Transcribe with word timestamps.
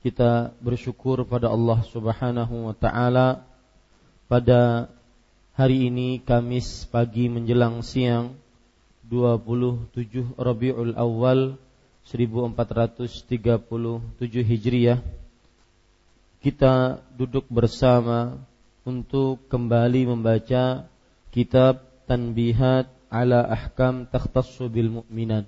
kita 0.00 0.56
bersyukur 0.64 1.28
pada 1.28 1.52
Allah 1.52 1.84
Subhanahu 1.84 2.72
wa 2.72 2.74
taala. 2.76 3.44
Pada 4.32 4.88
hari 5.52 5.92
ini 5.92 6.24
Kamis 6.24 6.88
pagi 6.88 7.28
menjelang 7.28 7.84
siang 7.84 8.32
27 9.04 10.38
Rabiul 10.40 10.96
Awal 10.96 11.58
1437 12.06 13.60
Hijriah 14.24 15.02
kita 16.40 17.04
duduk 17.12 17.44
bersama 17.52 18.40
untuk 18.88 19.44
kembali 19.52 20.16
membaca 20.16 20.88
kitab 21.28 21.84
Tanbihat 22.08 22.88
ala 23.12 23.44
Ahkam 23.44 24.08
Takhtassu 24.08 24.72
bil 24.72 24.88
Mu'minat 24.88 25.44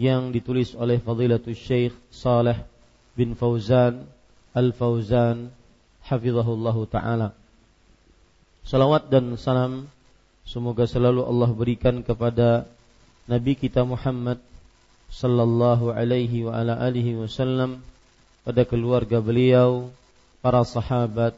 yang 0.00 0.32
ditulis 0.32 0.72
oleh 0.74 0.98
Fadilatul 1.02 1.58
Syekh 1.58 1.94
Saleh 2.08 2.73
bin 3.14 3.38
Fauzan 3.38 4.06
Al-Fauzan 4.54 5.50
hafizahullah 6.06 6.76
taala. 6.86 7.28
Salawat 8.62 9.10
dan 9.10 9.34
salam 9.34 9.90
semoga 10.46 10.86
selalu 10.86 11.26
Allah 11.26 11.50
berikan 11.50 12.04
kepada 12.06 12.70
Nabi 13.26 13.56
kita 13.56 13.82
Muhammad 13.82 14.38
sallallahu 15.10 15.90
alaihi 15.90 16.46
wa 16.46 16.58
ala 16.58 16.78
alihi 16.78 17.18
wasallam 17.18 17.82
pada 18.44 18.62
keluarga 18.68 19.24
beliau, 19.24 19.88
para 20.44 20.60
sahabat 20.62 21.32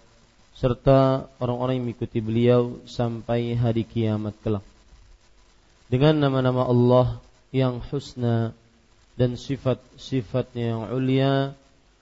serta 0.59 1.31
orang-orang 1.39 1.79
yang 1.79 1.85
mengikuti 1.93 2.19
beliau 2.19 2.81
sampai 2.89 3.55
hari 3.55 3.87
kiamat 3.87 4.35
kelak. 4.43 4.65
Dengan 5.87 6.19
nama-nama 6.19 6.67
Allah 6.67 7.23
yang 7.55 7.79
husna 7.79 8.51
dan 9.15 9.39
sifat-sifatnya 9.39 10.65
yang 10.75 10.83
ulia 10.91 11.55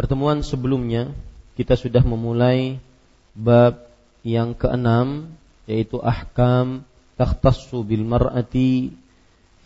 pertemuan 0.00 0.40
sebelumnya 0.40 1.12
kita 1.60 1.76
sudah 1.76 2.00
memulai 2.00 2.80
bab 3.36 3.84
yang 4.24 4.56
keenam 4.56 5.36
yaitu 5.68 6.00
ahkam 6.00 6.88
takhtassu 7.20 7.84
bil 7.84 8.08
mar'ati 8.08 8.96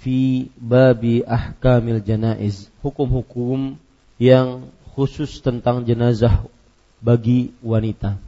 fi 0.03 0.51
babi 0.59 1.23
ahkamil 1.23 2.03
janaiz. 2.03 2.67
Hukum-hukum 2.83 3.79
yang 4.19 4.75
khusus 4.99 5.39
tentang 5.39 5.87
jenazah 5.87 6.43
bagi 6.99 7.55
wanita. 7.63 8.19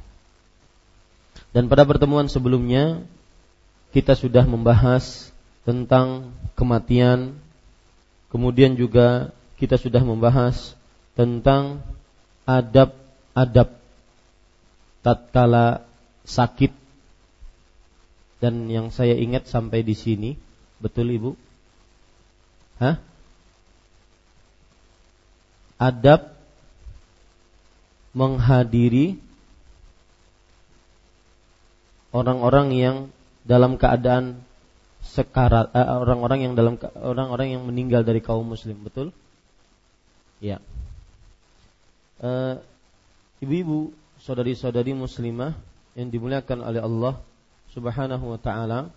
Dan 1.50 1.67
pada 1.67 1.83
pertemuan 1.83 2.31
sebelumnya 2.31 3.03
kita 3.91 4.15
sudah 4.15 4.47
membahas 4.47 5.34
tentang 5.67 6.31
kematian. 6.55 7.34
Kemudian 8.31 8.78
juga 8.78 9.34
kita 9.59 9.75
sudah 9.75 10.06
membahas 10.06 10.78
tentang 11.17 11.81
adab-adab 12.47 13.75
tatkala 15.03 15.83
sakit 16.23 16.71
dan 18.39 18.71
yang 18.71 18.95
saya 18.95 19.19
ingat 19.19 19.51
sampai 19.51 19.83
di 19.83 19.99
sini 19.99 20.31
betul 20.79 21.11
Ibu? 21.11 21.31
Hah? 22.79 23.03
Adab 25.77 26.33
menghadiri 28.17 29.20
orang-orang 32.15 32.73
yang 32.73 32.97
dalam 33.44 33.76
keadaan 33.76 34.41
sekarat 35.05 35.69
eh, 35.76 35.85
orang-orang 35.85 36.49
yang 36.49 36.53
dalam 36.56 36.81
orang-orang 36.97 37.59
yang 37.59 37.62
meninggal 37.69 38.03
dari 38.06 38.25
kaum 38.25 38.49
muslim 38.49 38.81
betul? 38.81 39.12
Ya 40.41 40.61
uh, 42.21 42.61
ibu-ibu, 43.41 43.93
saudari-saudari 44.23 44.97
muslimah 44.97 45.57
yang 45.97 46.09
dimuliakan 46.13 46.65
oleh 46.65 46.81
Allah 46.81 47.15
Subhanahu 47.73 48.37
wa 48.37 48.41
taala. 48.41 48.89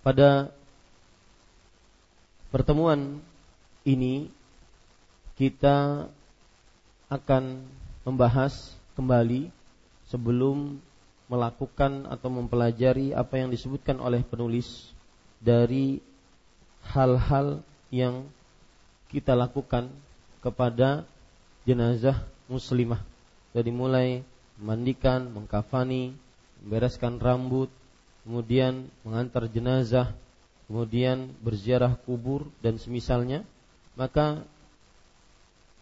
Pada 0.00 0.54
pertemuan 2.54 3.18
ini 3.82 4.30
kita 5.34 6.06
akan 7.10 7.66
membahas 8.06 8.54
kembali 8.94 9.50
sebelum 10.06 10.78
melakukan 11.26 12.06
atau 12.06 12.30
mempelajari 12.30 13.10
apa 13.10 13.42
yang 13.42 13.50
disebutkan 13.50 13.98
oleh 13.98 14.22
penulis 14.22 14.94
dari 15.42 15.98
hal-hal 16.94 17.66
yang 17.90 18.30
kita 19.10 19.34
lakukan 19.34 19.90
kepada 20.46 21.02
jenazah 21.66 22.22
muslimah. 22.46 23.02
Dari 23.50 23.74
mulai 23.74 24.22
memandikan, 24.62 25.26
mengkafani, 25.26 26.14
membereskan 26.62 27.18
rambut, 27.18 27.66
kemudian 28.22 28.86
mengantar 29.02 29.50
jenazah, 29.50 30.14
kemudian 30.70 31.34
berziarah 31.42 31.98
kubur 32.06 32.46
dan 32.62 32.78
semisalnya, 32.78 33.42
maka 33.98 34.46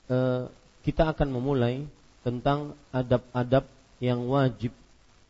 eh, 0.09 0.49
kita 0.81 1.13
akan 1.13 1.29
memulai 1.29 1.85
tentang 2.25 2.73
adab-adab 2.89 3.69
yang 4.01 4.25
wajib 4.33 4.73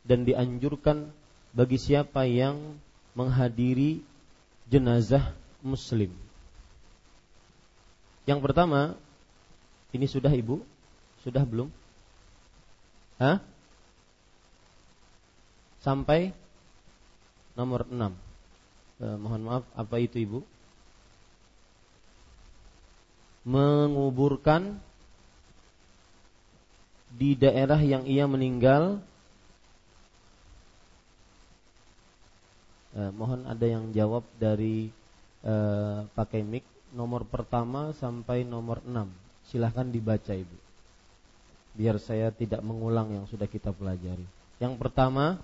dan 0.07 0.23
dianjurkan 0.23 1.11
bagi 1.51 1.79
siapa 1.79 2.23
yang 2.27 2.79
menghadiri 3.19 4.03
jenazah 4.71 5.35
muslim. 5.63 6.11
Yang 8.25 8.41
pertama, 8.41 8.97
ini 9.95 10.11
sudah 10.11 10.35
Ibu? 10.35 10.59
Sudah 11.23 11.47
belum? 11.47 11.71
Hah? 13.23 13.39
Sampai 15.79 16.35
nomor 17.55 17.87
6. 17.87 18.11
Eh, 18.99 19.17
mohon 19.23 19.43
maaf, 19.47 19.65
apa 19.79 19.97
itu 20.03 20.19
Ibu? 20.19 20.41
Menguburkan 23.47 24.83
di 27.15 27.39
daerah 27.39 27.79
yang 27.79 28.03
ia 28.11 28.27
meninggal 28.27 28.99
eh, 32.99 33.11
mohon 33.15 33.47
ada 33.47 33.63
yang 33.63 33.95
jawab 33.95 34.27
dari 34.35 34.91
eh, 35.47 35.99
pakai 36.11 36.43
mic 36.43 36.67
nomor 36.91 37.23
pertama 37.23 37.95
sampai 37.95 38.43
nomor 38.43 38.83
6 38.83 39.24
silahkan 39.51 39.87
dibaca 39.89 40.33
ibu 40.33 40.59
biar 41.75 41.99
saya 41.99 42.31
tidak 42.31 42.63
mengulang 42.63 43.11
yang 43.11 43.27
sudah 43.27 43.51
kita 43.51 43.75
pelajari 43.75 44.25
yang 44.63 44.79
pertama 44.79 45.41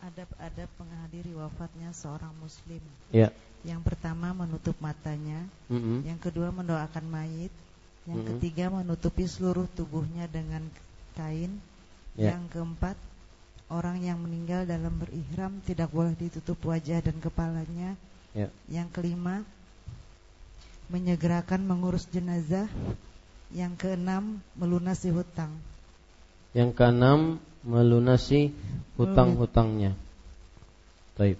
adab-adab 0.00 0.68
menghadiri 0.80 1.32
wafatnya 1.36 1.92
seorang 1.92 2.32
muslim 2.40 2.80
ya 3.12 3.28
yang 3.64 3.80
pertama 3.80 4.36
menutup 4.36 4.76
matanya 4.80 5.44
mm 5.68 5.80
-hmm. 5.80 5.98
yang 6.04 6.20
kedua 6.20 6.52
mendoakan 6.52 7.04
mayit 7.08 7.52
yang 8.04 8.20
Mm-mm. 8.20 8.30
ketiga 8.36 8.68
menutupi 8.68 9.24
seluruh 9.24 9.64
tubuhnya 9.72 10.28
dengan 10.28 10.60
kain. 11.16 11.56
Ya. 12.14 12.36
Yang 12.36 12.44
keempat 12.54 12.96
orang 13.72 14.04
yang 14.04 14.20
meninggal 14.20 14.68
dalam 14.68 14.92
berihram 15.00 15.58
tidak 15.64 15.88
boleh 15.90 16.12
ditutup 16.14 16.60
wajah 16.68 17.00
dan 17.00 17.16
kepalanya. 17.18 17.96
Ya. 18.36 18.52
Yang 18.68 18.88
kelima 19.00 19.42
menyegerakan 20.88 21.64
mengurus 21.64 22.08
jenazah. 22.10 22.68
Yang 23.54 23.86
keenam 23.86 24.42
melunasi 24.58 25.14
hutang. 25.14 25.54
Yang 26.58 26.74
keenam 26.74 27.38
melunasi 27.62 28.50
hutang-hutangnya. 28.98 29.94
Baik. 31.14 31.38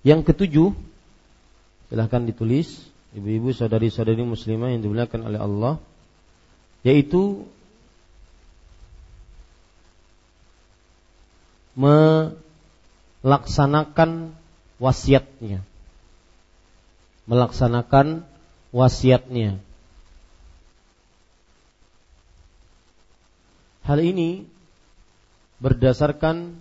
Yang 0.00 0.32
ketujuh 0.32 0.72
silahkan 1.92 2.24
ditulis 2.26 2.82
ibu-ibu 3.14 3.54
saudari-saudari 3.54 4.26
muslimah 4.26 4.74
yang 4.74 4.82
dimuliakan 4.82 5.22
oleh 5.26 5.38
Allah 5.38 5.78
yaitu 6.82 7.46
melaksanakan 11.76 14.32
wasiatnya 14.80 15.60
melaksanakan 17.26 18.22
wasiatnya. 18.70 19.58
Hal 23.86 24.02
ini 24.02 24.42
berdasarkan 25.62 26.58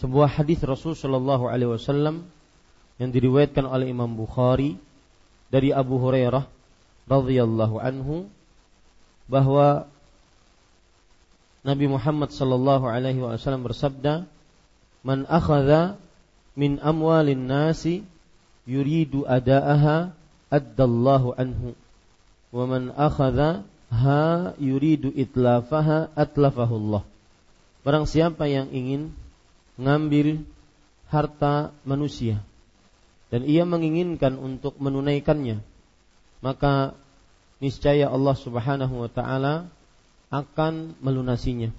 sebuah 0.00 0.40
hadis 0.40 0.60
Rasul 0.64 0.96
Shallallahu 0.96 1.48
Alaihi 1.48 1.68
Wasallam 1.68 2.24
yang 3.00 3.10
diriwayatkan 3.12 3.64
oleh 3.64 3.92
Imam 3.92 4.08
Bukhari 4.12 4.76
dari 5.52 5.72
Abu 5.72 6.00
Hurairah 6.00 6.48
radhiyallahu 7.04 7.76
anhu 7.80 8.28
bahwa 9.28 9.88
Nabi 11.64 11.88
Muhammad 11.88 12.28
sallallahu 12.28 12.84
alaihi 12.84 13.24
wasallam 13.24 13.64
bersabda, 13.64 14.28
"Man 15.00 15.24
akhadha 15.24 15.96
min 16.52 16.76
amwalin 16.84 17.48
nasi 17.48 18.04
yuridu 18.68 19.24
ada'aha 19.24 20.12
addallahu 20.52 21.32
anhu 21.40 21.72
wa 22.52 22.64
man 22.68 22.92
akhadha 22.92 23.64
ha 23.88 24.52
yuridu 24.60 25.08
itlafaha 25.16 26.12
atlafahu 26.12 26.74
Allah." 26.76 27.02
Barang 27.80 28.04
siapa 28.04 28.44
yang 28.44 28.68
ingin 28.68 29.16
mengambil 29.80 30.44
harta 31.08 31.72
manusia 31.88 32.44
dan 33.32 33.44
ia 33.48 33.64
menginginkan 33.64 34.36
untuk 34.36 34.76
menunaikannya 34.78 35.64
maka 36.44 36.92
niscaya 37.58 38.12
Allah 38.12 38.36
Subhanahu 38.36 38.94
wa 39.04 39.08
taala 39.08 39.72
akan 40.34 40.98
melunasinya. 40.98 41.70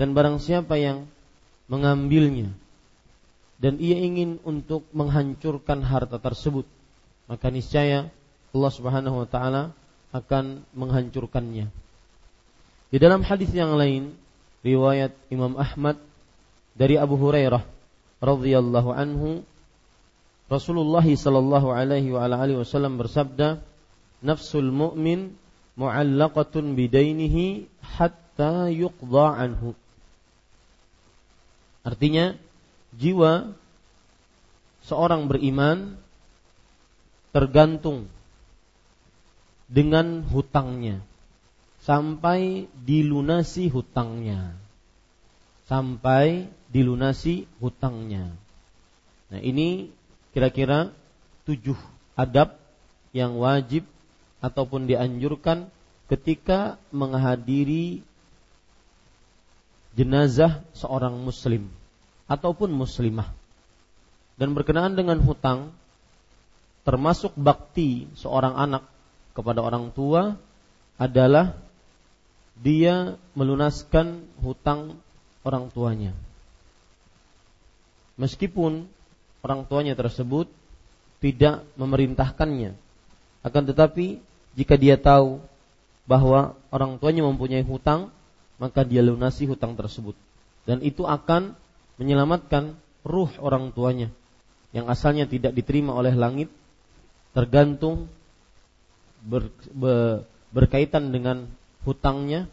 Dan 0.00 0.16
barang 0.16 0.40
siapa 0.40 0.80
yang 0.80 1.04
mengambilnya 1.68 2.48
dan 3.60 3.76
ia 3.76 4.00
ingin 4.00 4.40
untuk 4.42 4.88
menghancurkan 4.96 5.84
harta 5.84 6.16
tersebut 6.16 6.64
maka 7.28 7.52
niscaya 7.52 8.08
Allah 8.50 8.72
Subhanahu 8.74 9.22
wa 9.22 9.28
taala 9.30 9.70
akan 10.10 10.66
menghancurkannya. 10.74 11.70
Di 12.90 12.98
dalam 12.98 13.22
hadis 13.22 13.54
yang 13.54 13.78
lain 13.78 14.18
riwayat 14.66 15.14
Imam 15.30 15.54
Ahmad 15.54 15.94
dari 16.74 16.98
Abu 16.98 17.14
Hurairah 17.14 17.62
radhiyallahu 18.18 18.90
anhu 18.90 19.46
Rasulullah 20.50 21.06
sallallahu 21.06 21.70
alaihi 21.70 22.10
wa 22.10 22.26
alihi 22.26 22.58
wasallam 22.58 22.98
bersabda 22.98 23.62
nafsul 24.26 24.74
mu'min 24.74 25.38
mu'allaqatun 25.80 26.76
bidainihi 26.76 27.64
hatta 27.80 28.68
yuqda 28.68 29.24
anhu 29.40 29.72
Artinya 31.80 32.36
jiwa 32.92 33.56
seorang 34.84 35.32
beriman 35.32 35.96
tergantung 37.32 38.12
dengan 39.64 40.20
hutangnya 40.28 41.00
sampai 41.80 42.68
dilunasi 42.84 43.72
hutangnya 43.72 44.60
sampai 45.70 46.50
dilunasi 46.74 47.46
hutangnya. 47.62 48.34
Nah 49.30 49.38
ini 49.38 49.94
kira-kira 50.34 50.90
tujuh 51.46 51.78
adab 52.18 52.58
yang 53.14 53.38
wajib 53.38 53.86
ataupun 54.42 54.90
dianjurkan 54.90 55.70
ketika 56.10 56.74
menghadiri 56.90 58.02
jenazah 59.94 60.66
seorang 60.74 61.14
muslim 61.22 61.70
ataupun 62.26 62.74
muslimah. 62.74 63.30
Dan 64.34 64.56
berkenaan 64.56 64.98
dengan 64.98 65.22
hutang 65.22 65.70
termasuk 66.82 67.36
bakti 67.38 68.10
seorang 68.18 68.56
anak 68.56 68.88
kepada 69.36 69.60
orang 69.62 69.92
tua 69.94 70.34
adalah 70.96 71.54
dia 72.58 73.14
melunaskan 73.36 74.24
hutang 74.42 74.98
orang 75.44 75.68
tuanya. 75.70 76.12
Meskipun 78.16 78.88
orang 79.44 79.64
tuanya 79.68 79.96
tersebut 79.96 80.48
tidak 81.20 81.64
memerintahkannya, 81.76 82.76
akan 83.44 83.62
tetapi 83.64 84.20
jika 84.56 84.76
dia 84.76 84.96
tahu 84.96 85.40
bahwa 86.10 86.58
orang 86.74 86.98
tuanya 86.98 87.22
mempunyai 87.22 87.62
hutang, 87.62 88.10
maka 88.58 88.82
dia 88.82 88.98
lunasi 88.98 89.46
hutang 89.46 89.78
tersebut. 89.78 90.18
Dan 90.66 90.82
itu 90.82 91.06
akan 91.06 91.54
menyelamatkan 92.02 92.74
ruh 93.06 93.30
orang 93.38 93.70
tuanya 93.70 94.10
yang 94.74 94.90
asalnya 94.90 95.26
tidak 95.26 95.54
diterima 95.54 95.94
oleh 95.94 96.14
langit 96.14 96.50
tergantung 97.34 98.10
ber, 99.22 99.50
ber, 99.70 100.26
berkaitan 100.50 101.14
dengan 101.14 101.46
hutangnya 101.86 102.46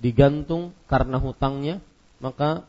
digantung 0.00 0.74
karena 0.90 1.16
hutangnya 1.20 1.78
maka 2.20 2.64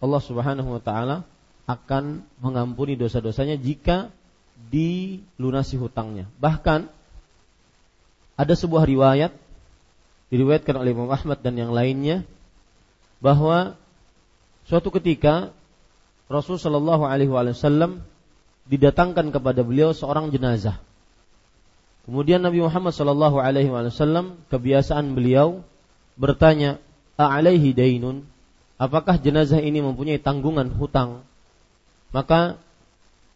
Allah 0.00 0.22
Subhanahu 0.22 0.76
wa 0.76 0.82
taala 0.82 1.24
akan 1.64 2.20
mengampuni 2.40 2.96
dosa-dosanya 2.96 3.56
jika 3.56 4.12
dilunasi 4.68 5.80
hutangnya. 5.80 6.28
Bahkan 6.36 6.92
ada 8.36 8.54
sebuah 8.54 8.84
riwayat 8.84 9.32
diriwayatkan 10.32 10.74
oleh 10.76 10.96
Imam 10.96 11.10
Ahmad 11.12 11.40
dan 11.44 11.56
yang 11.58 11.72
lainnya 11.74 12.24
bahwa 13.20 13.76
suatu 14.68 14.92
ketika 14.92 15.52
Rasul 16.28 16.56
Shallallahu 16.56 17.04
Alaihi 17.04 17.28
Wasallam 17.28 18.04
didatangkan 18.64 19.28
kepada 19.28 19.60
beliau 19.60 19.92
seorang 19.92 20.32
jenazah. 20.32 20.80
Kemudian 22.04 22.40
Nabi 22.44 22.60
Muhammad 22.64 22.92
Shallallahu 22.92 23.40
Alaihi 23.40 23.72
Wasallam 23.72 24.40
kebiasaan 24.48 25.16
beliau 25.16 25.64
bertanya, 26.16 26.80
"A'alaihi 27.16 27.72
dainun?" 27.72 28.24
Apakah 28.76 29.16
jenazah 29.22 29.62
ini 29.62 29.80
mempunyai 29.80 30.18
tanggungan 30.18 30.68
hutang? 30.74 31.22
Maka 32.10 32.58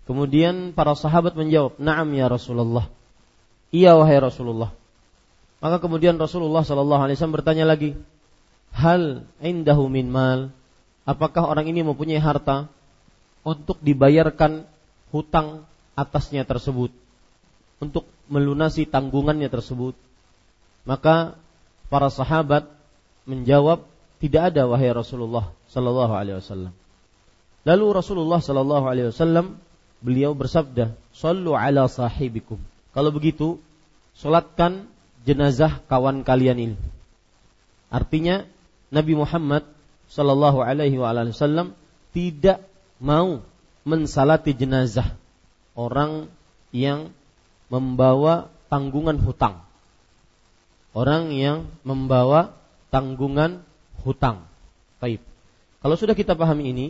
kemudian 0.04 0.74
para 0.74 0.92
sahabat 0.98 1.38
menjawab, 1.38 1.78
"Na'am 1.80 2.08
ya 2.12 2.26
Rasulullah." 2.28 2.90
Iya 3.68 3.96
wahai 4.00 4.18
Rasulullah. 4.18 4.72
Maka 5.58 5.82
kemudian 5.82 6.14
Rasulullah 6.18 6.62
Shallallahu 6.62 7.02
Alaihi 7.02 7.18
Wasallam 7.18 7.36
bertanya 7.38 7.64
lagi, 7.66 7.98
"Hal 8.74 9.26
indahu 9.42 9.90
min 9.90 10.06
mal?" 10.06 10.54
Apakah 11.08 11.48
orang 11.48 11.66
ini 11.66 11.80
mempunyai 11.82 12.20
harta? 12.20 12.68
untuk 13.48 13.80
dibayarkan 13.80 14.68
hutang 15.08 15.64
atasnya 15.96 16.44
tersebut 16.44 16.92
untuk 17.80 18.04
melunasi 18.28 18.84
tanggungannya 18.84 19.48
tersebut 19.48 19.96
maka 20.84 21.38
para 21.88 22.12
sahabat 22.12 22.68
menjawab 23.24 23.88
tidak 24.20 24.52
ada 24.52 24.68
wahai 24.68 24.92
Rasulullah 24.92 25.48
sallallahu 25.72 26.12
alaihi 26.12 26.38
wasallam 26.44 26.72
lalu 27.64 27.86
Rasulullah 27.96 28.40
sallallahu 28.44 28.84
alaihi 28.84 29.08
wasallam 29.08 29.56
beliau 30.04 30.36
bersabda 30.36 30.92
sallu 31.16 31.56
ala 31.56 31.88
sahibikum 31.88 32.60
kalau 32.92 33.08
begitu 33.08 33.56
solatkan 34.12 34.90
jenazah 35.28 35.84
kawan 35.84 36.24
kalian 36.24 36.72
ini 36.72 36.76
artinya 37.92 38.48
Nabi 38.88 39.12
Muhammad 39.12 39.68
sallallahu 40.08 40.64
alaihi 40.64 40.96
wasallam 40.96 41.76
tidak 42.16 42.64
mau 42.96 43.44
mensalati 43.84 44.56
jenazah 44.56 45.12
orang 45.76 46.32
yang 46.72 47.12
membawa 47.72 48.52
tanggungan 48.68 49.16
hutang. 49.20 49.64
Orang 50.96 51.30
yang 51.30 51.68
membawa 51.84 52.56
tanggungan 52.90 53.62
hutang. 54.02 54.48
Baik. 54.98 55.22
Kalau 55.78 55.94
sudah 55.94 56.16
kita 56.18 56.34
pahami 56.34 56.74
ini, 56.74 56.86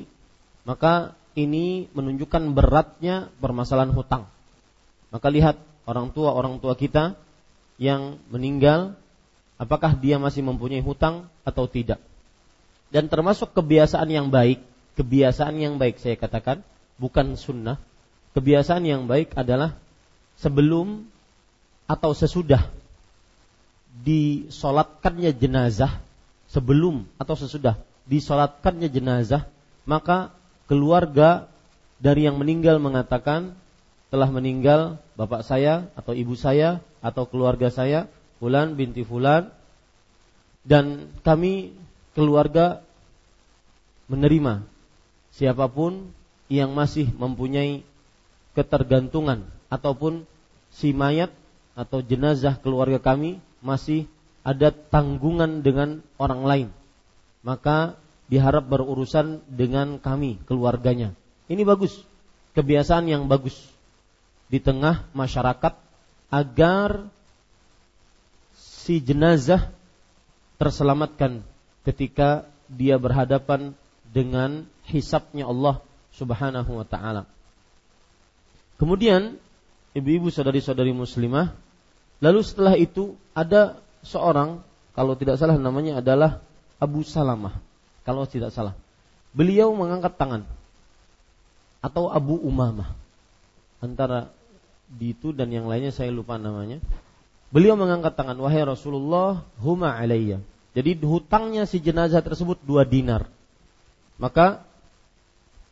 maka 0.65 1.13
ini 1.37 1.91
menunjukkan 1.93 2.57
beratnya 2.57 3.29
permasalahan 3.39 3.93
hutang. 3.93 4.27
Maka 5.13 5.29
lihat 5.29 5.61
orang 5.85 6.11
tua 6.15 6.33
orang 6.33 6.57
tua 6.63 6.73
kita 6.73 7.19
yang 7.79 8.19
meninggal, 8.29 8.99
apakah 9.57 9.95
dia 9.95 10.19
masih 10.19 10.43
mempunyai 10.43 10.83
hutang 10.83 11.31
atau 11.47 11.71
tidak. 11.71 12.03
Dan 12.93 13.07
termasuk 13.07 13.55
kebiasaan 13.55 14.11
yang 14.11 14.29
baik 14.29 14.61
kebiasaan 14.99 15.55
yang 15.63 15.79
baik 15.79 16.03
saya 16.03 16.19
katakan 16.19 16.67
bukan 16.99 17.39
sunnah 17.39 17.79
kebiasaan 18.35 18.83
yang 18.83 19.07
baik 19.07 19.31
adalah 19.39 19.79
sebelum 20.43 21.07
atau 21.87 22.11
sesudah 22.11 22.67
disolatkannya 24.03 25.31
jenazah 25.39 26.03
sebelum 26.51 27.07
atau 27.15 27.39
sesudah 27.39 27.79
disolatkannya 28.11 28.91
jenazah 28.91 29.47
maka 29.87 30.35
keluarga 30.67 31.47
dari 32.03 32.27
yang 32.27 32.43
meninggal 32.43 32.83
mengatakan 32.83 33.55
telah 34.11 34.27
meninggal 34.35 34.99
bapak 35.15 35.47
saya 35.47 35.87
atau 35.95 36.11
ibu 36.11 36.35
saya 36.35 36.83
atau 37.05 37.25
keluarga 37.29 37.71
saya 37.71 38.11
Fulan 38.39 38.79
binti 38.79 39.03
Fulan 39.03 39.51
dan 40.63 41.11
kami 41.27 41.75
keluarga 42.15 42.83
menerima 44.07 44.63
siapa 45.35 45.67
pun 45.67 46.11
yang 46.49 46.73
masih 46.73 47.11
mempunyai 47.15 47.85
ketergantungan 48.57 49.47
ataupun 49.69 50.25
si 50.73 50.97
mayat 50.97 51.31
atau 51.79 52.03
jenazah 52.03 52.59
keluarga 52.59 52.99
kami 52.99 53.39
masih 53.63 54.11
ada 54.43 54.73
tanggungan 54.73 55.61
dengan 55.63 56.01
orang 56.17 56.43
lain. 56.43 56.69
Maka 57.45 57.95
diharap 58.27 58.67
berurusan 58.67 59.45
dengan 59.47 60.01
kami 60.03 60.41
keluarganya. 60.49 61.15
Ini 61.47 61.63
bagus. 61.63 61.95
Kebiasaan 62.57 63.07
yang 63.07 63.31
bagus 63.31 63.55
di 64.51 64.59
tengah 64.59 65.07
masyarakat 65.15 65.88
agar 66.29 67.09
si 68.57 69.01
jenazah 69.01 69.73
terselamatkan 70.61 71.45
ketika 71.85 72.45
dia 72.69 73.01
berhadapan 73.01 73.73
dengan 74.13 74.69
hisapnya 74.85 75.49
Allah 75.49 75.81
Subhanahu 76.13 76.81
wa 76.81 76.87
taala. 76.89 77.25
Kemudian 78.77 79.41
ibu-ibu 79.97 80.29
saudari-saudari 80.29 80.93
muslimah, 80.93 81.57
lalu 82.21 82.41
setelah 82.45 82.75
itu 82.77 83.17
ada 83.33 83.81
seorang 84.05 84.63
kalau 84.93 85.15
tidak 85.15 85.39
salah 85.39 85.55
namanya 85.55 86.03
adalah 86.03 86.43
Abu 86.79 87.07
Salamah. 87.07 87.59
Kalau 88.03 88.25
tidak 88.25 88.51
salah. 88.51 88.75
Beliau 89.37 89.71
mengangkat 89.77 90.17
tangan 90.17 90.43
atau 91.85 92.09
Abu 92.11 92.35
Umamah. 92.41 92.97
Antara 93.79 94.33
itu 94.97 95.37
dan 95.37 95.53
yang 95.53 95.69
lainnya 95.69 95.93
saya 95.93 96.09
lupa 96.09 96.41
namanya. 96.41 96.81
Beliau 97.49 97.77
mengangkat 97.77 98.17
tangan, 98.17 98.37
wahai 98.41 98.65
Rasulullah, 98.65 99.45
huma 99.61 99.93
alayya. 99.97 100.41
Jadi 100.77 101.01
hutangnya 101.01 101.65
si 101.65 101.81
jenazah 101.81 102.21
tersebut 102.21 102.61
dua 102.65 102.85
dinar. 102.85 103.29
Maka 104.21 104.65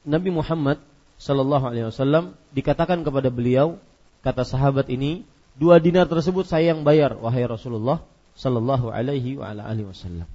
Nabi 0.06 0.30
Muhammad 0.32 0.80
Shallallahu 1.16 1.64
Alaihi 1.66 1.88
Wasallam 1.88 2.36
dikatakan 2.52 3.02
kepada 3.02 3.32
beliau 3.32 3.80
kata 4.20 4.44
sahabat 4.44 4.88
ini 4.92 5.24
dua 5.56 5.80
dinar 5.80 6.06
tersebut 6.06 6.44
saya 6.44 6.72
yang 6.76 6.84
bayar 6.84 7.16
wahai 7.16 7.44
Rasulullah 7.48 8.04
Shallallahu 8.36 8.92
Alaihi 8.92 9.36
Wasallam. 9.36 10.28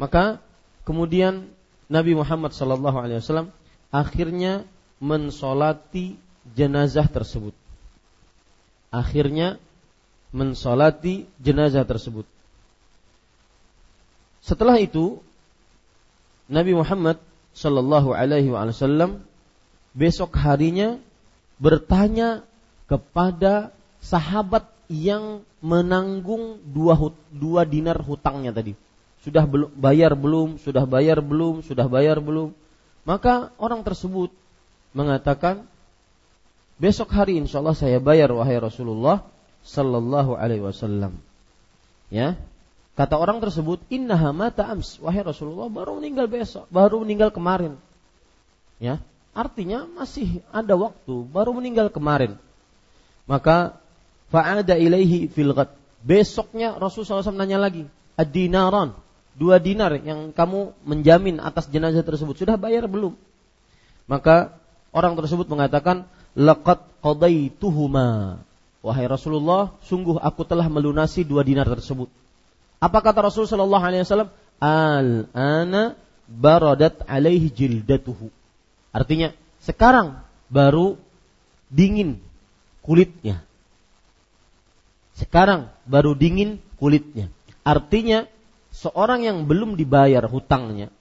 Maka 0.00 0.40
kemudian 0.88 1.48
Nabi 1.88 2.16
Muhammad 2.16 2.52
Shallallahu 2.56 2.98
Alaihi 2.98 3.20
Wasallam 3.20 3.52
akhirnya 3.92 4.68
mensolati 5.00 6.18
jenazah 6.56 7.06
tersebut. 7.08 7.52
Akhirnya 8.88 9.60
mensolati 10.32 11.28
jenazah 11.40 11.84
tersebut. 11.84 12.24
Setelah 14.44 14.80
itu 14.80 15.20
Nabi 16.48 16.72
Muhammad 16.72 17.20
Shallallahu 17.52 18.16
Alaihi 18.16 18.48
Wasallam 18.48 19.24
besok 19.92 20.36
harinya 20.40 20.96
bertanya 21.60 22.46
kepada 22.88 23.74
sahabat 24.00 24.64
yang 24.88 25.44
menanggung 25.60 26.62
dua, 26.64 26.96
dua 27.28 27.68
dinar 27.68 28.00
hutangnya 28.00 28.54
tadi. 28.54 28.72
Sudah 29.20 29.44
belum 29.44 29.74
bayar 29.76 30.16
belum? 30.16 30.56
Sudah 30.62 30.88
bayar 30.88 31.20
belum? 31.20 31.60
Sudah 31.66 31.84
bayar 31.90 32.22
belum? 32.22 32.56
Maka 33.04 33.52
orang 33.60 33.84
tersebut 33.84 34.32
mengatakan, 34.96 35.68
besok 36.78 37.12
hari 37.12 37.38
insya 37.38 37.60
Allah 37.60 37.76
saya 37.76 37.98
bayar 37.98 38.30
wahai 38.32 38.58
Rasulullah 38.58 39.26
Sallallahu 39.66 40.38
Alaihi 40.38 40.64
Wasallam. 40.64 41.18
Ya, 42.08 42.40
Kata 42.98 43.14
orang 43.14 43.38
tersebut, 43.38 43.78
Inna 43.94 44.18
mata 44.34 44.66
ams. 44.66 44.98
Wahai 44.98 45.22
Rasulullah, 45.22 45.70
baru 45.70 46.02
meninggal 46.02 46.26
besok, 46.26 46.66
baru 46.66 46.98
meninggal 47.06 47.30
kemarin. 47.30 47.78
Ya, 48.82 48.98
artinya 49.30 49.86
masih 49.86 50.42
ada 50.50 50.74
waktu, 50.74 51.22
baru 51.30 51.54
meninggal 51.54 51.94
kemarin. 51.94 52.34
Maka 53.30 53.78
fa'ada 54.34 54.74
ilaihi 54.74 55.30
fil 55.30 55.54
Besoknya 56.02 56.74
Rasulullah 56.74 57.22
SAW 57.22 57.38
nanya 57.38 57.62
lagi, 57.62 57.86
ad-dinaran, 58.18 58.98
dua 59.38 59.62
dinar 59.62 59.94
yang 60.02 60.34
kamu 60.34 60.74
menjamin 60.82 61.38
atas 61.38 61.70
jenazah 61.70 62.02
tersebut 62.02 62.34
sudah 62.34 62.58
bayar 62.58 62.90
belum? 62.90 63.14
Maka 64.10 64.58
orang 64.90 65.14
tersebut 65.14 65.46
mengatakan, 65.46 66.10
laqad 66.38 66.86
qadaituhuma. 67.02 68.38
Wahai 68.78 69.10
Rasulullah, 69.10 69.74
sungguh 69.90 70.22
aku 70.22 70.46
telah 70.46 70.70
melunasi 70.70 71.26
dua 71.26 71.42
dinar 71.42 71.66
tersebut. 71.66 72.06
Apa 72.78 73.02
kata 73.02 73.26
Rasul 73.26 73.50
Shallallahu 73.50 73.82
Alaihi 73.82 74.06
Wasallam? 74.06 74.30
Al 74.62 75.26
ana 75.34 75.98
baradat 76.30 77.02
alaihi 77.10 77.50
jildatuhu. 77.50 78.30
Artinya 78.94 79.34
sekarang 79.58 80.22
baru 80.46 80.94
dingin 81.66 82.22
kulitnya. 82.86 83.42
Sekarang 85.18 85.74
baru 85.82 86.14
dingin 86.14 86.62
kulitnya. 86.78 87.26
Artinya 87.66 88.30
seorang 88.70 89.26
yang 89.26 89.50
belum 89.50 89.74
dibayar 89.74 90.22
hutangnya, 90.30 90.94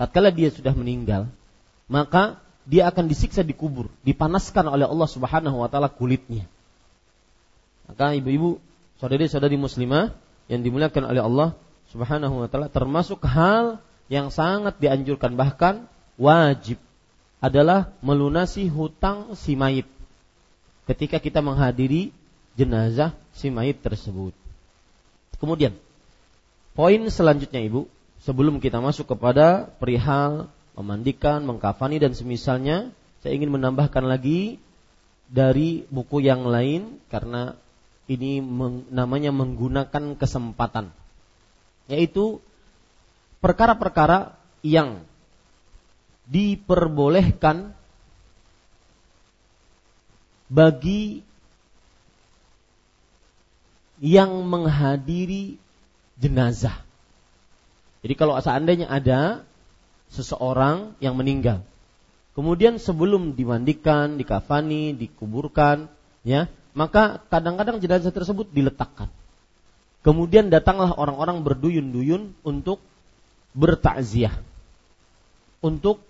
tatkala 0.00 0.32
dia 0.32 0.48
sudah 0.48 0.72
meninggal, 0.72 1.28
maka 1.92 2.40
dia 2.62 2.86
akan 2.86 3.10
disiksa 3.10 3.42
di 3.42 3.54
kubur, 3.54 3.90
dipanaskan 4.06 4.70
oleh 4.70 4.86
Allah 4.86 5.08
Subhanahu 5.10 5.62
wa 5.62 5.68
taala 5.70 5.90
kulitnya. 5.90 6.46
Maka 7.90 8.14
ibu-ibu, 8.14 8.62
saudari-saudari 9.02 9.58
muslimah 9.58 10.14
yang 10.46 10.62
dimuliakan 10.62 11.10
oleh 11.10 11.22
Allah 11.22 11.48
Subhanahu 11.90 12.46
wa 12.46 12.48
taala 12.48 12.70
termasuk 12.70 13.22
hal 13.26 13.82
yang 14.06 14.30
sangat 14.30 14.78
dianjurkan 14.78 15.34
bahkan 15.34 15.90
wajib 16.20 16.78
adalah 17.42 17.90
melunasi 18.04 18.70
hutang 18.70 19.34
si 19.34 19.58
mayit 19.58 19.90
ketika 20.86 21.18
kita 21.18 21.42
menghadiri 21.42 22.14
jenazah 22.54 23.16
si 23.34 23.50
mayit 23.50 23.82
tersebut. 23.82 24.36
Kemudian, 25.42 25.74
poin 26.78 27.02
selanjutnya 27.10 27.58
Ibu, 27.58 27.90
sebelum 28.22 28.62
kita 28.62 28.78
masuk 28.78 29.10
kepada 29.10 29.66
perihal 29.82 30.46
memandikan, 30.78 31.44
mengkafani 31.44 32.00
dan 32.00 32.16
semisalnya, 32.16 32.90
saya 33.20 33.32
ingin 33.36 33.52
menambahkan 33.52 34.02
lagi 34.02 34.56
dari 35.32 35.88
buku 35.88 36.20
yang 36.20 36.44
lain 36.44 37.00
karena 37.08 37.56
ini 38.10 38.44
meng, 38.44 38.84
namanya 38.92 39.32
menggunakan 39.32 40.18
kesempatan 40.18 40.92
yaitu 41.90 42.38
perkara-perkara 43.42 44.38
yang 44.62 45.02
diperbolehkan 46.30 47.74
bagi 50.46 51.26
yang 54.02 54.30
menghadiri 54.46 55.58
jenazah. 56.18 56.74
Jadi 58.02 58.14
kalau 58.18 58.34
seandainya 58.38 58.90
ada 58.90 59.46
seseorang 60.12 60.92
yang 61.00 61.16
meninggal, 61.16 61.64
kemudian 62.36 62.76
sebelum 62.76 63.32
dimandikan, 63.32 64.20
dikafani, 64.20 64.92
dikuburkan, 64.92 65.88
ya, 66.22 66.52
maka 66.76 67.24
kadang-kadang 67.32 67.80
jenazah 67.80 68.12
tersebut 68.12 68.48
diletakkan. 68.52 69.08
Kemudian 70.02 70.50
datanglah 70.50 70.92
orang-orang 70.98 71.46
berduyun-duyun 71.46 72.34
untuk 72.42 72.82
bertakziah. 73.54 74.34
Untuk 75.62 76.02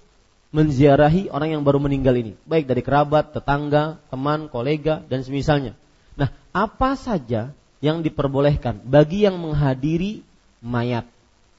menziarahi 0.53 1.29
orang 1.29 1.61
yang 1.61 1.63
baru 1.65 1.77
meninggal 1.77 2.17
ini, 2.17 2.33
baik 2.49 2.65
dari 2.65 2.81
kerabat, 2.81 3.37
tetangga, 3.37 4.01
teman, 4.09 4.49
kolega 4.49 5.05
dan 5.05 5.21
semisalnya. 5.21 5.77
Nah, 6.17 6.33
apa 6.57 6.97
saja 6.97 7.53
yang 7.85 8.01
diperbolehkan 8.01 8.81
bagi 8.85 9.29
yang 9.29 9.37
menghadiri 9.37 10.25
mayat, 10.65 11.05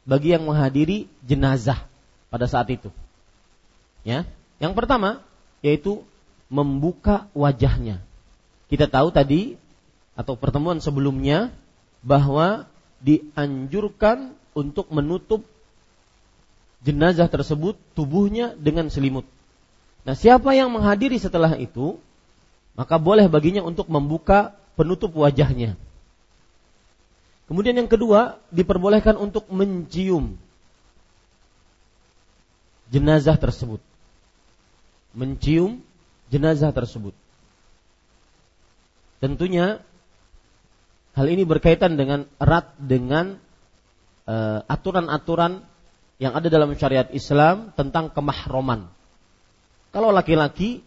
bagi 0.10 0.34
yang 0.34 0.50
menghadiri 0.50 1.06
jenazah 1.22 1.86
pada 2.34 2.50
saat 2.50 2.66
itu? 2.74 2.90
Ya. 4.02 4.26
Yang 4.58 4.74
pertama 4.74 5.22
yaitu 5.62 6.02
membuka 6.50 7.30
wajahnya. 7.38 8.02
Kita 8.74 8.90
tahu 8.90 9.14
tadi 9.14 9.62
atau 10.18 10.34
pertemuan 10.34 10.82
sebelumnya 10.82 11.54
bahwa 12.02 12.66
dianjurkan 13.06 14.34
untuk 14.58 14.90
menutup 14.90 15.46
jenazah 16.84 17.32
tersebut 17.32 17.80
tubuhnya 17.96 18.58
dengan 18.60 18.90
selimut. 18.90 19.24
Nah, 20.04 20.20
siapa 20.20 20.52
yang 20.52 20.68
menghadiri 20.68 21.16
setelah 21.16 21.56
itu, 21.56 21.96
maka 22.76 23.00
boleh 23.00 23.32
baginya 23.32 23.64
untuk 23.64 23.88
membuka 23.88 24.52
penutup 24.76 25.16
wajahnya. 25.16 25.80
Kemudian 27.48 27.80
yang 27.80 27.88
kedua, 27.88 28.36
diperbolehkan 28.52 29.16
untuk 29.16 29.48
mencium 29.48 30.36
jenazah 32.94 33.36
tersebut. 33.42 33.82
Mencium 35.18 35.82
jenazah 36.30 36.70
tersebut. 36.70 37.18
Tentunya 39.18 39.82
Hal 41.14 41.30
ini 41.30 41.46
berkaitan 41.46 41.94
dengan 41.94 42.26
erat 42.42 42.74
dengan 42.82 43.38
uh, 44.26 44.60
aturan-aturan 44.66 45.62
yang 46.18 46.34
ada 46.34 46.50
dalam 46.50 46.74
syariat 46.74 47.06
Islam 47.14 47.70
tentang 47.78 48.10
kemahroman. 48.10 48.90
Kalau 49.94 50.10
laki-laki 50.10 50.82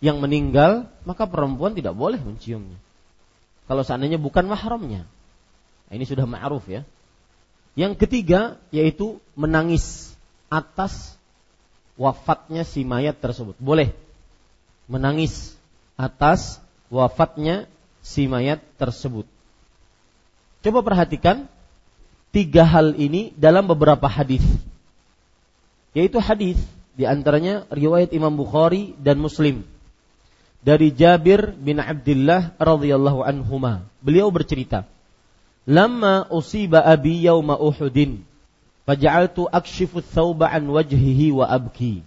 yang 0.00 0.24
meninggal, 0.24 0.88
maka 1.04 1.28
perempuan 1.28 1.76
tidak 1.76 1.92
boleh 1.92 2.16
menciumnya. 2.16 2.80
Kalau 3.68 3.84
seandainya 3.84 4.16
bukan 4.16 4.48
mahramnya. 4.48 5.04
Nah, 5.86 5.92
ini 5.92 6.08
sudah 6.08 6.24
ma'ruf 6.24 6.64
ya. 6.72 6.88
Yang 7.76 8.00
ketiga 8.08 8.56
yaitu 8.72 9.20
menangis 9.36 10.16
atas 10.48 11.15
wafatnya 11.96 12.62
si 12.62 12.84
mayat 12.84 13.18
tersebut. 13.18 13.56
Boleh 13.60 13.92
menangis 14.86 15.56
atas 15.98 16.60
wafatnya 16.92 17.66
si 18.04 18.30
mayat 18.30 18.62
tersebut. 18.78 19.26
Coba 20.62 20.80
perhatikan 20.84 21.50
tiga 22.30 22.62
hal 22.62 22.94
ini 22.94 23.32
dalam 23.34 23.66
beberapa 23.66 24.06
hadis. 24.06 24.44
Yaitu 25.96 26.20
hadis 26.20 26.60
di 26.96 27.08
antaranya 27.08 27.64
riwayat 27.72 28.12
Imam 28.12 28.32
Bukhari 28.36 28.92
dan 29.00 29.16
Muslim 29.16 29.64
dari 30.66 30.90
Jabir 30.90 31.54
bin 31.56 31.78
Abdullah 31.78 32.52
radhiyallahu 32.58 33.22
anhuma. 33.22 33.86
Beliau 34.02 34.28
bercerita, 34.34 34.84
"Lamma 35.62 36.26
usiba 36.28 36.82
abi 36.82 37.22
yauma 37.22 37.54
Uhudin, 37.54 38.26
faja'altu 38.86 39.50
akshifu 39.50 40.00
thawba 40.00 40.46
an 40.48 40.70
wajhihi 40.70 41.34
wa 41.34 41.50
abki, 41.50 42.06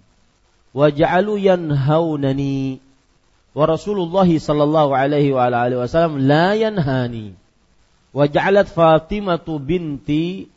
wa 0.74 0.88
ja'alu 0.88 1.38
yanhaunani 1.38 2.80
wa 3.54 3.64
Rasulullah 3.68 4.26
sallallahu 4.26 4.96
alaihi 4.96 5.36
wa 5.36 5.52
alihi 5.52 5.78
wasallam 5.78 6.24
la 6.24 6.56
yanhani. 6.56 7.36
Wa 8.16 8.26
ja'alat 8.26 8.72
Fatimah 8.72 9.44
binti 9.60 10.48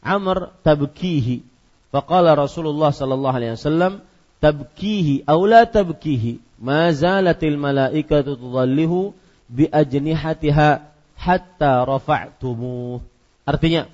Amr 0.00 0.54
tabkihi. 0.64 1.44
Faqala 1.92 2.32
Rasulullah 2.38 2.94
sallallahu 2.94 3.36
alaihi 3.36 3.58
wasallam 3.58 4.00
tabkihi 4.42 5.22
aw 5.28 5.38
la 5.46 5.62
tabkihi 5.68 6.42
ma 6.58 6.90
zalatil 6.90 7.58
malaikatu 7.58 8.34
tudallihu 8.34 9.14
bi 9.46 9.70
ajnihatiha 9.70 10.82
hatta 11.14 11.86
rafa'tumuh 11.86 12.98
artinya 13.46 13.86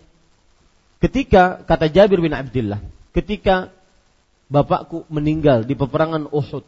ketika 0.98 1.62
kata 1.64 1.86
Jabir 1.90 2.18
bin 2.22 2.34
Abdullah 2.34 2.82
ketika 3.14 3.70
bapakku 4.50 5.04
meninggal 5.10 5.62
di 5.62 5.74
peperangan 5.78 6.30
Uhud 6.30 6.64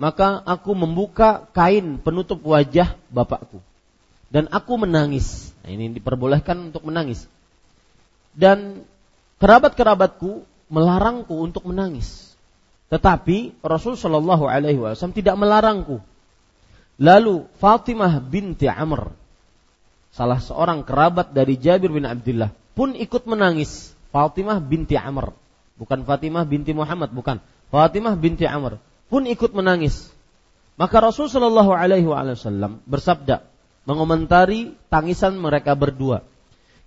maka 0.00 0.40
aku 0.44 0.72
membuka 0.72 1.46
kain 1.52 2.00
penutup 2.00 2.40
wajah 2.40 2.96
bapakku 3.12 3.60
dan 4.30 4.46
aku 4.54 4.78
menangis. 4.78 5.50
Nah, 5.66 5.74
ini 5.74 5.90
diperbolehkan 5.90 6.70
untuk 6.70 6.86
menangis. 6.86 7.26
Dan 8.30 8.86
kerabat-kerabatku 9.42 10.46
melarangku 10.70 11.34
untuk 11.34 11.66
menangis. 11.66 12.30
Tetapi 12.94 13.58
Rasul 13.58 13.98
Shallallahu 13.98 14.46
Alaihi 14.46 14.78
Wasallam 14.78 15.18
tidak 15.18 15.34
melarangku. 15.34 15.98
Lalu 17.02 17.50
Fatimah 17.58 18.22
binti 18.22 18.70
Amr, 18.70 19.10
salah 20.14 20.38
seorang 20.38 20.86
kerabat 20.86 21.34
dari 21.34 21.58
Jabir 21.58 21.90
bin 21.90 22.06
Abdullah, 22.06 22.54
pun 22.80 22.96
ikut 22.96 23.28
menangis. 23.28 23.92
Fatimah 24.08 24.56
binti 24.56 24.96
Amr, 24.96 25.36
bukan 25.76 26.00
Fatimah 26.08 26.48
binti 26.48 26.72
Muhammad, 26.72 27.12
bukan. 27.12 27.44
Fatimah 27.68 28.16
binti 28.16 28.48
Amr 28.48 28.80
pun 29.12 29.28
ikut 29.28 29.52
menangis. 29.52 30.08
Maka 30.80 31.04
Rasul 31.04 31.28
Shallallahu 31.28 31.76
Alaihi 31.76 32.08
Wasallam 32.08 32.80
bersabda 32.88 33.44
mengomentari 33.84 34.72
tangisan 34.88 35.36
mereka 35.36 35.76
berdua. 35.76 36.24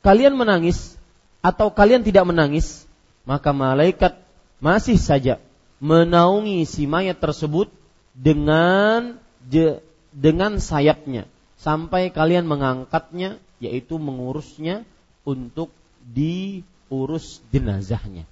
Kalian 0.01 0.33
menangis 0.33 0.97
atau 1.45 1.69
kalian 1.69 2.01
tidak 2.01 2.25
menangis, 2.25 2.89
maka 3.29 3.53
malaikat 3.53 4.17
masih 4.57 4.97
saja 4.97 5.37
menaungi 5.77 6.65
si 6.65 6.89
mayat 6.89 7.21
tersebut 7.21 7.69
dengan 8.17 9.21
je, 9.45 9.77
dengan 10.09 10.57
sayapnya 10.57 11.29
sampai 11.61 12.09
kalian 12.09 12.49
mengangkatnya 12.49 13.37
yaitu 13.61 14.01
mengurusnya 14.01 14.87
untuk 15.27 15.71
diurus 16.11 17.39
jenazahnya. 17.55 18.27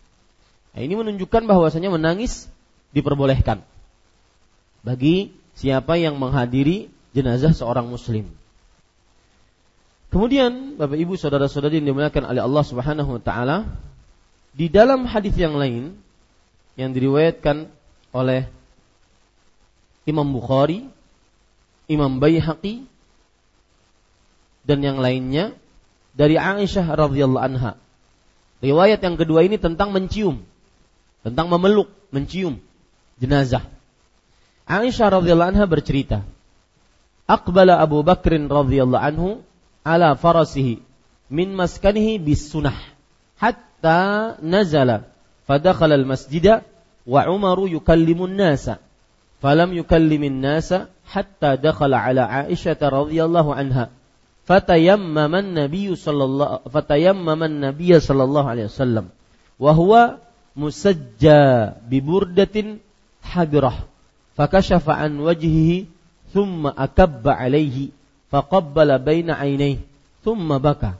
Nah, 0.71 0.81
ini 0.83 0.93
menunjukkan 0.95 1.43
bahwasanya 1.47 1.91
menangis 1.91 2.47
diperbolehkan 2.91 3.63
bagi 4.83 5.31
siapa 5.55 5.95
yang 5.99 6.19
menghadiri 6.19 6.91
jenazah 7.11 7.51
seorang 7.51 7.87
muslim. 7.87 8.27
Kemudian 10.11 10.75
Bapak 10.75 10.99
Ibu 10.99 11.15
saudara-saudari 11.15 11.79
yang 11.79 11.95
dimuliakan 11.95 12.27
oleh 12.27 12.41
Allah 12.43 12.63
Subhanahu 12.67 13.15
wa 13.15 13.21
taala, 13.23 13.57
di 14.51 14.67
dalam 14.67 15.07
hadis 15.07 15.31
yang 15.39 15.55
lain 15.55 15.95
yang 16.75 16.91
diriwayatkan 16.91 17.71
oleh 18.11 18.51
Imam 20.03 20.27
Bukhari, 20.27 20.83
Imam 21.87 22.19
Baihaqi 22.19 22.83
dan 24.67 24.83
yang 24.83 24.99
lainnya 24.99 25.55
dari 26.15 26.35
Aisyah 26.35 26.85
radhiyallahu 26.95 27.43
anha. 27.43 27.79
Riwayat 28.61 29.01
yang 29.01 29.17
kedua 29.17 29.41
ini 29.41 29.57
tentang 29.57 29.89
mencium, 29.89 30.45
tentang 31.25 31.49
memeluk, 31.49 31.89
mencium 32.13 32.61
jenazah. 33.17 33.65
Aisyah 34.69 35.07
radhiyallahu 35.21 35.51
anha 35.57 35.65
bercerita, 35.65 36.21
Aqbala 37.31 37.79
Abu 37.79 38.03
Bakr 38.03 38.35
radhiyallahu 38.37 39.01
anhu 39.01 39.29
ala 39.87 40.19
farasihi 40.19 40.83
min 41.31 41.55
maskanihi 41.55 42.19
bis 42.19 42.51
sunnah 42.51 42.75
hatta 43.39 44.35
nazala 44.43 45.07
fadakhala 45.47 45.95
al 45.95 46.03
masjida 46.03 46.67
wa 47.07 47.23
Umaru 47.31 47.71
yukallimun 47.71 48.35
nasa 48.35 48.83
falam 49.39 49.71
yukallimin 49.71 50.43
nasa 50.43 50.91
hatta 51.07 51.55
dakhala 51.55 52.03
ala 52.03 52.27
Aisyah 52.45 52.77
radhiyallahu 52.77 53.55
anha 53.55 53.89
fatayammama 54.47 55.39
an-nabiy 55.43 55.93
sallallahu 55.95 56.69
fatayammama 56.69 57.45
an-nabiy 57.45 57.97
sallallahu 58.01 58.47
alaihi 58.47 58.69
wasallam 58.71 59.05
wa 59.61 59.71
huwa 59.77 60.01
musajja 60.57 61.77
bi 61.87 62.01
burdatin 62.01 62.81
habirah 63.21 63.87
fakashafa 64.35 64.97
an 64.97 65.21
wajhihi 65.21 65.87
thumma 66.33 66.73
akabba 66.75 67.37
alaihi 67.37 67.93
faqabbala 68.31 68.99
baina 68.99 69.37
ainaihi 69.37 69.83
thumma 70.23 70.59
baka 70.59 70.97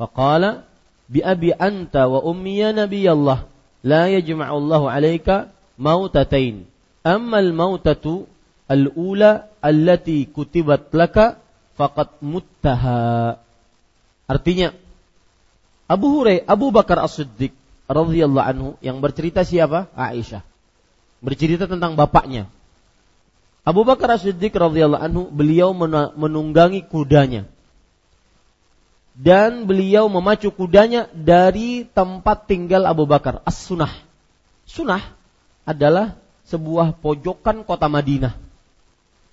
faqala 0.00 0.64
bi 1.08 1.20
abi 1.22 1.52
anta 1.54 2.08
wa 2.08 2.24
ummi 2.24 2.60
ya 2.60 2.72
nabiyallah 2.72 3.46
la 3.84 4.02
yajma'u 4.08 4.54
Allahu 4.60 4.86
alayka 4.88 5.52
mautatain 5.78 6.68
amma 7.04 7.40
al-mautatu 7.40 8.28
al-ula 8.68 9.48
allati 9.64 10.28
kutibat 10.28 10.92
laka 10.92 11.40
faqad 11.80 12.20
muttaha 12.20 13.40
artinya 14.28 14.76
Abu 15.88 16.20
Hurairah 16.20 16.44
Abu 16.44 16.68
Bakar 16.68 17.00
As-Siddiq 17.00 17.56
radhiyallahu 17.88 18.46
anhu 18.46 18.68
yang 18.84 19.02
bercerita 19.02 19.42
siapa? 19.42 19.90
Aisyah. 19.96 20.44
Bercerita 21.24 21.64
tentang 21.64 21.96
bapaknya 21.96 22.52
Abu 23.64 23.88
Bakar 23.88 24.12
As-Siddiq 24.12 24.52
radhiyallahu 24.52 25.00
anhu 25.00 25.22
beliau 25.32 25.72
menunggangi 26.16 26.84
kudanya 26.84 27.48
dan 29.16 29.68
beliau 29.68 30.08
memacu 30.08 30.48
kudanya 30.48 31.04
dari 31.12 31.84
tempat 31.84 32.48
tinggal 32.48 32.88
Abu 32.88 33.04
Bakar 33.04 33.44
As-Sunah. 33.44 33.92
Sunah 34.64 35.02
adalah 35.68 36.16
sebuah 36.48 36.96
pojokan 36.96 37.66
kota 37.68 37.90
Madinah. 37.90 38.32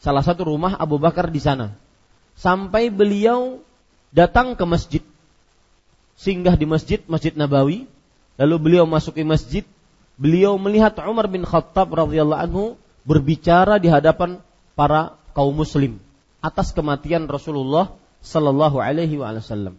Salah 0.04 0.22
satu 0.22 0.52
rumah 0.54 0.76
Abu 0.76 1.00
Bakar 1.00 1.32
di 1.32 1.40
sana. 1.40 1.74
Sampai 2.38 2.94
beliau 2.94 3.66
datang 4.14 4.54
ke 4.54 4.64
masjid. 4.64 5.04
Singgah 6.18 6.54
di 6.54 6.70
masjid, 6.70 7.02
Masjid 7.10 7.34
Nabawi. 7.34 7.90
Lalu 8.38 8.56
beliau 8.62 8.86
masuk 8.86 9.18
ke 9.18 9.26
masjid. 9.26 9.66
Beliau 10.22 10.58
melihat 10.62 10.98
Umar 11.06 11.26
bin 11.30 11.46
Khattab 11.46 11.90
radhiyallahu 11.90 12.42
anhu 12.42 12.64
berbicara 13.06 13.82
di 13.82 13.90
hadapan 13.90 14.42
para 14.78 15.18
kaum 15.34 15.54
muslim 15.54 16.02
atas 16.42 16.74
kematian 16.74 17.26
Rasulullah 17.26 17.94
sallallahu 18.22 18.78
alaihi 18.82 19.18
wasallam. 19.18 19.78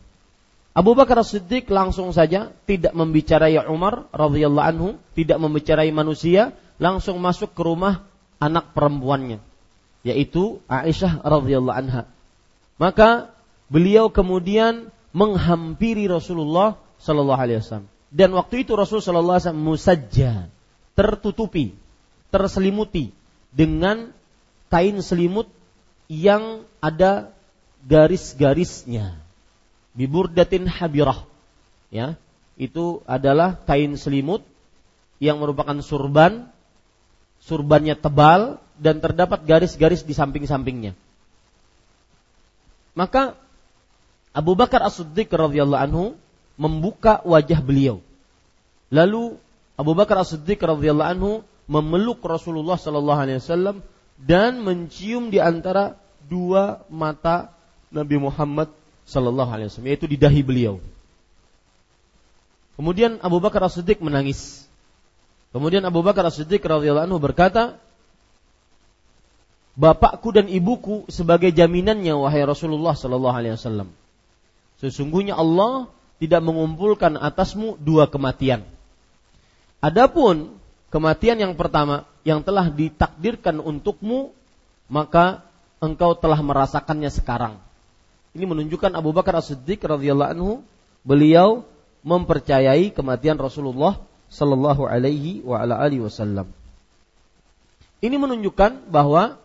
Abu 0.75 0.95
Bakar 0.95 1.19
Siddiq 1.27 1.67
langsung 1.75 2.15
saja 2.15 2.55
tidak 2.71 2.95
membicarai 2.95 3.59
Umar 3.67 4.07
radhiyallahu 4.15 4.67
anhu, 4.67 4.89
tidak 5.19 5.43
membicarai 5.43 5.91
manusia, 5.91 6.55
langsung 6.79 7.19
masuk 7.19 7.51
ke 7.51 7.63
rumah 7.67 8.07
anak 8.39 8.71
perempuannya, 8.79 9.43
yaitu 10.07 10.63
Aisyah 10.71 11.27
radhiyallahu 11.27 11.79
anha. 11.79 12.03
Maka 12.79 13.35
beliau 13.67 14.09
kemudian 14.09 14.95
menghampiri 15.11 16.07
Rasulullah 16.07 16.79
sallallahu 17.03 17.43
alaihi 17.43 17.59
wasallam. 17.61 17.91
Dan 18.09 18.33
waktu 18.33 18.65
itu 18.65 18.73
Rasul 18.73 19.05
sallallahu 19.05 19.37
alaihi 19.37 19.47
wasallam 19.51 19.67
musajja, 19.69 20.33
tertutupi, 20.97 21.77
terselimuti 22.33 23.13
dengan 23.53 24.15
kain 24.73 24.97
selimut 25.05 25.51
yang 26.09 26.65
ada 26.81 27.37
garis-garisnya. 27.85 29.19
Biburdatin 29.93 30.71
habirah. 30.71 31.27
Ya, 31.93 32.17
itu 32.57 33.01
adalah 33.05 33.61
kain 33.67 33.99
selimut 33.99 34.47
yang 35.21 35.43
merupakan 35.43 35.77
surban. 35.85 36.49
Surbannya 37.39 37.95
tebal 37.95 38.59
dan 38.79 38.99
terdapat 38.99 39.47
garis-garis 39.47 40.03
di 40.03 40.15
samping-sampingnya. 40.15 40.99
Maka 42.99 43.39
Abu 44.35 44.59
Bakar 44.59 44.83
As-Siddiq 44.83 45.31
radhiyallahu 45.31 45.83
anhu 45.87 46.05
membuka 46.59 47.23
wajah 47.23 47.63
beliau. 47.63 48.03
Lalu 48.91 49.39
Abu 49.79 49.95
Bakar 49.95 50.19
As-Siddiq 50.19 50.59
radhiyallahu 50.59 51.11
anhu 51.15 51.31
memeluk 51.71 52.19
Rasulullah 52.27 52.75
Sallallahu 52.75 53.23
Alaihi 53.23 53.39
Wasallam 53.39 53.87
dan 54.19 54.59
mencium 54.67 55.31
di 55.31 55.39
antara 55.39 55.95
dua 56.27 56.83
mata 56.91 57.55
Nabi 57.95 58.19
Muhammad 58.19 58.75
Sallallahu 59.07 59.51
Alaihi 59.55 59.71
Wasallam, 59.71 59.91
yaitu 59.95 60.11
di 60.11 60.19
dahi 60.19 60.43
beliau. 60.43 60.83
Kemudian 62.75 63.23
Abu 63.23 63.39
Bakar 63.39 63.63
As-Siddiq 63.63 64.03
menangis. 64.03 64.67
Kemudian 65.55 65.87
Abu 65.87 66.03
Bakar 66.03 66.27
As-Siddiq 66.27 66.61
radhiyallahu 66.67 67.07
anhu 67.07 67.23
berkata, 67.23 67.79
Bapakku 69.79 70.35
dan 70.35 70.51
ibuku 70.51 71.07
sebagai 71.07 71.55
jaminannya 71.55 72.11
wahai 72.19 72.43
Rasulullah 72.43 72.99
sallallahu 72.99 73.37
alaihi 73.39 73.55
wasallam. 73.55 73.95
Sesungguhnya 74.83 75.39
Allah 75.39 75.87
tidak 76.19 76.43
mengumpulkan 76.43 77.15
atasmu 77.15 77.79
dua 77.79 78.11
kematian. 78.11 78.67
Adapun 79.79 80.59
kematian 80.91 81.39
yang 81.39 81.55
pertama 81.55 82.11
yang 82.27 82.43
telah 82.43 82.67
ditakdirkan 82.75 83.63
untukmu, 83.63 84.35
maka 84.91 85.47
engkau 85.79 86.19
telah 86.19 86.43
merasakannya 86.43 87.15
sekarang. 87.15 87.63
Ini 88.35 88.51
menunjukkan 88.51 88.99
Abu 88.99 89.15
Bakar 89.15 89.39
As-Siddiq 89.39 89.79
radhiyallahu 89.79 90.31
anhu 90.35 90.53
beliau 91.07 91.63
mempercayai 92.03 92.91
kematian 92.91 93.39
Rasulullah 93.39 94.03
sallallahu 94.27 94.91
alaihi 94.91 95.41
wasallam. 96.03 96.51
Ini 98.03 98.15
menunjukkan 98.19 98.91
bahwa 98.91 99.39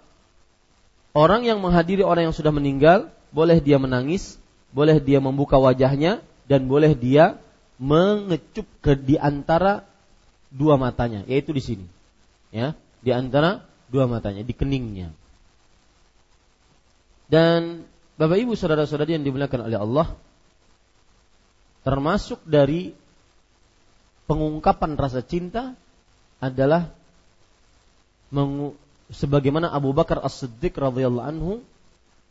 orang 1.13 1.45
yang 1.45 1.61
menghadiri 1.61 2.01
orang 2.01 2.29
yang 2.29 2.35
sudah 2.35 2.49
meninggal 2.49 3.13
boleh 3.33 3.61
dia 3.61 3.77
menangis, 3.77 4.37
boleh 4.73 4.97
dia 5.01 5.21
membuka 5.21 5.57
wajahnya 5.57 6.21
dan 6.49 6.65
boleh 6.65 6.93
dia 6.93 7.37
mengecup 7.81 8.65
ke 8.81 8.93
di 8.97 9.17
antara 9.17 9.85
dua 10.53 10.77
matanya, 10.77 11.25
yaitu 11.25 11.53
di 11.53 11.61
sini. 11.61 11.85
Ya, 12.53 12.77
di 13.01 13.09
antara 13.09 13.65
dua 13.89 14.05
matanya, 14.05 14.45
di 14.45 14.53
keningnya. 14.53 15.09
Dan 17.25 17.89
Bapak 18.13 18.37
Ibu 18.37 18.53
saudara-saudari 18.53 19.17
yang 19.17 19.25
dimuliakan 19.25 19.65
oleh 19.65 19.79
Allah, 19.81 20.07
termasuk 21.81 22.45
dari 22.45 22.93
pengungkapan 24.29 24.93
rasa 24.93 25.25
cinta 25.25 25.73
adalah 26.37 26.93
sebagaimana 29.11 29.71
Abu 29.73 29.91
Bakar 29.91 30.21
As-Siddiq 30.21 30.77
radhiyallahu 30.77 31.27
anhu 31.27 31.53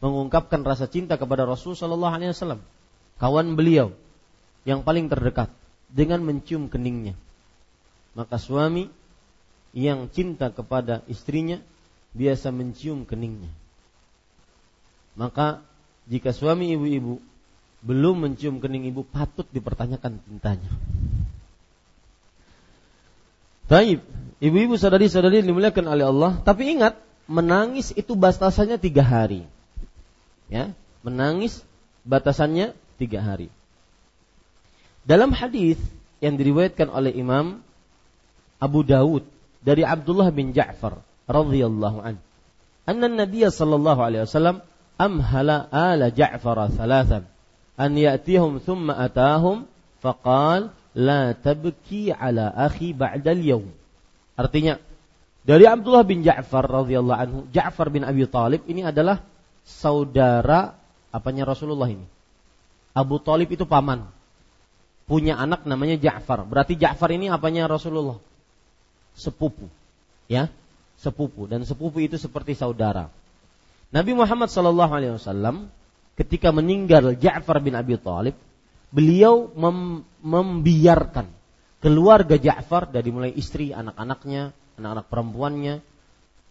mengungkapkan 0.01 0.65
rasa 0.65 0.89
cinta 0.89 1.21
kepada 1.21 1.45
Rasul 1.45 1.77
sallallahu 1.77 2.15
alaihi 2.15 2.33
wasallam, 2.33 2.61
kawan 3.21 3.55
beliau 3.59 3.93
yang 4.65 4.87
paling 4.87 5.11
terdekat 5.11 5.51
dengan 5.93 6.25
mencium 6.25 6.71
keningnya 6.71 7.19
maka 8.13 8.37
suami 8.37 8.93
yang 9.73 10.09
cinta 10.13 10.53
kepada 10.53 11.01
istrinya 11.09 11.61
biasa 12.13 12.53
mencium 12.53 13.09
keningnya. 13.09 13.49
Maka 15.17 15.65
jika 16.09 16.33
suami 16.37 16.77
ibu-ibu 16.77 17.21
belum 17.83 18.29
mencium 18.29 18.61
kening 18.61 18.89
ibu 18.89 19.03
patut 19.03 19.49
dipertanyakan 19.49 20.21
cintanya. 20.29 20.71
Taib, 23.73 24.05
ibu-ibu 24.37 24.77
sadari-sadari 24.77 25.41
dimuliakan 25.41 25.89
oleh 25.89 26.05
Allah, 26.05 26.37
tapi 26.45 26.77
ingat 26.77 27.01
menangis 27.25 27.89
itu 27.97 28.13
batasannya 28.13 28.77
tiga 28.77 29.01
hari. 29.01 29.49
Ya, 30.53 30.77
menangis 31.01 31.65
batasannya 32.05 32.77
tiga 33.01 33.25
hari. 33.25 33.49
Dalam 35.09 35.33
hadis 35.33 35.81
yang 36.21 36.37
diriwayatkan 36.37 36.93
oleh 36.93 37.17
Imam 37.17 37.65
Abu 38.61 38.85
Dawud 38.85 39.25
dari 39.65 39.89
Abdullah 39.89 40.29
bin 40.29 40.53
Ja'far 40.53 41.01
radhiyallahu 41.25 42.05
an. 42.05 42.21
Anna 42.85 43.09
Nabiy 43.09 43.49
sallallahu 43.49 44.01
alaihi 44.05 44.29
wasallam 44.29 44.61
amhala 45.01 45.65
ala 45.73 46.13
Ja'far 46.13 46.69
thalathan 46.77 47.25
an 47.81 47.91
ya'tihum 47.97 48.61
thumma 48.61 49.01
atahum 49.01 49.65
faqal 50.05 50.77
la 50.97 51.33
tabki 51.37 52.13
ala 52.13 52.53
akhi 52.53 52.93
ba'da 52.93 53.33
al-yawm. 53.33 53.69
Artinya 54.37 54.79
dari 55.43 55.65
Abdullah 55.67 56.05
bin 56.07 56.23
Ja'far 56.23 56.69
radhiyallahu 56.69 57.19
anhu, 57.19 57.39
Ja'far 57.51 57.91
bin 57.91 58.07
Abi 58.07 58.25
Talib 58.31 58.63
ini 58.71 58.87
adalah 58.87 59.21
saudara 59.67 60.77
apanya 61.11 61.49
Rasulullah 61.49 61.91
ini. 61.91 62.07
Abu 62.93 63.19
Talib 63.19 63.49
itu 63.51 63.65
paman. 63.65 64.07
Punya 65.09 65.35
anak 65.35 65.67
namanya 65.67 65.99
Ja'far. 65.99 66.47
Berarti 66.47 66.79
Ja'far 66.79 67.11
ini 67.11 67.27
apanya 67.33 67.67
Rasulullah? 67.67 68.21
sepupu. 69.17 69.69
Ya, 70.31 70.49
sepupu 70.97 71.45
dan 71.51 71.65
sepupu 71.69 72.01
itu 72.01 72.17
seperti 72.17 72.57
saudara. 72.57 73.13
Nabi 73.93 74.17
Muhammad 74.17 74.49
sallallahu 74.49 74.93
alaihi 74.93 75.15
wasallam 75.21 75.69
ketika 76.17 76.49
meninggal 76.55 77.13
Ja'far 77.19 77.61
bin 77.61 77.77
Abi 77.77 78.01
Thalib, 78.01 78.37
beliau 78.93 79.51
mem 79.57 80.05
membiarkan 80.23 81.27
keluarga 81.83 82.39
Ja'far 82.39 82.87
dari 82.95 83.11
mulai 83.11 83.35
istri, 83.35 83.75
anak-anaknya, 83.75 84.55
anak-anak 84.79 85.07
perempuannya, 85.11 85.75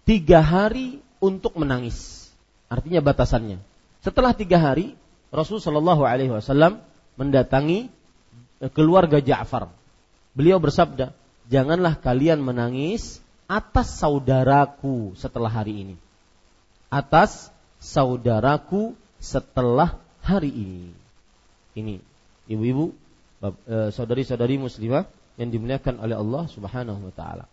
tiga 0.03 0.43
hari 0.43 0.99
untuk 1.23 1.55
menangis. 1.55 2.27
Artinya 2.67 2.99
batasannya. 2.99 3.63
Setelah 4.03 4.35
tiga 4.35 4.59
hari, 4.59 4.99
Rasul 5.31 5.63
Shallallahu 5.63 6.03
Alaihi 6.03 6.35
Wasallam 6.35 6.83
mendatangi 7.15 7.87
eh, 8.59 8.71
keluarga 8.75 9.23
Ja'far. 9.23 9.71
Beliau 10.35 10.59
bersabda, 10.59 11.15
janganlah 11.47 11.95
kalian 12.03 12.43
menangis 12.43 13.23
atas 13.47 14.03
saudaraku 14.03 15.15
setelah 15.15 15.47
hari 15.47 15.87
ini. 15.87 15.95
Atas 16.91 17.47
saudaraku 17.79 18.99
setelah 19.15 19.95
hari 20.19 20.51
ini. 20.51 20.91
Ini 21.71 22.10
ibu-ibu, 22.51 22.91
eh, 23.41 23.89
saudari-saudari 23.95 24.59
muslimah 24.59 25.07
yang 25.39 25.49
dimuliakan 25.49 26.03
oleh 26.03 26.15
Allah 26.19 26.43
Subhanahu 26.51 26.99
wa 27.09 27.13
taala. 27.15 27.45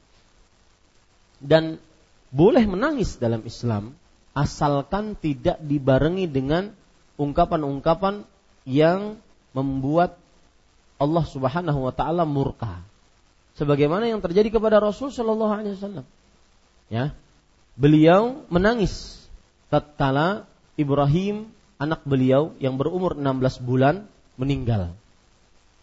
Dan 1.39 1.79
boleh 2.35 2.67
menangis 2.67 3.17
dalam 3.17 3.47
Islam 3.47 3.95
asalkan 4.35 5.17
tidak 5.17 5.63
dibarengi 5.63 6.27
dengan 6.29 6.75
ungkapan-ungkapan 7.19 8.27
yang 8.69 9.17
membuat 9.57 10.19
Allah 10.99 11.25
Subhanahu 11.25 11.89
wa 11.89 11.95
taala 11.95 12.27
murka. 12.27 12.83
Sebagaimana 13.59 14.07
yang 14.07 14.23
terjadi 14.23 14.55
kepada 14.55 14.79
Rasul 14.79 15.11
sallallahu 15.11 15.51
alaihi 15.51 15.75
wasallam. 15.75 16.07
Ya. 16.91 17.15
Beliau 17.79 18.47
menangis 18.51 19.19
tatkala 19.71 20.47
Ibrahim 20.79 21.51
anak 21.79 22.03
beliau 22.03 22.55
yang 22.59 22.75
berumur 22.75 23.15
16 23.15 23.63
bulan 23.63 24.07
meninggal. 24.38 24.94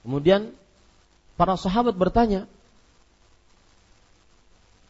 Kemudian 0.01 0.55
para 1.35 1.59
sahabat 1.59 1.93
bertanya, 1.93 2.47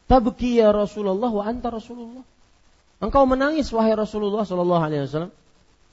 Tabki 0.06 0.62
ya 0.62 0.69
Rasulullah 0.69 1.34
wa 1.34 1.43
anta 1.43 1.73
Rasulullah. 1.73 2.21
Engkau 3.01 3.25
menangis 3.25 3.73
wahai 3.73 3.97
Rasulullah 3.97 4.45
sallallahu 4.45 4.84
alaihi 4.86 5.10
wasallam. 5.10 5.34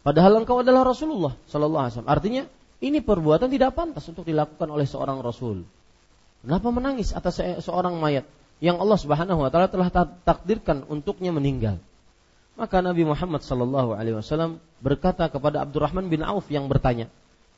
Padahal 0.04 0.44
engkau 0.44 0.60
adalah 0.60 0.84
Rasulullah 0.84 1.32
sallallahu 1.48 1.82
alaihi 1.88 1.94
wasallam. 1.96 2.12
Artinya 2.12 2.42
ini 2.84 2.98
perbuatan 3.00 3.48
tidak 3.48 3.72
pantas 3.72 4.04
untuk 4.12 4.28
dilakukan 4.28 4.68
oleh 4.68 4.84
seorang 4.84 5.22
rasul. 5.24 5.64
Kenapa 6.42 6.68
menangis 6.74 7.14
atas 7.14 7.38
seorang 7.62 7.96
mayat 8.02 8.26
yang 8.58 8.82
Allah 8.82 8.98
Subhanahu 8.98 9.46
wa 9.46 9.48
taala 9.48 9.70
telah 9.70 9.88
takdirkan 10.26 10.84
untuknya 10.90 11.30
meninggal? 11.30 11.78
Maka 12.58 12.84
Nabi 12.84 13.06
Muhammad 13.06 13.46
sallallahu 13.46 13.96
alaihi 13.96 14.18
wasallam 14.18 14.60
berkata 14.82 15.30
kepada 15.30 15.64
Abdurrahman 15.64 16.10
bin 16.10 16.20
Auf 16.26 16.50
yang 16.52 16.66
bertanya, 16.66 17.08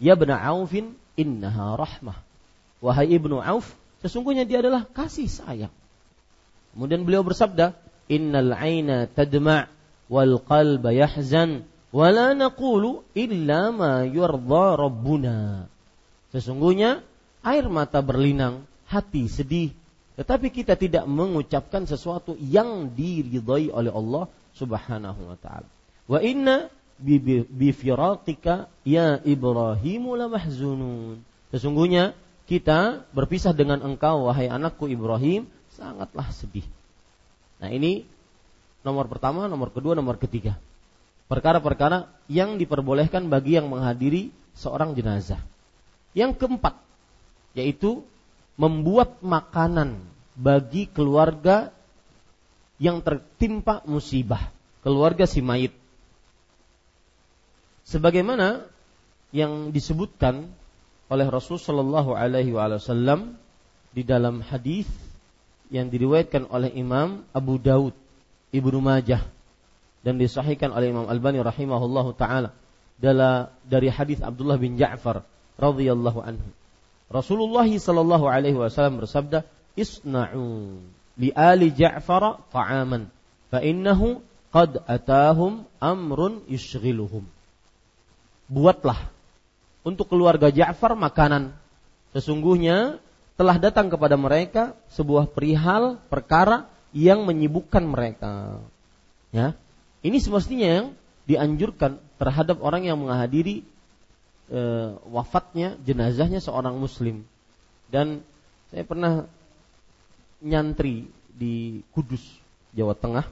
"Ya 0.02 0.18
bin 0.18 0.30
Aufin, 0.30 0.94
innaha 1.14 1.78
rahmah." 1.78 2.18
Wahai 2.84 3.16
Ibnu 3.16 3.40
Auf, 3.40 3.72
sesungguhnya 4.04 4.44
dia 4.44 4.60
adalah 4.60 4.84
kasih 4.84 5.30
sayang. 5.30 5.72
Kemudian 6.76 7.06
beliau 7.08 7.24
bersabda, 7.24 7.72
"Innal 8.12 8.52
aina 8.52 9.08
tadma' 9.08 9.70
wal 10.12 10.36
qalba 10.44 10.92
yahzan 10.92 11.64
wa 11.94 12.12
la 12.12 12.36
naqulu 12.36 13.06
illa 13.16 13.72
ma 13.72 14.04
yurda 14.04 14.76
rabbuna." 14.76 15.70
Sesungguhnya 16.34 17.00
air 17.46 17.70
mata 17.70 18.02
berlinang, 18.02 18.66
hati 18.90 19.30
sedih, 19.30 19.70
tetapi 20.18 20.50
kita 20.50 20.74
tidak 20.74 21.06
mengucapkan 21.06 21.86
sesuatu 21.86 22.34
yang 22.42 22.90
diridhai 22.90 23.70
oleh 23.70 23.94
Allah 23.94 24.26
Subhanahu 24.58 25.20
wa 25.30 25.38
taala. 25.38 25.70
Wa 26.10 26.18
inna 26.20 26.73
bi 26.98 27.70
firaqika 27.74 28.70
ya 28.86 29.18
Ibrahimu 29.22 30.14
lamahzunun. 30.14 31.20
Sesungguhnya 31.50 32.14
kita 32.44 33.08
berpisah 33.16 33.56
dengan 33.56 33.80
engkau 33.80 34.28
wahai 34.28 34.52
anakku 34.52 34.86
Ibrahim 34.90 35.48
sangatlah 35.74 36.28
sedih. 36.30 36.66
Nah, 37.58 37.72
ini 37.72 38.04
nomor 38.84 39.08
pertama, 39.08 39.48
nomor 39.48 39.72
kedua, 39.72 39.96
nomor 39.96 40.20
ketiga. 40.20 40.60
Perkara-perkara 41.24 42.06
yang 42.28 42.60
diperbolehkan 42.60 43.32
bagi 43.32 43.56
yang 43.56 43.72
menghadiri 43.72 44.28
seorang 44.52 44.92
jenazah. 44.92 45.40
Yang 46.12 46.44
keempat, 46.44 46.78
yaitu 47.56 48.04
membuat 48.54 49.18
makanan 49.24 49.98
bagi 50.38 50.86
keluarga 50.86 51.74
yang 52.78 53.02
tertimpa 53.02 53.82
musibah, 53.86 54.50
keluarga 54.84 55.24
si 55.26 55.42
mayit. 55.42 55.74
Sebagaimana 57.84 58.64
yang 59.34 59.70
disebutkan 59.70 60.48
oleh 61.12 61.26
Rasul 61.28 61.60
Shallallahu 61.60 62.16
Alaihi 62.16 62.56
Wasallam 62.56 63.36
di 63.92 64.02
dalam 64.02 64.40
hadis 64.40 64.88
yang 65.68 65.92
diriwayatkan 65.92 66.48
oleh 66.48 66.72
Imam 66.72 67.24
Abu 67.36 67.60
Daud, 67.60 67.92
Ibnu 68.54 68.78
Majah 68.80 69.26
dan 70.04 70.20
disahihkan 70.20 70.72
oleh 70.72 70.92
Imam 70.92 71.08
Albani 71.08 71.40
rahimahullahu 71.40 72.14
taala 72.14 72.52
dari 73.64 73.88
hadis 73.90 74.20
Abdullah 74.22 74.60
bin 74.60 74.76
Ja'far 74.76 75.26
radhiyallahu 75.58 76.20
anhu. 76.24 76.48
Rasulullah 77.10 77.66
sallallahu 77.66 78.26
alaihi 78.28 78.56
wasallam 78.56 79.02
bersabda, 79.02 79.44
"Isna'u 79.76 80.78
li 81.18 81.30
ali 81.34 81.68
Ja'far 81.74 82.42
ta'aman 82.48 83.10
fa 83.52 83.58
innahu 83.60 84.24
qad 84.54 84.78
atahum 84.88 85.68
amrun 85.82 86.44
yushghiluhum." 86.48 87.26
Buatlah 88.48 89.14
untuk 89.84 90.08
keluarga 90.08 90.48
Ja'far 90.48 90.96
makanan. 90.96 91.52
Sesungguhnya 92.16 92.98
telah 93.34 93.58
datang 93.58 93.90
kepada 93.90 94.14
mereka 94.14 94.78
sebuah 94.94 95.28
perihal 95.30 95.98
perkara 96.06 96.70
yang 96.94 97.26
menyibukkan 97.26 97.82
mereka. 97.82 98.62
Ya. 99.34 99.58
Ini 100.04 100.20
semestinya 100.22 100.68
yang 100.68 100.86
dianjurkan 101.24 101.98
terhadap 102.20 102.60
orang 102.60 102.86
yang 102.86 103.00
menghadiri 103.00 103.64
e, 104.52 104.60
wafatnya 105.10 105.74
jenazahnya 105.82 106.38
seorang 106.38 106.76
muslim. 106.78 107.26
Dan 107.90 108.22
saya 108.70 108.84
pernah 108.86 109.26
nyantri 110.44 111.08
di 111.34 111.82
Kudus, 111.90 112.22
Jawa 112.76 112.94
Tengah. 112.94 113.26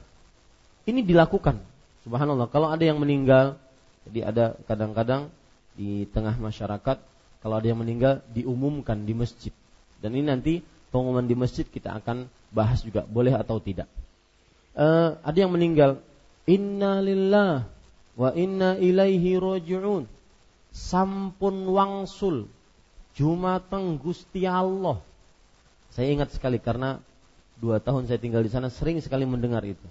Ini 0.83 0.99
dilakukan. 1.05 1.61
Subhanallah, 2.03 2.51
kalau 2.51 2.67
ada 2.67 2.83
yang 2.83 2.99
meninggal, 2.99 3.55
jadi 4.09 4.19
ada 4.29 4.45
kadang-kadang 4.67 5.31
di 5.73 6.05
tengah 6.11 6.35
masyarakat 6.37 6.97
kalau 7.43 7.55
ada 7.59 7.67
yang 7.67 7.79
meninggal 7.79 8.23
diumumkan 8.31 9.03
di 9.03 9.13
masjid. 9.15 9.53
Dan 9.99 10.15
ini 10.15 10.27
nanti 10.27 10.53
pengumuman 10.91 11.23
di 11.23 11.35
masjid 11.35 11.63
kita 11.67 11.95
akan 11.99 12.27
bahas 12.51 12.83
juga 12.83 13.03
boleh 13.07 13.35
atau 13.35 13.59
tidak. 13.59 13.87
Uh, 14.73 15.19
ada 15.21 15.37
yang 15.37 15.51
meninggal, 15.51 15.99
Inna 16.43 16.99
lillah 16.99 17.67
wa 18.19 18.29
inna 18.35 18.75
ilaihi 18.77 19.39
roji'un. 19.39 20.05
Sampun 20.73 21.69
wangsul 21.69 22.49
Jumateng 23.13 24.01
Gusti 24.01 24.49
Allah. 24.49 24.97
Saya 25.93 26.09
ingat 26.09 26.33
sekali 26.33 26.57
karena 26.57 26.97
dua 27.61 27.77
tahun 27.77 28.09
saya 28.09 28.17
tinggal 28.17 28.41
di 28.41 28.49
sana 28.49 28.73
sering 28.73 28.97
sekali 28.97 29.29
mendengar 29.29 29.61
itu. 29.61 29.85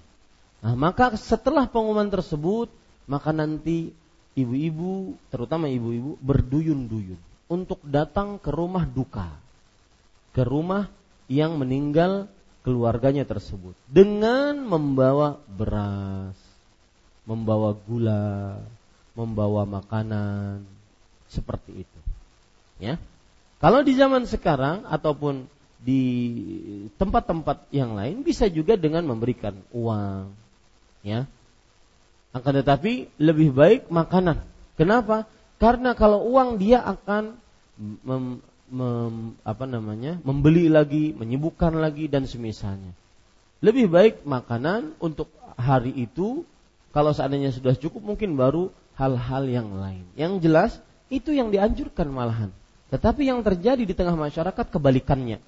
Nah, 0.62 0.74
maka 0.74 1.14
setelah 1.14 1.70
pengumuman 1.70 2.10
tersebut, 2.10 2.66
maka 3.06 3.30
nanti 3.30 3.94
ibu-ibu, 4.32 5.16
terutama 5.28 5.68
ibu-ibu 5.68 6.16
berduyun-duyun 6.20 7.20
untuk 7.52 7.80
datang 7.84 8.40
ke 8.40 8.48
rumah 8.48 8.88
duka, 8.88 9.28
ke 10.32 10.42
rumah 10.44 10.88
yang 11.28 11.60
meninggal 11.60 12.28
keluarganya 12.64 13.28
tersebut 13.28 13.76
dengan 13.90 14.56
membawa 14.64 15.36
beras, 15.50 16.38
membawa 17.28 17.76
gula, 17.76 18.62
membawa 19.12 19.68
makanan 19.68 20.64
seperti 21.28 21.84
itu. 21.84 22.00
Ya. 22.80 22.96
Kalau 23.60 23.84
di 23.86 23.94
zaman 23.94 24.26
sekarang 24.26 24.88
ataupun 24.90 25.46
di 25.82 26.02
tempat-tempat 26.98 27.70
yang 27.74 27.94
lain 27.98 28.22
bisa 28.22 28.46
juga 28.46 28.78
dengan 28.78 29.06
memberikan 29.06 29.54
uang, 29.74 30.30
ya 31.02 31.26
akan 32.32 32.52
tetapi 32.64 33.12
lebih 33.20 33.52
baik 33.52 33.92
makanan. 33.92 34.40
Kenapa? 34.80 35.28
Karena 35.60 35.92
kalau 35.92 36.24
uang 36.32 36.56
dia 36.56 36.80
akan 36.80 37.36
mem, 37.78 38.40
mem, 38.72 39.14
apa 39.44 39.64
namanya 39.68 40.18
membeli 40.24 40.66
lagi, 40.72 41.12
menyibukkan 41.12 41.76
lagi 41.76 42.08
dan 42.08 42.24
semisalnya. 42.24 42.96
Lebih 43.62 43.86
baik 43.92 44.14
makanan 44.26 44.98
untuk 44.98 45.30
hari 45.54 45.94
itu. 45.94 46.42
Kalau 46.92 47.16
seandainya 47.16 47.54
sudah 47.54 47.72
cukup 47.72 48.04
mungkin 48.04 48.36
baru 48.36 48.68
hal-hal 48.96 49.48
yang 49.48 49.68
lain. 49.78 50.04
Yang 50.18 50.32
jelas 50.44 50.72
itu 51.08 51.32
yang 51.32 51.48
dianjurkan 51.48 52.08
malahan. 52.10 52.50
Tetapi 52.92 53.24
yang 53.24 53.40
terjadi 53.40 53.80
di 53.80 53.94
tengah 53.96 54.12
masyarakat 54.12 54.66
kebalikannya. 54.68 55.40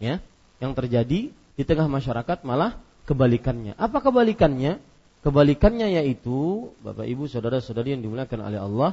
Ya, 0.00 0.24
yang 0.60 0.72
terjadi 0.72 1.32
di 1.32 1.62
tengah 1.66 1.88
masyarakat 1.90 2.40
malah 2.46 2.80
kebalikannya. 3.04 3.76
Apa 3.76 4.00
kebalikannya? 4.00 4.80
Kebalikannya 5.24 5.96
yaitu 5.96 6.68
Bapak 6.84 7.08
Ibu 7.08 7.24
saudara-saudari 7.32 7.96
yang 7.96 8.04
dimuliakan 8.04 8.40
oleh 8.44 8.60
Allah 8.60 8.90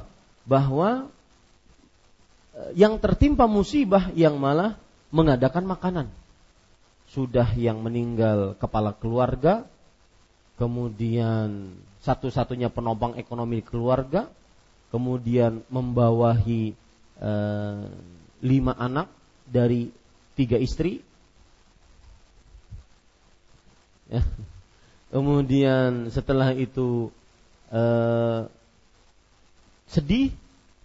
bahwa 0.47 1.11
eh, 2.55 2.71
yang 2.79 2.97
tertimpa 3.03 3.51
musibah 3.51 4.07
yang 4.15 4.39
malah 4.39 4.79
mengadakan 5.11 5.67
makanan. 5.67 6.07
Sudah 7.11 7.51
yang 7.59 7.83
meninggal 7.83 8.55
kepala 8.55 8.95
keluarga, 8.95 9.67
kemudian 10.55 11.75
satu-satunya 12.01 12.71
penopang 12.71 13.19
ekonomi 13.19 13.59
keluarga, 13.59 14.31
kemudian 14.89 15.61
membawahi 15.67 16.71
e, 17.19 17.31
lima 18.41 18.73
anak 18.79 19.11
dari 19.43 19.91
tiga 20.39 20.55
istri, 20.55 21.03
ya. 24.07 24.23
Kemudian 25.11 26.07
setelah 26.09 26.55
itu 26.55 27.11
e, 27.67 27.81
sedih, 29.91 30.31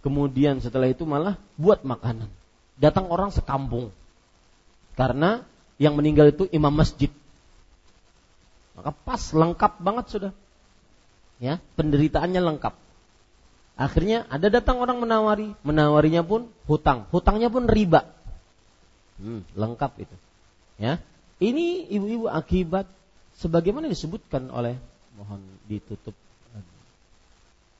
kemudian 0.03 0.59
setelah 0.59 0.91
itu 0.91 1.07
malah 1.07 1.39
buat 1.55 1.81
makanan. 1.87 2.27
Datang 2.77 3.09
orang 3.09 3.33
sekampung, 3.33 3.89
karena 4.93 5.41
yang 5.81 5.97
meninggal 5.97 6.29
itu 6.29 6.45
imam 6.53 6.69
masjid. 6.75 7.09
Maka 8.77 8.93
pas 8.93 9.23
lengkap 9.33 9.81
banget 9.81 10.05
sudah. 10.13 10.31
Ya, 11.41 11.57
penderitaannya 11.73 12.41
lengkap. 12.53 12.73
Akhirnya 13.77 14.25
ada 14.29 14.49
datang 14.49 14.81
orang 14.81 15.01
menawari, 15.01 15.53
menawarinya 15.61 16.25
pun 16.25 16.49
hutang, 16.65 17.05
hutangnya 17.13 17.49
pun 17.49 17.69
riba. 17.69 18.09
Hmm, 19.17 19.45
lengkap 19.53 19.91
itu. 20.01 20.15
Ya. 20.77 21.01
Ini 21.37 21.89
ibu-ibu 21.93 22.25
akibat 22.25 22.89
sebagaimana 23.37 23.87
disebutkan 23.87 24.49
oleh 24.49 24.75
mohon 25.15 25.41
ditutup 25.69 26.13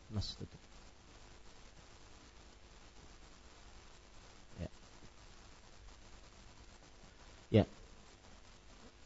Mas 0.08 0.32
tutup. 0.40 0.68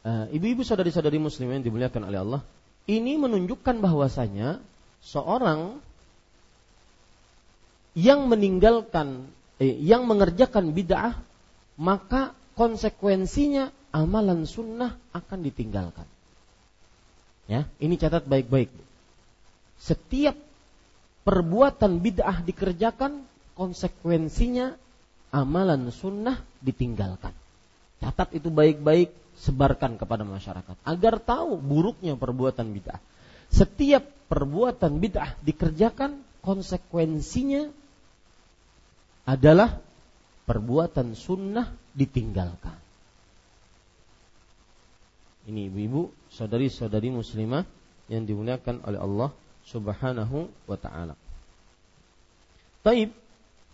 Eh, 0.02 0.34
ibu-ibu 0.34 0.66
saudari-saudari 0.66 1.22
muslim 1.22 1.54
yang 1.54 1.62
dimuliakan 1.62 2.02
oleh 2.10 2.18
Allah, 2.26 2.42
ini 2.90 3.14
menunjukkan 3.14 3.78
bahwasanya 3.78 4.58
seorang 4.98 5.78
yang 7.94 8.26
meninggalkan 8.26 9.30
eh, 9.62 9.78
yang 9.78 10.10
mengerjakan 10.10 10.74
bid'ah 10.74 11.14
maka 11.78 12.34
konsekuensinya 12.58 13.70
amalan 13.94 14.42
sunnah 14.42 14.98
akan 15.14 15.38
ditinggalkan. 15.46 16.06
Ya, 17.50 17.66
ini 17.82 17.98
catat 17.98 18.24
baik-baik. 18.26 18.70
Setiap 19.82 20.38
perbuatan 21.26 21.98
bid'ah 21.98 22.42
dikerjakan, 22.42 23.26
konsekuensinya 23.58 24.78
amalan 25.34 25.90
sunnah 25.90 26.38
ditinggalkan. 26.62 27.34
Catat 28.02 28.34
itu 28.34 28.50
baik-baik 28.50 29.14
sebarkan 29.38 29.96
kepada 29.96 30.22
masyarakat 30.26 30.76
agar 30.86 31.14
tahu 31.22 31.58
buruknya 31.58 32.18
perbuatan 32.18 32.74
bid'ah. 32.74 33.00
Setiap 33.52 34.06
perbuatan 34.26 34.98
bid'ah 34.98 35.38
dikerjakan 35.42 36.22
konsekuensinya 36.42 37.70
adalah 39.22 39.78
perbuatan 40.46 41.14
sunnah 41.14 41.70
ditinggalkan. 41.94 42.81
Ini 45.42 45.66
ibu-ibu, 45.66 46.14
saudari-saudari 46.30 47.10
muslimah 47.10 47.66
yang 48.06 48.22
dimuliakan 48.22 48.82
oleh 48.86 49.00
Allah 49.02 49.30
Subhanahu 49.66 50.46
wa 50.70 50.78
taala. 50.78 51.18
Taib, 52.82 53.10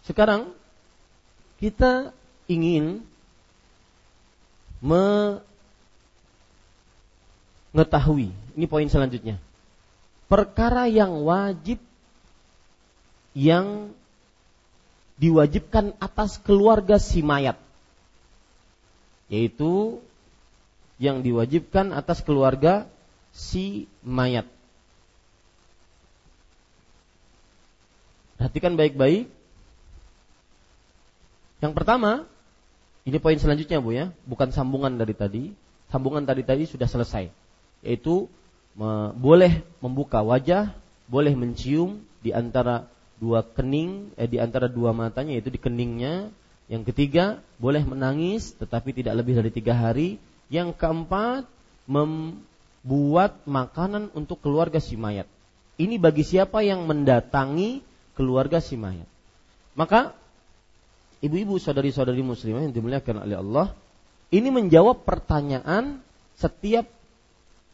sekarang 0.04 0.52
kita 1.60 2.12
ingin 2.48 3.04
mengetahui. 4.80 5.42
Ini 8.56 8.66
poin 8.68 8.88
selanjutnya. 8.88 9.36
Perkara 10.28 10.88
yang 10.88 11.24
wajib 11.24 11.80
yang 13.32 13.92
diwajibkan 15.18 15.96
atas 15.98 16.38
keluarga 16.40 17.00
si 17.00 17.24
mayat. 17.24 17.56
Yaitu 19.28 20.00
yang 20.98 21.22
diwajibkan 21.22 21.94
atas 21.94 22.20
keluarga 22.22 22.86
si 23.30 23.86
mayat. 24.02 24.46
Perhatikan 28.38 28.78
baik-baik. 28.78 29.26
Yang 31.58 31.72
pertama, 31.74 32.26
ini 33.02 33.18
poin 33.18 33.34
selanjutnya 33.34 33.82
Bu 33.82 33.90
ya, 33.90 34.14
bukan 34.26 34.54
sambungan 34.54 34.94
dari 34.94 35.14
tadi. 35.14 35.50
Sambungan 35.90 36.22
tadi 36.22 36.46
tadi 36.46 36.68
sudah 36.68 36.86
selesai 36.86 37.32
yaitu 37.82 38.26
me, 38.74 39.14
boleh 39.14 39.62
membuka 39.78 40.22
wajah, 40.22 40.74
boleh 41.06 41.34
mencium 41.34 42.02
di 42.22 42.34
antara 42.34 42.90
dua 43.18 43.42
kening, 43.42 44.14
eh, 44.14 44.30
di 44.30 44.38
antara 44.38 44.66
dua 44.70 44.94
matanya 44.94 45.34
yaitu 45.34 45.50
di 45.50 45.60
keningnya. 45.60 46.30
Yang 46.68 46.92
ketiga 46.92 47.40
boleh 47.56 47.80
menangis 47.80 48.52
tetapi 48.60 48.92
tidak 48.92 49.24
lebih 49.24 49.40
dari 49.40 49.50
tiga 49.50 49.72
hari. 49.72 50.20
Yang 50.48 50.80
keempat 50.80 51.44
membuat 51.84 53.40
makanan 53.44 54.12
untuk 54.16 54.40
keluarga 54.40 54.80
si 54.80 54.96
mayat. 54.96 55.28
Ini 55.78 56.00
bagi 56.00 56.26
siapa 56.26 56.64
yang 56.64 56.88
mendatangi 56.88 57.84
keluarga 58.18 58.58
si 58.58 58.74
mayat. 58.74 59.06
Maka 59.78 60.16
ibu-ibu 61.22 61.60
saudari-saudari 61.60 62.24
muslimah 62.24 62.66
yang 62.66 62.74
dimuliakan 62.74 63.22
oleh 63.22 63.36
Allah, 63.38 63.66
ini 64.34 64.48
menjawab 64.50 65.06
pertanyaan 65.06 66.02
setiap 66.34 66.84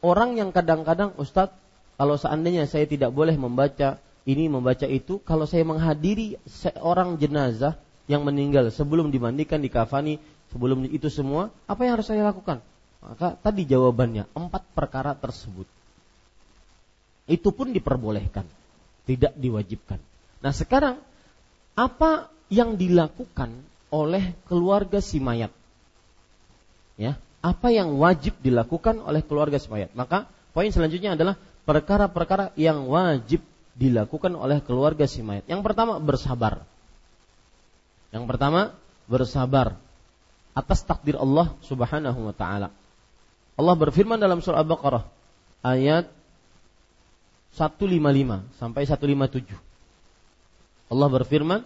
orang 0.05 0.37
yang 0.37 0.53
kadang-kadang 0.53 1.17
Ustadz 1.17 1.57
kalau 1.97 2.19
seandainya 2.19 2.67
saya 2.67 2.85
tidak 2.85 3.15
boleh 3.15 3.35
membaca 3.39 3.99
ini 4.25 4.49
membaca 4.49 4.89
itu 4.89 5.21
kalau 5.21 5.45
saya 5.45 5.65
menghadiri 5.69 6.41
seorang 6.49 7.21
jenazah 7.21 7.77
yang 8.09 8.25
meninggal 8.25 8.69
sebelum 8.73 9.09
dimandikan 9.13 9.61
di 9.61 9.69
kafani 9.73 10.21
sebelum 10.55 10.87
itu 10.87 11.11
semua 11.11 11.51
apa 11.67 11.83
yang 11.83 11.99
harus 11.99 12.07
saya 12.07 12.23
lakukan 12.23 12.63
maka 13.03 13.37
tadi 13.43 13.67
jawabannya 13.67 14.31
empat 14.33 14.63
perkara 14.73 15.13
tersebut 15.19 15.67
itu 17.27 17.49
pun 17.51 17.75
diperbolehkan 17.75 18.47
tidak 19.05 19.35
diwajibkan 19.35 19.99
nah 20.39 20.55
sekarang 20.55 21.03
apa 21.75 22.31
yang 22.49 22.79
dilakukan 22.79 23.51
oleh 23.91 24.33
keluarga 24.47 25.03
si 25.03 25.19
mayat 25.19 25.51
ya 26.95 27.19
apa 27.45 27.69
yang 27.69 28.01
wajib 28.01 28.33
dilakukan 28.41 29.05
oleh 29.05 29.21
keluarga 29.21 29.61
si 29.61 29.69
mayat. 29.69 29.93
Maka 29.93 30.25
poin 30.57 30.73
selanjutnya 30.73 31.13
adalah 31.13 31.37
perkara-perkara 31.69 32.57
yang 32.57 32.89
wajib 32.89 33.45
dilakukan 33.77 34.33
oleh 34.33 34.65
keluarga 34.65 35.05
si 35.05 35.21
mayat. 35.21 35.45
Yang 35.45 35.61
pertama 35.61 36.01
bersabar. 36.01 36.65
Yang 38.17 38.25
pertama 38.25 38.73
bersabar 39.05 39.77
atas 40.55 40.87
takdir 40.87 41.19
Allah 41.19 41.51
Subhanahu 41.67 42.31
wa 42.31 42.35
taala. 42.35 42.71
Allah 43.55 43.75
berfirman 43.79 44.19
dalam 44.19 44.43
surah 44.43 44.63
Al-Baqarah 44.63 45.05
ayat 45.63 46.11
155 47.55 48.59
sampai 48.59 48.83
157. 48.87 49.55
Allah 50.91 51.09
berfirman, 51.11 51.61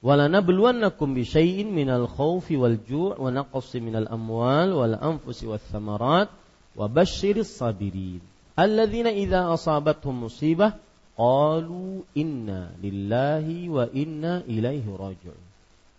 "Walanabluwannakum 0.00 1.12
bisyai'in 1.16 1.68
minal 1.68 2.08
khaufi 2.08 2.56
wal 2.56 2.80
ju' 2.80 3.16
wa 3.16 3.28
naqsi 3.28 3.80
minal 3.80 4.08
amwal 4.08 4.72
wal 4.72 4.96
anfusi 4.96 5.44
wath 5.48 5.64
thamarat 5.68 6.32
wa 6.74 6.88
basyiris 6.88 7.60
sabirin 7.60 8.24
alladzina 8.56 9.12
idza 9.12 9.52
asabatuhum 9.52 10.28
musibah 10.28 10.80
qalu 11.16 12.02
inna 12.16 12.72
lillahi 12.80 13.68
wa 13.68 13.84
inna 13.92 14.40
ilaihi 14.48 14.88
raji'un." 14.88 15.43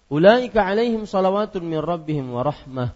Ulaika 0.05 0.61
alaihim 0.61 1.09
salawatun 1.09 1.65
min 1.65 1.81
rabbihim 1.81 2.29
wa 2.29 2.45
rahmah 2.45 2.93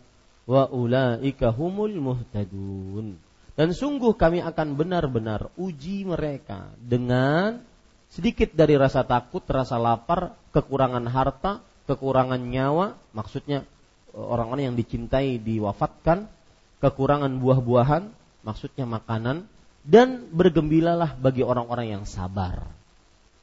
wa 0.49 0.63
ulaika 0.69 1.49
humul 1.49 1.93
muhtadun. 1.97 3.17
Dan 3.57 3.75
sungguh 3.75 4.15
kami 4.15 4.39
akan 4.39 4.77
benar-benar 4.79 5.51
uji 5.59 6.07
mereka 6.07 6.71
dengan 6.79 7.59
sedikit 8.09 8.55
dari 8.55 8.79
rasa 8.79 9.05
takut, 9.05 9.43
rasa 9.45 9.75
lapar, 9.77 10.37
kekurangan 10.55 11.05
harta, 11.11 11.61
kekurangan 11.85 12.39
nyawa, 12.39 12.97
maksudnya 13.11 13.67
e, 14.13 14.17
orang-orang 14.17 14.73
yang 14.73 14.77
dicintai 14.79 15.37
diwafatkan, 15.43 16.31
kekurangan 16.79 17.35
buah-buahan, 17.37 18.09
maksudnya 18.47 18.87
makanan, 18.87 19.45
dan 19.83 20.29
bergembiralah 20.31 21.19
bagi 21.19 21.43
orang-orang 21.43 21.99
yang 21.99 22.03
sabar. 22.07 22.63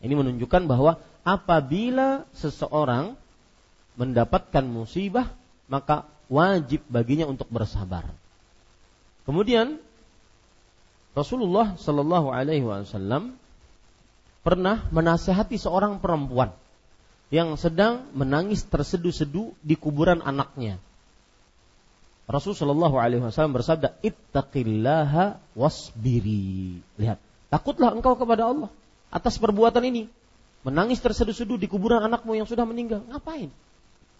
Ini 0.00 0.16
menunjukkan 0.16 0.64
bahwa 0.64 0.96
apabila 1.28 2.24
seseorang 2.32 3.18
mendapatkan 3.96 4.64
musibah, 4.64 5.32
maka 5.66 6.06
wajib 6.28 6.84
baginya 6.86 7.26
untuk 7.26 7.48
bersabar. 7.48 8.06
Kemudian 9.26 9.82
Rasulullah 11.16 11.74
Shallallahu 11.80 12.28
Alaihi 12.30 12.62
Wasallam 12.62 13.40
pernah 14.46 14.86
menasehati 14.92 15.58
seorang 15.58 15.98
perempuan 15.98 16.54
yang 17.34 17.58
sedang 17.58 18.06
menangis 18.14 18.62
terseduh-seduh 18.62 19.50
di 19.64 19.74
kuburan 19.74 20.22
anaknya. 20.22 20.78
Rasulullah 22.26 22.90
Alaihi 22.90 23.22
Wasallam 23.22 23.56
bersabda, 23.56 23.98
"Ittaqillaha 24.02 25.40
wasbiri." 25.54 26.78
Lihat, 26.98 27.18
takutlah 27.50 27.94
engkau 27.94 28.14
kepada 28.18 28.50
Allah 28.50 28.70
atas 29.10 29.38
perbuatan 29.38 29.82
ini. 29.86 30.10
Menangis 30.66 30.98
terseduh-seduh 30.98 31.58
di 31.62 31.70
kuburan 31.70 32.02
anakmu 32.02 32.34
yang 32.34 32.46
sudah 32.46 32.66
meninggal. 32.66 33.06
Ngapain? 33.06 33.54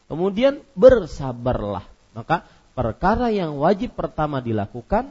Kemudian 0.06 0.62
bersabarlah. 0.78 1.82
Maka 2.14 2.46
perkara 2.72 3.28
yang 3.34 3.58
wajib 3.58 3.98
pertama 3.98 4.38
dilakukan 4.38 5.10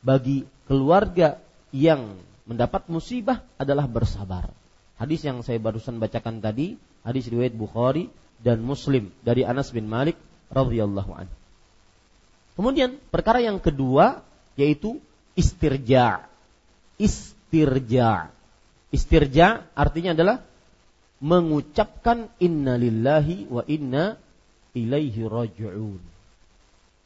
bagi 0.00 0.48
keluarga 0.64 1.36
yang 1.70 2.16
mendapat 2.48 2.88
musibah 2.88 3.44
adalah 3.60 3.86
bersabar. 3.86 4.50
Hadis 4.96 5.24
yang 5.24 5.40
saya 5.44 5.60
barusan 5.60 6.00
bacakan 6.00 6.42
tadi, 6.44 6.76
hadis 7.04 7.28
riwayat 7.28 7.56
Bukhari 7.56 8.12
dan 8.40 8.64
Muslim 8.64 9.12
dari 9.20 9.44
Anas 9.44 9.72
bin 9.72 9.88
Malik 9.88 10.16
radhiyallahu 10.52 11.12
anhu. 11.14 11.34
Kemudian 12.56 13.00
perkara 13.08 13.40
yang 13.40 13.60
kedua 13.60 14.20
yaitu 14.58 15.00
istirja. 15.38 16.28
Istirja. 17.00 18.28
Istirja 18.92 19.64
artinya 19.72 20.12
adalah 20.12 20.44
mengucapkan 21.20 22.32
innalillahi 22.40 23.48
wa 23.48 23.62
inna 23.68 24.16
ilaihi 24.76 25.22
raji'un. 25.26 26.02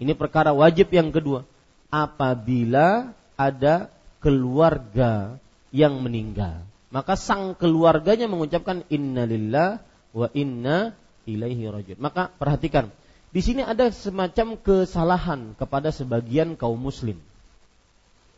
Ini 0.02 0.12
perkara 0.18 0.50
wajib 0.50 0.90
yang 0.90 1.14
kedua. 1.14 1.46
Apabila 1.88 3.14
ada 3.38 3.88
keluarga 4.18 5.38
yang 5.70 6.02
meninggal, 6.02 6.66
maka 6.90 7.14
sang 7.14 7.54
keluarganya 7.54 8.26
mengucapkan 8.26 8.82
innalillah 8.90 9.78
wa 10.14 10.28
inna 10.34 10.94
ilaihi 11.26 11.70
raji'un. 11.70 12.00
Maka 12.02 12.30
perhatikan, 12.34 12.90
di 13.34 13.40
sini 13.42 13.66
ada 13.66 13.90
semacam 13.90 14.54
kesalahan 14.58 15.58
kepada 15.58 15.90
sebagian 15.90 16.54
kaum 16.54 16.78
muslim. 16.78 17.18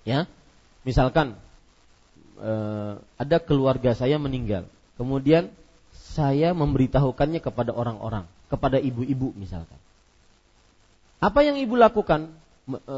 Ya. 0.08 0.24
Misalkan 0.86 1.34
eh, 2.40 2.92
ada 2.96 3.36
keluarga 3.42 3.92
saya 3.92 4.16
meninggal, 4.16 4.64
kemudian 4.96 5.52
saya 6.16 6.56
memberitahukannya 6.56 7.44
kepada 7.44 7.76
orang-orang, 7.76 8.24
kepada 8.46 8.78
ibu-ibu 8.78 9.34
misalkan. 9.34 9.78
Apa 11.18 11.42
yang 11.42 11.58
ibu 11.58 11.74
lakukan? 11.74 12.30
E, 12.66 12.96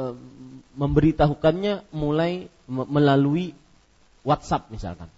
memberitahukannya 0.76 1.92
mulai 1.92 2.48
melalui 2.68 3.52
WhatsApp 4.24 4.68
misalkan. 4.72 5.08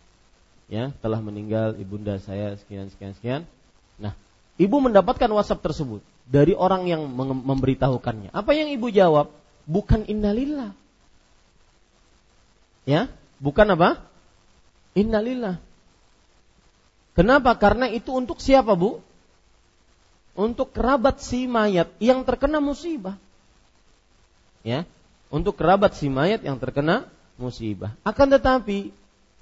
Ya, 0.70 0.94
telah 1.02 1.18
meninggal 1.18 1.74
ibunda 1.82 2.18
saya 2.22 2.54
sekian 2.58 2.90
sekian 2.94 3.12
sekian. 3.18 3.42
Nah, 3.98 4.14
ibu 4.54 4.76
mendapatkan 4.78 5.26
WhatsApp 5.26 5.66
tersebut 5.66 6.02
dari 6.30 6.54
orang 6.54 6.86
yang 6.86 7.10
memberitahukannya. 7.42 8.30
Apa 8.30 8.54
yang 8.54 8.70
ibu 8.70 8.86
jawab? 8.86 9.34
Bukan 9.66 10.06
innalillah. 10.06 10.70
Ya, 12.86 13.10
bukan 13.42 13.66
apa? 13.74 13.98
Innalillah. 14.94 15.58
Kenapa? 17.18 17.52
Karena 17.58 17.90
itu 17.90 18.14
untuk 18.14 18.38
siapa, 18.38 18.78
Bu? 18.78 19.02
Untuk 20.34 20.72
kerabat 20.72 21.20
si 21.20 21.44
mayat 21.50 21.90
yang 21.98 22.22
terkena 22.22 22.62
musibah. 22.62 23.18
Ya, 24.60 24.84
untuk 25.32 25.56
kerabat 25.56 25.96
si 25.96 26.12
mayat 26.12 26.44
yang 26.44 26.60
terkena 26.60 27.08
musibah. 27.40 27.96
Akan 28.04 28.28
tetapi 28.28 28.92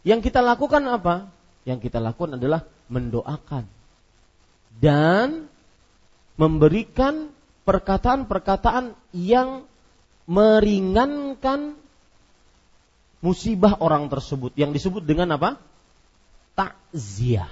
yang 0.06 0.22
kita 0.22 0.40
lakukan 0.40 0.84
apa? 0.86 1.28
Yang 1.66 1.90
kita 1.90 1.98
lakukan 2.00 2.38
adalah 2.38 2.64
mendoakan 2.88 3.68
dan 4.78 5.50
memberikan 6.38 7.34
perkataan-perkataan 7.66 8.94
yang 9.12 9.66
meringankan 10.24 11.74
musibah 13.18 13.76
orang 13.82 14.06
tersebut 14.06 14.54
yang 14.54 14.70
disebut 14.70 15.02
dengan 15.02 15.34
apa? 15.34 15.58
takziah. 16.54 17.50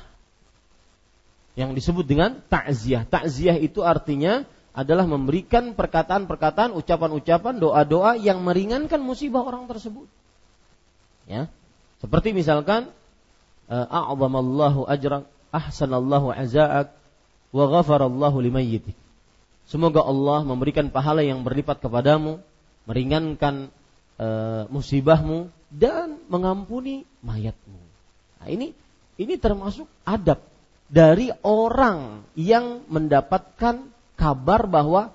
Yang 1.56 1.70
disebut 1.82 2.04
dengan 2.04 2.38
takziah. 2.52 3.08
Takziah 3.08 3.56
itu 3.56 3.80
artinya 3.80 4.44
adalah 4.76 5.08
memberikan 5.08 5.72
perkataan-perkataan, 5.72 6.76
ucapan-ucapan, 6.76 7.56
doa-doa 7.56 8.20
yang 8.20 8.44
meringankan 8.44 9.00
musibah 9.00 9.40
orang 9.40 9.64
tersebut. 9.64 10.04
Ya. 11.24 11.48
Seperti 12.04 12.36
misalkan 12.36 12.92
eh, 13.72 13.86
a'zamallahu 13.88 14.84
ajrak, 14.84 15.24
ahsanallahu 15.48 16.28
aza'ak, 16.36 16.92
wa 17.56 17.64
ghafarallahu 17.72 18.36
limayyitik. 18.44 18.92
Semoga 19.66 20.04
Allah 20.06 20.46
memberikan 20.46 20.92
pahala 20.92 21.26
yang 21.26 21.42
berlipat 21.42 21.82
kepadamu, 21.82 22.38
meringankan 22.86 23.74
e, 24.14 24.28
musibahmu 24.70 25.50
dan 25.74 26.22
mengampuni 26.30 27.02
mayatmu. 27.26 27.82
Nah, 28.38 28.46
ini 28.46 28.70
ini 29.18 29.34
termasuk 29.34 29.90
adab 30.06 30.38
dari 30.86 31.34
orang 31.42 32.22
yang 32.38 32.86
mendapatkan 32.86 33.90
kabar 34.14 34.60
bahwa 34.70 35.10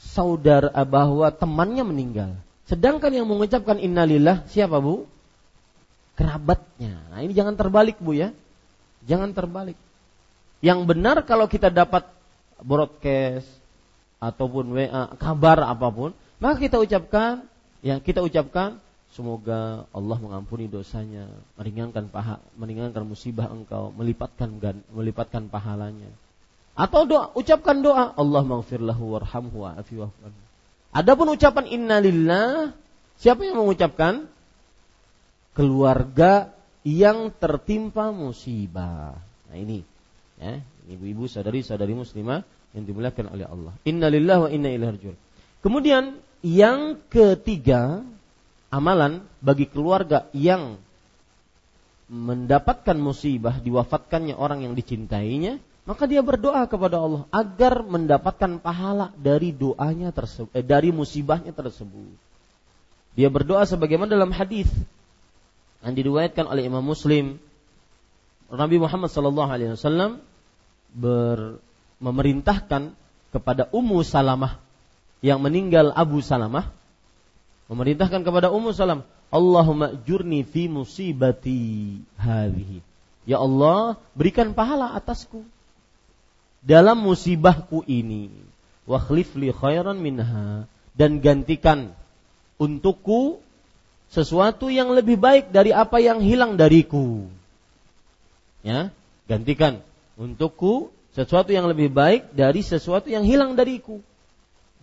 saudara 0.00 0.72
eh, 0.72 0.88
bahwa 0.88 1.28
temannya 1.32 1.84
meninggal. 1.84 2.30
Sedangkan 2.68 3.10
yang 3.10 3.26
mengucapkan 3.26 3.82
innalillah 3.82 4.46
siapa 4.46 4.78
Bu? 4.78 5.08
Kerabatnya. 6.14 7.00
Nah, 7.10 7.20
ini 7.24 7.32
jangan 7.32 7.56
terbalik 7.56 7.98
Bu 7.98 8.14
ya. 8.14 8.30
Jangan 9.08 9.32
terbalik. 9.32 9.76
Yang 10.60 10.80
benar 10.84 11.24
kalau 11.24 11.48
kita 11.48 11.72
dapat 11.72 12.04
broadcast 12.60 13.48
ataupun 14.20 14.76
WA 14.76 15.16
kabar 15.16 15.64
apa 15.64 15.88
pun, 15.88 16.12
maka 16.36 16.60
kita 16.60 16.76
ucapkan 16.76 17.40
ya 17.80 17.96
kita 17.96 18.20
ucapkan 18.20 18.76
Semoga 19.10 19.90
Allah 19.90 20.18
mengampuni 20.22 20.70
dosanya, 20.70 21.26
meringankan 21.58 22.06
paha, 22.06 22.38
meringankan 22.54 23.02
musibah 23.02 23.50
engkau, 23.50 23.90
melipatkan 23.90 24.54
melipatkan 24.94 25.50
pahalanya. 25.50 26.06
Atau 26.78 27.10
doa, 27.10 27.34
ucapkan 27.34 27.82
doa, 27.82 28.14
Allah 28.14 28.42
maghfirlahu 28.46 29.18
warhamhu 29.18 29.66
wa'afi 29.66 29.98
Adapun 30.94 31.34
ucapan 31.34 31.66
innalillah, 31.66 32.70
siapa 33.18 33.42
yang 33.42 33.58
mengucapkan? 33.58 34.30
Keluarga 35.58 36.54
yang 36.86 37.34
tertimpa 37.34 38.14
musibah. 38.14 39.18
Nah 39.50 39.56
ini, 39.58 39.82
ya, 40.38 40.62
ibu-ibu, 40.86 41.26
sadari-sadari 41.26 41.98
muslimah 41.98 42.46
yang 42.72 42.86
dimuliakan 42.86 43.26
oleh 43.34 43.46
Allah. 43.46 43.74
Innalillah 43.82 44.46
wa 44.46 44.48
inna 44.48 44.70
ilaihi. 44.70 45.18
Kemudian 45.60 46.16
yang 46.40 47.02
ketiga, 47.10 48.06
amalan 48.70 49.26
bagi 49.42 49.66
keluarga 49.66 50.30
yang 50.30 50.78
mendapatkan 52.10 52.98
musibah 52.98 53.58
diwafatkannya 53.62 54.34
orang 54.34 54.66
yang 54.66 54.74
dicintainya, 54.74 55.62
maka 55.86 56.06
dia 56.06 56.22
berdoa 56.22 56.66
kepada 56.66 56.98
Allah 56.98 57.22
agar 57.30 57.86
mendapatkan 57.86 58.58
pahala 58.62 59.14
dari 59.18 59.54
doanya 59.54 60.10
tersebut, 60.10 60.50
eh, 60.54 60.66
dari 60.66 60.90
musibahnya 60.90 61.54
tersebut. 61.54 62.14
Dia 63.14 63.26
berdoa 63.30 63.66
sebagaimana 63.66 64.10
dalam 64.14 64.30
hadis 64.30 64.70
yang 65.82 65.94
diriwayatkan 65.94 66.46
oleh 66.46 66.66
Imam 66.66 66.82
Muslim, 66.82 67.38
Nabi 68.50 68.76
Muhammad 68.82 69.10
sallallahu 69.10 69.50
alaihi 69.50 69.74
wasallam 69.78 70.22
memerintahkan 72.02 72.90
kepada 73.30 73.70
Ummu 73.70 74.02
Salamah 74.02 74.58
yang 75.22 75.38
meninggal 75.38 75.94
Abu 75.94 76.18
Salamah 76.18 76.74
memerintahkan 77.70 78.26
kepada 78.26 78.50
Ummu 78.50 78.74
Salam, 78.74 79.06
Allahumma 79.30 79.94
jurni 80.02 80.42
fi 80.42 80.66
musibati 80.66 82.02
hadhihi. 82.18 82.82
Ya 83.30 83.38
Allah, 83.38 83.94
berikan 84.18 84.58
pahala 84.58 84.90
atasku 84.98 85.46
dalam 86.66 86.98
musibahku 86.98 87.86
ini. 87.86 88.34
Wa 88.90 89.06
li 89.14 89.54
khairan 89.54 90.02
minha 90.02 90.66
dan 90.98 91.22
gantikan 91.22 91.94
untukku 92.58 93.38
sesuatu 94.10 94.66
yang 94.66 94.90
lebih 94.90 95.14
baik 95.14 95.54
dari 95.54 95.70
apa 95.70 96.02
yang 96.02 96.18
hilang 96.18 96.58
dariku. 96.58 97.30
Ya, 98.66 98.90
gantikan 99.30 99.78
untukku 100.18 100.90
sesuatu 101.14 101.54
yang 101.54 101.70
lebih 101.70 101.86
baik 101.94 102.34
dari 102.34 102.66
sesuatu 102.66 103.06
yang 103.06 103.22
hilang 103.22 103.54
dariku. 103.54 104.02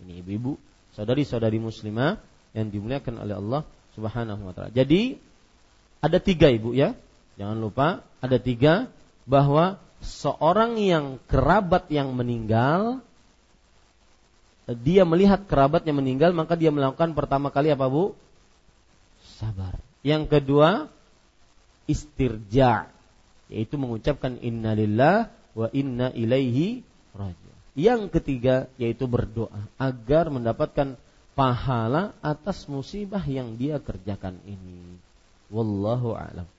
Ini 0.00 0.24
ibu-ibu, 0.24 0.56
saudari-saudari 0.96 1.60
muslimah 1.60 2.16
yang 2.58 2.74
dimuliakan 2.74 3.14
oleh 3.22 3.34
Allah 3.38 3.62
Subhanahu 3.94 4.50
wa 4.50 4.52
taala. 4.52 4.74
Jadi 4.74 5.14
ada 6.02 6.18
tiga 6.18 6.50
ibu 6.50 6.74
ya, 6.74 6.98
jangan 7.38 7.58
lupa 7.58 8.02
ada 8.18 8.38
tiga 8.42 8.90
bahwa 9.26 9.78
seorang 10.02 10.78
yang 10.78 11.22
kerabat 11.30 11.90
yang 11.90 12.14
meninggal 12.14 13.02
dia 14.68 15.08
melihat 15.08 15.48
kerabatnya 15.48 15.96
meninggal 15.96 16.36
maka 16.36 16.52
dia 16.52 16.68
melakukan 16.68 17.16
pertama 17.16 17.48
kali 17.48 17.72
apa 17.72 17.88
bu? 17.88 18.12
Sabar. 19.40 19.80
Yang 20.04 20.28
kedua 20.28 20.92
istirja 21.88 22.92
yaitu 23.48 23.80
mengucapkan 23.80 24.36
innalillah 24.44 25.32
wa 25.56 25.72
inna 25.72 26.12
ilaihi 26.12 26.84
rajiun. 27.16 27.56
Yang 27.72 28.12
ketiga 28.12 28.68
yaitu 28.76 29.08
berdoa 29.08 29.64
agar 29.80 30.28
mendapatkan 30.28 31.00
pahala 31.38 32.18
atas 32.18 32.66
musibah 32.66 33.22
yang 33.22 33.54
dia 33.54 33.78
kerjakan 33.78 34.42
ini. 34.42 34.98
Wallahu 35.54 36.18
a'lam. 36.18 36.50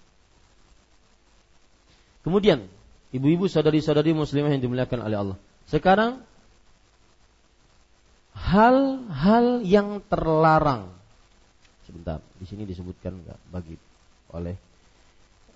Kemudian, 2.23 2.63
ibu-ibu 3.11 3.51
saudari-saudari 3.51 4.15
muslimah 4.15 4.55
yang 4.55 4.63
dimuliakan 4.63 5.03
oleh 5.03 5.17
Allah. 5.19 5.38
Sekarang 5.67 6.23
hal-hal 8.39 9.67
yang 9.67 9.99
terlarang. 10.07 10.95
Sebentar, 11.84 12.23
di 12.39 12.47
sini 12.47 12.63
disebutkan 12.63 13.19
enggak 13.19 13.39
bagi 13.51 13.75
oleh 14.32 14.55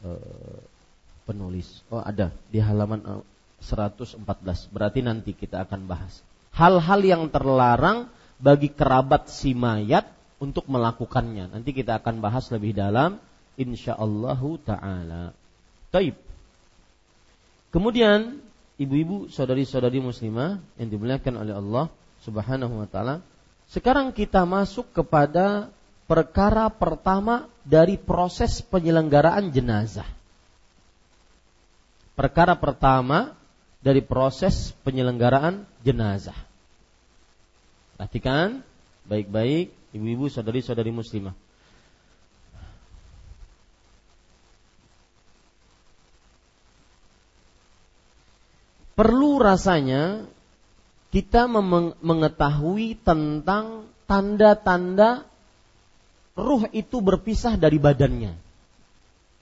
uh, 0.03 0.59
penulis. 1.23 1.79
Oh, 1.87 2.03
ada 2.03 2.35
di 2.51 2.59
halaman 2.59 3.23
114. 3.63 4.19
Eh, 4.19 4.59
Berarti 4.67 4.99
nanti 4.99 5.31
kita 5.31 5.63
akan 5.63 5.87
bahas 5.87 6.19
hal-hal 6.53 7.01
yang 7.01 7.23
terlarang 7.33 8.09
bagi 8.41 8.69
kerabat 8.71 9.29
si 9.29 9.53
mayat 9.53 10.09
untuk 10.41 10.67
melakukannya. 10.67 11.53
Nanti 11.53 11.71
kita 11.71 11.99
akan 11.99 12.19
bahas 12.19 12.49
lebih 12.51 12.75
dalam 12.75 13.17
insyaallah 13.55 14.41
taala. 14.65 15.31
Taib. 15.93 16.17
Kemudian 17.73 18.41
ibu-ibu, 18.77 19.29
saudari-saudari 19.33 19.97
muslimah 20.01 20.61
yang 20.77 20.89
dimuliakan 20.89 21.33
oleh 21.41 21.53
Allah 21.57 21.85
Subhanahu 22.21 22.83
wa 22.83 22.87
taala, 22.89 23.23
sekarang 23.71 24.13
kita 24.13 24.45
masuk 24.45 24.91
kepada 24.93 25.71
perkara 26.05 26.69
pertama 26.69 27.49
dari 27.65 27.95
proses 27.97 28.61
penyelenggaraan 28.61 29.49
jenazah. 29.49 30.05
Perkara 32.13 32.53
pertama 32.53 33.33
dari 33.81 34.05
proses 34.05 34.69
penyelenggaraan 34.85 35.65
jenazah. 35.81 36.37
Perhatikan 37.95 38.65
baik-baik 39.05 39.71
ibu-ibu 39.93 40.31
saudari-saudari 40.31 40.89
muslimah. 40.89 41.35
perlu 48.93 49.41
rasanya 49.41 50.25
kita 51.11 51.45
mengetahui 52.01 52.97
tentang 53.05 53.85
tanda-tanda 54.09 55.27
ruh 56.33 56.65
itu 56.73 56.97
berpisah 57.03 57.53
dari 57.59 57.77
badannya. 57.77 58.33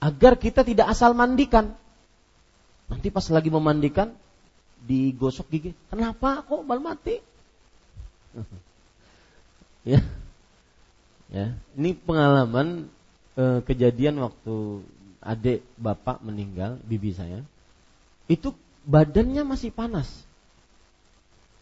Agar 0.02 0.36
kita 0.36 0.68
tidak 0.68 0.92
asal 0.92 1.16
mandikan. 1.16 1.72
Nanti 2.92 3.08
pas 3.08 3.24
lagi 3.32 3.48
memandikan 3.48 4.12
digosok 4.84 5.48
gigi. 5.48 5.72
Kenapa 5.88 6.44
kok 6.44 6.68
bal 6.68 6.84
mati? 6.84 7.31
ya. 9.96 10.02
Ya, 11.32 11.56
ini 11.80 11.96
pengalaman 11.96 12.92
eh, 13.40 13.60
kejadian 13.64 14.20
waktu 14.20 14.84
adik 15.24 15.64
bapak 15.80 16.20
meninggal, 16.20 16.76
bibi 16.84 17.16
saya. 17.16 17.40
Itu 18.28 18.52
badannya 18.84 19.48
masih 19.48 19.72
panas. 19.72 20.12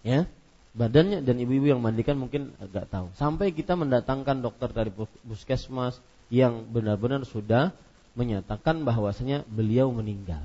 Ya, 0.01 0.25
badannya 0.73 1.21
dan 1.21 1.37
ibu-ibu 1.37 1.69
yang 1.69 1.85
mandikan 1.85 2.17
mungkin 2.17 2.57
agak 2.57 2.89
tahu. 2.89 3.13
Sampai 3.13 3.53
kita 3.53 3.77
mendatangkan 3.77 4.41
dokter 4.41 4.73
dari 4.73 4.89
puskesmas 5.27 6.01
yang 6.33 6.65
benar-benar 6.65 7.21
sudah 7.29 7.69
menyatakan 8.17 8.81
bahwasanya 8.81 9.45
beliau 9.45 9.93
meninggal. 9.93 10.41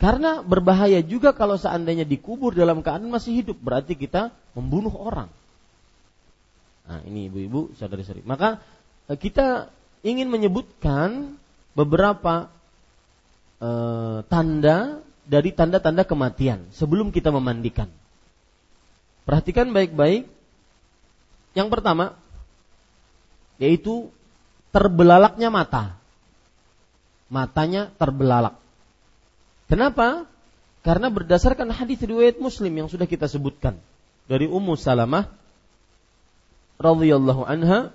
Karena 0.00 0.40
berbahaya 0.40 1.04
juga 1.04 1.36
kalau 1.36 1.60
seandainya 1.60 2.08
dikubur 2.08 2.56
dalam 2.56 2.80
keadaan 2.80 3.12
masih 3.12 3.44
hidup, 3.44 3.60
berarti 3.60 4.00
kita 4.00 4.32
membunuh 4.56 4.96
orang. 4.96 5.28
Nah, 6.88 7.04
ini 7.04 7.28
ibu-ibu, 7.28 7.76
saudari-saudari. 7.76 8.24
Maka 8.24 8.64
eh, 9.12 9.18
kita 9.20 9.68
ingin 10.00 10.32
menyebutkan 10.32 11.36
beberapa 11.76 12.50
e, 13.60 13.70
tanda 14.26 15.00
dari 15.28 15.54
tanda-tanda 15.54 16.02
kematian 16.02 16.66
sebelum 16.74 17.14
kita 17.14 17.30
memandikan. 17.30 17.86
Perhatikan 19.28 19.70
baik-baik. 19.70 20.26
Yang 21.54 21.68
pertama 21.70 22.14
yaitu 23.60 24.08
terbelalaknya 24.72 25.52
mata. 25.52 25.98
Matanya 27.30 27.92
terbelalak. 27.94 28.59
Kenapa? 29.70 30.26
Karena 30.82 31.12
berdasarkan 31.12 31.70
hadis 31.70 32.02
riwayat 32.02 32.42
Muslim 32.42 32.72
yang 32.74 32.88
sudah 32.90 33.06
kita 33.06 33.30
sebutkan 33.30 33.78
dari 34.26 34.50
Ummu 34.50 34.74
Salamah 34.74 35.30
radhiyallahu 36.80 37.46
anha 37.46 37.94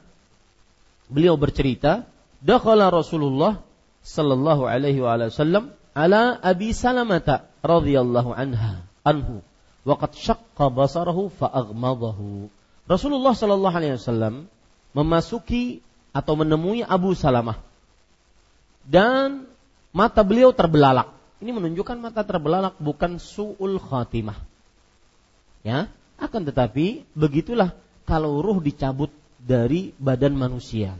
beliau 1.11 1.35
bercerita, 1.35 2.07
"Dakhala 2.39 2.87
Rasulullah 2.93 3.59
sallallahu 4.05 4.69
alaihi 4.69 5.01
wasallam 5.01 5.73
ala 5.97 6.37
Abi 6.37 6.71
Salamata 6.77 7.49
radhiyallahu 7.65 8.37
anha 8.37 8.85
anhu 9.01 9.41
waqad 9.87 10.13
syaqqa 10.13 10.69
basarahu 10.69 11.33
fa 11.33 11.49
aghmadahu. 11.49 12.51
Rasulullah 12.85 13.33
sallallahu 13.33 13.73
alaihi 13.73 13.97
wasallam 13.97 14.45
memasuki 14.93 15.81
atau 16.13 16.37
menemui 16.37 16.85
Abu 16.85 17.17
Salamah 17.17 17.57
dan 18.85 19.49
mata 19.89 20.21
beliau 20.21 20.53
terbelalak. 20.53 21.14
Ini 21.43 21.51
menunjukkan 21.51 21.99
mata 21.99 22.23
terbelalak 22.23 22.79
bukan 22.79 23.19
suul 23.19 23.77
khatimah. 23.79 24.39
Ya, 25.65 25.91
akan 26.21 26.47
tetapi 26.47 27.03
begitulah 27.17 27.75
kalau 28.07 28.39
ruh 28.39 28.61
dicabut 28.63 29.11
dari 29.41 29.91
badan 29.99 30.37
manusia. 30.37 30.95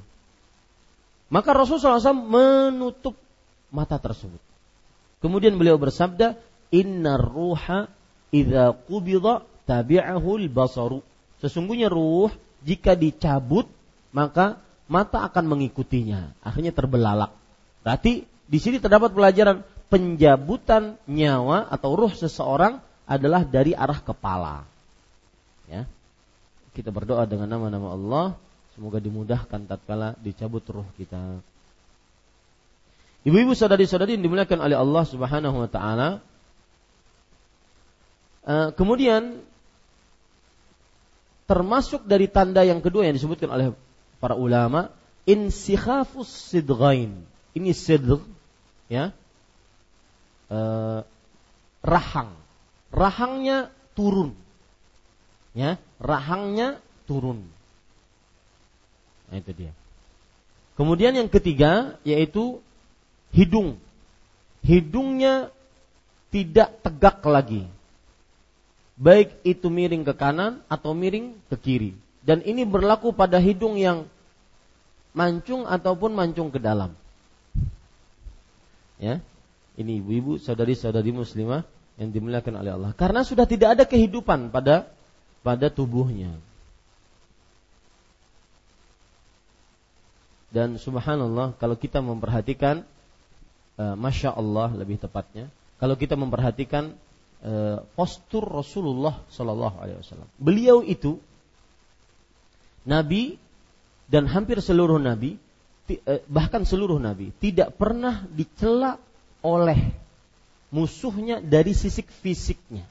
Maka 1.31 1.55
Rasulullah 1.55 2.01
SAW 2.01 2.13
menutup 2.13 3.17
mata 3.73 3.97
tersebut. 3.97 4.41
Kemudian 5.23 5.57
beliau 5.57 5.79
bersabda, 5.81 6.37
"Inna 6.69 7.17
ruha 7.17 7.89
idza 8.29 8.77
qubida 8.85 9.41
tabi'ahu 9.65 10.29
al-basaru." 10.45 11.01
Sesungguhnya 11.41 11.89
ruh 11.89 12.29
jika 12.61 12.93
dicabut 12.93 13.69
maka 14.13 14.61
mata 14.85 15.25
akan 15.25 15.45
mengikutinya. 15.49 16.37
Akhirnya 16.45 16.71
terbelalak. 16.71 17.33
Berarti 17.81 18.25
di 18.45 18.59
sini 18.61 18.77
terdapat 18.77 19.13
pelajaran 19.13 19.65
penjabutan 19.89 20.97
nyawa 21.05 21.69
atau 21.69 21.93
ruh 21.93 22.13
seseorang 22.13 22.81
adalah 23.05 23.45
dari 23.45 23.77
arah 23.77 24.01
kepala. 24.01 24.65
Ya. 25.69 25.85
Kita 26.75 26.91
berdoa 26.91 27.23
dengan 27.29 27.47
nama-nama 27.47 27.93
Allah, 27.95 28.25
semoga 28.75 28.99
dimudahkan 28.99 29.69
tatkala 29.69 30.17
dicabut 30.19 30.65
ruh 30.67 30.87
kita. 30.99 31.39
Ibu-ibu 33.25 33.57
saudari-saudari 33.57 34.19
yang 34.19 34.25
dimuliakan 34.29 34.59
oleh 34.61 34.77
Allah 34.77 35.03
Subhanahu 35.07 35.65
wa 35.65 35.69
taala. 35.69 36.21
Uh, 38.45 38.69
kemudian 38.77 39.41
termasuk 41.49 42.05
dari 42.05 42.29
tanda 42.29 42.61
yang 42.61 42.85
kedua 42.85 43.09
yang 43.09 43.17
disebutkan 43.17 43.49
oleh 43.49 43.73
para 44.21 44.37
ulama 44.37 44.93
insikhafus 45.25 46.29
sidghain. 46.53 47.25
Ini 47.57 47.73
sidg 47.73 48.21
ya. 48.93 49.09
Uh, 50.49 51.01
rahang. 51.81 52.33
Rahangnya 52.93 53.73
turun. 53.97 54.33
Ya, 55.55 55.79
rahangnya 55.97 56.83
turun. 57.07 57.47
Nah, 59.31 59.37
itu 59.39 59.51
dia. 59.55 59.71
Kemudian 60.75 61.15
yang 61.15 61.31
ketiga 61.31 61.95
yaitu 62.03 62.59
hidung. 63.31 63.79
Hidungnya 64.65 65.53
tidak 66.33 66.83
tegak 66.83 67.23
lagi. 67.23 67.63
Baik 68.95 69.35
itu 69.43 69.67
miring 69.71 70.03
ke 70.03 70.13
kanan 70.15 70.63
atau 70.67 70.91
miring 70.91 71.35
ke 71.47 71.55
kiri. 71.59 71.91
Dan 72.25 72.43
ini 72.43 72.67
berlaku 72.67 73.15
pada 73.15 73.39
hidung 73.39 73.79
yang 73.79 74.07
mancung 75.15 75.63
ataupun 75.63 76.11
mancung 76.11 76.51
ke 76.51 76.59
dalam. 76.59 76.91
Ya. 78.99 79.23
Ini 79.75 79.99
ibu-ibu, 79.99 80.39
saudari-saudari 80.39 81.11
muslimah 81.11 81.67
yang 81.99 82.09
dimuliakan 82.11 82.53
oleh 82.59 82.71
Allah. 82.75 82.91
Karena 82.95 83.23
sudah 83.23 83.43
tidak 83.47 83.79
ada 83.79 83.83
kehidupan 83.83 84.51
pada 84.51 84.87
pada 85.43 85.67
tubuhnya. 85.69 86.35
Dan 90.55 90.79
subhanallah 90.79 91.59
kalau 91.59 91.75
kita 91.75 91.99
memperhatikan 91.99 92.87
uh, 93.75 93.95
masya 93.99 94.31
Allah 94.31 94.71
lebih 94.71 94.95
tepatnya 94.95 95.51
kalau 95.75 95.99
kita 95.99 96.15
memperhatikan 96.15 96.95
uh, 97.43 97.83
postur 97.93 98.47
Rasulullah 98.47 99.19
Shallallahu 99.27 99.75
Alaihi 99.83 99.99
Wasallam. 99.99 100.29
Beliau 100.39 100.79
itu 100.79 101.19
Nabi 102.87 103.35
dan 104.07 104.31
hampir 104.31 104.63
seluruh 104.63 104.95
Nabi 104.95 105.35
uh, 105.91 106.23
bahkan 106.31 106.63
seluruh 106.63 107.03
Nabi 107.03 107.35
tidak 107.43 107.75
pernah 107.75 108.23
dicela 108.31 108.95
oleh 109.45 109.93
musuhnya 110.73 111.37
dari 111.37 111.77
sisi 111.77 112.01
fisiknya. 112.01 112.81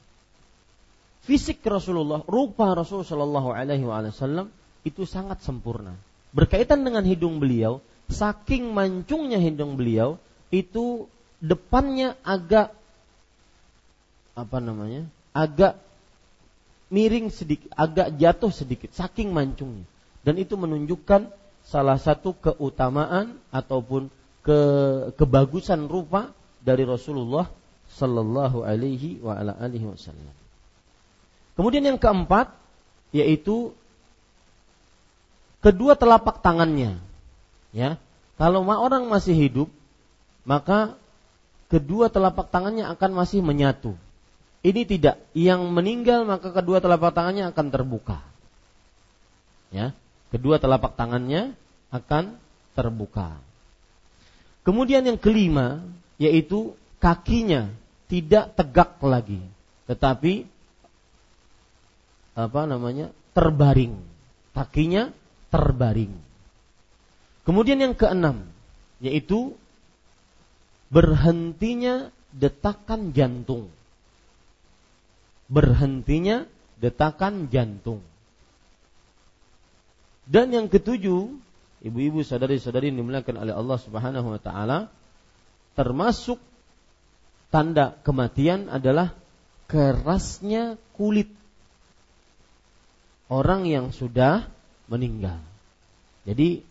Fisik 1.26 1.64
Rasulullah, 1.66 2.22
rupa 2.28 2.76
Rasulullah 2.78 3.08
Shallallahu 3.08 3.50
Alaihi 3.50 3.82
Wasallam 3.82 4.52
itu 4.86 5.02
sangat 5.08 5.42
sempurna. 5.42 5.98
Berkaitan 6.30 6.86
dengan 6.86 7.02
hidung 7.02 7.42
beliau, 7.42 7.82
saking 8.12 8.70
mancungnya 8.70 9.40
hidung 9.40 9.74
beliau, 9.80 10.20
itu 10.52 11.10
depannya 11.42 12.14
agak 12.22 12.70
apa 14.36 14.58
namanya? 14.62 15.08
agak 15.34 15.82
miring 16.94 17.26
sedikit, 17.34 17.74
agak 17.74 18.14
jatuh 18.14 18.54
sedikit, 18.54 18.94
saking 18.94 19.34
mancungnya. 19.34 19.82
Dan 20.22 20.38
itu 20.38 20.54
menunjukkan 20.54 21.26
salah 21.66 21.98
satu 21.98 22.38
keutamaan 22.38 23.34
ataupun 23.50 24.08
ke 24.44 24.60
kebagusan 25.18 25.90
rupa 25.90 26.30
dari 26.64 26.88
Rasulullah 26.88 27.46
Sallallahu 27.94 28.64
Alaihi 28.64 29.20
wa 29.20 29.36
ala 29.36 29.52
alihi 29.60 29.84
Wasallam. 29.84 30.32
Kemudian 31.54 31.84
yang 31.84 32.00
keempat 32.00 32.50
yaitu 33.14 33.70
kedua 35.62 35.94
telapak 35.94 36.42
tangannya. 36.42 36.98
Ya, 37.70 38.00
kalau 38.40 38.66
orang 38.66 39.06
masih 39.06 39.36
hidup, 39.36 39.68
maka 40.42 40.98
kedua 41.70 42.10
telapak 42.10 42.50
tangannya 42.50 42.90
akan 42.90 43.10
masih 43.14 43.44
menyatu. 43.44 43.94
Ini 44.64 44.82
tidak, 44.88 45.20
yang 45.36 45.68
meninggal 45.70 46.24
maka 46.24 46.50
kedua 46.50 46.80
telapak 46.80 47.12
tangannya 47.12 47.52
akan 47.52 47.66
terbuka. 47.68 48.18
Ya, 49.70 49.92
kedua 50.32 50.58
telapak 50.58 50.96
tangannya 50.96 51.54
akan 51.92 52.38
terbuka. 52.74 53.38
Kemudian 54.64 55.04
yang 55.04 55.20
kelima 55.20 55.84
yaitu 56.20 56.78
kakinya 57.02 57.72
tidak 58.06 58.54
tegak 58.54 59.00
lagi, 59.02 59.42
tetapi 59.90 60.46
apa 62.34 62.60
namanya? 62.66 63.14
terbaring. 63.34 63.98
Kakinya 64.54 65.10
terbaring. 65.50 66.14
Kemudian 67.42 67.82
yang 67.82 67.98
keenam 67.98 68.46
yaitu 69.02 69.58
berhentinya 70.88 72.14
detakan 72.30 73.10
jantung. 73.10 73.74
Berhentinya 75.50 76.46
detakan 76.78 77.50
jantung. 77.50 78.00
Dan 80.24 80.54
yang 80.56 80.66
ketujuh, 80.72 81.36
ibu-ibu 81.84 82.24
saudari-saudari 82.24 82.88
yang 82.88 83.04
dimuliakan 83.04 83.44
oleh 83.44 83.52
Allah 83.52 83.78
Subhanahu 83.82 84.38
wa 84.38 84.40
taala, 84.40 84.88
termasuk 85.74 86.38
tanda 87.50 87.94
kematian 88.02 88.66
adalah 88.66 89.14
kerasnya 89.70 90.78
kulit 90.94 91.30
orang 93.30 93.66
yang 93.66 93.90
sudah 93.90 94.46
meninggal. 94.86 95.40
Jadi 96.24 96.64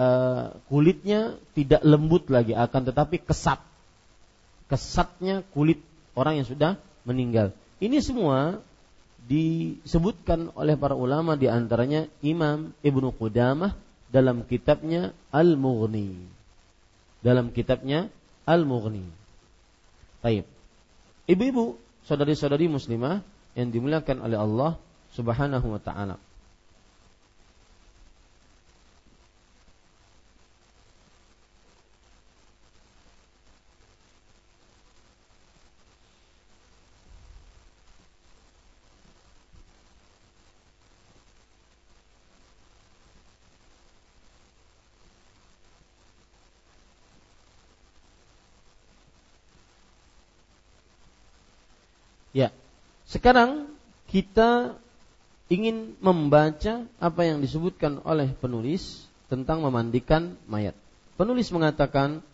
uh, 0.00 0.56
kulitnya 0.66 1.38
tidak 1.54 1.82
lembut 1.84 2.28
lagi 2.32 2.56
akan 2.56 2.82
tetapi 2.90 3.22
kesat. 3.22 3.60
Kesatnya 4.70 5.42
kulit 5.50 5.82
orang 6.14 6.42
yang 6.42 6.46
sudah 6.46 6.78
meninggal. 7.04 7.50
Ini 7.80 7.98
semua 8.04 8.60
disebutkan 9.26 10.54
oleh 10.56 10.74
para 10.74 10.94
ulama 10.96 11.34
di 11.36 11.46
antaranya 11.46 12.06
Imam 12.22 12.72
Ibnu 12.82 13.14
Qudamah 13.14 13.74
dalam 14.10 14.42
kitabnya 14.46 15.14
Al-Mughni. 15.30 16.18
Dalam 17.20 17.52
kitabnya 17.52 18.08
Al-Mughni. 18.46 19.04
Baik. 20.20 20.44
Ibu-ibu, 21.30 21.78
saudari-saudari 22.04 22.66
muslimah 22.68 23.24
yang 23.56 23.68
dimuliakan 23.72 24.24
oleh 24.24 24.38
Allah 24.38 24.72
Subhanahu 25.14 25.66
wa 25.74 25.80
taala. 25.82 26.16
Ya. 52.40 52.48
Sekarang 53.04 53.68
kita 54.08 54.80
ingin 55.52 55.92
membaca 56.00 56.88
apa 56.96 57.20
yang 57.28 57.44
disebutkan 57.44 58.00
oleh 58.06 58.32
penulis 58.32 59.04
tentang 59.28 59.60
memandikan 59.60 60.40
mayat. 60.48 60.72
Penulis 61.20 61.52
mengatakan 61.52 62.24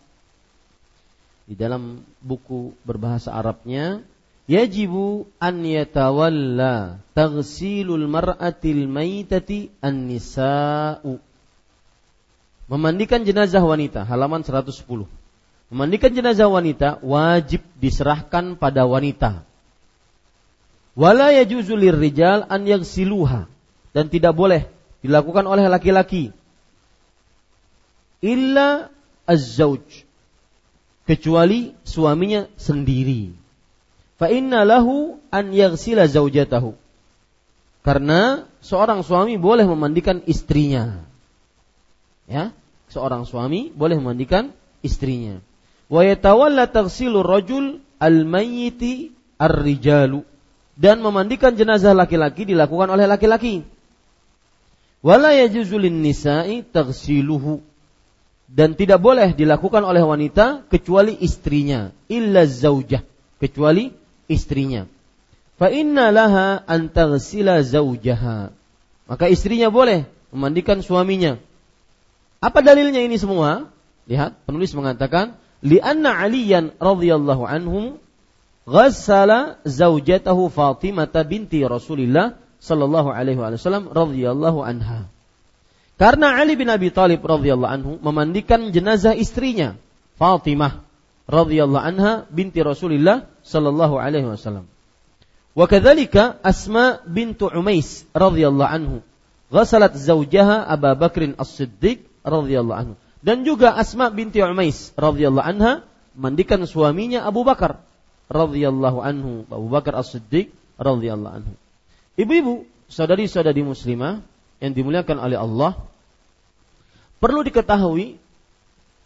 di 1.43 1.59
dalam 1.59 2.07
buku 2.23 2.71
berbahasa 2.87 3.35
Arabnya, 3.35 3.99
yajibu 4.47 5.27
an 5.43 5.59
yatawalla 5.67 7.03
taghsilul 7.11 8.07
mar'atil 8.07 8.87
maitati 8.87 9.75
an-nisa'u. 9.83 11.19
Memandikan 12.67 13.27
jenazah 13.27 13.63
wanita, 13.63 14.07
halaman 14.07 14.43
110. 14.43 14.87
Memandikan 15.67 16.11
jenazah 16.15 16.47
wanita 16.47 17.03
wajib 17.03 17.59
diserahkan 17.79 18.55
pada 18.55 18.87
wanita 18.87 19.47
Wala 20.97 21.29
yajuzu 21.29 21.77
rijal 21.77 22.49
an 22.49 22.65
yaghsiluha 22.65 23.45
dan 23.93 24.09
tidak 24.09 24.33
boleh 24.33 24.65
dilakukan 25.05 25.45
oleh 25.45 25.69
laki-laki 25.69 26.33
illa 28.25 28.89
az-zauj 29.29 29.85
kecuali 31.05 31.77
suaminya 31.85 32.49
sendiri. 32.57 33.29
Fa 34.17 34.33
inna 34.33 34.65
lahu 34.65 35.21
an 35.29 35.53
yaghsila 35.53 36.09
zaujatahu. 36.09 36.73
Karena 37.85 38.49
seorang 38.65 39.05
suami 39.05 39.37
boleh 39.37 39.63
memandikan 39.69 40.25
istrinya. 40.25 41.05
Ya, 42.25 42.51
seorang 42.89 43.23
suami 43.23 43.69
boleh 43.71 44.01
memandikan 44.01 44.51
istrinya. 44.81 45.39
Wa 45.87 46.03
yatawalla 46.03 46.67
taghsilu 46.67 47.23
rajul 47.23 47.79
al-mayyiti 48.01 49.15
ar-rijalu 49.39 50.25
dan 50.77 51.01
memandikan 51.01 51.57
jenazah 51.57 51.97
laki-laki 51.97 52.45
dilakukan 52.45 52.87
oleh 52.93 53.09
laki-laki. 53.09 53.65
Wala 55.01 55.33
yajuzulin 55.33 56.05
nisa'i 56.05 56.61
taghsiluhu 56.61 57.65
dan 58.47 58.77
tidak 58.77 59.01
boleh 59.01 59.33
dilakukan 59.33 59.83
oleh 59.83 60.05
wanita 60.05 60.63
kecuali 60.69 61.17
istrinya 61.19 61.91
illa 62.07 62.45
zaujah 62.45 63.03
kecuali 63.41 63.91
istrinya. 64.29 64.85
Fa 65.57 65.73
inna 65.73 66.13
laha 66.13 66.61
an 66.63 66.93
taghsila. 66.93 67.65
Maka 69.07 69.25
istrinya 69.31 69.73
boleh 69.73 70.05
memandikan 70.29 70.85
suaminya. 70.85 71.41
Apa 72.37 72.61
dalilnya 72.61 73.01
ini 73.01 73.17
semua? 73.17 73.73
Lihat, 74.05 74.45
penulis 74.45 74.71
mengatakan, 74.77 75.35
li'anna 75.65 76.13
Aliyan 76.13 76.77
radhiyallahu 76.77 77.43
anhum 77.43 77.97
ghassala 78.67 79.63
zaujatahu 79.63 80.51
Fatimah 80.51 81.07
binti 81.23 81.63
Rasulillah 81.63 82.35
sallallahu 82.59 83.09
alaihi 83.09 83.39
wasallam 83.39 83.87
radhiyallahu 83.87 84.59
anha. 84.59 85.07
Karena 85.97 86.37
Ali 86.37 86.53
bin 86.59 86.69
Abi 86.69 86.93
Thalib 86.93 87.25
radhiyallahu 87.25 87.71
anhu 87.73 87.91
memandikan 88.03 88.69
jenazah 88.69 89.17
istrinya 89.17 89.79
Fatimah 90.19 90.83
radhiyallahu 91.25 91.81
anha 91.81 92.27
binti 92.29 92.61
Rasulillah 92.61 93.25
sallallahu 93.41 93.97
alaihi 93.97 94.27
wasallam. 94.27 94.69
Wa 95.57 95.65
kadzalika 95.65 96.37
Asma 96.45 97.01
bintu 97.07 97.49
Umais 97.49 98.05
radhiyallahu 98.13 98.69
anhu 98.69 98.97
ghasalat 99.49 99.97
zaujaha 99.97 100.67
Abu 100.69 100.91
Bakrin 101.01 101.33
As-Siddiq 101.39 102.03
radhiyallahu 102.21 102.77
anhu. 102.77 102.93
Dan 103.23 103.41
juga 103.41 103.73
Asma 103.73 104.13
binti 104.13 104.43
Umais 104.43 104.93
radhiyallahu 104.93 105.47
anha 105.49 105.81
mandikan 106.13 106.61
suaminya 106.69 107.25
Abu 107.25 107.41
Bakar 107.41 107.86
radhiyallahu 108.27 108.99
anhu, 108.99 109.31
Abu 109.47 109.67
Bakar 109.71 109.95
As-Siddiq 109.95 110.51
radhiyallahu 110.77 111.35
anhu. 111.43 111.53
Ibu-ibu, 112.19 112.67
saudari-saudari 112.91 113.63
muslimah 113.63 114.23
yang 114.59 114.71
dimuliakan 114.73 115.17
oleh 115.19 115.37
Allah, 115.37 115.77
perlu 117.19 117.41
diketahui 117.43 118.19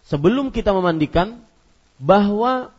sebelum 0.05 0.49
kita 0.49 0.73
memandikan 0.73 1.43
bahwa 2.01 2.73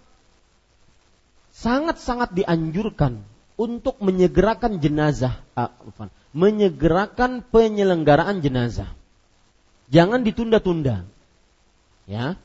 sangat-sangat 1.54 2.34
dianjurkan 2.34 3.22
untuk 3.54 4.00
menyegerakan 4.02 4.82
jenazah, 4.82 5.38
ah, 5.54 5.70
menyegerakan 6.34 7.44
penyelenggaraan 7.46 8.40
jenazah. 8.40 8.90
Jangan 9.92 10.24
ditunda-tunda. 10.24 11.04
Ya. 12.08 12.40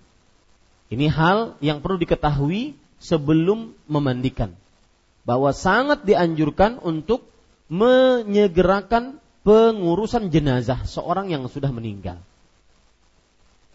Ini 0.88 1.08
hal 1.12 1.56
yang 1.64 1.80
perlu 1.80 2.00
diketahui 2.00 2.76
sebelum 2.98 3.74
memandikan. 3.86 4.54
Bahwa 5.28 5.52
sangat 5.52 6.08
dianjurkan 6.08 6.80
untuk 6.80 7.28
menyegerakan 7.68 9.20
pengurusan 9.44 10.32
jenazah 10.32 10.84
seorang 10.88 11.32
yang 11.32 11.48
sudah 11.48 11.72
meninggal. 11.72 12.20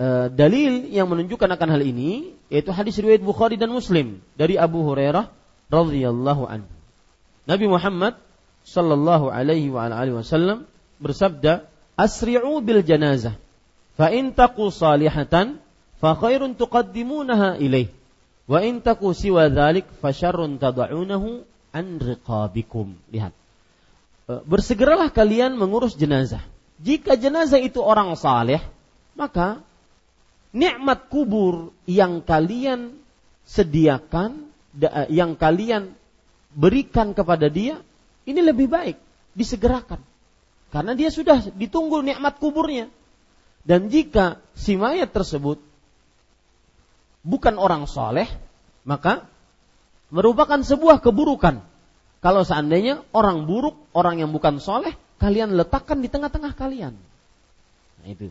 E, 0.01 0.33
dalil 0.33 0.89
yang 0.89 1.09
menunjukkan 1.09 1.49
akan 1.49 1.69
hal 1.77 1.83
ini 1.85 2.37
yaitu 2.49 2.73
hadis 2.73 2.97
riwayat 3.01 3.25
Bukhari 3.25 3.61
dan 3.61 3.73
Muslim 3.73 4.21
dari 4.37 4.57
Abu 4.57 4.85
Hurairah 4.85 5.29
radhiyallahu 5.73 6.45
anhu. 6.49 6.73
Nabi 7.49 7.67
Muhammad 7.69 8.21
sallallahu 8.69 9.33
alaihi 9.33 9.73
wa 9.73 9.89
alihi 9.89 10.17
wasallam 10.17 10.69
bersabda, 11.01 11.67
"Asri'u 11.97 12.61
bil 12.61 12.85
janazah, 12.85 13.37
fa 13.97 14.13
in 14.13 14.37
taqu 14.37 14.69
salihatan 14.71 15.59
fa 15.99 16.15
khairun 16.15 16.55
tuqaddimunaha 16.55 17.59
ilaih, 17.59 17.91
wa 18.47 18.59
in 18.63 18.83
taqu 18.83 19.15
siwa 19.15 19.49
dzalik 19.51 19.87
fa 20.03 20.11
syarrun 20.11 20.59
tad'unahu 20.59 21.43
an 21.73 21.87
riqabikum." 21.99 22.99
Lihat. 23.11 23.35
E, 24.27 24.33
bersegeralah 24.47 25.11
kalian 25.11 25.55
mengurus 25.59 25.95
jenazah. 25.95 26.43
Jika 26.83 27.15
jenazah 27.15 27.63
itu 27.63 27.79
orang 27.79 28.19
saleh, 28.19 28.59
maka 29.15 29.63
nikmat 30.51 31.07
kubur 31.07 31.71
yang 31.87 32.21
kalian 32.23 32.99
sediakan, 33.47 34.51
yang 35.13 35.39
kalian 35.39 35.95
berikan 36.53 37.17
kepada 37.17 37.47
dia, 37.49 37.81
ini 38.29 38.41
lebih 38.43 38.69
baik 38.69 38.97
disegerakan. 39.33 40.01
Karena 40.73 40.97
dia 40.97 41.13
sudah 41.13 41.53
ditunggu 41.53 42.01
nikmat 42.01 42.41
kuburnya. 42.41 42.89
Dan 43.63 43.93
jika 43.93 44.41
si 44.57 44.75
mayat 44.75 45.13
tersebut 45.13 45.61
bukan 47.23 47.59
orang 47.59 47.87
soleh, 47.87 48.29
maka 48.83 49.27
merupakan 50.13 50.61
sebuah 50.61 51.01
keburukan. 51.01 51.63
Kalau 52.23 52.47
seandainya 52.47 53.03
orang 53.11 53.51
buruk, 53.51 53.75
orang 53.97 54.23
yang 54.23 54.31
bukan 54.31 54.63
soleh, 54.63 54.95
kalian 55.19 55.59
letakkan 55.59 55.99
di 55.99 56.07
tengah-tengah 56.07 56.55
kalian. 56.55 56.95
Nah 58.03 58.07
itu. 58.07 58.31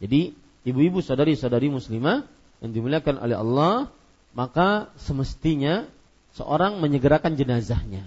Jadi 0.00 0.36
ibu-ibu 0.68 1.00
saudari-saudari 1.00 1.72
muslimah 1.72 2.24
yang 2.60 2.70
dimuliakan 2.72 3.16
oleh 3.20 3.36
Allah, 3.36 3.74
maka 4.36 4.92
semestinya 5.00 5.88
seorang 6.36 6.82
menyegerakan 6.82 7.38
jenazahnya. 7.38 8.04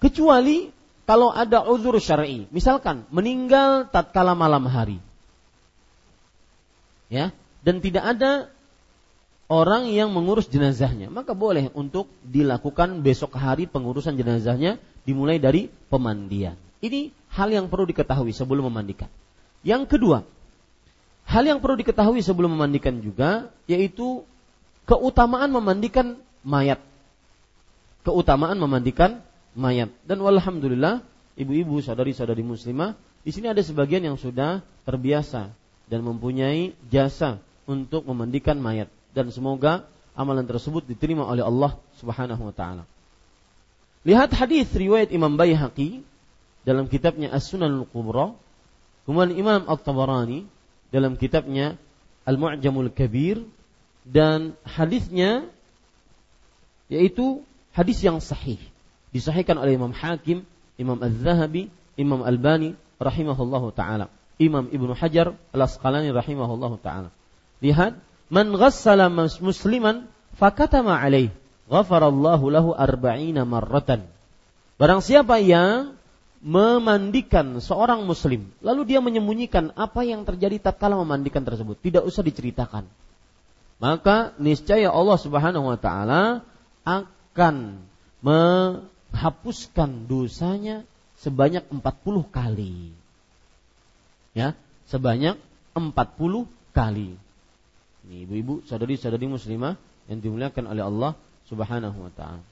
Kecuali 0.00 0.72
kalau 1.04 1.34
ada 1.34 1.66
uzur 1.66 1.98
syar'i, 1.98 2.46
misalkan 2.54 3.04
meninggal 3.10 3.90
tatkala 3.90 4.38
malam 4.38 4.64
hari. 4.70 5.02
Ya, 7.10 7.34
dan 7.60 7.84
tidak 7.84 8.04
ada 8.16 8.48
orang 9.50 9.90
yang 9.90 10.14
mengurus 10.14 10.48
jenazahnya, 10.48 11.12
maka 11.12 11.36
boleh 11.36 11.68
untuk 11.76 12.08
dilakukan 12.24 13.04
besok 13.04 13.36
hari 13.36 13.68
pengurusan 13.68 14.16
jenazahnya 14.16 14.80
dimulai 15.04 15.36
dari 15.42 15.68
pemandian. 15.88 16.56
Ini 16.80 17.12
hal 17.34 17.52
yang 17.52 17.66
perlu 17.68 17.84
diketahui 17.88 18.32
sebelum 18.32 18.72
memandikan. 18.72 19.12
Yang 19.60 19.92
kedua, 19.92 20.24
Hal 21.30 21.46
yang 21.46 21.62
perlu 21.62 21.78
diketahui 21.78 22.26
sebelum 22.26 22.58
memandikan 22.58 22.98
juga 22.98 23.54
yaitu 23.70 24.26
keutamaan 24.82 25.46
memandikan 25.46 26.18
mayat. 26.42 26.82
Keutamaan 28.02 28.58
memandikan 28.58 29.22
mayat. 29.54 29.94
Dan 30.02 30.26
walhamdulillah 30.26 31.06
ibu-ibu 31.38 31.78
saudari-saudari 31.78 32.42
muslimah 32.42 32.98
di 33.22 33.30
sini 33.30 33.46
ada 33.46 33.62
sebagian 33.62 34.02
yang 34.02 34.18
sudah 34.18 34.66
terbiasa 34.82 35.54
dan 35.86 36.00
mempunyai 36.02 36.74
jasa 36.90 37.38
untuk 37.66 38.06
memandikan 38.08 38.56
mayat. 38.60 38.88
Dan 39.10 39.28
semoga 39.34 39.88
amalan 40.14 40.46
tersebut 40.46 40.86
diterima 40.86 41.26
oleh 41.26 41.42
Allah 41.42 41.76
Subhanahu 41.98 42.50
wa 42.50 42.54
taala. 42.54 42.84
Lihat 44.06 44.32
hadis 44.32 44.70
riwayat 44.72 45.12
Imam 45.12 45.36
Baihaqi 45.36 46.00
dalam 46.64 46.88
kitabnya 46.88 47.32
As-Sunan 47.32 47.84
Al-Kubra, 47.84 48.32
kemudian 49.04 49.36
Imam 49.36 49.68
At-Tabarani 49.68 50.48
dalam 50.88 51.20
kitabnya 51.20 51.76
Al-Mu'jamul 52.24 52.92
Kabir. 52.92 53.44
Dan 54.00 54.56
hadisnya 54.64 55.44
yaitu 56.88 57.44
hadis 57.76 58.00
yang 58.02 58.18
sahih. 58.18 58.58
Disahihkan 59.12 59.60
oleh 59.60 59.76
Imam 59.76 59.92
Hakim, 59.92 60.42
Imam 60.80 60.96
Az-Zahabi, 60.98 61.68
Imam 62.00 62.24
Albani 62.24 62.74
rahimahullahu 62.96 63.76
taala, 63.76 64.08
Imam 64.40 64.66
Ibnu 64.72 64.96
Hajar 64.96 65.36
Al-Asqalani 65.52 66.10
rahimahullahu 66.16 66.80
taala. 66.80 67.12
Lihat, 67.60 67.96
man 68.32 68.56
ghassala 68.56 69.12
musliman 69.12 70.08
fakatama 70.36 70.96
alaih, 70.96 71.28
ghafarallahu 71.68 72.44
lahu 72.48 72.70
arba'ina 72.72 73.44
marratan. 73.44 74.08
Barang 74.80 75.04
siapa 75.04 75.36
yang 75.44 75.92
memandikan 76.40 77.60
seorang 77.60 78.08
muslim, 78.08 78.48
lalu 78.64 78.88
dia 78.88 79.04
menyembunyikan 79.04 79.76
apa 79.76 80.08
yang 80.08 80.24
terjadi 80.24 80.72
tatkala 80.72 80.96
memandikan 80.96 81.44
tersebut, 81.44 81.76
tidak 81.84 82.08
usah 82.08 82.24
diceritakan. 82.24 82.88
Maka 83.76 84.32
niscaya 84.40 84.88
Allah 84.88 85.20
Subhanahu 85.20 85.68
wa 85.68 85.78
taala 85.80 86.44
akan 86.84 87.84
menghapuskan 88.24 90.08
dosanya 90.08 90.84
sebanyak 91.20 91.64
40 91.68 91.84
kali. 92.28 92.92
Ya, 94.32 94.56
sebanyak 94.88 95.36
40 95.76 96.48
kali. 96.72 97.20
Ibu-ibu, 98.10 98.66
saudari-saudari 98.66 99.30
muslimah 99.30 99.78
yang 100.10 100.18
dimuliakan 100.18 100.66
oleh 100.66 100.82
Allah 100.82 101.12
Subhanahu 101.46 101.94
wa 101.94 102.12
taala. 102.18 102.42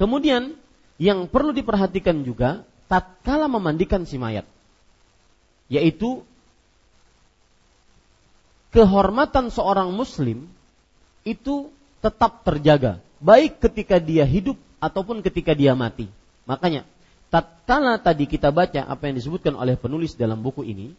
Kemudian 0.00 0.56
yang 0.96 1.28
perlu 1.28 1.52
diperhatikan 1.52 2.24
juga 2.24 2.64
tatkala 2.88 3.52
memandikan 3.52 4.08
si 4.08 4.16
mayat 4.16 4.48
yaitu 5.68 6.24
kehormatan 8.72 9.52
seorang 9.52 9.92
muslim 9.92 10.48
itu 11.22 11.68
tetap 12.00 12.42
terjaga 12.48 13.04
baik 13.20 13.60
ketika 13.60 14.00
dia 14.00 14.24
hidup 14.24 14.56
ataupun 14.80 15.20
ketika 15.20 15.52
dia 15.54 15.76
mati. 15.76 16.08
Makanya 16.48 16.88
tatkala 17.30 18.00
tadi 18.00 18.26
kita 18.26 18.50
baca 18.50 18.82
apa 18.82 19.02
yang 19.06 19.20
disebutkan 19.20 19.54
oleh 19.54 19.78
penulis 19.78 20.18
dalam 20.18 20.40
buku 20.42 20.66
ini, 20.66 20.96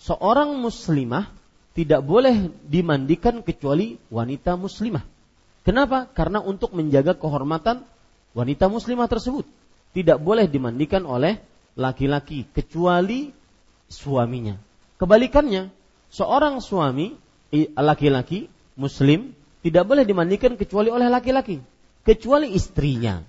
seorang 0.00 0.58
muslimah 0.58 1.30
tidak 1.76 2.02
boleh 2.02 2.50
dimandikan 2.66 3.46
kecuali 3.46 4.00
wanita 4.10 4.58
muslimah. 4.58 5.06
Kenapa? 5.62 6.08
Karena 6.10 6.42
untuk 6.42 6.74
menjaga 6.74 7.14
kehormatan 7.14 7.86
wanita 8.34 8.66
muslimah 8.66 9.06
tersebut 9.06 9.46
tidak 9.94 10.18
boleh 10.18 10.50
dimandikan 10.50 11.06
oleh 11.06 11.38
laki-laki 11.78 12.46
kecuali 12.50 13.30
suaminya. 13.86 14.58
Kebalikannya, 14.98 15.70
seorang 16.10 16.58
suami 16.58 17.14
laki-laki 17.74 18.46
muslim 18.78 19.34
tidak 19.60 19.84
boleh 19.86 20.06
dimandikan 20.06 20.54
kecuali 20.56 20.88
oleh 20.88 21.10
laki-laki, 21.10 21.60
kecuali 22.06 22.52
istrinya. 22.56 23.22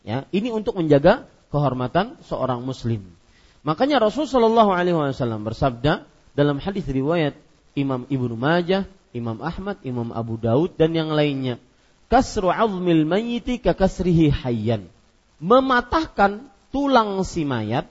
Ya, 0.00 0.24
ini 0.32 0.48
untuk 0.48 0.80
menjaga 0.80 1.28
kehormatan 1.52 2.16
seorang 2.24 2.64
muslim. 2.64 3.04
Makanya 3.60 4.00
Rasul 4.00 4.24
Shallallahu 4.24 4.72
Alaihi 4.72 4.96
Wasallam 4.96 5.44
bersabda 5.44 6.08
dalam 6.32 6.56
hadis 6.56 6.88
riwayat 6.88 7.36
Imam 7.76 8.08
Ibnu 8.08 8.32
Majah, 8.32 8.88
Imam 9.12 9.36
Ahmad, 9.44 9.76
Imam 9.84 10.14
Abu 10.16 10.40
Daud 10.40 10.72
dan 10.80 10.96
yang 10.96 11.12
lainnya 11.12 11.60
kasru 12.10 12.50
azmil 12.50 13.06
mayyiti 13.06 13.62
ka 13.62 13.76
kasrihi 13.76 14.32
hayyan. 14.32 14.90
Mematahkan 15.40 16.48
tulang 16.74 17.20
si 17.24 17.46
mayat 17.46 17.88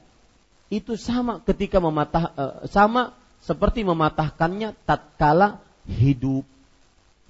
itu 0.70 1.00
sama 1.00 1.42
ketika 1.42 1.82
mematah 1.82 2.26
uh, 2.38 2.56
sama 2.70 3.18
seperti 3.42 3.82
mematahkannya 3.88 4.76
tatkala 4.86 5.64
hidup. 5.88 6.46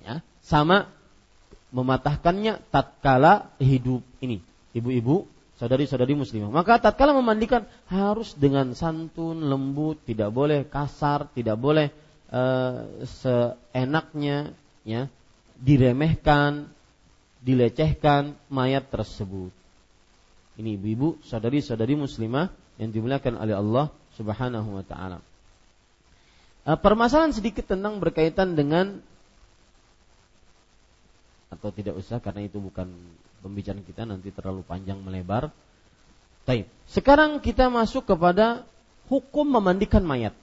Ya, 0.03 0.25
sama 0.43 0.91
mematahkannya 1.69 2.65
tatkala 2.73 3.53
hidup 3.61 4.01
ini. 4.21 4.41
Ibu-ibu, 4.73 5.25
saudari-saudari 5.57 6.15
muslimah. 6.15 6.49
Maka 6.49 6.79
tatkala 6.79 7.13
memandikan 7.13 7.67
harus 7.89 8.33
dengan 8.33 8.73
santun, 8.73 9.49
lembut, 9.49 9.99
tidak 10.05 10.31
boleh 10.31 10.65
kasar, 10.65 11.29
tidak 11.35 11.59
boleh 11.59 11.91
uh, 12.31 12.87
seenaknya 13.05 14.55
ya, 14.87 15.11
diremehkan, 15.59 16.71
dilecehkan 17.43 18.39
mayat 18.47 18.87
tersebut. 18.87 19.51
Ini 20.59 20.75
ibu-ibu, 20.75 21.19
saudari-saudari 21.23 21.95
muslimah 21.95 22.51
yang 22.79 22.91
dimuliakan 22.91 23.39
oleh 23.39 23.55
Allah 23.55 23.85
Subhanahu 24.15 24.79
wa 24.79 24.83
taala. 24.83 25.19
Eh, 26.67 26.77
permasalahan 26.79 27.31
sedikit 27.31 27.67
tentang 27.67 28.03
berkaitan 28.03 28.59
dengan 28.59 28.99
atau 31.49 31.69
tidak 31.73 31.97
usah 31.97 32.21
karena 32.21 32.45
itu 32.45 32.61
bukan 32.61 32.89
pembicaraan 33.41 33.81
kita 33.85 34.05
nanti 34.05 34.29
terlalu 34.29 34.61
panjang 34.65 35.01
melebar. 35.01 35.49
Baik. 36.45 36.69
Sekarang 36.89 37.41
kita 37.41 37.69
masuk 37.69 38.05
kepada 38.09 38.65
hukum 39.09 39.45
memandikan 39.45 40.01
mayat. 40.01 40.33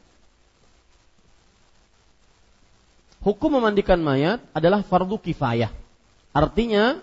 hukum 3.26 3.59
memandikan 3.59 3.98
mayat 3.98 4.38
adalah 4.54 4.86
fardu 4.86 5.18
kifayah. 5.18 5.74
Artinya, 6.30 7.02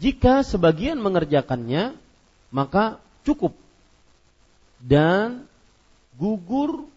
jika 0.00 0.40
sebagian 0.40 0.96
mengerjakannya, 0.96 1.92
maka 2.48 2.96
cukup. 3.28 3.52
Dan 4.80 5.44
gugur 6.16 6.88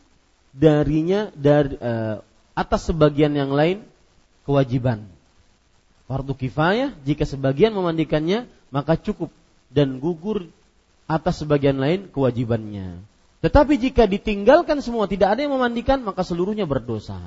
darinya 0.55 1.27
dari 1.35 1.75
uh, 1.75 2.23
atas 2.55 2.87
sebagian 2.87 3.35
yang 3.35 3.51
lain 3.51 3.83
kewajiban. 4.47 5.03
Fardu 6.05 6.37
kifayah 6.37 6.93
jika 7.01 7.25
sebagian 7.25 7.73
memandikannya 7.73 8.45
maka 8.69 8.93
cukup 8.97 9.33
dan 9.73 9.97
gugur 9.97 10.45
atas 11.09 11.41
sebagian 11.41 11.81
lain 11.81 12.09
kewajibannya. 12.13 13.01
Tetapi 13.41 13.77
jika 13.77 14.09
ditinggalkan 14.09 14.81
semua 14.81 15.05
tidak 15.05 15.37
ada 15.37 15.45
yang 15.45 15.53
memandikan 15.53 16.01
maka 16.01 16.25
seluruhnya 16.25 16.65
berdosa. 16.65 17.17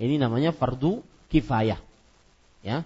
Ini 0.00 0.16
namanya 0.16 0.56
fardu 0.56 1.04
kifayah. 1.28 1.76
Ya. 2.64 2.84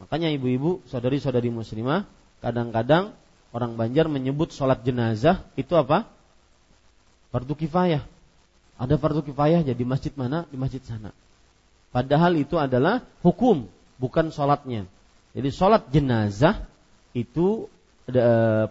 Makanya 0.00 0.32
ibu-ibu, 0.32 0.84
saudari-saudari 0.88 1.48
muslimah, 1.52 2.08
kadang-kadang 2.40 3.12
orang 3.54 3.76
Banjar 3.76 4.08
menyebut 4.08 4.50
sholat 4.50 4.82
jenazah 4.82 5.44
itu 5.54 5.76
apa? 5.76 6.08
Fardu 7.28 7.54
kifayah. 7.56 8.02
Ada 8.80 8.98
fardu 8.98 9.22
kifayah 9.22 9.62
jadi 9.62 9.82
masjid 9.86 10.10
mana? 10.16 10.48
Di 10.50 10.56
masjid 10.58 10.82
sana. 10.82 11.14
Padahal 11.94 12.34
itu 12.34 12.58
adalah 12.58 13.06
hukum, 13.22 13.70
bukan 13.98 14.30
sholatnya. 14.34 14.86
Jadi 15.34 15.48
sholat 15.50 15.90
jenazah 15.90 16.62
itu 17.14 17.66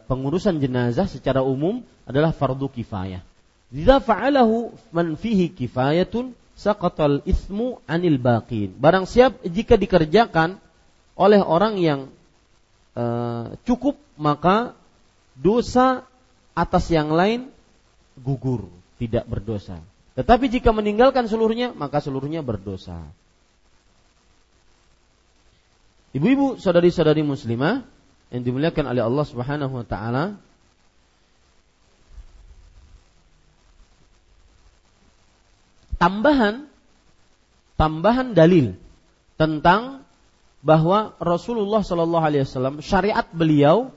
pengurusan 0.08 0.62
jenazah 0.62 1.10
secara 1.10 1.42
umum 1.42 1.82
adalah 2.06 2.32
fardu 2.36 2.70
kifayah. 2.70 3.26
Jika 3.74 3.98
fa'alahu 3.98 4.70
man 4.94 5.18
fihi 5.18 5.50
kifayatun 5.50 6.38
saqatal 6.54 7.26
ismu 7.26 7.82
anil 7.90 8.22
baqin. 8.22 8.70
Barang 8.78 9.10
siap 9.10 9.42
jika 9.42 9.74
dikerjakan 9.74 10.62
oleh 11.18 11.42
orang 11.42 11.82
yang 11.82 12.00
uh, 12.94 13.58
cukup 13.66 13.98
maka 14.18 14.78
dosa 15.34 16.06
atas 16.54 16.94
yang 16.94 17.10
lain 17.10 17.50
gugur, 18.22 18.70
tidak 19.02 19.26
berdosa. 19.26 19.82
Tetapi 20.14 20.54
jika 20.54 20.70
meninggalkan 20.70 21.26
seluruhnya 21.26 21.74
maka 21.74 21.98
seluruhnya 21.98 22.46
berdosa. 22.46 23.02
Ibu-ibu, 26.14 26.62
saudari-saudari 26.62 27.26
muslimah, 27.26 27.82
yang 28.34 28.42
dimuliakan 28.42 28.86
oleh 28.90 29.02
Allah 29.06 29.26
Subhanahu 29.30 29.74
wa 29.82 29.86
taala. 29.86 30.38
Tambahan 36.02 36.68
tambahan 37.78 38.36
dalil 38.36 38.76
tentang 39.40 40.04
bahwa 40.64 41.16
Rasulullah 41.20 41.84
Shallallahu 41.84 42.26
Alaihi 42.26 42.44
Wasallam 42.44 42.80
syariat 42.80 43.28
beliau 43.32 43.92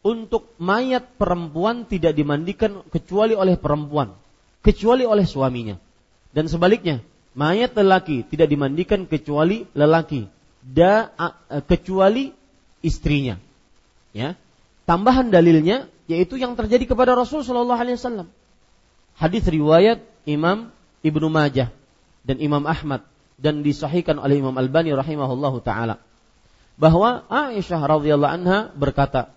untuk 0.00 0.50
mayat 0.58 1.16
perempuan 1.20 1.84
tidak 1.86 2.16
dimandikan 2.16 2.82
kecuali 2.88 3.36
oleh 3.36 3.60
perempuan, 3.60 4.16
kecuali 4.64 5.04
oleh 5.04 5.28
suaminya, 5.28 5.76
dan 6.32 6.48
sebaliknya 6.48 7.04
mayat 7.36 7.76
lelaki 7.76 8.26
tidak 8.26 8.48
dimandikan 8.50 9.04
kecuali 9.06 9.68
lelaki, 9.76 10.26
da, 10.64 11.12
kecuali 11.66 12.32
istrinya. 12.84 13.36
Ya. 14.12 14.36
Tambahan 14.88 15.30
dalilnya 15.30 15.86
yaitu 16.10 16.34
yang 16.34 16.58
terjadi 16.58 16.90
kepada 16.90 17.14
Rasul 17.14 17.46
Shallallahu 17.46 17.78
alaihi 17.78 17.94
wasallam. 17.94 18.28
Hadis 19.14 19.46
riwayat 19.46 20.02
Imam 20.26 20.74
Ibnu 21.06 21.30
Majah 21.30 21.70
dan 22.26 22.42
Imam 22.42 22.66
Ahmad 22.66 23.06
dan 23.38 23.62
disahihkan 23.62 24.18
oleh 24.18 24.42
Imam 24.42 24.52
Albani 24.58 24.90
rahimahullahu 24.92 25.62
taala 25.62 26.02
bahwa 26.80 27.28
Aisyah 27.28 27.80
radhiyallahu 27.80 28.34
anha 28.40 28.58
berkata, 28.72 29.30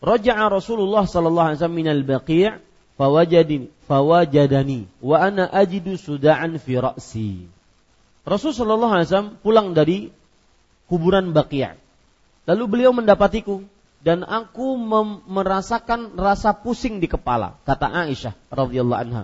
"Raja'a 0.00 0.48
Rasulullah 0.48 1.04
sallallahu 1.04 1.52
alaihi 1.52 1.58
wasallam 1.60 1.78
minal 1.78 2.02
baqi' 2.02 2.58
fawajadini 2.96 3.68
fawajadani 3.86 4.88
wa 5.04 5.16
ana 5.20 5.46
ajidu 5.52 6.00
suda'an 6.00 6.56
fi 6.56 6.80
ra'si." 6.80 7.46
Rasul 8.24 8.52
sallallahu 8.56 8.92
alaihi 8.92 9.08
wasallam 9.08 9.32
pulang 9.40 9.72
dari 9.76 10.12
kuburan 10.88 11.36
Baqi'. 11.36 11.76
Lalu 12.48 12.64
beliau 12.64 12.96
mendapatiku 12.96 13.62
dan 14.00 14.24
aku 14.24 14.74
merasakan 15.28 16.16
rasa 16.16 16.56
pusing 16.56 16.98
di 16.98 17.06
kepala 17.06 17.60
kata 17.68 17.92
Aisyah 17.92 18.34
radhiyallahu 18.48 19.00
anha. 19.04 19.22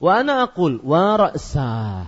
Wa 0.00 0.22
ana 0.22 0.46
aqul 0.46 0.80
wa 0.80 1.18
ra'sa. 1.18 2.06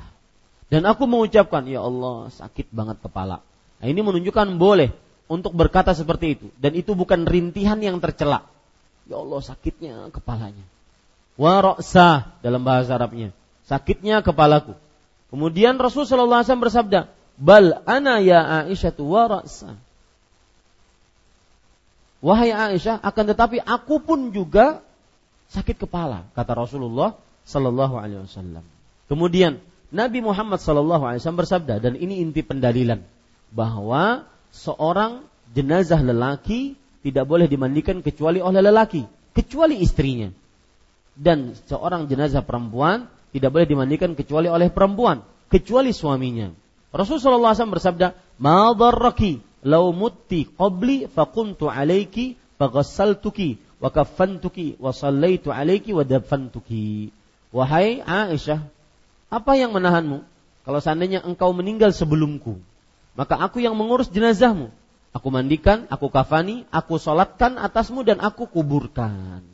Dan 0.73 0.89
aku 0.89 1.05
mengucapkan 1.05 1.69
ya 1.69 1.85
Allah 1.85 2.33
sakit 2.33 2.73
banget 2.73 3.03
kepala. 3.05 3.45
Nah, 3.83 3.87
ini 3.91 4.01
menunjukkan 4.01 4.57
boleh 4.57 4.95
untuk 5.29 5.53
berkata 5.53 5.93
seperti 5.93 6.41
itu. 6.41 6.47
Dan 6.57 6.73
itu 6.73 6.97
bukan 6.97 7.29
rintihan 7.29 7.77
yang 7.83 8.01
tercela. 8.01 8.49
Ya 9.05 9.21
Allah 9.21 9.41
sakitnya 9.45 10.09
kepalanya. 10.09 10.65
Wa 11.37 11.61
ra'sa 11.61 12.33
dalam 12.41 12.65
bahasa 12.65 12.97
Arabnya. 12.97 13.35
Sakitnya 13.69 14.25
kepalaku. 14.25 14.73
Kemudian 15.29 15.77
Rasul 15.77 16.09
sallallahu 16.09 16.41
alaihi 16.41 16.49
wasallam 16.49 16.65
bersabda 16.65 17.01
bal 17.43 17.83
ana 17.83 18.23
ya 18.23 18.63
Aisyah 18.63 18.95
wa 19.03 19.27
ra'sa 19.27 19.75
Wahai 22.23 22.55
Aisyah, 22.55 23.03
akan 23.03 23.25
tetapi 23.35 23.59
aku 23.59 23.99
pun 23.99 24.31
juga 24.31 24.79
sakit 25.51 25.75
kepala, 25.75 26.31
kata 26.39 26.55
Rasulullah 26.55 27.19
Sallallahu 27.43 27.99
Alaihi 27.99 28.23
Wasallam. 28.23 28.63
Kemudian 29.11 29.59
Nabi 29.91 30.23
Muhammad 30.23 30.63
Sallallahu 30.63 31.03
Alaihi 31.03 31.19
Wasallam 31.19 31.43
bersabda, 31.43 31.83
dan 31.83 31.99
ini 31.99 32.23
inti 32.23 32.47
pendalilan 32.47 33.03
bahwa 33.51 34.23
seorang 34.55 35.27
jenazah 35.51 35.99
lelaki 35.99 36.79
tidak 37.03 37.27
boleh 37.27 37.51
dimandikan 37.51 38.07
kecuali 38.07 38.39
oleh 38.39 38.63
lelaki, 38.63 39.03
kecuali 39.35 39.83
istrinya. 39.83 40.31
Dan 41.19 41.59
seorang 41.67 42.07
jenazah 42.07 42.47
perempuan 42.47 43.11
tidak 43.35 43.51
boleh 43.51 43.67
dimandikan 43.67 44.15
kecuali 44.15 44.47
oleh 44.47 44.71
perempuan, 44.71 45.27
kecuali 45.51 45.91
suaminya. 45.91 46.62
Rasulullah 46.93 47.57
SAW 47.57 47.73
bersabda, 47.73 48.13
"Ma 48.37 48.71
lau 49.63 49.95
mutti 49.95 50.45
qabli 50.45 51.09
faqumtu 51.09 51.71
alayki 51.71 52.37
faghassaltuki 52.59 53.59
wa 53.83 53.91
kaffantuki 53.91 54.79
wa 54.79 54.95
sallaitu 54.95 55.51
alayki 55.51 55.91
wa 55.91 56.07
dafantuki. 56.07 57.11
Wahai 57.51 58.01
Aisyah, 58.03 58.63
apa 59.29 59.53
yang 59.59 59.75
menahanmu? 59.75 60.25
Kalau 60.63 60.79
seandainya 60.79 61.27
engkau 61.27 61.51
meninggal 61.51 61.91
sebelumku, 61.91 62.63
maka 63.19 63.35
aku 63.35 63.59
yang 63.59 63.75
mengurus 63.75 64.09
jenazahmu. 64.09 64.71
Aku 65.13 65.29
mandikan, 65.29 65.85
aku 65.93 66.09
kafani, 66.09 66.65
aku 66.73 66.97
solatkan 66.97 67.61
atasmu 67.61 68.01
dan 68.01 68.23
aku 68.25 68.49
kuburkan. 68.49 69.45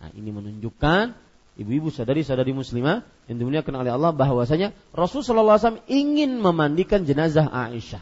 Nah, 0.00 0.10
ini 0.18 0.34
menunjukkan 0.34 1.14
ibu-ibu 1.60 1.92
sadari-sadari 1.92 2.56
muslimah 2.56 3.04
yang 3.28 3.36
dimuliakan 3.36 3.84
oleh 3.84 3.92
Allah 3.92 4.16
bahwasanya 4.16 4.72
Rasulullah 4.96 5.60
SAW 5.60 5.84
ingin 5.92 6.40
memandikan 6.40 7.04
jenazah 7.04 7.52
Aisyah. 7.52 8.00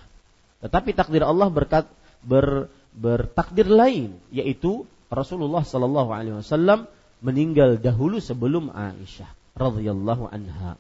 Tetapi 0.62 0.94
takdir 0.94 1.26
Allah 1.26 1.50
berkat 1.50 1.90
ber, 2.22 2.70
bertakdir 2.94 3.66
lain 3.66 4.14
yaitu 4.30 4.86
Rasulullah 5.11 5.66
Sallallahu 5.66 6.11
Alaihi 6.14 6.38
Wasallam 6.38 6.86
meninggal 7.18 7.82
dahulu 7.82 8.22
sebelum 8.22 8.70
Aisyah 8.70 9.26
radhiyallahu 9.59 10.30
anha. 10.30 10.78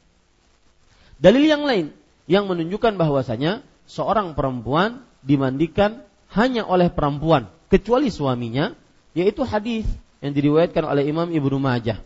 Dalil 1.18 1.50
yang 1.50 1.66
lain 1.66 1.90
yang 2.30 2.46
menunjukkan 2.46 2.94
bahwasanya 2.94 3.66
seorang 3.90 4.38
perempuan 4.38 5.02
dimandikan 5.26 6.06
hanya 6.30 6.62
oleh 6.62 6.94
perempuan 6.94 7.50
kecuali 7.66 8.14
suaminya 8.14 8.70
yaitu 9.18 9.42
hadis 9.42 9.88
yang 10.22 10.30
diriwayatkan 10.30 10.86
oleh 10.86 11.10
Imam 11.10 11.26
Ibnu 11.26 11.58
Majah 11.58 11.98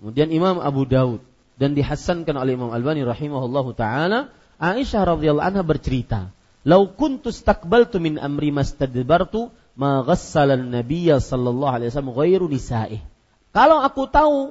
kemudian 0.00 0.28
Imam 0.32 0.60
Abu 0.60 0.84
Daud 0.84 1.20
dan 1.56 1.72
dihasankan 1.72 2.36
oleh 2.36 2.56
Imam 2.56 2.72
Albani 2.72 3.02
rahimahullahu 3.04 3.72
taala 3.72 4.32
Aisyah 4.56 5.16
radhiyallahu 5.16 5.46
anha 5.46 5.62
bercerita 5.64 6.32
Lau 6.66 6.90
kuntu 6.90 7.30
stakbaltu 7.30 8.02
min 8.02 8.18
amri 8.18 8.50
mastadbartu 8.50 9.54
ma 9.78 10.02
ghassala 10.02 10.58
nabiyya 10.58 11.22
sallallahu 11.22 11.70
alaihi 11.70 11.94
wasallam 11.94 12.10
ghairu 12.10 12.50
nisa'ih. 12.50 12.98
Kalau 13.54 13.78
aku 13.78 14.10
tahu 14.10 14.50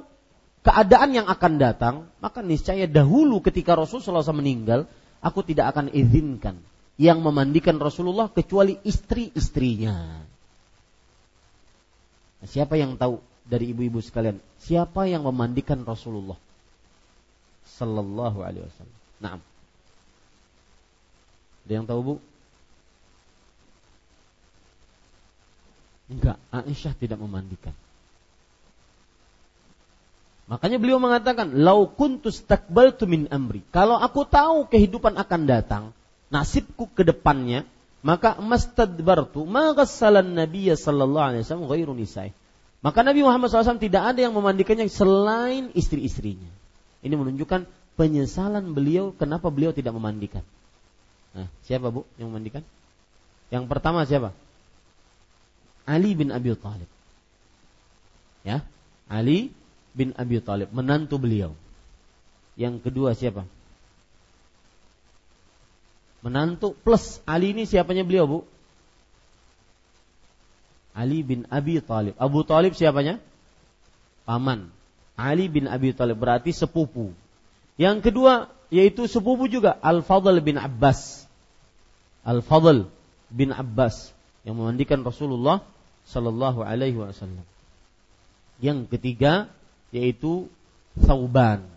keadaan 0.64 1.12
yang 1.12 1.28
akan 1.28 1.60
datang, 1.60 1.94
maka 2.24 2.40
niscaya 2.40 2.88
dahulu 2.88 3.44
ketika 3.44 3.76
Rasulullah 3.76 4.24
SAW 4.24 4.40
meninggal, 4.40 4.88
aku 5.20 5.44
tidak 5.44 5.76
akan 5.76 5.92
izinkan 5.92 6.56
yang 6.96 7.20
memandikan 7.20 7.76
Rasulullah 7.76 8.32
kecuali 8.32 8.80
istri-istrinya. 8.80 10.24
Nah, 12.40 12.48
siapa 12.48 12.80
yang 12.80 12.96
tahu 12.96 13.20
dari 13.46 13.70
ibu-ibu 13.70 14.02
sekalian? 14.02 14.42
Siapa 14.62 15.06
yang 15.06 15.24
memandikan 15.24 15.86
Rasulullah? 15.86 16.38
Sallallahu 17.66 18.42
alaihi 18.42 18.66
wasallam. 18.66 18.98
Naam. 19.22 19.40
Ada 21.66 21.72
yang 21.72 21.86
tahu 21.86 22.00
bu? 22.02 22.14
Enggak, 26.06 26.38
Aisyah 26.54 26.94
tidak 26.94 27.18
memandikan. 27.18 27.74
Makanya 30.46 30.78
beliau 30.78 31.02
mengatakan, 31.02 31.58
"Lau 31.66 31.90
kuntus 31.90 32.38
takbaltu 32.38 33.10
min 33.10 33.26
amri." 33.34 33.66
Kalau 33.74 33.98
aku 33.98 34.22
tahu 34.22 34.70
kehidupan 34.70 35.18
akan 35.18 35.42
datang, 35.50 35.84
nasibku 36.30 36.86
ke 36.86 37.02
depannya, 37.02 37.66
maka 38.06 38.38
mastadbartu 38.38 39.42
ma 39.42 39.74
ghassalan 39.74 40.38
nabiyya 40.38 40.78
sallallahu 40.78 41.26
alaihi 41.34 41.42
wasallam 41.42 41.66
ghairu 41.66 41.92
nisa'i. 41.98 42.30
Maka 42.86 43.02
Nabi 43.02 43.26
Muhammad 43.26 43.50
SAW 43.50 43.82
tidak 43.82 44.14
ada 44.14 44.22
yang 44.22 44.30
memandikannya 44.30 44.86
selain 44.86 45.74
istri-istrinya. 45.74 46.46
Ini 47.02 47.18
menunjukkan 47.18 47.66
penyesalan 47.98 48.78
beliau 48.78 49.10
kenapa 49.10 49.50
beliau 49.50 49.74
tidak 49.74 49.90
memandikan. 49.90 50.46
Nah, 51.34 51.50
siapa 51.66 51.90
Bu 51.90 52.06
yang 52.14 52.30
memandikan? 52.30 52.62
Yang 53.50 53.66
pertama 53.66 54.06
siapa? 54.06 54.30
Ali 55.82 56.14
bin 56.14 56.30
Abi 56.30 56.54
Thalib. 56.54 56.86
Ya, 58.46 58.62
Ali 59.10 59.50
bin 59.90 60.14
Abi 60.14 60.38
Thalib, 60.38 60.70
menantu 60.70 61.18
beliau. 61.18 61.58
Yang 62.54 62.86
kedua 62.86 63.18
siapa? 63.18 63.50
Menantu 66.22 66.78
plus 66.86 67.18
Ali 67.26 67.50
ini 67.50 67.66
siapanya 67.66 68.06
beliau, 68.06 68.30
Bu? 68.30 68.38
Ali 70.96 71.20
bin 71.20 71.44
Abi 71.52 71.84
Thalib. 71.84 72.16
Abu 72.16 72.40
Thalib 72.48 72.72
siapanya? 72.72 73.20
Paman. 74.24 74.72
Ali 75.12 75.52
bin 75.52 75.68
Abi 75.68 75.92
Thalib 75.92 76.16
berarti 76.16 76.56
sepupu. 76.56 77.12
Yang 77.76 78.08
kedua 78.08 78.48
yaitu 78.72 79.04
sepupu 79.04 79.44
juga 79.46 79.76
Al-Fadl 79.84 80.40
bin 80.40 80.56
Abbas. 80.56 81.28
Al-Fadl 82.24 82.88
bin 83.28 83.52
Abbas 83.52 84.16
yang 84.48 84.56
memandikan 84.56 85.04
Rasulullah 85.04 85.60
sallallahu 86.08 86.64
alaihi 86.64 86.96
wasallam. 86.96 87.44
Yang 88.64 88.88
ketiga 88.96 89.52
yaitu 89.92 90.48
Thauban 90.96 91.68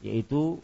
yaitu 0.00 0.58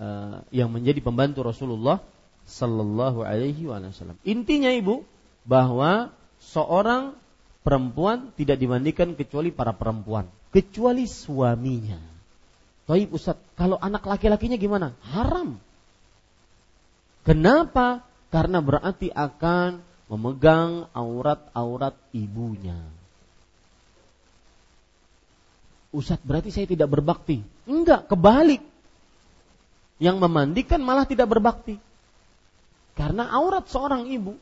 uh, 0.00 0.42
yang 0.50 0.72
menjadi 0.72 0.98
pembantu 1.04 1.44
Rasulullah 1.44 2.00
sallallahu 2.48 3.22
alaihi 3.22 3.68
wasallam. 3.68 4.16
Intinya 4.24 4.72
Ibu 4.72 5.04
bahwa 5.46 6.10
seorang 6.40 7.16
perempuan 7.66 8.30
tidak 8.38 8.62
dimandikan 8.62 9.18
kecuali 9.18 9.50
para 9.50 9.74
perempuan, 9.74 10.30
kecuali 10.54 11.04
suaminya. 11.10 11.98
Baik 12.86 13.10
Ustaz, 13.10 13.34
kalau 13.58 13.74
anak 13.82 14.06
laki-lakinya 14.06 14.54
gimana? 14.54 14.94
Haram. 15.02 15.58
Kenapa? 17.26 18.06
Karena 18.30 18.62
berarti 18.62 19.10
akan 19.10 19.82
memegang 20.06 20.86
aurat-aurat 20.94 21.98
ibunya. 22.14 22.78
Ustaz 25.90 26.22
berarti 26.22 26.54
saya 26.54 26.70
tidak 26.70 26.86
berbakti. 26.86 27.42
Enggak, 27.66 28.06
kebalik. 28.06 28.62
Yang 29.98 30.16
memandikan 30.22 30.78
malah 30.78 31.08
tidak 31.08 31.26
berbakti. 31.26 31.82
Karena 32.94 33.26
aurat 33.34 33.66
seorang 33.66 34.06
ibu 34.06 34.38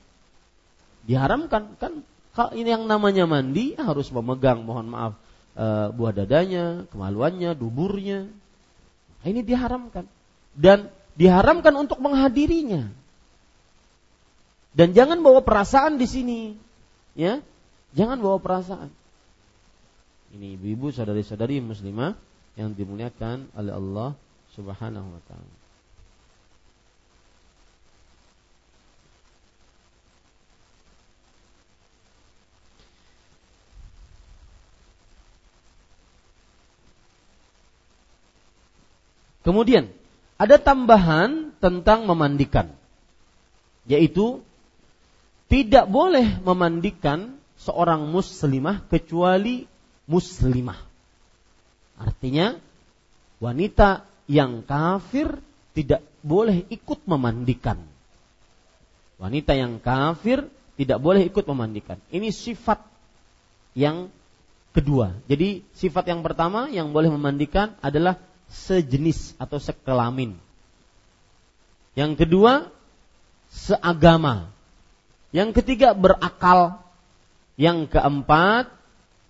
diharamkan 1.05 1.77
kan 1.77 2.03
ini 2.57 2.69
yang 2.75 2.91
namanya 2.91 3.31
mandi 3.31 3.79
harus 3.79 4.11
memegang 4.11 4.67
mohon 4.67 4.91
maaf 4.91 5.15
e, 5.55 5.67
buah 5.95 6.13
dadanya, 6.13 6.85
kemaluannya, 6.91 7.55
duburnya. 7.55 8.27
Nah, 9.23 9.27
ini 9.31 9.41
diharamkan 9.47 10.05
dan 10.53 10.91
diharamkan 11.15 11.75
untuk 11.79 12.03
menghadirinya. 12.03 12.91
Dan 14.75 14.91
jangan 14.91 15.23
bawa 15.23 15.47
perasaan 15.47 16.03
di 16.03 16.07
sini, 16.11 16.41
ya. 17.15 17.39
Jangan 17.95 18.19
bawa 18.19 18.43
perasaan. 18.43 18.91
Ini 20.35 20.59
ibu-ibu, 20.59 20.91
saudari-saudari 20.91 21.63
muslimah 21.63 22.19
yang 22.59 22.75
dimuliakan 22.75 23.55
oleh 23.55 23.71
Allah 23.71 24.11
Subhanahu 24.59 25.15
wa 25.15 25.23
taala. 25.31 25.64
Kemudian 39.45 39.93
ada 40.41 40.57
tambahan 40.57 41.53
tentang 41.61 42.09
memandikan, 42.09 42.73
yaitu 43.85 44.41
tidak 45.53 45.87
boleh 45.87 46.41
memandikan 46.41 47.37
seorang 47.61 48.09
muslimah 48.09 48.83
kecuali 48.89 49.69
muslimah. 50.09 50.81
Artinya 52.01 52.59
wanita 53.39 54.09
yang 54.27 54.65
kafir 54.65 55.39
tidak 55.77 56.01
boleh 56.25 56.65
ikut 56.73 57.05
memandikan. 57.05 57.79
Wanita 59.21 59.53
yang 59.55 59.79
kafir 59.79 60.49
tidak 60.75 60.99
boleh 60.99 61.29
ikut 61.29 61.45
memandikan. 61.47 62.01
Ini 62.11 62.33
sifat 62.35 62.83
yang 63.79 64.11
kedua. 64.75 65.15
Jadi 65.31 65.63
sifat 65.77 66.11
yang 66.11 66.25
pertama 66.25 66.67
yang 66.73 66.91
boleh 66.91 67.13
memandikan 67.13 67.79
adalah 67.79 68.19
sejenis 68.55 69.35
atau 69.37 69.59
sekelamin. 69.59 70.39
Yang 71.99 72.27
kedua, 72.27 72.71
seagama. 73.51 74.51
Yang 75.35 75.63
ketiga, 75.63 75.95
berakal. 75.95 76.79
Yang 77.59 77.91
keempat, 77.91 78.71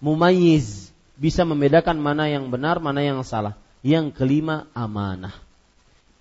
mumayyiz. 0.01 0.93
Bisa 1.16 1.49
membedakan 1.49 1.97
mana 1.97 2.29
yang 2.29 2.53
benar, 2.53 2.81
mana 2.81 3.01
yang 3.01 3.25
salah. 3.25 3.57
Yang 3.81 4.16
kelima, 4.16 4.68
amanah. 4.77 5.33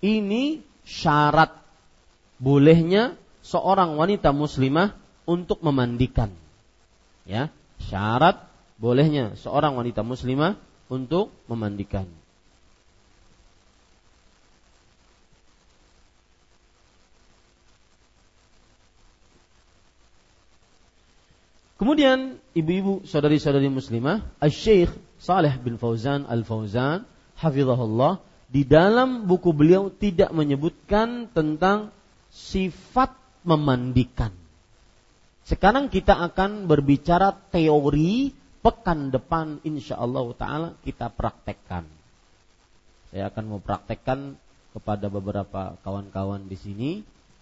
Ini 0.04 0.60
syarat 0.84 1.52
bolehnya 2.36 3.16
seorang 3.40 3.96
wanita 3.96 4.36
muslimah 4.36 4.92
untuk 5.24 5.64
memandikan. 5.64 6.28
Ya, 7.24 7.48
syarat 7.80 8.44
bolehnya 8.76 9.32
seorang 9.40 9.80
wanita 9.80 10.04
muslimah 10.04 10.60
untuk 10.92 11.32
memandikan. 11.48 12.04
Kemudian 21.74 22.38
ibu-ibu 22.54 23.02
saudari-saudari 23.02 23.66
muslimah, 23.66 24.22
Al-Syekh 24.38 24.94
Saleh 25.18 25.58
bin 25.58 25.74
Fauzan 25.74 26.22
Al-Fauzan 26.30 27.02
hafizahullah 27.34 28.22
di 28.46 28.62
dalam 28.62 29.26
buku 29.26 29.50
beliau 29.50 29.90
tidak 29.90 30.30
menyebutkan 30.30 31.26
tentang 31.34 31.90
sifat 32.30 33.10
memandikan. 33.42 34.30
Sekarang 35.42 35.90
kita 35.90 36.14
akan 36.14 36.70
berbicara 36.70 37.34
teori 37.50 38.32
pekan 38.64 39.10
depan 39.12 39.60
insya 39.66 39.98
Allah 39.98 40.24
taala 40.38 40.68
kita 40.86 41.10
praktekkan. 41.10 41.84
Saya 43.10 43.28
akan 43.28 43.44
mau 43.50 43.60
praktekkan 43.60 44.38
kepada 44.72 45.06
beberapa 45.10 45.76
kawan-kawan 45.82 46.46
di 46.46 46.56
sini 46.56 46.90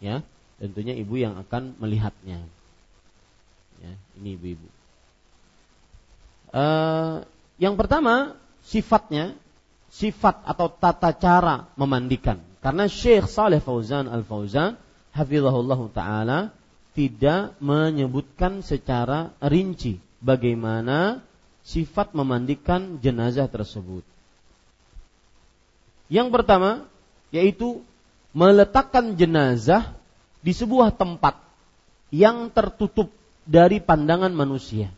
ya, 0.03 0.25
tentunya 0.57 0.97
ibu 0.97 1.21
yang 1.21 1.39
akan 1.39 1.77
melihatnya. 1.79 2.43
Ya, 3.83 3.93
ini 4.23 4.39
ibu-ibu. 4.39 4.69
Uh, 6.55 7.27
yang 7.59 7.75
pertama 7.75 8.39
sifatnya 8.63 9.35
sifat 9.91 10.47
atau 10.47 10.71
tata 10.71 11.11
cara 11.13 11.67
memandikan. 11.75 12.39
Karena 12.63 12.87
Syekh 12.87 13.27
Saleh 13.27 13.59
Fauzan 13.59 14.07
Al 14.07 14.23
Fauzan 14.23 14.79
hafizahullah 15.11 15.81
taala 15.91 16.55
tidak 16.95 17.59
menyebutkan 17.59 18.63
secara 18.63 19.35
rinci 19.43 19.99
bagaimana 20.23 21.21
sifat 21.67 22.15
memandikan 22.15 23.03
jenazah 23.03 23.51
tersebut. 23.51 24.07
Yang 26.13 26.29
pertama 26.31 26.87
yaitu 27.33 27.81
meletakkan 28.37 29.17
jenazah 29.17 29.97
di 30.45 30.53
sebuah 30.53 30.93
tempat 30.93 31.41
yang 32.13 32.53
tertutup 32.53 33.09
dari 33.47 33.83
pandangan 33.83 34.31
manusia. 34.31 34.91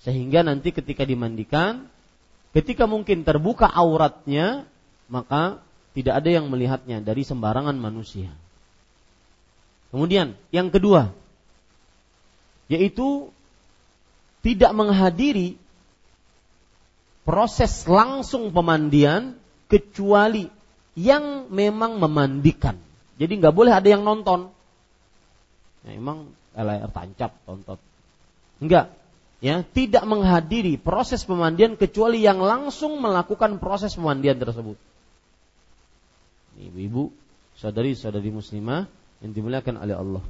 Sehingga 0.00 0.40
nanti 0.40 0.72
ketika 0.72 1.04
dimandikan, 1.04 1.86
ketika 2.56 2.88
mungkin 2.88 3.22
terbuka 3.22 3.68
auratnya, 3.68 4.64
maka 5.12 5.60
tidak 5.92 6.24
ada 6.24 6.30
yang 6.30 6.48
melihatnya 6.48 7.04
dari 7.04 7.26
sembarangan 7.26 7.76
manusia. 7.76 8.32
Kemudian, 9.90 10.38
yang 10.54 10.70
kedua, 10.70 11.10
yaitu 12.70 13.28
tidak 14.40 14.72
menghadiri 14.72 15.58
proses 17.26 17.84
langsung 17.84 18.54
pemandian 18.54 19.36
kecuali 19.66 20.48
yang 20.96 21.50
memang 21.50 21.98
memandikan. 22.00 22.78
Jadi 23.20 23.32
nggak 23.36 23.54
boleh 23.54 23.74
ada 23.74 23.88
yang 23.90 24.02
nonton. 24.06 24.48
Ya, 25.86 25.96
emang 25.96 26.28
LR 26.52 26.90
tancap 26.92 27.36
tonton. 27.48 27.78
Enggak. 28.60 28.92
Ya, 29.40 29.64
tidak 29.64 30.04
menghadiri 30.04 30.76
proses 30.76 31.24
pemandian 31.24 31.80
kecuali 31.80 32.20
yang 32.20 32.44
langsung 32.44 33.00
melakukan 33.00 33.56
proses 33.56 33.96
pemandian 33.96 34.36
tersebut. 34.36 34.76
Ibu-ibu, 36.60 37.08
saudari-saudari 37.56 38.28
muslimah 38.28 38.84
yang 39.24 39.32
dimuliakan 39.32 39.80
oleh 39.80 39.96
Allah. 39.96 40.24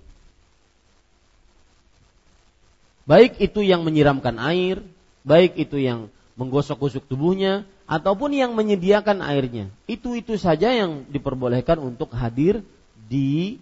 Baik 3.03 3.43
itu 3.43 3.67
yang 3.67 3.83
menyiramkan 3.83 4.39
air, 4.39 4.79
baik 5.27 5.59
itu 5.59 5.83
yang 5.83 6.07
menggosok-gosok 6.39 7.11
tubuhnya, 7.11 7.67
ataupun 7.91 8.31
yang 8.31 8.55
menyediakan 8.55 9.19
airnya. 9.27 9.67
Itu-itu 9.91 10.39
saja 10.39 10.71
yang 10.71 11.03
diperbolehkan 11.11 11.83
untuk 11.83 12.15
hadir 12.15 12.63
di 13.11 13.59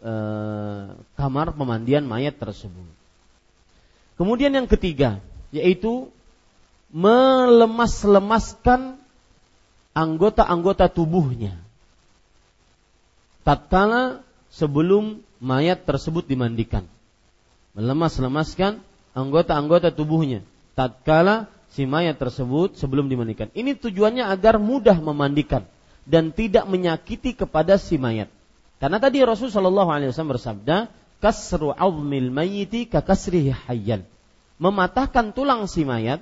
e, 0.00 0.12
kamar 1.16 1.52
pemandian 1.52 2.04
mayat 2.04 2.36
tersebut. 2.36 2.88
Kemudian 4.16 4.52
yang 4.56 4.68
ketiga, 4.68 5.20
yaitu 5.52 6.08
melemas-lemaskan 6.92 8.96
anggota-anggota 9.92 10.88
tubuhnya. 10.88 11.60
Tatkala 13.44 14.24
sebelum 14.48 15.20
mayat 15.38 15.84
tersebut 15.84 16.24
dimandikan. 16.24 16.88
Melemas-lemaskan 17.76 18.80
anggota-anggota 19.12 19.92
tubuhnya. 19.92 20.40
Tatkala 20.72 21.48
si 21.72 21.84
mayat 21.84 22.16
tersebut 22.16 22.80
sebelum 22.80 23.08
dimandikan. 23.08 23.52
Ini 23.52 23.76
tujuannya 23.76 24.24
agar 24.24 24.56
mudah 24.56 24.96
memandikan 25.00 25.68
dan 26.08 26.32
tidak 26.32 26.64
menyakiti 26.64 27.36
kepada 27.36 27.76
si 27.76 28.00
mayat. 28.00 28.32
Karena 28.76 29.00
tadi 29.00 29.24
Rasulullah 29.24 29.88
SAW 30.12 30.32
bersabda, 30.36 30.92
kasru 31.20 31.72
awmil 31.72 32.28
mayiti 32.28 32.84
ka 32.84 33.00
hayyan. 33.02 34.04
Mematahkan 34.56 35.32
tulang 35.36 35.68
si 35.68 35.84
mayat, 35.84 36.20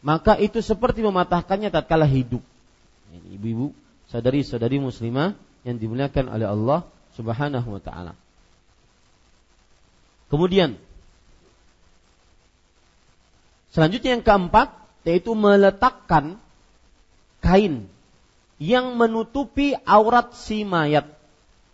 maka 0.00 0.36
itu 0.36 0.60
seperti 0.60 1.04
mematahkannya 1.04 1.68
tatkala 1.72 2.04
hidup. 2.08 2.40
Ibu-ibu, 3.12 3.72
saudari-saudari 4.12 4.80
muslimah 4.80 5.36
yang 5.64 5.76
dimuliakan 5.76 6.32
oleh 6.32 6.46
Allah 6.48 6.80
Subhanahu 7.16 7.68
wa 7.76 7.82
taala. 7.82 8.12
Kemudian 10.28 10.76
selanjutnya 13.72 14.20
yang 14.20 14.24
keempat 14.24 14.76
yaitu 15.08 15.32
meletakkan 15.32 16.36
kain 17.40 17.88
yang 18.60 18.94
menutupi 19.00 19.72
aurat 19.88 20.36
si 20.36 20.68
mayat 20.68 21.17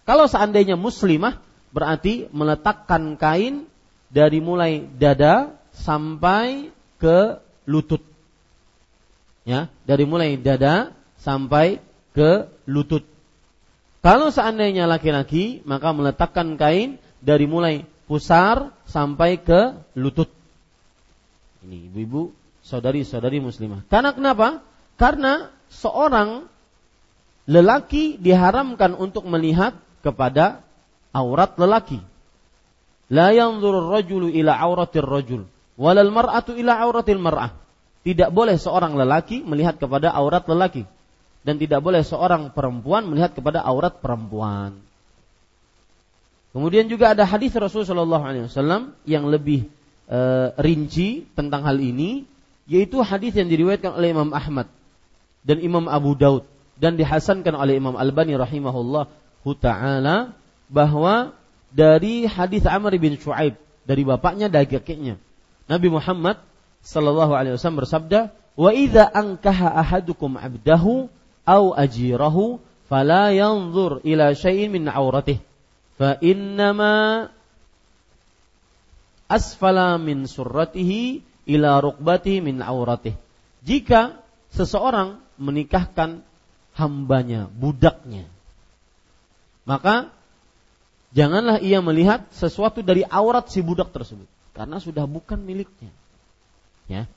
kalau 0.05 0.29
seandainya 0.29 0.77
muslimah 0.77 1.41
berarti 1.73 2.29
meletakkan 2.31 3.17
kain 3.17 3.65
dari 4.13 4.39
mulai 4.39 4.85
dada 5.01 5.57
sampai 5.75 6.71
ke 7.01 7.41
lutut. 7.67 8.05
Ya, 9.45 9.69
dari 9.85 10.09
mulai 10.09 10.41
dada 10.41 10.95
sampai 11.21 11.83
ke 12.15 12.49
lutut. 12.65 13.05
Kalau 14.05 14.29
seandainya 14.29 14.85
laki-laki, 14.85 15.65
maka 15.65 15.91
meletakkan 15.97 16.61
kain 16.61 17.01
dari 17.25 17.49
mulai 17.49 17.89
pusar 18.05 18.73
sampai 18.85 19.41
ke 19.41 19.73
lutut. 19.97 20.29
Ini 21.65 21.89
ibu-ibu, 21.89 22.33
saudari-saudari 22.61 23.41
muslimah. 23.41 23.89
Karena 23.89 24.13
kenapa? 24.13 24.61
Karena 25.01 25.49
seorang 25.73 26.45
lelaki 27.49 28.21
diharamkan 28.21 28.97
untuk 28.97 29.25
melihat 29.29 29.77
kepada 30.05 30.61
aurat 31.17 31.57
lelaki. 31.57 32.05
La 33.09 33.33
yanzuru 33.33 33.89
rajulu 33.89 34.29
ila 34.29 34.53
auratir 34.61 35.05
rajul 35.05 35.49
walal 35.81 36.13
mar'atu 36.13 36.53
ila 36.53 36.77
auratil 36.85 37.21
mar'ah. 37.21 37.57
Tidak 38.05 38.29
boleh 38.37 38.61
seorang 38.61 39.01
lelaki 39.01 39.41
melihat 39.41 39.81
kepada 39.81 40.13
aurat 40.13 40.45
lelaki 40.45 40.85
dan 41.45 41.57
tidak 41.57 41.81
boleh 41.81 42.05
seorang 42.05 42.53
perempuan 42.53 43.09
melihat 43.09 43.33
kepada 43.33 43.65
aurat 43.65 43.97
perempuan. 44.01 44.77
Kemudian 46.53 46.87
juga 46.87 47.17
ada 47.17 47.25
hadis 47.27 47.51
Rasulullah 47.57 48.21
SAW 48.47 48.95
yang 49.09 49.25
lebih 49.27 49.67
e, 50.07 50.21
rinci 50.61 51.27
tentang 51.35 51.67
hal 51.67 51.81
ini, 51.81 52.29
yaitu 52.69 53.01
hadis 53.03 53.35
yang 53.35 53.51
diriwayatkan 53.51 53.91
oleh 53.97 54.15
Imam 54.15 54.31
Ahmad 54.31 54.71
dan 55.43 55.61
Imam 55.61 55.89
Abu 55.91 56.15
Daud 56.15 56.47
dan 56.79 56.95
dihasankan 56.95 57.53
oleh 57.57 57.81
Imam 57.81 57.97
Albani 57.99 58.39
rahimahullah 58.39 59.11
taala 59.53 60.33
bahwa 60.73 61.37
dari 61.69 62.25
hadis 62.25 62.65
Amr 62.65 62.97
bin 62.97 63.21
Shu'aib 63.21 63.61
dari 63.85 64.03
bapaknya 64.09 64.49
dari 64.49 64.65
kakeknya. 64.65 65.21
Nabi 65.69 65.93
Muhammad 65.93 66.41
sallallahu 66.81 67.33
alaihi 67.37 67.57
wasallam 67.57 67.85
bersabda, 67.85 68.33
"Wa 68.57 68.71
idza 68.73 69.05
ankaha 69.05 69.77
ahadukum 69.77 70.41
'abdahu 70.41 71.13
aw 71.45 71.65
ajirahu 71.77 72.61
fala 72.89 73.33
yanzur 73.33 74.01
ila 74.05 74.33
syai'in 74.33 74.73
min 74.73 74.89
'auratih 74.89 75.41
fa 76.01 76.17
innama 76.25 77.29
asfala 79.29 79.97
min 80.01 80.29
surratihi 80.29 81.25
ila 81.49 81.81
rukbatihi 81.85 82.45
min 82.45 82.61
'auratih." 82.65 83.17
Jika 83.65 84.21
seseorang 84.53 85.21
menikahkan 85.41 86.21
hambanya, 86.77 87.49
budaknya, 87.49 88.29
maka 89.65 90.13
janganlah 91.17 91.61
ia 91.61 91.81
melihat 91.81 92.29
sesuatu 92.37 92.85
dari 92.85 93.05
aurat 93.09 93.49
si 93.49 93.65
budak 93.65 93.93
tersebut 93.93 94.29
karena 94.53 94.79
sudah 94.79 95.05
bukan 95.09 95.41
miliknya. 95.41 95.91
Ya. 96.87 97.09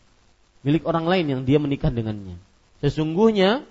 Milik 0.65 0.83
orang 0.87 1.05
lain 1.05 1.25
yang 1.27 1.41
dia 1.43 1.61
menikah 1.61 1.93
dengannya. 1.93 2.39
Sesungguhnya 2.81 3.63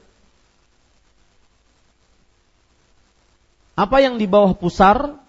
apa 3.77 3.97
yang 4.01 4.17
di 4.17 4.25
bawah 4.25 4.57
pusar 4.57 5.21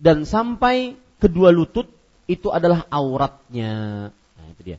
dan 0.00 0.26
sampai 0.26 0.98
kedua 1.22 1.54
lutut 1.54 1.86
itu 2.26 2.50
adalah 2.50 2.88
auratnya. 2.90 3.72
Nah, 4.10 4.46
itu 4.50 4.62
dia. 4.64 4.78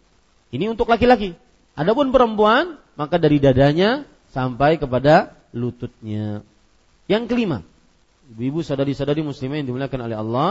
Ini 0.52 0.72
untuk 0.72 0.90
laki-laki. 0.92 1.38
Adapun 1.76 2.10
perempuan, 2.12 2.80
maka 3.00 3.20
dari 3.20 3.40
dadanya 3.40 4.08
sampai 4.32 4.80
kepada 4.80 5.36
lututnya. 5.56 6.44
Yang 7.06 7.24
kelima, 7.32 7.58
ibu-ibu 8.34 8.66
sadari-sadari 8.66 9.22
muslimah 9.22 9.62
yang 9.62 9.68
dimuliakan 9.70 10.02
oleh 10.06 10.18
Allah 10.18 10.50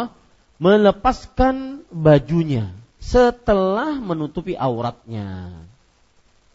melepaskan 0.62 1.82
bajunya 1.90 2.70
setelah 3.02 3.98
menutupi 3.98 4.54
auratnya. 4.54 5.52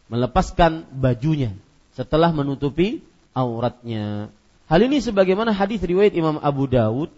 Melepaskan 0.10 0.90
bajunya 0.90 1.54
setelah 1.94 2.34
menutupi 2.34 3.04
auratnya. 3.38 4.34
Hal 4.66 4.80
ini 4.86 5.02
sebagaimana 5.02 5.54
hadis 5.54 5.82
riwayat 5.82 6.14
Imam 6.14 6.42
Abu 6.42 6.66
Dawud 6.66 7.10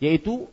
yaitu 0.00 0.48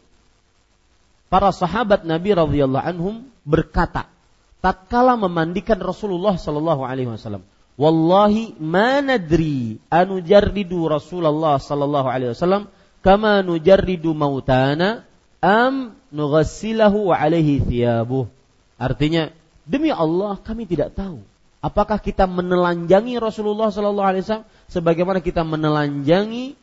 para 1.31 1.51
sahabat 1.55 2.03
Nabi 2.03 2.35
radhiyallahu 2.35 2.84
anhum 2.84 3.15
berkata 3.47 4.11
tatkala 4.59 5.15
memandikan 5.15 5.79
Rasulullah 5.79 6.35
wasallam 6.35 7.43
Wallahi 7.77 8.57
ma 8.57 9.05
nadri 9.05 9.77
anu 9.93 10.17
jarridu 10.25 10.89
Rasulullah 10.89 11.61
sallallahu 11.61 12.09
alaihi 12.09 12.33
wasallam 12.33 12.73
kama 13.05 13.45
nujarridu 13.45 14.17
mautana 14.17 15.05
am 15.45 15.93
nughassilahu 16.09 17.13
wa 17.13 17.15
alaihi 17.15 17.61
thiyabuh. 17.61 18.25
Artinya, 18.81 19.29
demi 19.69 19.93
Allah 19.93 20.41
kami 20.41 20.65
tidak 20.65 20.97
tahu 20.97 21.21
apakah 21.61 21.97
kita 21.99 22.29
menelanjangi 22.29 23.17
Rasulullah 23.17 23.73
sallallahu 23.73 24.09
alaihi 24.09 24.23
wasallam 24.25 24.47
sebagaimana 24.69 25.19
kita 25.21 25.41
menelanjangi 25.41 26.55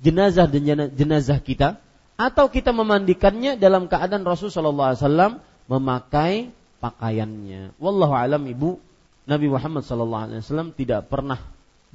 jenazah 0.00 0.46
dan 0.46 0.92
jenazah 0.92 1.38
kita 1.40 1.80
atau 2.14 2.46
kita 2.46 2.70
memandikannya 2.70 3.58
dalam 3.58 3.90
keadaan 3.90 4.22
Rasul 4.22 4.52
sallallahu 4.52 4.88
alaihi 4.94 5.02
wasallam 5.02 5.32
memakai 5.66 6.34
pakaiannya. 6.78 7.74
Wallahu 7.80 8.14
alam 8.14 8.42
Ibu 8.44 8.78
Nabi 9.24 9.46
Muhammad 9.48 9.82
SAW 9.84 10.76
tidak 10.76 11.08
pernah 11.08 11.40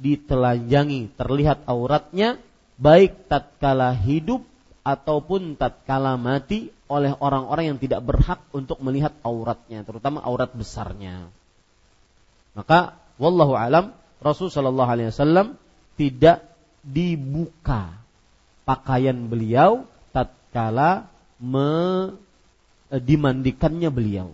ditelanjangi 0.00 1.14
terlihat 1.14 1.68
auratnya 1.68 2.40
baik 2.80 3.28
tatkala 3.28 3.92
hidup 3.92 4.42
ataupun 4.80 5.60
tatkala 5.60 6.16
mati 6.16 6.72
oleh 6.90 7.14
orang-orang 7.14 7.76
yang 7.76 7.78
tidak 7.78 8.02
berhak 8.02 8.40
untuk 8.50 8.82
melihat 8.82 9.14
auratnya 9.22 9.86
terutama 9.86 10.24
aurat 10.24 10.50
besarnya. 10.50 11.30
Maka 12.56 12.98
wallahu 13.20 13.54
alam 13.54 13.94
Rasul 14.18 14.50
sallallahu 14.50 14.90
alaihi 14.90 15.14
wasallam 15.14 15.54
tidak 15.94 16.42
dibuka 16.82 17.94
pakaian 18.64 19.28
beliau 19.28 19.86
tatkala 20.10 21.06
me, 21.40 22.12
e, 22.90 22.96
dimandikannya 22.98 23.88
beliau. 23.92 24.32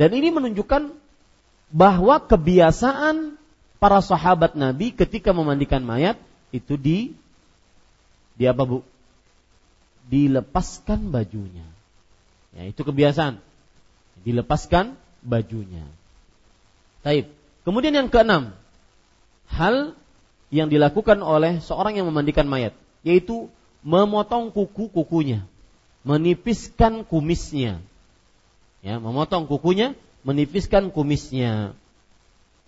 Dan 0.00 0.14
ini 0.14 0.28
menunjukkan 0.30 0.92
bahwa 1.68 2.20
kebiasaan 2.20 3.36
para 3.78 4.00
sahabat 4.00 4.56
Nabi 4.56 4.90
ketika 4.92 5.30
memandikan 5.36 5.84
mayat 5.84 6.16
itu 6.50 6.74
di 6.74 7.12
di 8.38 8.44
apa 8.46 8.64
bu? 8.64 8.80
Dilepaskan 10.08 11.12
bajunya. 11.12 11.66
Ya, 12.56 12.64
itu 12.64 12.80
kebiasaan. 12.80 13.42
Dilepaskan 14.24 14.96
bajunya. 15.20 15.84
Taib. 17.04 17.28
Kemudian 17.62 17.92
yang 17.92 18.08
keenam, 18.08 18.56
hal 19.52 19.92
yang 20.48 20.72
dilakukan 20.72 21.20
oleh 21.20 21.60
seorang 21.60 22.00
yang 22.00 22.08
memandikan 22.08 22.48
mayat, 22.48 22.72
yaitu 23.04 23.52
memotong 23.84 24.48
kuku-kukunya, 24.48 25.44
menipiskan 26.02 27.04
kumisnya. 27.04 27.84
Ya, 28.80 28.96
memotong 28.96 29.44
kukunya, 29.44 29.92
menipiskan 30.22 30.90
kumisnya. 30.90 31.76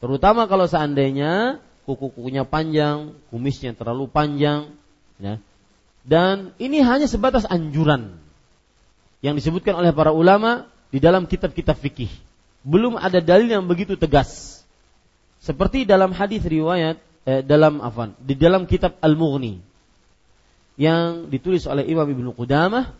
Terutama 0.00 0.48
kalau 0.48 0.64
seandainya 0.64 1.60
kuku-kukunya 1.84 2.46
panjang, 2.46 3.16
kumisnya 3.28 3.76
terlalu 3.76 4.06
panjang, 4.08 4.72
ya. 5.20 5.36
Dan 6.00 6.56
ini 6.56 6.80
hanya 6.80 7.04
sebatas 7.04 7.44
anjuran 7.44 8.16
yang 9.20 9.36
disebutkan 9.36 9.76
oleh 9.76 9.92
para 9.92 10.16
ulama 10.16 10.64
di 10.88 10.98
dalam 10.98 11.28
kitab-kitab 11.28 11.76
fikih. 11.76 12.08
Belum 12.64 12.96
ada 12.96 13.20
dalil 13.20 13.52
yang 13.52 13.64
begitu 13.68 13.96
tegas. 14.00 14.60
Seperti 15.40 15.88
dalam 15.88 16.12
hadis 16.12 16.44
riwayat 16.44 17.00
eh, 17.24 17.40
dalam 17.44 17.80
afan 17.80 18.12
di 18.20 18.36
dalam 18.36 18.68
kitab 18.68 18.96
Al-Mughni 19.00 19.60
yang 20.80 21.28
ditulis 21.28 21.64
oleh 21.68 21.84
Imam 21.88 22.08
Ibnu 22.08 22.32
Qudamah 22.36 22.92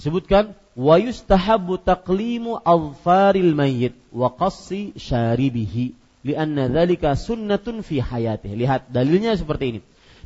disebutkan 0.00 0.56
wa 0.72 0.96
yustahabbu 0.96 1.84
taqlimu 1.84 2.56
alfaril 2.64 3.52
mayyit 3.52 3.92
wa 4.08 4.32
qassi 4.32 4.96
syaribihi 4.96 5.92
lianna 6.24 6.72
dzalika 6.72 7.12
sunnatun 7.12 7.84
fi 7.84 8.00
hayatihi. 8.00 8.56
Lihat 8.56 8.88
dalilnya 8.88 9.36
seperti 9.36 9.76
ini. 9.76 9.80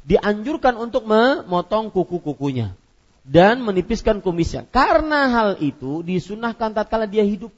Dianjurkan 0.06 0.78
untuk 0.78 1.10
memotong 1.10 1.90
kuku-kukunya 1.90 2.78
dan 3.26 3.66
menipiskan 3.66 4.22
kumisnya. 4.22 4.62
Karena 4.70 5.26
hal 5.34 5.50
itu 5.58 6.06
disunahkan 6.06 6.70
tatkala 6.70 7.10
dia 7.10 7.26
hidup. 7.26 7.50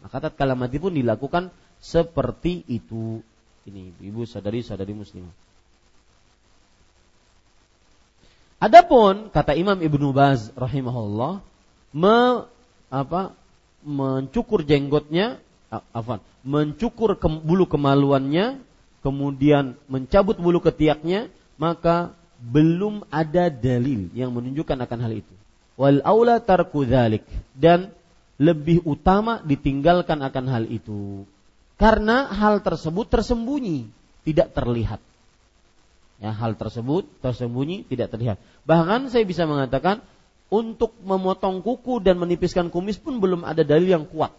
Maka 0.00 0.32
tatkala 0.32 0.56
mati 0.56 0.80
pun 0.80 0.96
dilakukan 0.96 1.52
seperti 1.76 2.64
itu. 2.72 3.20
Ini 3.68 3.92
ibu 4.00 4.24
sadari-sadari 4.24 4.96
muslimah. 4.96 5.43
Adapun 8.64 9.28
kata 9.28 9.52
Imam 9.52 9.76
Ibnu 9.76 10.16
Baz 10.16 10.48
rahimahullah 10.56 11.44
me, 11.92 12.48
apa, 12.88 13.36
mencukur 13.84 14.64
jenggotnya 14.64 15.36
apa, 15.68 16.24
mencukur 16.40 17.20
ke, 17.20 17.28
bulu 17.28 17.68
kemaluannya 17.68 18.56
kemudian 19.04 19.76
mencabut 19.84 20.40
bulu 20.40 20.64
ketiaknya 20.64 21.28
maka 21.60 22.16
belum 22.40 23.04
ada 23.12 23.52
dalil 23.52 24.08
yang 24.16 24.32
menunjukkan 24.32 24.80
akan 24.80 24.98
hal 25.04 25.12
itu. 25.12 25.34
Wal 25.76 26.00
aula 26.00 26.40
tarku 26.40 26.88
dan 27.52 27.92
lebih 28.40 28.80
utama 28.88 29.44
ditinggalkan 29.44 30.24
akan 30.24 30.44
hal 30.48 30.64
itu. 30.72 31.28
Karena 31.76 32.32
hal 32.32 32.64
tersebut 32.64 33.12
tersembunyi, 33.12 33.92
tidak 34.24 34.56
terlihat. 34.56 35.04
Ya, 36.22 36.30
hal 36.30 36.54
tersebut 36.54 37.04
tersembunyi 37.20 37.84
tidak 37.90 38.14
terlihat. 38.14 38.38
Bahkan 38.64 39.10
saya 39.10 39.26
bisa 39.26 39.44
mengatakan 39.44 40.00
untuk 40.46 40.94
memotong 41.02 41.60
kuku 41.60 41.98
dan 41.98 42.20
menipiskan 42.22 42.70
kumis 42.70 42.96
pun 42.96 43.18
belum 43.18 43.42
ada 43.42 43.66
dalil 43.66 43.90
yang 43.90 44.06
kuat. 44.06 44.30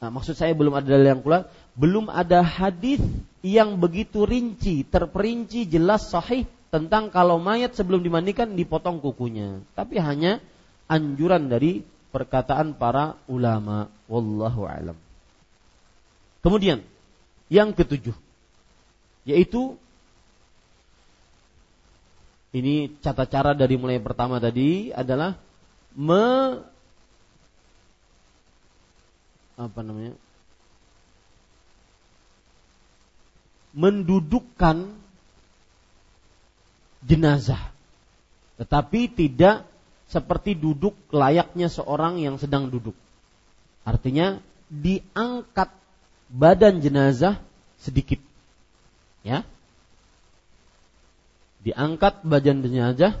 Nah, 0.00 0.08
maksud 0.08 0.38
saya 0.38 0.54
belum 0.56 0.72
ada 0.72 0.86
dalil 0.86 1.18
yang 1.18 1.20
kuat, 1.20 1.50
belum 1.76 2.08
ada 2.08 2.40
hadis 2.40 3.02
yang 3.44 3.76
begitu 3.76 4.24
rinci, 4.24 4.86
terperinci, 4.86 5.68
jelas, 5.68 6.08
sahih 6.08 6.48
tentang 6.70 7.10
kalau 7.10 7.42
mayat 7.42 7.74
sebelum 7.74 8.00
dimandikan 8.00 8.54
dipotong 8.54 9.02
kukunya. 9.02 9.60
Tapi 9.74 9.98
hanya 9.98 10.38
anjuran 10.86 11.50
dari 11.50 11.82
perkataan 12.14 12.78
para 12.78 13.18
ulama. 13.26 13.90
Wallahu 14.06 14.64
alam. 14.64 14.96
Kemudian 16.40 16.80
yang 17.52 17.74
ketujuh 17.74 18.16
yaitu 19.28 19.76
ini 22.50 22.90
cata 22.98 23.30
cara 23.30 23.54
dari 23.54 23.78
mulai 23.78 24.02
pertama 24.02 24.42
tadi 24.42 24.90
adalah 24.90 25.38
me 25.94 26.24
apa 29.60 29.80
namanya? 29.84 30.16
mendudukkan 33.70 34.90
jenazah. 37.06 37.70
Tetapi 38.58 39.14
tidak 39.14 39.62
seperti 40.10 40.58
duduk 40.58 40.98
layaknya 41.14 41.70
seorang 41.70 42.18
yang 42.18 42.34
sedang 42.36 42.66
duduk. 42.66 42.98
Artinya 43.86 44.42
diangkat 44.66 45.70
badan 46.28 46.82
jenazah 46.82 47.38
sedikit. 47.78 48.18
Ya, 49.22 49.46
diangkat 51.64 52.24
badan 52.24 52.64
jenazah 52.64 53.20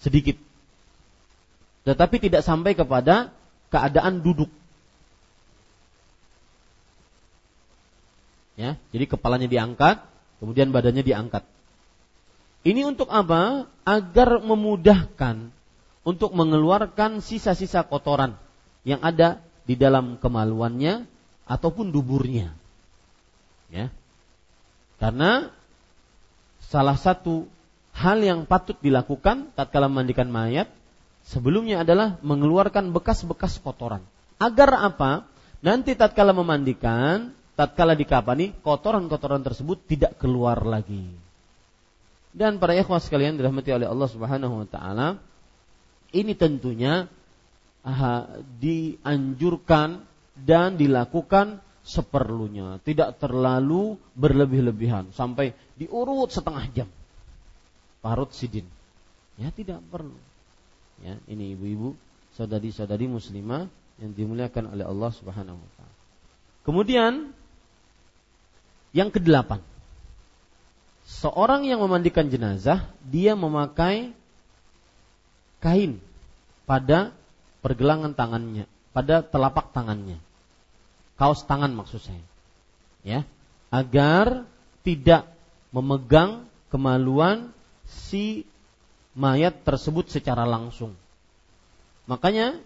sedikit. 0.00 0.36
Tetapi 1.84 2.16
tidak 2.20 2.44
sampai 2.44 2.72
kepada 2.76 3.32
keadaan 3.68 4.24
duduk. 4.24 4.48
Ya, 8.54 8.78
jadi 8.94 9.10
kepalanya 9.10 9.50
diangkat, 9.50 10.04
kemudian 10.38 10.70
badannya 10.70 11.02
diangkat. 11.02 11.42
Ini 12.64 12.86
untuk 12.86 13.10
apa? 13.10 13.68
Agar 13.84 14.40
memudahkan 14.40 15.52
untuk 16.06 16.32
mengeluarkan 16.32 17.20
sisa-sisa 17.20 17.84
kotoran 17.84 18.36
yang 18.84 19.00
ada 19.04 19.44
di 19.64 19.74
dalam 19.76 20.20
kemaluannya 20.20 21.08
ataupun 21.44 21.92
duburnya. 21.92 22.52
Ya. 23.68 23.92
Karena 25.00 25.52
salah 26.74 26.98
satu 26.98 27.46
hal 27.94 28.18
yang 28.18 28.50
patut 28.50 28.74
dilakukan 28.82 29.54
tatkala 29.54 29.86
memandikan 29.86 30.26
mayat 30.26 30.66
sebelumnya 31.22 31.86
adalah 31.86 32.18
mengeluarkan 32.26 32.90
bekas-bekas 32.90 33.62
kotoran. 33.62 34.02
Agar 34.42 34.74
apa? 34.82 35.22
Nanti 35.62 35.94
tatkala 35.94 36.34
memandikan, 36.34 37.30
tatkala 37.54 37.94
dikapani, 37.94 38.50
kotoran-kotoran 38.66 39.46
tersebut 39.46 39.86
tidak 39.86 40.18
keluar 40.18 40.66
lagi. 40.66 41.06
Dan 42.34 42.58
para 42.58 42.74
ikhwah 42.74 42.98
sekalian 42.98 43.38
dirahmati 43.38 43.70
oleh 43.70 43.86
Allah 43.86 44.10
Subhanahu 44.10 44.66
wa 44.66 44.66
taala, 44.66 45.22
ini 46.10 46.34
tentunya 46.34 47.06
aha, 47.86 48.42
dianjurkan 48.58 50.02
dan 50.42 50.74
dilakukan 50.74 51.62
seperlunya, 51.84 52.80
tidak 52.80 53.20
terlalu 53.20 54.00
berlebih-lebihan 54.16 55.12
sampai 55.12 55.52
diurut 55.76 56.32
setengah 56.32 56.64
jam. 56.72 56.88
Parut 58.00 58.32
sidin. 58.32 58.64
Ya 59.36 59.52
tidak 59.52 59.84
perlu. 59.92 60.16
Ya, 61.04 61.20
ini 61.28 61.52
ibu-ibu, 61.52 61.92
saudari-saudari 62.40 63.04
muslimah 63.04 63.68
yang 64.00 64.10
dimuliakan 64.16 64.72
oleh 64.72 64.84
Allah 64.88 65.10
Subhanahu 65.12 65.60
wa 65.60 65.70
taala. 65.76 65.96
Kemudian 66.64 67.12
yang 68.96 69.12
kedelapan. 69.12 69.60
Seorang 71.04 71.68
yang 71.68 71.84
memandikan 71.84 72.32
jenazah, 72.32 72.88
dia 73.04 73.36
memakai 73.36 74.16
kain 75.60 76.00
pada 76.64 77.12
pergelangan 77.60 78.16
tangannya, 78.16 78.64
pada 78.96 79.20
telapak 79.20 79.68
tangannya 79.76 80.23
kaos 81.14 81.46
tangan 81.46 81.72
maksud 81.74 82.00
saya. 82.02 82.24
Ya, 83.04 83.20
agar 83.68 84.48
tidak 84.86 85.28
memegang 85.74 86.46
kemaluan 86.72 87.52
si 87.84 88.48
mayat 89.14 89.62
tersebut 89.62 90.10
secara 90.10 90.48
langsung. 90.48 90.96
Makanya 92.04 92.58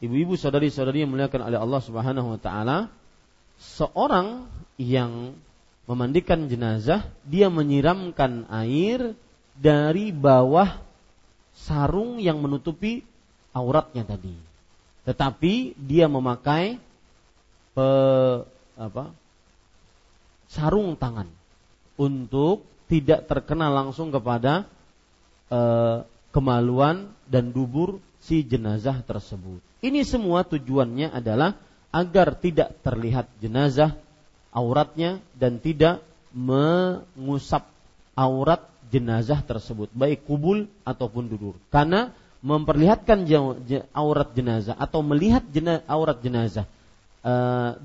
ibu-ibu 0.00 0.38
saudari-saudari 0.38 1.04
yang 1.04 1.12
muliakan 1.12 1.50
oleh 1.50 1.58
Allah 1.58 1.80
Subhanahu 1.82 2.38
wa 2.38 2.40
taala, 2.40 2.78
seorang 3.58 4.46
yang 4.78 5.34
memandikan 5.88 6.46
jenazah, 6.46 7.08
dia 7.26 7.50
menyiramkan 7.50 8.46
air 8.52 9.16
dari 9.58 10.14
bawah 10.14 10.78
sarung 11.56 12.22
yang 12.22 12.38
menutupi 12.38 13.02
auratnya 13.50 14.06
tadi. 14.06 14.36
Tetapi 15.02 15.74
dia 15.80 16.06
memakai 16.06 16.78
pe, 17.78 17.90
apa, 18.74 19.14
sarung 20.50 20.98
tangan 20.98 21.30
untuk 21.94 22.66
tidak 22.90 23.30
terkena 23.30 23.70
langsung 23.70 24.10
kepada 24.10 24.66
e, 25.46 25.60
kemaluan 26.34 27.14
dan 27.30 27.54
dubur 27.54 28.02
si 28.18 28.42
jenazah 28.42 28.98
tersebut. 29.06 29.62
Ini 29.78 30.02
semua 30.02 30.42
tujuannya 30.42 31.14
adalah 31.14 31.54
agar 31.94 32.34
tidak 32.34 32.74
terlihat 32.82 33.30
jenazah 33.38 33.94
auratnya 34.50 35.22
dan 35.38 35.62
tidak 35.62 36.02
mengusap 36.34 37.62
aurat 38.18 38.66
jenazah 38.90 39.38
tersebut 39.44 39.92
baik 39.94 40.24
kubul 40.24 40.66
ataupun 40.82 41.28
dudur 41.28 41.54
karena 41.68 42.10
memperlihatkan 42.40 43.28
aurat 43.92 44.32
jenazah 44.32 44.76
atau 44.76 45.04
melihat 45.04 45.44
aurat 45.88 46.18
jenazah 46.20 46.64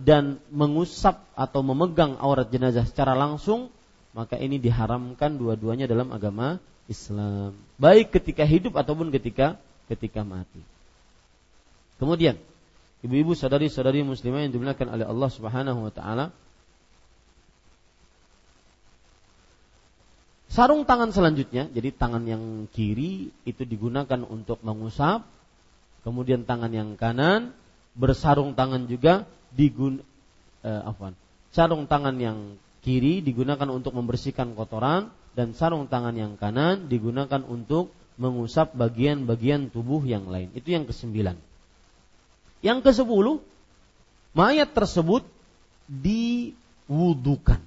dan 0.03 0.38
mengusap 0.53 1.26
atau 1.34 1.65
memegang 1.65 2.15
aurat 2.22 2.47
jenazah 2.47 2.85
secara 2.85 3.18
langsung 3.18 3.73
maka 4.14 4.38
ini 4.38 4.61
diharamkan 4.61 5.41
dua-duanya 5.41 5.89
dalam 5.89 6.14
agama 6.14 6.61
Islam, 6.85 7.57
baik 7.81 8.14
ketika 8.14 8.45
hidup 8.45 8.77
ataupun 8.77 9.10
ketika 9.10 9.57
ketika 9.89 10.22
mati. 10.22 10.61
Kemudian, 11.97 12.38
ibu-ibu 13.01 13.34
saudari-saudari 13.34 14.05
muslimah 14.05 14.45
yang 14.45 14.53
dimuliakan 14.53 14.88
oleh 14.93 15.05
Allah 15.10 15.30
Subhanahu 15.34 15.89
wa 15.89 15.93
taala, 15.93 16.26
Sarung 20.53 20.85
tangan 20.85 21.10
selanjutnya, 21.10 21.65
jadi 21.73 21.89
tangan 21.89 22.30
yang 22.30 22.69
kiri 22.69 23.34
itu 23.41 23.65
digunakan 23.65 24.22
untuk 24.22 24.61
mengusap, 24.61 25.26
kemudian 26.05 26.45
tangan 26.45 26.69
yang 26.69 26.93
kanan 26.93 27.57
bersarung 27.94 28.57
tangan 28.57 28.90
juga 28.90 29.26
digun 29.53 30.02
eh, 30.65 30.82
afwan. 30.90 31.14
Sarung 31.53 31.86
tangan 31.86 32.18
yang 32.18 32.57
kiri 32.82 33.22
digunakan 33.22 33.70
untuk 33.70 33.94
membersihkan 33.94 34.57
kotoran 34.57 35.14
dan 35.38 35.53
sarung 35.53 35.86
tangan 35.86 36.18
yang 36.18 36.34
kanan 36.36 36.90
digunakan 36.90 37.41
untuk 37.45 37.94
mengusap 38.18 38.74
bagian-bagian 38.78 39.70
tubuh 39.74 40.02
yang 40.06 40.30
lain. 40.30 40.49
Itu 40.53 40.74
yang 40.74 40.86
kesembilan. 40.86 41.38
Yang 42.61 42.80
kesepuluh, 42.86 43.41
mayat 44.34 44.74
tersebut 44.74 45.26
diwudukan 45.90 47.61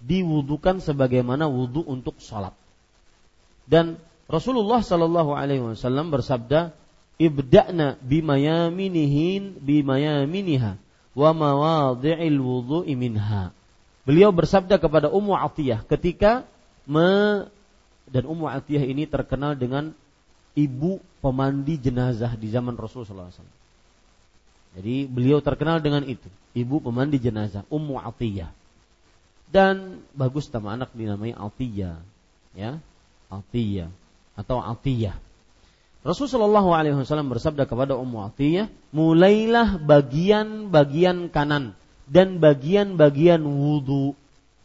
diwudukan 0.00 0.80
sebagaimana 0.80 1.46
wudu 1.46 1.84
untuk 1.84 2.16
sholat. 2.18 2.56
Dan 3.68 4.00
Rasulullah 4.26 4.80
Shallallahu 4.80 5.36
Alaihi 5.36 5.62
Wasallam 5.62 6.08
bersabda, 6.08 6.72
ibda'na 7.20 8.00
bimayaminihin 8.00 9.60
bimayaminiha 9.60 10.80
wa 11.12 11.30
mawadhi'il 11.36 12.40
wudu'i 12.40 12.96
minha. 12.96 13.52
Beliau 14.08 14.32
bersabda 14.32 14.80
kepada 14.80 15.12
Ummu 15.12 15.36
Atiyah 15.36 15.84
ketika 15.84 16.48
me 16.88 17.44
dan 18.08 18.24
Ummu 18.24 18.48
Atiyah 18.48 18.88
ini 18.88 19.04
terkenal 19.04 19.52
dengan 19.52 19.92
ibu 20.56 20.98
pemandi 21.20 21.76
jenazah 21.76 22.32
di 22.40 22.48
zaman 22.48 22.74
Rasulullah 22.74 23.28
SAW. 23.28 23.60
Jadi 24.80 25.04
beliau 25.04 25.44
terkenal 25.44 25.82
dengan 25.82 26.06
itu, 26.08 26.26
ibu 26.56 26.80
pemandi 26.80 27.20
jenazah, 27.20 27.68
Ummu 27.68 28.00
Atiyah 28.00 28.50
dan 29.50 29.98
bagus 30.14 30.46
nama 30.48 30.78
anak 30.78 30.94
dinamai 30.94 31.34
Atiyah 31.34 31.98
ya 32.54 32.78
Atiyah 33.28 33.90
atau 34.38 34.62
Atiyah 34.62 35.18
Rasulullah 36.00 36.64
SAW 36.64 37.32
bersabda 37.36 37.68
kepada 37.68 37.92
Ummu 37.92 38.32
Atiyah 38.32 38.72
mulailah 38.96 39.76
bagian-bagian 39.76 41.28
kanan 41.28 41.76
dan 42.08 42.40
bagian-bagian 42.40 43.44
wudhu 43.44 44.16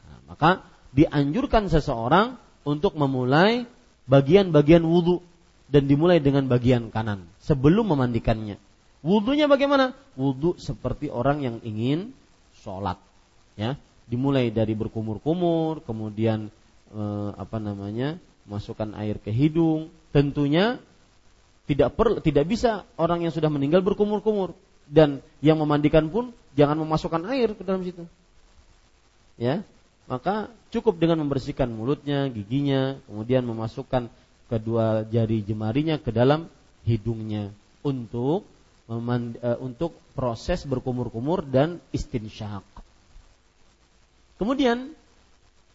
nah, 0.07 0.19
maka 0.31 0.63
dianjurkan 0.95 1.67
seseorang 1.67 2.39
untuk 2.63 2.95
memulai 2.95 3.67
bagian-bagian 4.07 4.81
wudhu 4.87 5.19
dan 5.67 5.91
dimulai 5.91 6.23
dengan 6.23 6.47
bagian 6.47 6.93
kanan 6.93 7.27
sebelum 7.41 7.91
memandikannya. 7.91 8.57
Wudhunya 9.05 9.45
bagaimana? 9.45 9.93
Wudhu 10.17 10.57
seperti 10.57 11.13
orang 11.13 11.45
yang 11.45 11.57
ingin 11.61 12.15
sholat 12.63 12.97
ya. 13.53 13.77
Dimulai 14.05 14.53
dari 14.53 14.77
berkumur-kumur, 14.77 15.81
kemudian 15.81 16.53
e, 16.93 17.03
apa 17.33 17.57
namanya 17.57 18.21
masukkan 18.45 18.93
air 18.93 19.17
ke 19.17 19.33
hidung, 19.33 19.89
tentunya 20.13 20.77
tidak 21.65 21.97
per, 21.97 22.21
tidak 22.21 22.45
bisa 22.45 22.85
orang 22.95 23.25
yang 23.25 23.33
sudah 23.33 23.49
meninggal 23.49 23.81
berkumur-kumur 23.81 24.53
dan 24.85 25.21
yang 25.41 25.57
memandikan 25.57 26.07
pun 26.13 26.29
jangan 26.53 26.77
memasukkan 26.77 27.25
air 27.33 27.57
ke 27.57 27.63
dalam 27.65 27.81
situ. 27.81 28.05
Ya, 29.35 29.65
maka 30.05 30.53
cukup 30.69 31.01
dengan 31.01 31.25
membersihkan 31.25 31.67
mulutnya, 31.67 32.29
giginya, 32.29 33.01
kemudian 33.09 33.43
memasukkan 33.43 34.07
kedua 34.45 35.03
jari 35.09 35.41
jemarinya 35.41 35.97
ke 35.97 36.13
dalam 36.13 36.47
hidungnya 36.85 37.49
untuk 37.81 38.45
memand, 38.85 39.35
uh, 39.41 39.57
untuk 39.57 39.97
proses 40.13 40.61
berkumur-kumur 40.63 41.41
dan 41.41 41.81
istinsyak. 41.89 42.63
Kemudian 44.37 44.93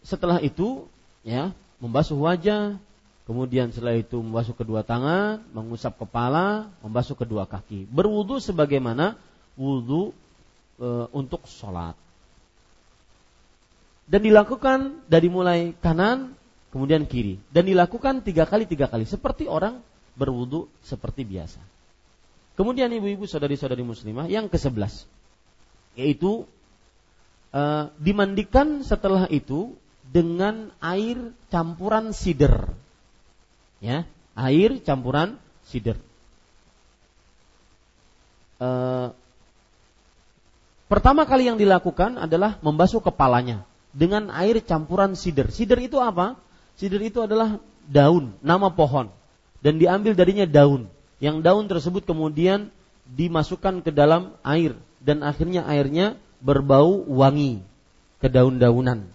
setelah 0.01 0.39
itu 0.39 0.87
ya 1.27 1.51
membasuh 1.83 2.15
wajah, 2.17 2.79
kemudian 3.31 3.71
setelah 3.71 3.95
itu 3.95 4.19
membasuh 4.19 4.51
kedua 4.51 4.83
tangan, 4.83 5.39
mengusap 5.55 5.95
kepala, 5.95 6.67
membasuh 6.83 7.15
kedua 7.15 7.47
kaki. 7.47 7.87
Berwudu 7.87 8.43
sebagaimana 8.43 9.15
wudu 9.55 10.11
e, 10.75 11.07
untuk 11.15 11.47
sholat. 11.47 11.95
Dan 14.03 14.27
dilakukan 14.27 15.07
dari 15.07 15.31
mulai 15.31 15.71
kanan 15.79 16.35
kemudian 16.75 17.07
kiri 17.07 17.39
dan 17.55 17.63
dilakukan 17.63 18.27
tiga 18.27 18.43
kali 18.43 18.67
tiga 18.67 18.91
kali 18.91 19.07
seperti 19.07 19.47
orang 19.47 19.79
berwudu 20.19 20.67
seperti 20.83 21.23
biasa. 21.23 21.63
Kemudian 22.59 22.91
ibu-ibu 22.91 23.23
saudari-saudari 23.23 23.87
muslimah 23.87 24.27
yang 24.27 24.51
ke 24.51 24.59
sebelas 24.59 25.07
yaitu 25.95 26.43
uh, 27.55 27.87
dimandikan 27.95 28.83
setelah 28.83 29.31
itu 29.31 29.75
dengan 30.11 30.75
air 30.83 31.31
campuran 31.47 32.11
sider. 32.11 32.75
Ya, 33.81 34.05
air 34.37 34.77
campuran 34.85 35.41
sider. 35.65 35.97
Uh, 38.61 39.09
pertama 40.85 41.25
kali 41.25 41.49
yang 41.49 41.57
dilakukan 41.57 42.21
adalah 42.21 42.61
membasuh 42.61 43.01
kepalanya 43.01 43.65
dengan 43.89 44.29
air 44.29 44.61
campuran 44.61 45.17
sider. 45.17 45.49
Sider 45.49 45.81
itu 45.81 45.97
apa? 45.97 46.37
Sider 46.77 47.01
itu 47.01 47.25
adalah 47.25 47.57
daun, 47.89 48.37
nama 48.45 48.69
pohon 48.69 49.09
dan 49.65 49.81
diambil 49.81 50.13
darinya 50.13 50.45
daun. 50.45 50.85
Yang 51.17 51.37
daun 51.41 51.65
tersebut 51.65 52.05
kemudian 52.05 52.69
dimasukkan 53.05 53.81
ke 53.81 53.91
dalam 53.91 54.37
air 54.45 54.77
dan 55.01 55.25
akhirnya 55.25 55.65
airnya 55.65 56.17
berbau 56.41 57.01
wangi 57.05 57.61
ke 58.21 58.29
daun-daunan 58.29 59.09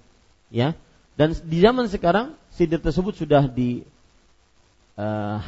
ya 0.50 0.74
dan 1.14 1.34
di 1.34 1.58
zaman 1.62 1.90
sekarang 1.90 2.34
sidir 2.54 2.82
tersebut 2.82 3.18
sudah 3.18 3.46
dihaluskan 3.50 3.95
uh, 4.96 5.38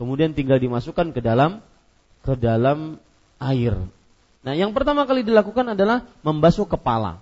kemudian 0.00 0.32
tinggal 0.32 0.56
dimasukkan 0.56 1.12
ke 1.12 1.20
dalam 1.20 1.60
ke 2.24 2.32
dalam 2.36 2.96
air. 3.40 3.76
Nah 4.40 4.56
yang 4.56 4.72
pertama 4.72 5.04
kali 5.04 5.24
dilakukan 5.24 5.76
adalah 5.76 6.08
membasuh 6.24 6.64
kepala. 6.64 7.20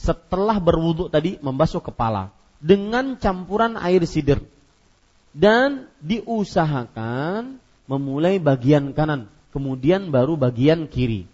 Setelah 0.00 0.56
berwudhu 0.56 1.12
tadi 1.12 1.36
membasuh 1.40 1.84
kepala 1.84 2.32
dengan 2.60 3.16
campuran 3.16 3.76
air 3.76 4.04
sidir 4.08 4.40
dan 5.36 5.88
diusahakan 6.00 7.60
memulai 7.88 8.40
bagian 8.40 8.92
kanan 8.96 9.28
kemudian 9.52 10.08
baru 10.12 10.36
bagian 10.36 10.88
kiri. 10.88 11.28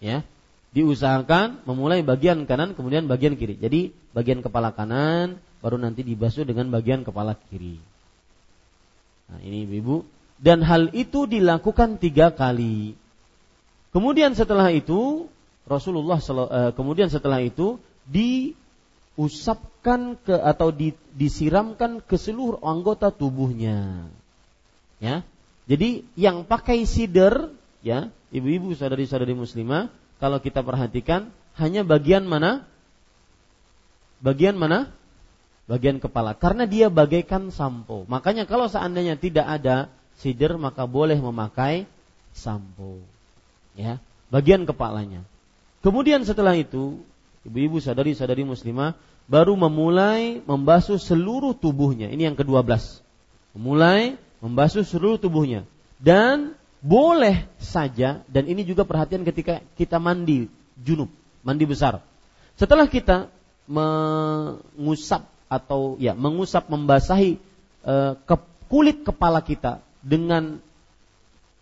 Ya 0.00 0.24
diusahakan 0.72 1.64
memulai 1.64 2.04
bagian 2.04 2.44
kanan 2.44 2.76
kemudian 2.76 3.08
bagian 3.08 3.36
kiri. 3.40 3.56
Jadi 3.56 3.96
bagian 4.12 4.44
kepala 4.44 4.72
kanan 4.76 5.40
baru 5.58 5.78
nanti 5.78 6.06
dibasuh 6.06 6.46
dengan 6.46 6.70
bagian 6.70 7.02
kepala 7.02 7.34
kiri. 7.48 7.78
Nah 9.28 9.40
ini 9.44 9.68
ibu 9.68 10.06
dan 10.38 10.62
hal 10.62 10.94
itu 10.94 11.26
dilakukan 11.26 11.98
tiga 11.98 12.30
kali. 12.30 12.94
Kemudian 13.90 14.38
setelah 14.38 14.70
itu 14.70 15.26
Rasulullah 15.68 16.22
eh, 16.22 16.72
kemudian 16.72 17.10
setelah 17.10 17.42
itu 17.42 17.82
diusapkan 18.08 20.16
ke 20.16 20.32
atau 20.32 20.72
di, 20.72 20.96
disiramkan 21.12 22.00
ke 22.00 22.16
seluruh 22.16 22.64
anggota 22.64 23.12
tubuhnya. 23.12 24.08
Ya. 25.02 25.26
Jadi 25.68 26.08
yang 26.16 26.48
pakai 26.48 26.88
sider 26.88 27.52
ya 27.84 28.08
ibu-ibu 28.32 28.72
saudari-saudari 28.72 29.36
muslimah, 29.36 29.92
kalau 30.16 30.40
kita 30.40 30.64
perhatikan 30.64 31.28
hanya 31.60 31.84
bagian 31.84 32.24
mana? 32.24 32.64
Bagian 34.24 34.56
mana? 34.56 34.88
Bagian 35.68 36.00
kepala. 36.00 36.32
Karena 36.32 36.64
dia 36.64 36.88
bagaikan 36.88 37.52
sampo. 37.52 38.08
Makanya 38.08 38.48
kalau 38.48 38.72
seandainya 38.72 39.20
tidak 39.20 39.44
ada 39.44 39.92
sider 40.16 40.56
maka 40.56 40.88
boleh 40.88 41.20
memakai 41.20 41.84
sampo. 42.32 43.04
Ya, 43.76 44.00
bagian 44.32 44.64
kepalanya. 44.64 45.22
Kemudian 45.84 46.24
setelah 46.26 46.56
itu, 46.58 46.98
ibu-ibu 47.46 47.78
sadari-sadari 47.78 48.42
muslimah 48.42 48.98
baru 49.28 49.54
memulai 49.54 50.40
membasuh 50.42 50.96
seluruh 50.96 51.52
tubuhnya. 51.54 52.08
Ini 52.10 52.32
yang 52.32 52.36
ke-12. 52.40 53.04
Memulai 53.54 54.16
membasuh 54.40 54.82
seluruh 54.82 55.20
tubuhnya 55.20 55.68
dan 56.00 56.54
boleh 56.78 57.44
saja 57.58 58.22
dan 58.30 58.44
ini 58.46 58.62
juga 58.62 58.86
perhatian 58.86 59.26
ketika 59.26 59.60
kita 59.74 59.98
mandi 59.98 60.46
junub, 60.78 61.10
mandi 61.42 61.64
besar. 61.66 62.00
Setelah 62.54 62.86
kita 62.86 63.30
mengusap 63.68 65.26
atau 65.48 65.96
ya 65.96 66.12
mengusap 66.12 66.68
membasahi 66.68 67.40
e, 67.82 67.94
ke, 68.28 68.36
kulit 68.68 69.02
kepala 69.02 69.40
kita 69.40 69.80
dengan 70.04 70.60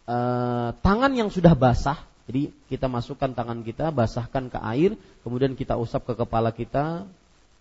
e, 0.04 0.18
tangan 0.82 1.12
yang 1.14 1.30
sudah 1.30 1.54
basah 1.54 2.02
Jadi 2.26 2.50
kita 2.66 2.90
masukkan 2.90 3.30
tangan 3.30 3.62
kita, 3.62 3.94
basahkan 3.94 4.50
ke 4.50 4.58
air, 4.58 4.98
kemudian 5.22 5.54
kita 5.54 5.78
usap 5.78 6.10
ke 6.10 6.14
kepala 6.18 6.50
kita, 6.50 7.06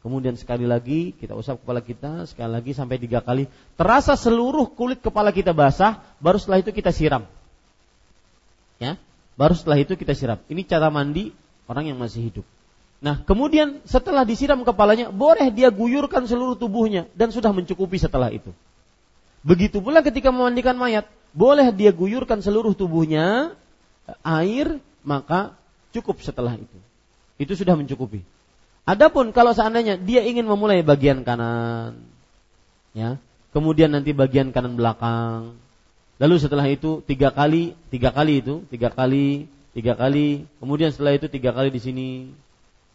kemudian 0.02 0.34
sekali 0.41 0.65
lagi 0.65 1.14
kita 1.14 1.38
usap 1.38 1.61
kepala 1.61 1.85
kita, 1.85 2.26
sekali 2.26 2.49
lagi 2.49 2.73
sampai 2.73 2.97
tiga 2.97 3.22
kali. 3.22 3.45
Terasa 3.77 4.18
seluruh 4.18 4.73
kulit 4.73 5.06
kepala 5.06 5.30
kita 5.30 5.53
basah, 5.53 6.02
baru 6.18 6.41
setelah 6.41 6.65
itu 6.65 6.73
kita 6.73 6.89
siram. 6.89 7.30
Ya, 8.81 8.97
baru 9.38 9.53
setelah 9.53 9.77
itu 9.77 9.93
kita 9.93 10.18
siram. 10.18 10.41
Ini 10.49 10.65
cara 10.65 10.89
mandi 10.89 11.30
orang 11.69 11.93
yang 11.93 12.02
masih 12.02 12.34
hidup. 12.34 12.45
Nah, 13.06 13.22
kemudian 13.22 13.86
setelah 13.86 14.26
disiram 14.26 14.65
kepalanya, 14.65 15.14
boleh 15.14 15.53
dia 15.53 15.69
guyurkan 15.69 16.26
seluruh 16.26 16.57
tubuhnya 16.57 17.06
dan 17.14 17.30
sudah 17.30 17.53
mencukupi 17.53 18.02
setelah 18.02 18.34
itu. 18.34 18.49
Begitu 19.45 19.77
pula 19.77 20.02
ketika 20.02 20.34
memandikan 20.34 20.73
mayat, 20.73 21.06
boleh 21.30 21.69
dia 21.69 21.94
guyurkan 21.94 22.41
seluruh 22.41 22.73
tubuhnya 22.73 23.53
air, 24.26 24.82
maka 25.06 25.53
cukup 25.94 26.18
setelah 26.26 26.57
itu. 26.57 26.80
Itu 27.38 27.53
sudah 27.53 27.77
mencukupi. 27.77 28.26
Adapun 28.90 29.30
kalau 29.38 29.53
seandainya 29.53 30.02
dia 30.02 30.26
ingin 30.26 30.49
memulai 30.49 30.82
bagian 30.82 31.22
kanan, 31.22 32.02
ya, 32.98 33.22
kemudian 33.53 33.94
nanti 33.94 34.18
bagian 34.18 34.49
kanan 34.49 34.82
belakang, 34.82 35.53
lalu 36.18 36.36
setelah 36.41 36.65
itu 36.65 37.06
tiga 37.06 37.30
kali, 37.30 37.77
tiga 37.94 38.10
kali 38.10 38.41
itu, 38.41 38.65
tiga 38.73 38.90
kali, 38.90 39.45
tiga 39.77 39.94
kali, 39.94 40.49
kemudian 40.57 40.90
setelah 40.90 41.14
itu 41.14 41.30
tiga 41.30 41.53
kali 41.53 41.69
di 41.69 41.82
sini, 41.82 42.10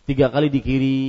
tiga 0.05 0.29
kali 0.33 0.49
di 0.53 0.61
kiri, 0.61 1.03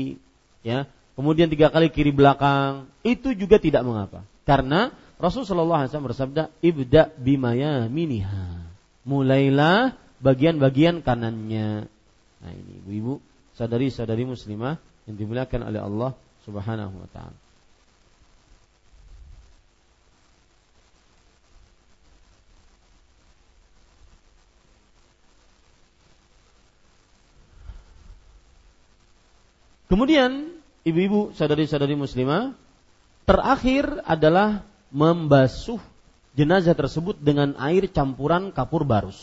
ya, 0.62 0.88
kemudian 1.18 1.52
tiga 1.52 1.74
kali 1.74 1.90
kiri 1.92 2.12
belakang, 2.14 2.88
itu 3.02 3.34
juga 3.34 3.58
tidak 3.58 3.82
mengapa. 3.84 4.24
Karena 4.46 4.94
Rasulullah 5.22 5.86
SAW 5.86 6.10
bersabda, 6.14 6.50
ibda 6.62 7.14
bimaya 7.18 7.86
miniha. 7.86 8.70
Mulailah 9.06 9.98
bagian-bagian 10.22 11.02
kanannya. 11.02 11.90
Nah 12.42 12.52
ini 12.54 12.72
ibu-ibu, 12.86 13.18
saudari-saudari 13.58 14.26
muslimah 14.26 14.78
yang 15.10 15.16
dimuliakan 15.18 15.62
oleh 15.70 15.82
Allah 15.82 16.12
Subhanahu 16.46 16.94
wa 16.94 17.10
taala. 17.10 17.41
Kemudian 29.92 30.56
ibu-ibu 30.88 31.36
saudari-saudari 31.36 32.00
muslimah 32.00 32.56
terakhir 33.28 34.00
adalah 34.08 34.64
membasuh 34.88 35.84
jenazah 36.32 36.72
tersebut 36.72 37.20
dengan 37.20 37.60
air 37.60 37.92
campuran 37.92 38.56
kapur 38.56 38.88
barus. 38.88 39.20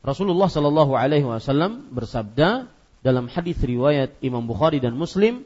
Rasulullah 0.00 0.48
Shallallahu 0.48 0.96
Alaihi 0.96 1.28
Wasallam 1.28 1.92
bersabda 1.92 2.64
dalam 3.04 3.28
hadis 3.28 3.60
riwayat 3.60 4.16
Imam 4.24 4.48
Bukhari 4.48 4.80
dan 4.80 4.96
Muslim, 4.96 5.44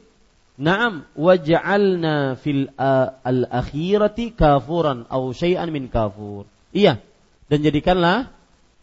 Naam 0.55 1.03
waj'alna 1.17 2.39
fil 2.39 2.71
al-akhirati 2.77 4.37
kafuran 4.39 5.03
atau 5.09 5.35
syai'an 5.35 5.67
min 5.67 5.91
kafur. 5.91 6.47
Iya, 6.71 7.01
dan 7.51 7.59
jadikanlah 7.59 8.31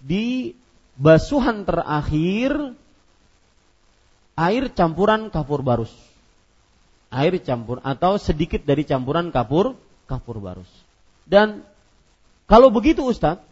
di 0.03 0.53
basuhan 0.99 1.63
terakhir 1.63 2.75
air 4.37 4.71
campuran 4.73 5.33
kapur 5.33 5.63
barus. 5.65 5.93
Air 7.11 7.43
campur 7.43 7.83
atau 7.83 8.19
sedikit 8.23 8.63
dari 8.63 8.87
campuran 8.87 9.35
kapur 9.35 9.75
kapur 10.07 10.39
barus. 10.39 10.71
Dan 11.27 11.67
kalau 12.51 12.71
begitu 12.75 13.07
Ustadz, 13.07 13.43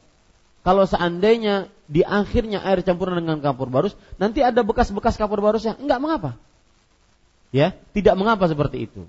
kalau 0.67 0.85
seandainya 0.85 1.71
di 1.87 2.03
akhirnya 2.03 2.61
air 2.61 2.83
campuran 2.83 3.23
dengan 3.23 3.39
kapur 3.39 3.71
barus, 3.71 3.95
nanti 4.21 4.43
ada 4.43 4.61
bekas-bekas 4.67 5.15
kapur 5.15 5.41
barusnya, 5.41 5.79
enggak 5.79 6.03
mengapa. 6.03 6.31
Ya, 7.55 7.73
tidak 7.97 8.15
mengapa 8.21 8.45
seperti 8.51 8.91
itu. 8.91 9.09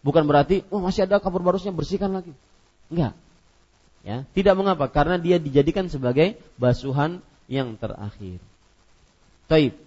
Bukan 0.00 0.24
berarti, 0.24 0.64
oh 0.72 0.80
masih 0.80 1.04
ada 1.04 1.20
kapur 1.20 1.44
barusnya 1.44 1.70
bersihkan 1.70 2.10
lagi. 2.10 2.32
Enggak. 2.88 3.12
Ya, 4.02 4.26
tidak 4.34 4.58
mengapa 4.58 4.90
karena 4.90 5.14
dia 5.20 5.38
dijadikan 5.38 5.86
sebagai 5.86 6.34
basuhan 6.58 7.22
yang 7.46 7.78
terakhir. 7.78 8.42
Taib. 9.46 9.78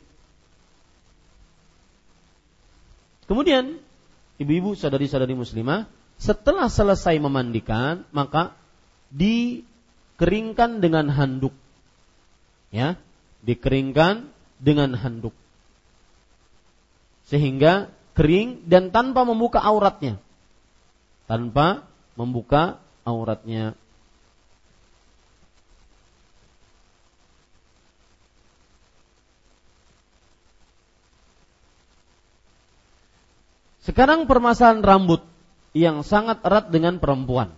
Kemudian 3.25 3.81
ibu-ibu 4.37 4.77
saudari-saudari 4.77 5.33
muslimah 5.33 5.89
setelah 6.21 6.69
selesai 6.69 7.17
memandikan 7.19 8.05
maka 8.13 8.53
dikeringkan 9.11 10.79
dengan 10.83 11.09
handuk. 11.09 11.53
Ya, 12.69 12.99
dikeringkan 13.45 14.29
dengan 14.59 14.93
handuk. 14.97 15.33
Sehingga 17.25 17.89
kering 18.13 18.69
dan 18.69 18.93
tanpa 18.93 19.25
membuka 19.25 19.59
auratnya. 19.61 20.21
Tanpa 21.25 21.87
membuka 22.13 22.77
auratnya. 23.07 23.73
Sekarang 33.85 34.25
permasalahan 34.25 34.81
rambut 34.81 35.21
yang 35.77 36.01
sangat 36.01 36.41
erat 36.41 36.73
dengan 36.73 36.97
perempuan. 36.97 37.53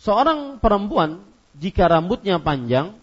Seorang 0.00 0.56
perempuan 0.64 1.20
jika 1.52 1.92
rambutnya 1.92 2.40
panjang, 2.40 2.96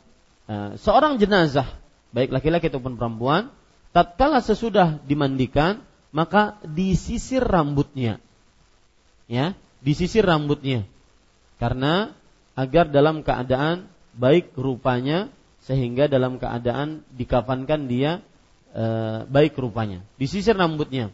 eh, 0.50 0.74
seorang 0.82 1.22
jenazah 1.22 1.70
baik 2.10 2.34
laki-laki 2.34 2.74
ataupun 2.74 2.98
perempuan, 2.98 3.54
tatkala 3.94 4.42
sesudah 4.42 4.98
dimandikan 5.06 5.86
maka 6.16 6.58
disisir 6.64 7.44
rambutnya. 7.44 8.24
Ya, 9.28 9.54
disisir 9.84 10.24
rambutnya. 10.24 10.88
Karena 11.60 12.16
agar 12.56 12.88
dalam 12.88 13.22
keadaan 13.22 13.92
baik 14.16 14.56
rupanya 14.56 15.28
sehingga 15.68 16.08
dalam 16.08 16.40
keadaan 16.40 17.04
dikafankan 17.14 17.92
dia 17.92 18.24
e, 18.76 18.86
baik 19.32 19.56
rupanya. 19.56 20.04
Disisir 20.20 20.54
rambutnya. 20.54 21.10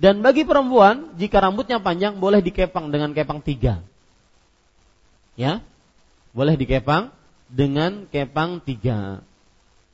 Dan 0.00 0.24
bagi 0.24 0.42
perempuan, 0.42 1.14
jika 1.14 1.38
rambutnya 1.38 1.78
panjang, 1.78 2.18
boleh 2.18 2.42
dikepang 2.42 2.90
dengan 2.90 3.14
kepang 3.14 3.38
tiga. 3.38 3.84
Ya, 5.38 5.62
boleh 6.34 6.58
dikepang 6.58 7.14
dengan 7.46 8.10
kepang 8.10 8.58
tiga. 8.64 9.22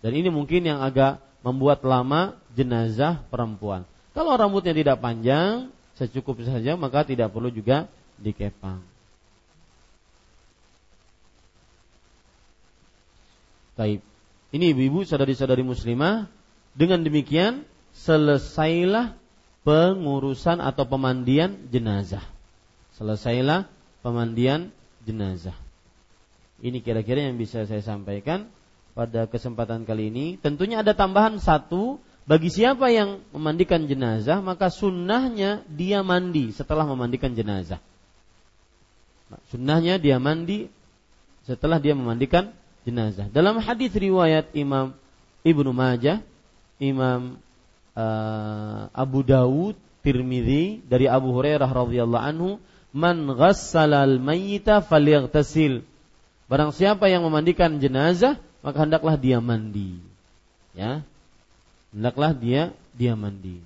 Dan 0.01 0.13
ini 0.15 0.31
mungkin 0.31 0.65
yang 0.65 0.81
agak 0.81 1.19
membuat 1.43 1.83
lama 1.83 2.39
jenazah 2.55 3.21
perempuan. 3.29 3.83
Kalau 4.15 4.33
rambutnya 4.39 4.73
tidak 4.73 5.03
panjang, 5.03 5.69
secukupnya 5.99 6.57
saja, 6.57 6.73
maka 6.79 7.05
tidak 7.05 7.35
perlu 7.35 7.51
juga 7.51 7.91
dikepang. 8.17 8.81
Baik. 13.77 14.01
Ini 14.57 14.73
ibu-ibu, 14.73 15.05
saudari-saudari 15.05 15.61
muslimah, 15.61 16.33
dengan 16.77 17.01
demikian 17.03 17.65
selesailah 17.97 19.17
pengurusan 19.65 20.61
atau 20.61 20.85
pemandian 20.85 21.73
jenazah. 21.73 22.23
Selesailah 22.95 23.67
pemandian 24.05 24.71
jenazah. 25.09 25.57
Ini 26.61 26.81
kira-kira 26.85 27.25
yang 27.27 27.41
bisa 27.41 27.65
saya 27.65 27.83
sampaikan 27.83 28.49
pada 28.97 29.29
kesempatan 29.29 29.89
kali 29.89 30.09
ini. 30.13 30.27
Tentunya 30.41 30.81
ada 30.85 30.93
tambahan 30.93 31.41
satu 31.41 32.01
bagi 32.29 32.49
siapa 32.53 32.93
yang 32.93 33.25
memandikan 33.33 33.85
jenazah 33.89 34.41
maka 34.41 34.73
sunnahnya 34.73 35.65
dia 35.69 36.01
mandi 36.05 36.53
setelah 36.53 36.85
memandikan 36.85 37.33
jenazah. 37.33 37.81
Sunnahnya 39.51 39.99
dia 39.99 40.23
mandi 40.23 40.71
setelah 41.43 41.83
dia 41.83 41.93
memandikan 41.99 42.55
jenazah. 42.87 43.27
Dalam 43.35 43.59
hadis 43.59 43.91
riwayat 43.93 44.55
Imam 44.55 44.95
Ibnu 45.43 45.71
Majah 45.75 46.23
Imam 46.77 47.41
uh, 47.97 48.81
Abu 48.93 49.25
Dawud, 49.25 49.77
Tirmidzi 50.05 50.85
dari 50.87 51.11
Abu 51.11 51.33
Hurairah 51.35 51.67
radhiyallahu 51.67 52.25
anhu, 52.25 52.51
"Man 52.93 53.27
ghassala 53.27 54.05
al-mayyita 54.05 54.85
falyaghtasil." 54.85 55.83
Barang 56.47 56.71
siapa 56.71 57.11
yang 57.11 57.27
memandikan 57.27 57.83
jenazah, 57.83 58.39
maka 58.63 58.87
hendaklah 58.87 59.19
dia 59.19 59.43
mandi. 59.43 59.99
Ya. 60.77 61.03
Hendaklah 61.91 62.37
dia 62.37 62.71
dia 62.95 63.19
mandi. 63.19 63.59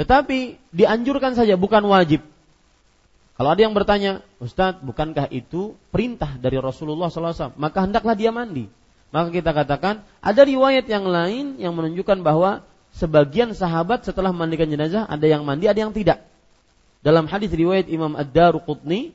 Tetapi 0.00 0.56
dianjurkan 0.72 1.36
saja 1.36 1.54
bukan 1.60 1.84
wajib. 1.86 2.24
Kalau 3.36 3.56
ada 3.56 3.60
yang 3.60 3.72
bertanya, 3.72 4.20
Ustadz, 4.36 4.84
bukankah 4.84 5.28
itu 5.32 5.76
perintah 5.88 6.36
dari 6.36 6.60
Rasulullah 6.60 7.08
SAW? 7.08 7.56
Maka 7.56 7.88
hendaklah 7.88 8.12
dia 8.12 8.32
mandi. 8.32 8.68
Maka 9.10 9.34
kita 9.34 9.50
katakan 9.50 10.06
ada 10.22 10.42
riwayat 10.46 10.86
yang 10.86 11.06
lain 11.06 11.58
yang 11.58 11.74
menunjukkan 11.74 12.22
bahwa 12.22 12.62
sebagian 12.94 13.50
sahabat 13.54 14.06
setelah 14.06 14.30
memandikan 14.30 14.70
jenazah 14.70 15.06
ada 15.06 15.26
yang 15.26 15.42
mandi, 15.42 15.66
ada 15.66 15.82
yang 15.82 15.90
tidak. 15.90 16.22
Dalam 17.02 17.26
hadis 17.26 17.50
riwayat 17.50 17.90
Imam 17.90 18.14
Ad-Daruqutni 18.14 19.10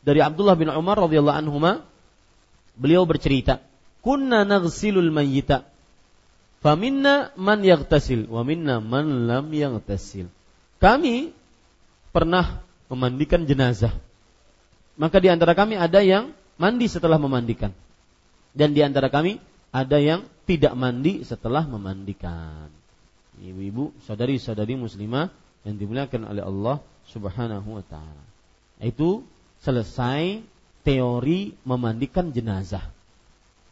dari 0.00 0.20
Abdullah 0.24 0.56
bin 0.56 0.72
Umar 0.72 0.96
radhiyallahu 0.96 1.40
anhuma 1.44 1.84
beliau 2.76 3.04
bercerita, 3.04 3.60
"Kunna 4.00 4.48
naghsilul 4.48 5.12
mayyita 5.12 5.66
faminna 6.64 7.36
man 7.36 7.60
yaghtasil 7.60 8.32
wa 8.32 8.40
minna 8.48 8.80
man 8.80 9.28
lam 9.28 9.52
yaghtasil." 9.52 10.30
Kami 10.80 11.32
pernah 12.14 12.64
memandikan 12.88 13.44
jenazah. 13.44 13.92
Maka 14.94 15.18
di 15.18 15.26
antara 15.26 15.58
kami 15.58 15.74
ada 15.74 16.00
yang 16.00 16.30
mandi 16.54 16.86
setelah 16.86 17.18
memandikan. 17.18 17.74
Dan 18.54 18.70
di 18.72 18.80
antara 18.86 19.10
kami 19.10 19.42
ada 19.74 19.98
yang 19.98 20.22
tidak 20.46 20.78
mandi 20.78 21.26
setelah 21.26 21.66
memandikan. 21.66 22.70
Ibu-ibu, 23.42 23.90
saudari-saudari 24.06 24.78
muslimah 24.78 25.26
yang 25.66 25.74
dimuliakan 25.74 26.30
oleh 26.30 26.42
Allah 26.46 26.78
Subhanahu 27.10 27.82
wa 27.82 27.84
taala. 27.84 28.24
Itu 28.78 29.26
selesai 29.58 30.44
teori 30.86 31.58
memandikan 31.66 32.30
jenazah. 32.30 32.94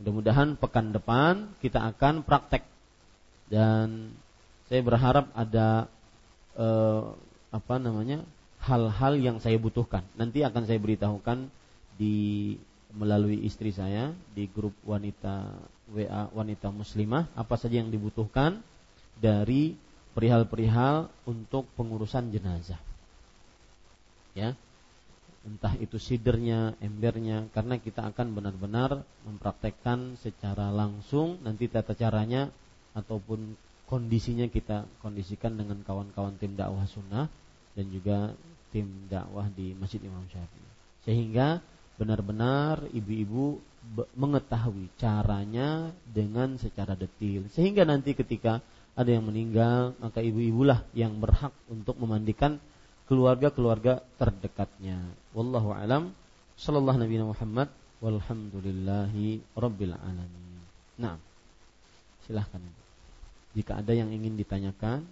Mudah-mudahan 0.02 0.58
pekan 0.58 0.90
depan 0.90 1.54
kita 1.62 1.78
akan 1.94 2.26
praktek 2.26 2.66
dan 3.46 4.10
saya 4.66 4.80
berharap 4.82 5.30
ada 5.36 5.86
eh, 6.58 7.02
apa 7.52 7.74
namanya 7.78 8.24
hal-hal 8.64 9.20
yang 9.20 9.38
saya 9.38 9.60
butuhkan. 9.60 10.02
Nanti 10.16 10.42
akan 10.42 10.64
saya 10.64 10.80
beritahukan 10.80 11.52
di 12.00 12.56
melalui 12.92 13.40
istri 13.44 13.72
saya 13.72 14.12
di 14.36 14.48
grup 14.48 14.76
wanita 14.84 15.48
WA 15.92 16.28
wanita 16.32 16.72
muslimah 16.72 17.32
apa 17.36 17.54
saja 17.56 17.80
yang 17.80 17.92
dibutuhkan 17.92 18.60
dari 19.20 19.76
perihal-perihal 20.12 21.08
untuk 21.28 21.68
pengurusan 21.76 22.28
jenazah. 22.32 22.80
Ya, 24.32 24.56
entah 25.44 25.76
itu 25.76 26.00
sidernya, 26.00 26.76
embernya, 26.80 27.48
karena 27.52 27.76
kita 27.76 28.08
akan 28.12 28.32
benar-benar 28.32 29.04
mempraktekkan 29.28 30.16
secara 30.20 30.72
langsung 30.72 31.40
nanti 31.44 31.68
tata 31.68 31.92
caranya 31.92 32.48
ataupun 32.96 33.56
kondisinya 33.88 34.48
kita 34.48 34.88
kondisikan 35.04 35.52
dengan 35.56 35.84
kawan-kawan 35.84 36.40
tim 36.40 36.56
dakwah 36.56 36.88
sunnah 36.88 37.28
dan 37.76 37.86
juga 37.92 38.32
tim 38.72 38.88
dakwah 39.08 39.48
di 39.52 39.76
Masjid 39.76 40.00
Imam 40.00 40.24
Syafi'i. 40.32 40.70
Sehingga 41.04 41.60
benar-benar 42.02 42.90
ibu-ibu 42.90 43.62
mengetahui 44.18 44.90
caranya 44.98 45.94
dengan 46.02 46.58
secara 46.58 46.98
detil. 46.98 47.46
Sehingga 47.54 47.86
nanti 47.86 48.18
ketika 48.18 48.58
ada 48.98 49.10
yang 49.10 49.24
meninggal, 49.24 49.94
maka 50.02 50.18
ibu-ibulah 50.18 50.82
yang 50.92 51.16
berhak 51.22 51.54
untuk 51.70 51.96
memandikan 52.02 52.58
keluarga-keluarga 53.06 54.02
terdekatnya. 54.18 54.98
Wallahu 55.32 55.70
alam. 55.70 56.10
Sallallahu 56.58 56.98
Nabi 57.00 57.16
Muhammad 57.22 57.68
walhamdulillahi 58.04 59.56
rabbil 59.56 59.94
alamin. 59.96 60.60
Nah, 61.00 61.16
silahkan. 62.28 62.60
Jika 63.56 63.80
ada 63.80 63.92
yang 63.92 64.12
ingin 64.12 64.36
ditanyakan, 64.36 65.04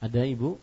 Ada 0.00 0.28
ibu? 0.28 0.60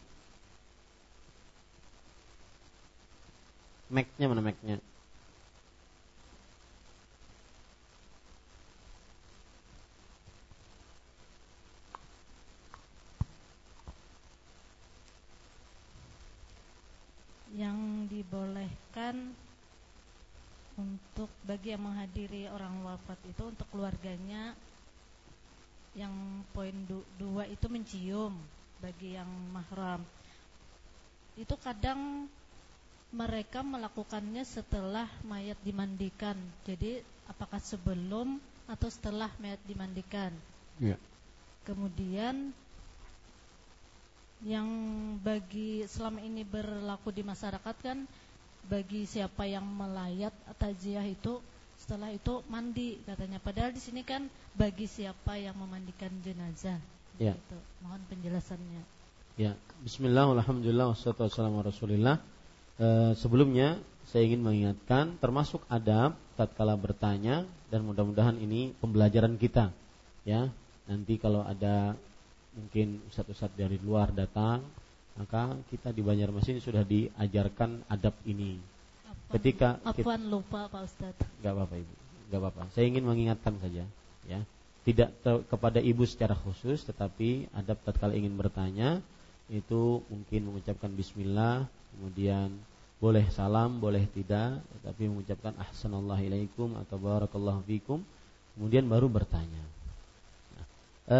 Mac-nya 3.90 4.26
mana 4.30 4.42
Mac-nya? 4.42 4.78
Yang 17.54 17.78
dibolehkan 18.10 19.34
untuk 20.74 21.30
bagi 21.46 21.70
yang 21.74 21.86
menghadiri 21.86 22.50
orang 22.50 22.82
wafat 22.82 23.22
itu 23.30 23.46
untuk 23.46 23.70
keluarganya 23.70 24.58
yang 25.94 26.42
poin 26.50 26.74
du 26.90 27.06
dua 27.22 27.46
itu 27.46 27.70
mencium 27.70 28.34
bagi 28.84 29.16
yang 29.16 29.32
mahram 29.56 30.04
itu 31.40 31.56
kadang 31.64 32.28
mereka 33.14 33.62
melakukannya 33.62 34.42
setelah 34.42 35.06
mayat 35.24 35.58
dimandikan. 35.62 36.36
Jadi 36.66 37.02
apakah 37.30 37.62
sebelum 37.62 38.42
atau 38.66 38.90
setelah 38.90 39.30
mayat 39.38 39.62
dimandikan? 39.66 40.34
Ya. 40.82 40.98
Kemudian 41.64 42.52
yang 44.44 44.68
bagi 45.24 45.88
selama 45.88 46.20
ini 46.20 46.44
berlaku 46.44 47.16
di 47.16 47.24
masyarakat 47.24 47.76
kan 47.80 48.04
bagi 48.68 49.08
siapa 49.08 49.48
yang 49.48 49.64
melayat 49.64 50.36
tajiah 50.60 51.06
itu 51.08 51.40
setelah 51.80 52.12
itu 52.12 52.44
mandi 52.52 53.00
katanya. 53.08 53.40
Padahal 53.40 53.72
di 53.72 53.82
sini 53.82 54.02
kan 54.04 54.28
bagi 54.58 54.90
siapa 54.90 55.40
yang 55.40 55.56
memandikan 55.56 56.12
jenazah. 56.22 56.93
Ya. 57.22 57.34
Gitu. 57.38 57.58
Mohon 57.84 58.02
penjelasannya. 58.10 58.82
Ya, 59.34 59.58
Bismillah, 59.82 60.30
Alhamdulillah, 60.30 60.94
wassalatu 60.94 61.26
wassalamu 61.26 61.66
Rasulillah. 61.66 62.22
E, 62.78 63.18
sebelumnya 63.18 63.82
saya 64.06 64.30
ingin 64.30 64.46
mengingatkan 64.46 65.18
termasuk 65.18 65.66
adab 65.70 66.14
tatkala 66.38 66.78
bertanya 66.78 67.46
dan 67.74 67.82
mudah-mudahan 67.82 68.38
ini 68.38 68.78
pembelajaran 68.78 69.38
kita. 69.42 69.74
Ya. 70.26 70.54
Nanti 70.86 71.18
kalau 71.18 71.42
ada 71.42 71.98
mungkin 72.54 73.02
ustadz-ustadz 73.10 73.58
dari 73.58 73.82
luar 73.82 74.14
datang 74.14 74.62
maka 75.14 75.58
kita 75.70 75.94
di 75.94 76.02
Banjarmasin 76.02 76.58
sudah 76.58 76.82
diajarkan 76.82 77.86
adab 77.90 78.18
ini. 78.26 78.58
Ketika 79.30 79.82
Afwan 79.82 80.22
lupa 80.30 80.70
Pak 80.70 80.82
Ustadz? 80.86 81.26
Nggak 81.42 81.54
apa-apa 81.54 81.76
ibu. 81.82 81.94
Nggak 82.30 82.40
apa-apa. 82.42 82.64
Saya 82.74 82.86
ingin 82.90 83.06
mengingatkan 83.06 83.58
saja 83.62 83.86
ya 84.30 84.40
tidak 84.84 85.16
kepada 85.48 85.80
ibu 85.80 86.04
secara 86.04 86.36
khusus 86.36 86.84
tetapi 86.84 87.48
adab 87.56 87.80
tatkala 87.88 88.14
ingin 88.14 88.36
bertanya 88.36 89.00
itu 89.48 90.04
mungkin 90.12 90.52
mengucapkan 90.52 90.92
bismillah 90.92 91.68
kemudian 91.96 92.52
boleh 93.04 93.28
salam, 93.36 93.84
boleh 93.84 94.08
tidak, 94.16 94.64
tapi 94.80 95.12
mengucapkan 95.12 95.52
ahsanallahu 95.60 96.24
atau 96.88 96.96
barakallahu 96.96 97.60
fikum, 97.68 98.00
kemudian 98.56 98.88
baru 98.88 99.12
bertanya. 99.12 99.60
Nah, 100.56 100.66
e, 101.12 101.20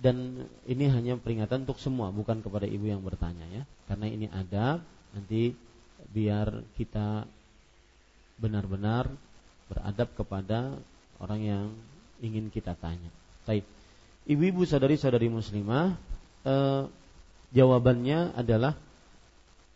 dan 0.00 0.48
ini 0.64 0.88
hanya 0.88 1.20
peringatan 1.20 1.68
untuk 1.68 1.76
semua, 1.76 2.08
bukan 2.08 2.40
kepada 2.40 2.64
ibu 2.64 2.88
yang 2.88 3.04
bertanya 3.04 3.44
ya, 3.52 3.62
karena 3.84 4.06
ini 4.08 4.32
ada 4.32 4.80
nanti 5.12 5.52
biar 6.08 6.64
kita 6.80 7.28
benar-benar 8.40 9.12
beradab 9.68 10.08
kepada 10.16 10.72
orang 11.20 11.40
yang 11.44 11.66
ingin 12.20 12.50
kita 12.50 12.74
tanya. 12.78 13.10
Baik, 13.48 13.64
ibu-ibu 14.28 14.66
saudari-saudari 14.68 15.32
muslimah, 15.32 15.96
e, 16.44 16.54
jawabannya 17.54 18.36
adalah 18.36 18.76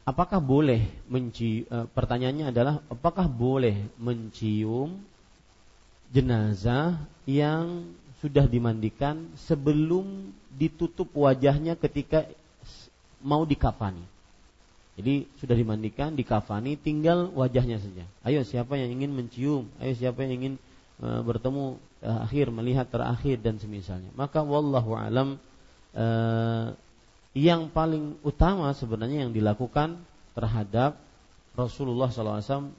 apakah 0.04 0.42
boleh 0.42 0.90
mencium 1.08 1.64
e, 1.66 1.76
pertanyaannya 1.88 2.46
adalah 2.52 2.74
apakah 2.90 3.26
boleh 3.30 3.88
mencium 3.96 5.00
jenazah 6.12 7.00
yang 7.24 7.88
sudah 8.20 8.46
dimandikan 8.46 9.32
sebelum 9.34 10.30
ditutup 10.54 11.10
wajahnya 11.16 11.74
ketika 11.74 12.28
mau 13.24 13.42
dikafani. 13.42 14.04
Jadi 14.92 15.24
sudah 15.40 15.56
dimandikan, 15.56 16.12
dikafani, 16.12 16.76
tinggal 16.76 17.32
wajahnya 17.32 17.80
saja. 17.80 18.04
Ayo 18.20 18.44
siapa 18.44 18.76
yang 18.76 18.92
ingin 18.92 19.10
mencium? 19.16 19.64
Ayo 19.80 19.96
siapa 19.96 20.20
yang 20.28 20.36
ingin 20.36 20.54
e, 21.00 21.06
bertemu 21.24 21.80
terakhir, 22.02 22.50
melihat 22.50 22.86
terakhir 22.90 23.38
dan 23.38 23.62
semisalnya. 23.62 24.10
Maka 24.18 24.42
wallahu 24.42 24.98
alam 24.98 25.38
e, 25.94 26.06
yang 27.38 27.70
paling 27.70 28.18
utama 28.26 28.74
sebenarnya 28.74 29.24
yang 29.24 29.32
dilakukan 29.32 30.02
terhadap 30.34 30.98
Rasulullah 31.54 32.10
SAW 32.10 32.74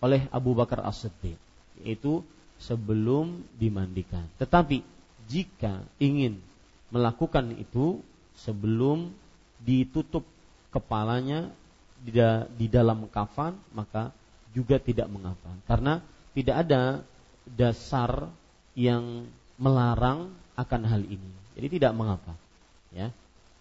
oleh 0.00 0.22
Abu 0.30 0.54
Bakar 0.54 0.86
As-Siddiq 0.86 1.36
yaitu 1.82 2.22
sebelum 2.62 3.42
dimandikan. 3.58 4.24
Tetapi 4.38 4.80
jika 5.26 5.82
ingin 5.98 6.38
melakukan 6.94 7.56
itu 7.58 7.98
sebelum 8.36 9.12
ditutup 9.60 10.24
kepalanya 10.72 11.50
di, 12.00 12.66
dalam 12.70 13.04
kafan 13.12 13.58
maka 13.76 14.08
juga 14.56 14.80
tidak 14.80 15.06
mengapa 15.12 15.52
karena 15.68 16.00
tidak 16.32 16.56
ada 16.66 16.80
dasar 17.44 18.28
yang 18.76 19.28
melarang 19.60 20.32
akan 20.56 20.82
hal 20.88 21.02
ini. 21.04 21.30
Jadi 21.56 21.80
tidak 21.80 21.92
mengapa. 21.92 22.32
Ya 22.90 23.14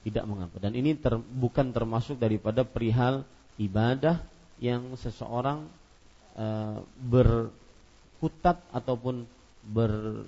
tidak 0.04 0.24
mengapa 0.26 0.56
dan 0.64 0.72
ini 0.76 0.96
ter, 0.96 1.20
bukan 1.20 1.76
termasuk 1.76 2.16
daripada 2.16 2.64
perihal 2.64 3.28
ibadah 3.60 4.24
yang 4.60 4.96
seseorang 4.96 5.68
uh, 6.40 6.80
berkutat 7.04 8.64
ataupun 8.72 9.28
ber 9.68 10.24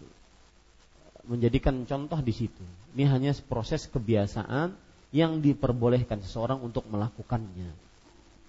menjadikan 1.22 1.86
contoh 1.86 2.19
di 2.19 2.34
situ. 2.34 2.64
Ini 2.98 3.06
hanya 3.07 3.32
proses 3.45 3.86
kebiasaan 3.88 4.73
yang 5.14 5.40
diperbolehkan 5.40 6.19
seseorang 6.19 6.60
untuk 6.60 6.84
melakukannya. 6.90 7.72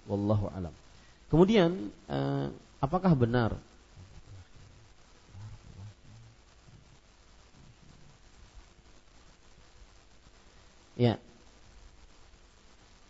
Wallahu 0.09 0.51
alam. 0.51 0.73
Kemudian 1.29 1.93
uh, 2.09 2.49
apakah 2.83 3.13
benar 3.15 3.55
Ya. 10.93 11.17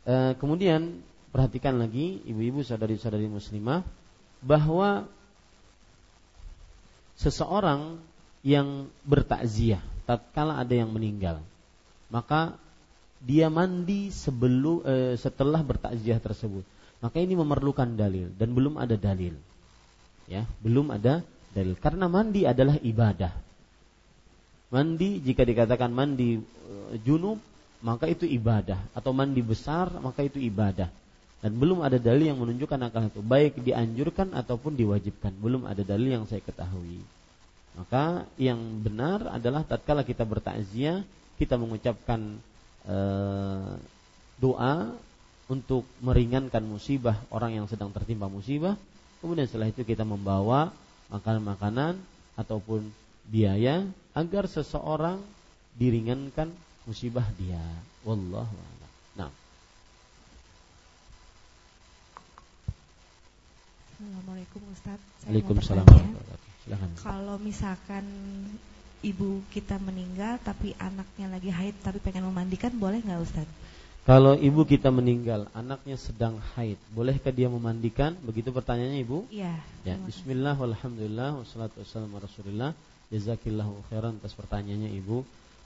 E, 0.07 0.35
kemudian 0.39 1.03
perhatikan 1.35 1.79
lagi 1.79 2.23
ibu-ibu 2.23 2.63
saudari-saudari 2.63 3.27
muslimah 3.27 3.83
bahwa 4.43 5.07
seseorang 7.19 7.99
yang 8.43 8.91
bertakziah 9.07 9.79
tatkala 10.03 10.59
ada 10.59 10.75
yang 10.75 10.91
meninggal 10.91 11.39
maka 12.13 12.53
dia 13.23 13.49
mandi 13.49 14.13
sebelum 14.13 14.85
e, 14.85 14.95
setelah 15.17 15.65
bertakziah 15.65 16.21
tersebut. 16.21 16.61
Maka 17.01 17.17
ini 17.17 17.33
memerlukan 17.33 17.89
dalil 17.97 18.29
dan 18.37 18.53
belum 18.53 18.77
ada 18.77 18.93
dalil. 18.93 19.33
Ya 20.29 20.45
belum 20.61 20.93
ada 20.93 21.25
dalil. 21.57 21.73
Karena 21.81 22.05
mandi 22.05 22.45
adalah 22.45 22.77
ibadah. 22.77 23.33
Mandi 24.69 25.23
jika 25.25 25.41
dikatakan 25.41 25.89
mandi 25.89 26.37
e, 26.37 26.73
junub 27.01 27.41
maka 27.83 28.07
itu 28.07 28.23
ibadah. 28.23 28.79
Atau 28.95 29.11
mandi 29.11 29.43
besar 29.43 29.91
maka 29.99 30.23
itu 30.23 30.39
ibadah. 30.39 30.87
Dan 31.43 31.59
belum 31.59 31.83
ada 31.83 31.99
dalil 31.99 32.31
yang 32.31 32.39
menunjukkan 32.39 32.79
akan 32.87 33.11
itu. 33.11 33.19
Baik 33.19 33.59
dianjurkan 33.59 34.31
ataupun 34.31 34.79
diwajibkan. 34.79 35.35
Belum 35.43 35.67
ada 35.67 35.83
dalil 35.83 36.15
yang 36.15 36.23
saya 36.23 36.39
ketahui. 36.39 37.03
Maka 37.75 38.23
yang 38.39 38.57
benar 38.79 39.27
adalah 39.27 39.67
tatkala 39.67 40.07
kita 40.07 40.23
bertakziah, 40.23 41.03
kita 41.35 41.59
mengucapkan 41.59 42.39
e, 42.87 42.97
doa 44.39 44.95
untuk 45.51 45.83
meringankan 45.99 46.63
musibah 46.63 47.19
orang 47.27 47.59
yang 47.59 47.67
sedang 47.67 47.91
tertimpa 47.91 48.31
musibah. 48.31 48.79
Kemudian 49.19 49.49
setelah 49.49 49.67
itu 49.67 49.83
kita 49.83 50.07
membawa 50.07 50.71
makanan-makanan 51.11 51.99
ataupun 52.39 52.87
biaya 53.27 53.83
agar 54.15 54.47
seseorang 54.47 55.19
diringankan 55.75 56.53
musibah 56.83 57.25
dia. 57.39 57.61
Wallahu 58.03 58.55
a'lam. 58.55 58.91
Nah. 59.15 59.31
Assalamualaikum 63.95 64.61
Ustaz. 64.75 64.99
Waalaikumsalam. 65.27 65.87
Silahkan. 66.63 66.89
Kalau 66.99 67.35
misalkan 67.39 68.05
ibu 69.03 69.43
kita 69.51 69.75
meninggal 69.83 70.39
tapi 70.43 70.71
anaknya 70.79 71.27
lagi 71.27 71.51
haid 71.51 71.75
tapi 71.83 71.99
pengen 71.99 72.27
memandikan 72.27 72.71
boleh 72.75 73.03
nggak 73.03 73.21
Ustaz? 73.23 73.47
Kalau 74.03 74.35
ibu 74.35 74.67
kita 74.67 74.91
meninggal, 74.91 75.47
anaknya 75.55 75.95
sedang 75.95 76.35
haid, 76.59 76.75
bolehkah 76.91 77.31
dia 77.31 77.47
memandikan? 77.47 78.19
Begitu 78.19 78.51
pertanyaannya 78.51 78.99
ibu? 78.99 79.23
Iya. 79.31 79.55
Ya, 79.87 79.95
Bismillah, 79.95 80.59
alhamdulillah, 80.59 81.39
wassalatu 81.39 81.79
wassalamu 81.79 82.19
rasulillah. 82.19 82.75
Jazakillahu 83.15 83.87
khairan 83.87 84.19
atas 84.19 84.35
pertanyaannya 84.35 84.91
ibu. 84.99 85.23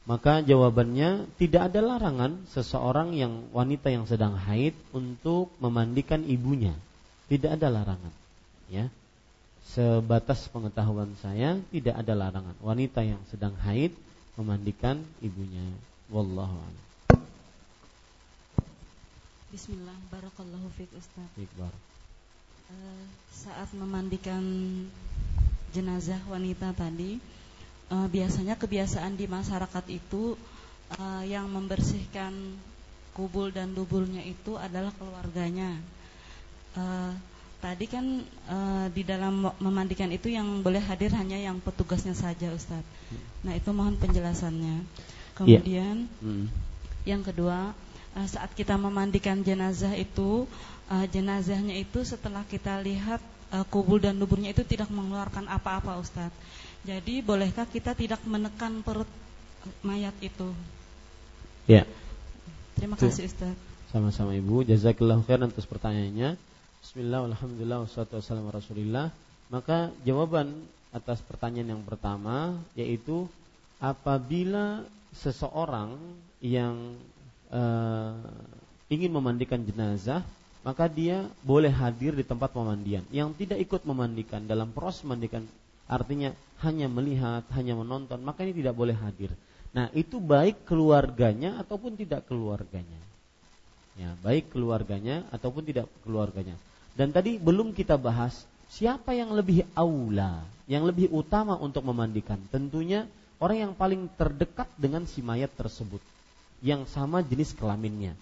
Maka 0.07 0.39
jawabannya 0.39 1.27
tidak 1.35 1.67
ada 1.67 1.83
larangan 1.83 2.47
seseorang 2.55 3.11
yang 3.11 3.51
wanita 3.51 3.91
yang 3.91 4.07
sedang 4.07 4.39
haid 4.39 4.71
untuk 4.95 5.51
memandikan 5.59 6.23
ibunya. 6.23 6.71
Tidak 7.27 7.59
ada 7.59 7.67
larangan. 7.67 8.15
Ya 8.71 8.87
sebatas 9.67 10.47
pengetahuan 10.47 11.11
saya 11.19 11.59
tidak 11.75 11.99
ada 11.99 12.13
larangan 12.15 12.55
wanita 12.63 13.03
yang 13.03 13.19
sedang 13.27 13.55
haid 13.67 13.91
memandikan 14.39 15.03
ibunya. 15.19 15.63
Wallahu 16.07 16.55
a'lam. 16.55 16.85
Bismillah, 19.51 19.97
barakallahu 20.07 20.67
fiik 20.79 20.91
Ustaz. 20.95 21.27
Iqbar. 21.35 21.73
Uh, 22.67 23.03
saat 23.31 23.71
memandikan 23.75 24.43
jenazah 25.71 26.19
wanita 26.31 26.71
tadi, 26.75 27.19
uh, 27.93 28.07
biasanya 28.07 28.55
kebiasaan 28.59 29.15
di 29.15 29.25
masyarakat 29.27 29.85
itu 29.91 30.35
uh, 30.97 31.23
yang 31.23 31.47
membersihkan 31.51 32.33
kubul 33.17 33.49
dan 33.49 33.73
dubulnya 33.73 34.21
itu 34.21 34.55
adalah 34.55 34.93
keluarganya. 34.95 35.77
Uh, 36.77 37.17
tadi 37.57 37.89
kan 37.89 38.05
e, 38.23 38.57
di 38.93 39.01
dalam 39.01 39.49
memandikan 39.57 40.09
itu 40.13 40.29
yang 40.29 40.61
boleh 40.61 40.81
hadir 40.81 41.09
hanya 41.17 41.37
yang 41.41 41.57
petugasnya 41.57 42.13
saja 42.13 42.53
Ustadz. 42.53 42.85
Nah 43.41 43.53
itu 43.57 43.69
mohon 43.73 43.97
penjelasannya. 43.97 44.85
Kemudian 45.33 46.05
yeah. 46.05 46.25
mm. 46.25 46.45
yang 47.09 47.21
kedua 47.25 47.73
e, 48.13 48.19
saat 48.29 48.53
kita 48.53 48.77
memandikan 48.77 49.41
jenazah 49.41 49.93
itu 49.97 50.45
e, 50.89 50.95
jenazahnya 51.09 51.73
itu 51.81 52.05
setelah 52.05 52.45
kita 52.45 52.77
lihat 52.85 53.21
e, 53.49 53.57
kubur 53.73 53.97
dan 53.97 54.21
duburnya 54.21 54.53
itu 54.53 54.61
tidak 54.61 54.93
mengeluarkan 54.93 55.49
apa-apa 55.49 55.97
Ustadz. 55.97 56.37
Jadi 56.87 57.19
bolehkah 57.19 57.67
kita 57.67 57.91
tidak 57.91 58.23
menekan 58.23 58.79
perut 58.79 59.11
mayat 59.83 60.15
itu? 60.23 60.55
Ya. 61.67 61.83
Terima 62.79 62.95
kasih 62.95 63.27
Ustadz. 63.27 63.59
Sama-sama 63.91 64.31
Ibu. 64.31 64.63
Jazakillah 64.63 65.19
khairan 65.27 65.51
atas 65.51 65.67
pertanyaannya. 65.67 66.39
Bismillah, 66.79 67.27
alhamdulillah, 67.27 67.83
wassalatu 67.83 68.23
wassalamu 68.23 68.55
rasulillah 68.55 69.11
Maka 69.51 69.91
jawaban 70.07 70.55
atas 70.95 71.19
pertanyaan 71.27 71.75
yang 71.75 71.83
pertama 71.83 72.55
Yaitu 72.79 73.27
apabila 73.83 74.87
seseorang 75.11 75.99
yang 76.39 76.95
uh, 77.51 78.15
ingin 78.87 79.11
memandikan 79.11 79.59
jenazah 79.59 80.23
Maka 80.63 80.87
dia 80.87 81.27
boleh 81.43 81.73
hadir 81.73 82.15
di 82.15 82.23
tempat 82.23 82.55
pemandian 82.55 83.03
Yang 83.11 83.43
tidak 83.43 83.59
ikut 83.67 83.81
memandikan 83.83 84.47
dalam 84.47 84.71
proses 84.71 85.03
memandikan 85.03 85.43
Artinya 85.87 86.35
hanya 86.61 86.91
melihat, 86.91 87.47
hanya 87.55 87.79
menonton 87.79 88.19
Maka 88.21 88.43
ini 88.43 88.53
tidak 88.59 88.75
boleh 88.75 88.93
hadir 88.93 89.31
Nah 89.71 89.87
itu 89.95 90.19
baik 90.19 90.67
keluarganya 90.67 91.59
ataupun 91.63 91.95
tidak 91.95 92.27
keluarganya 92.27 93.07
Ya, 93.97 94.13
baik 94.21 94.53
keluarganya 94.53 95.25
ataupun 95.33 95.65
tidak 95.65 95.89
keluarganya. 96.05 96.53
Dan 96.93 97.09
tadi 97.09 97.41
belum 97.41 97.73
kita 97.73 97.97
bahas 97.97 98.45
siapa 98.69 99.17
yang 99.17 99.33
lebih 99.33 99.65
aula, 99.73 100.45
yang 100.69 100.85
lebih 100.85 101.09
utama 101.09 101.57
untuk 101.57 101.81
memandikan. 101.81 102.37
Tentunya 102.53 103.09
orang 103.41 103.57
yang 103.69 103.73
paling 103.73 104.05
terdekat 104.13 104.69
dengan 104.77 105.09
si 105.09 105.25
mayat 105.25 105.49
tersebut 105.57 105.99
yang 106.61 106.85
sama 106.85 107.25
jenis 107.25 107.57
kelaminnya. 107.57 108.13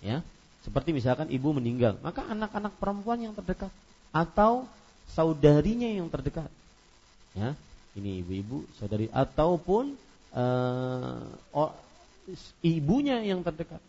Ya. 0.00 0.24
Seperti 0.64 0.96
misalkan 0.96 1.28
ibu 1.28 1.52
meninggal, 1.56 2.00
maka 2.00 2.24
anak-anak 2.24 2.76
perempuan 2.80 3.20
yang 3.20 3.32
terdekat 3.36 3.72
atau 4.12 4.64
saudarinya 5.12 5.88
yang 5.88 6.08
terdekat. 6.08 6.48
Ya. 7.34 7.54
Ini 7.94 8.22
ibu-ibu, 8.22 8.66
saudari 8.78 9.10
ataupun 9.10 9.98
uh, 10.34 11.26
oh, 11.50 11.74
ibunya 12.62 13.18
yang 13.22 13.42
terdekat. 13.42 13.82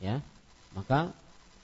Ya. 0.00 0.24
Maka 0.72 1.12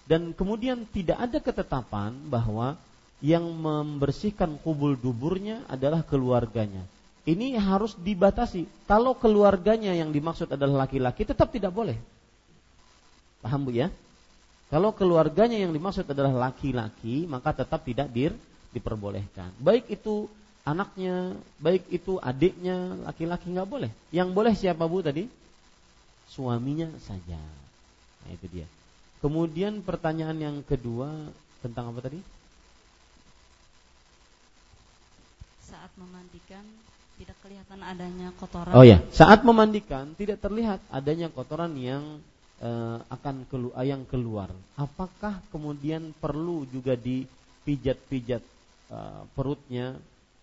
dan 0.09 0.35
kemudian 0.35 0.85
tidak 0.91 1.19
ada 1.21 1.39
ketetapan 1.39 2.13
bahwa 2.29 2.77
yang 3.23 3.47
membersihkan 3.47 4.59
kubul 4.61 4.99
duburnya 4.99 5.63
adalah 5.71 6.03
keluarganya. 6.03 6.83
Ini 7.23 7.55
harus 7.55 7.95
dibatasi. 7.95 8.67
Kalau 8.91 9.15
keluarganya 9.15 9.95
yang 9.95 10.11
dimaksud 10.11 10.51
adalah 10.51 10.85
laki-laki, 10.85 11.23
tetap 11.23 11.55
tidak 11.55 11.71
boleh. 11.71 11.95
Paham 13.39 13.63
bu 13.63 13.71
ya? 13.79 13.95
Kalau 14.67 14.91
keluarganya 14.91 15.55
yang 15.55 15.71
dimaksud 15.71 16.03
adalah 16.09 16.51
laki-laki, 16.51 17.31
maka 17.31 17.55
tetap 17.55 17.87
tidak 17.87 18.11
dir, 18.11 18.35
diperbolehkan. 18.75 19.55
Baik 19.63 19.87
itu 19.87 20.27
anaknya, 20.63 21.35
baik 21.59 21.91
itu 21.91 22.19
adiknya, 22.23 23.03
laki-laki 23.07 23.51
nggak 23.51 23.69
boleh. 23.69 23.91
Yang 24.15 24.29
boleh 24.31 24.53
siapa 24.55 24.87
bu 24.87 25.03
tadi? 25.03 25.27
Suaminya 26.31 26.89
saja. 27.03 27.39
Nah 28.23 28.31
itu 28.31 28.47
dia. 28.49 28.67
Kemudian 29.23 29.83
pertanyaan 29.83 30.39
yang 30.39 30.57
kedua 30.67 31.31
tentang 31.63 31.95
apa 31.95 32.01
tadi? 32.03 32.19
Saat 35.63 35.95
memandikan 35.95 36.65
tidak 37.23 37.39
kelihatan 37.39 37.81
adanya 37.87 38.29
kotoran. 38.35 38.75
Oh 38.75 38.83
ya, 38.83 38.99
saat 39.15 39.47
memandikan 39.47 40.11
tidak 40.19 40.43
terlihat 40.43 40.83
adanya 40.91 41.31
kotoran 41.31 41.75
yang 41.79 42.19
uh, 42.59 42.99
akan 43.11 43.47
kelu 43.47 43.71
yang 43.87 44.03
keluar. 44.09 44.51
Apakah 44.75 45.39
kemudian 45.55 46.11
perlu 46.19 46.67
juga 46.67 46.99
dipijat-pijat 46.99 48.43
uh, 48.91 49.23
perutnya 49.39 49.95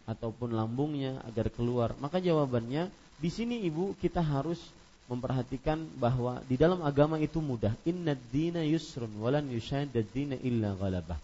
ataupun 0.10 0.58
lambungnya 0.58 1.22
agar 1.30 1.54
keluar? 1.54 1.94
Maka 2.02 2.18
jawabannya 2.18 2.90
di 3.22 3.30
sini 3.30 3.62
ibu 3.70 3.94
kita 4.02 4.26
harus 4.26 4.58
memperhatikan 5.10 5.82
bahwa 5.98 6.42
di 6.46 6.58
dalam 6.58 6.82
agama 6.86 7.18
itu 7.18 7.38
mudah. 7.42 7.74
Inna 7.86 8.14
dina 8.18 8.62
yusrun 8.66 9.10
walan 9.22 9.50
dina 10.14 10.38
illa 10.42 10.74
ghalabah. 10.78 11.18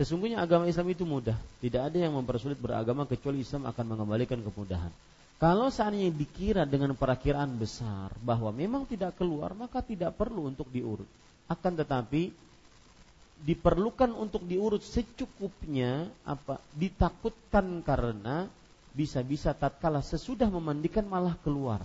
Sesungguhnya 0.00 0.42
agama 0.42 0.66
Islam 0.66 0.90
itu 0.90 1.06
mudah. 1.06 1.38
Tidak 1.62 1.78
ada 1.78 1.94
yang 1.94 2.18
mempersulit 2.18 2.58
beragama 2.58 3.06
kecuali 3.06 3.46
Islam 3.46 3.70
akan 3.70 3.84
mengembalikan 3.86 4.42
kemudahan. 4.42 4.90
Kalau 5.38 5.70
seandainya 5.74 6.14
dikira 6.14 6.62
dengan 6.66 6.94
perakiraan 6.94 7.58
besar 7.58 8.14
bahwa 8.22 8.54
memang 8.54 8.86
tidak 8.86 9.18
keluar, 9.18 9.54
maka 9.58 9.82
tidak 9.82 10.14
perlu 10.14 10.50
untuk 10.50 10.70
diurut. 10.70 11.06
Akan 11.50 11.74
tetapi 11.74 12.30
diperlukan 13.42 14.14
untuk 14.14 14.46
diurut 14.46 14.80
secukupnya 14.86 16.06
apa 16.22 16.62
ditakutkan 16.78 17.82
karena 17.82 18.46
bisa-bisa 18.94 19.50
tatkala 19.56 19.98
sesudah 20.04 20.46
memandikan 20.46 21.02
malah 21.02 21.34
keluar. 21.42 21.82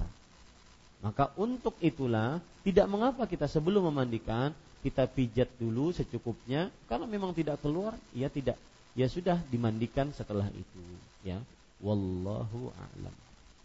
Maka 1.02 1.34
untuk 1.38 1.74
itulah 1.82 2.42
tidak 2.62 2.86
mengapa 2.90 3.26
kita 3.26 3.50
sebelum 3.50 3.90
memandikan 3.90 4.54
kita 4.86 5.10
pijat 5.10 5.50
dulu 5.58 5.92
secukupnya. 5.94 6.70
Kalau 6.86 7.10
memang 7.10 7.34
tidak 7.34 7.60
keluar, 7.60 7.98
ya 8.14 8.30
tidak. 8.30 8.58
Ya 8.98 9.06
sudah 9.10 9.38
dimandikan 9.54 10.10
setelah 10.14 10.50
itu, 10.54 10.82
ya. 11.22 11.38
Wallahu 11.84 12.74
a'lam. 12.74 13.16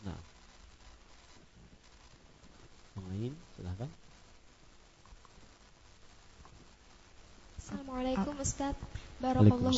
Nah. 0.04 0.20
Lain, 3.08 3.32
silahkan. 3.56 3.88
Assalamualaikum 7.72 8.36
Ustaz 8.36 8.76
Barakallahu 9.16 9.72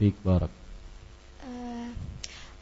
fiik 0.00 0.16
barak. 0.24 0.48
Uh, 1.44 1.92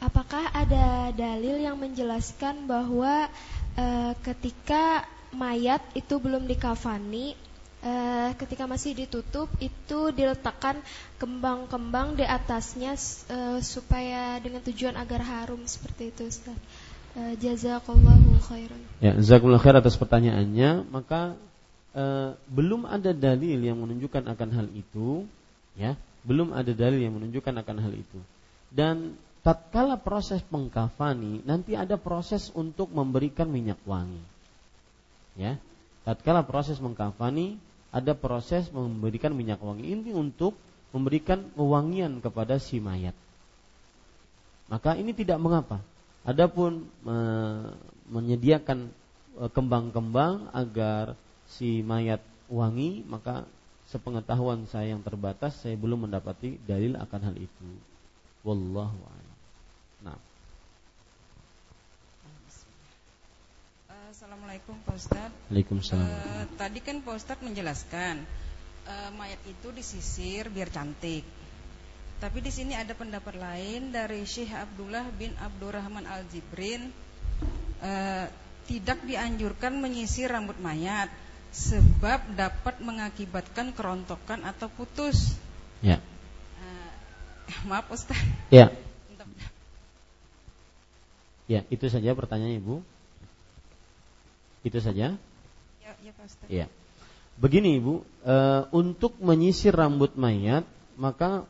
apakah 0.03 0.51
ada 0.51 1.15
dalil 1.15 1.63
yang 1.63 1.79
menjelaskan 1.79 2.67
bahwa 2.67 3.31
uh, 3.79 4.13
ketika 4.19 5.07
mayat 5.31 5.79
itu 5.95 6.19
belum 6.19 6.43
dikafani 6.43 7.39
uh, 7.87 8.35
ketika 8.35 8.67
masih 8.67 8.99
ditutup 8.99 9.47
itu 9.63 10.11
diletakkan 10.11 10.81
kembang-kembang 11.21 12.19
di 12.19 12.27
atasnya 12.27 12.99
uh, 13.31 13.63
supaya 13.63 14.43
dengan 14.43 14.59
tujuan 14.59 14.99
agar 14.99 15.23
harum 15.23 15.63
seperti 15.63 16.11
itu 16.11 16.27
Ustaz. 16.27 16.57
Uh, 17.15 17.37
jazakallahu 17.39 18.43
khairan. 18.43 18.81
Ya, 18.99 19.15
jazakumullah 19.15 19.63
khair 19.63 19.79
atas 19.79 19.95
pertanyaannya. 19.95 20.89
Maka 20.91 21.39
uh, 21.95 22.35
belum 22.49 22.85
ada 22.85 23.13
dalil 23.15 23.59
yang 23.61 23.79
menunjukkan 23.79 24.25
akan 24.25 24.49
hal 24.53 24.67
itu, 24.73 25.25
ya. 25.77 25.95
Belum 26.25 26.51
ada 26.51 26.69
dalil 26.75 26.99
yang 26.99 27.15
menunjukkan 27.15 27.55
akan 27.63 27.77
hal 27.79 27.93
itu. 27.95 28.19
Dan 28.69 29.15
tatkala 29.41 29.97
proses 29.97 30.43
pengkafani 30.45 31.41
nanti 31.47 31.73
ada 31.73 31.95
proses 31.95 32.51
untuk 32.51 32.91
memberikan 32.91 33.47
minyak 33.47 33.79
wangi. 33.87 34.21
Ya. 35.39 35.55
Tatkala 36.03 36.43
proses 36.43 36.77
mengkafani 36.83 37.55
ada 37.89 38.13
proses 38.13 38.69
memberikan 38.69 39.33
minyak 39.33 39.57
wangi 39.63 39.89
ini 39.89 40.13
untuk 40.13 40.53
memberikan 40.93 41.49
wewangian 41.57 42.21
kepada 42.21 42.57
si 42.61 42.81
mayat. 42.81 43.13
Maka 44.69 44.93
ini 44.97 45.13
tidak 45.17 45.41
mengapa. 45.41 45.81
Adapun 46.21 46.85
e, 47.01 47.15
menyediakan 48.09 48.89
e, 49.37 49.43
kembang-kembang 49.49 50.53
agar 50.53 51.17
si 51.49 51.81
mayat 51.81 52.21
wangi, 52.45 53.01
maka 53.09 53.45
sepengetahuan 53.89 54.69
saya 54.69 54.93
yang 54.93 55.01
terbatas 55.01 55.57
saya 55.65 55.73
belum 55.73 56.05
mendapati 56.05 56.61
dalil 56.69 56.93
akan 56.93 57.21
hal 57.33 57.35
itu. 57.41 57.67
Wallahu 58.45 58.97
a'lam. 59.01 59.37
Nah. 60.05 60.19
Assalamualaikum 64.09 64.73
Pak 64.83 64.95
Ustadz 64.97 65.37
Waalaikumsalam 65.47 66.09
uh, 66.09 66.45
Tadi 66.57 66.81
kan 66.81 66.97
Pak 67.05 67.13
Ustadz 67.13 67.45
menjelaskan 67.45 68.25
uh, 68.89 69.09
Mayat 69.13 69.37
itu 69.45 69.69
disisir 69.69 70.49
biar 70.49 70.67
cantik 70.73 71.21
Tapi 72.17 72.41
di 72.41 72.49
sini 72.49 72.73
ada 72.73 72.97
pendapat 72.97 73.37
lain 73.37 73.93
dari 73.93 74.25
Syekh 74.25 74.49
Abdullah 74.49 75.07
bin 75.13 75.29
Abdurrahman 75.37 76.09
Al-Jibrin 76.09 76.89
uh, 77.85 78.25
Tidak 78.65 79.05
dianjurkan 79.05 79.77
menyisir 79.77 80.27
rambut 80.33 80.57
mayat 80.57 81.07
Sebab 81.49 82.37
dapat 82.37 82.77
mengakibatkan 82.81 83.73
kerontokan 83.73 84.45
atau 84.45 84.69
putus 84.69 85.33
Ya 85.81 85.97
uh, 86.61 86.91
Maaf 87.69 87.89
Ustadz 87.89 88.21
Ya 88.53 88.69
Ya, 91.49 91.65
itu 91.73 91.89
saja 91.89 92.13
pertanyaannya 92.13 92.61
Ibu. 92.61 92.85
Itu 94.61 94.77
saja? 94.77 95.17
Ya, 95.81 95.91
ya 95.97 96.11
Pak 96.13 96.45
Ya. 96.45 96.69
Begini 97.41 97.81
Ibu, 97.81 98.05
e, 98.21 98.35
untuk 98.69 99.17
menyisir 99.17 99.73
rambut 99.73 100.13
mayat, 100.13 100.61
maka 100.93 101.49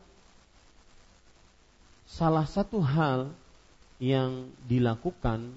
salah 2.07 2.47
satu 2.47 2.79
hal 2.79 3.27
yang 3.99 4.47
dilakukan 4.71 5.51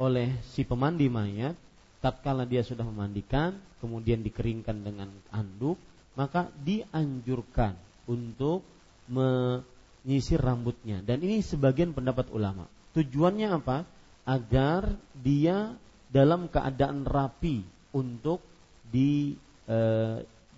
oleh 0.00 0.32
si 0.56 0.64
pemandi 0.64 1.12
mayat 1.12 1.52
tatkala 1.98 2.46
dia 2.46 2.62
sudah 2.62 2.86
memandikan 2.86 3.58
kemudian 3.82 4.22
dikeringkan 4.22 4.82
dengan 4.82 5.10
anduk 5.34 5.78
maka 6.14 6.50
dianjurkan 6.62 7.78
untuk 8.08 8.62
menyisir 9.08 10.38
rambutnya 10.40 11.02
dan 11.02 11.22
ini 11.22 11.42
sebagian 11.42 11.94
pendapat 11.94 12.30
ulama 12.30 12.66
tujuannya 12.94 13.48
apa 13.54 13.86
agar 14.28 14.92
dia 15.16 15.72
dalam 16.12 16.52
keadaan 16.52 17.04
rapi 17.04 17.64
untuk 17.96 18.40
di 18.88 19.36
e, 19.64 19.78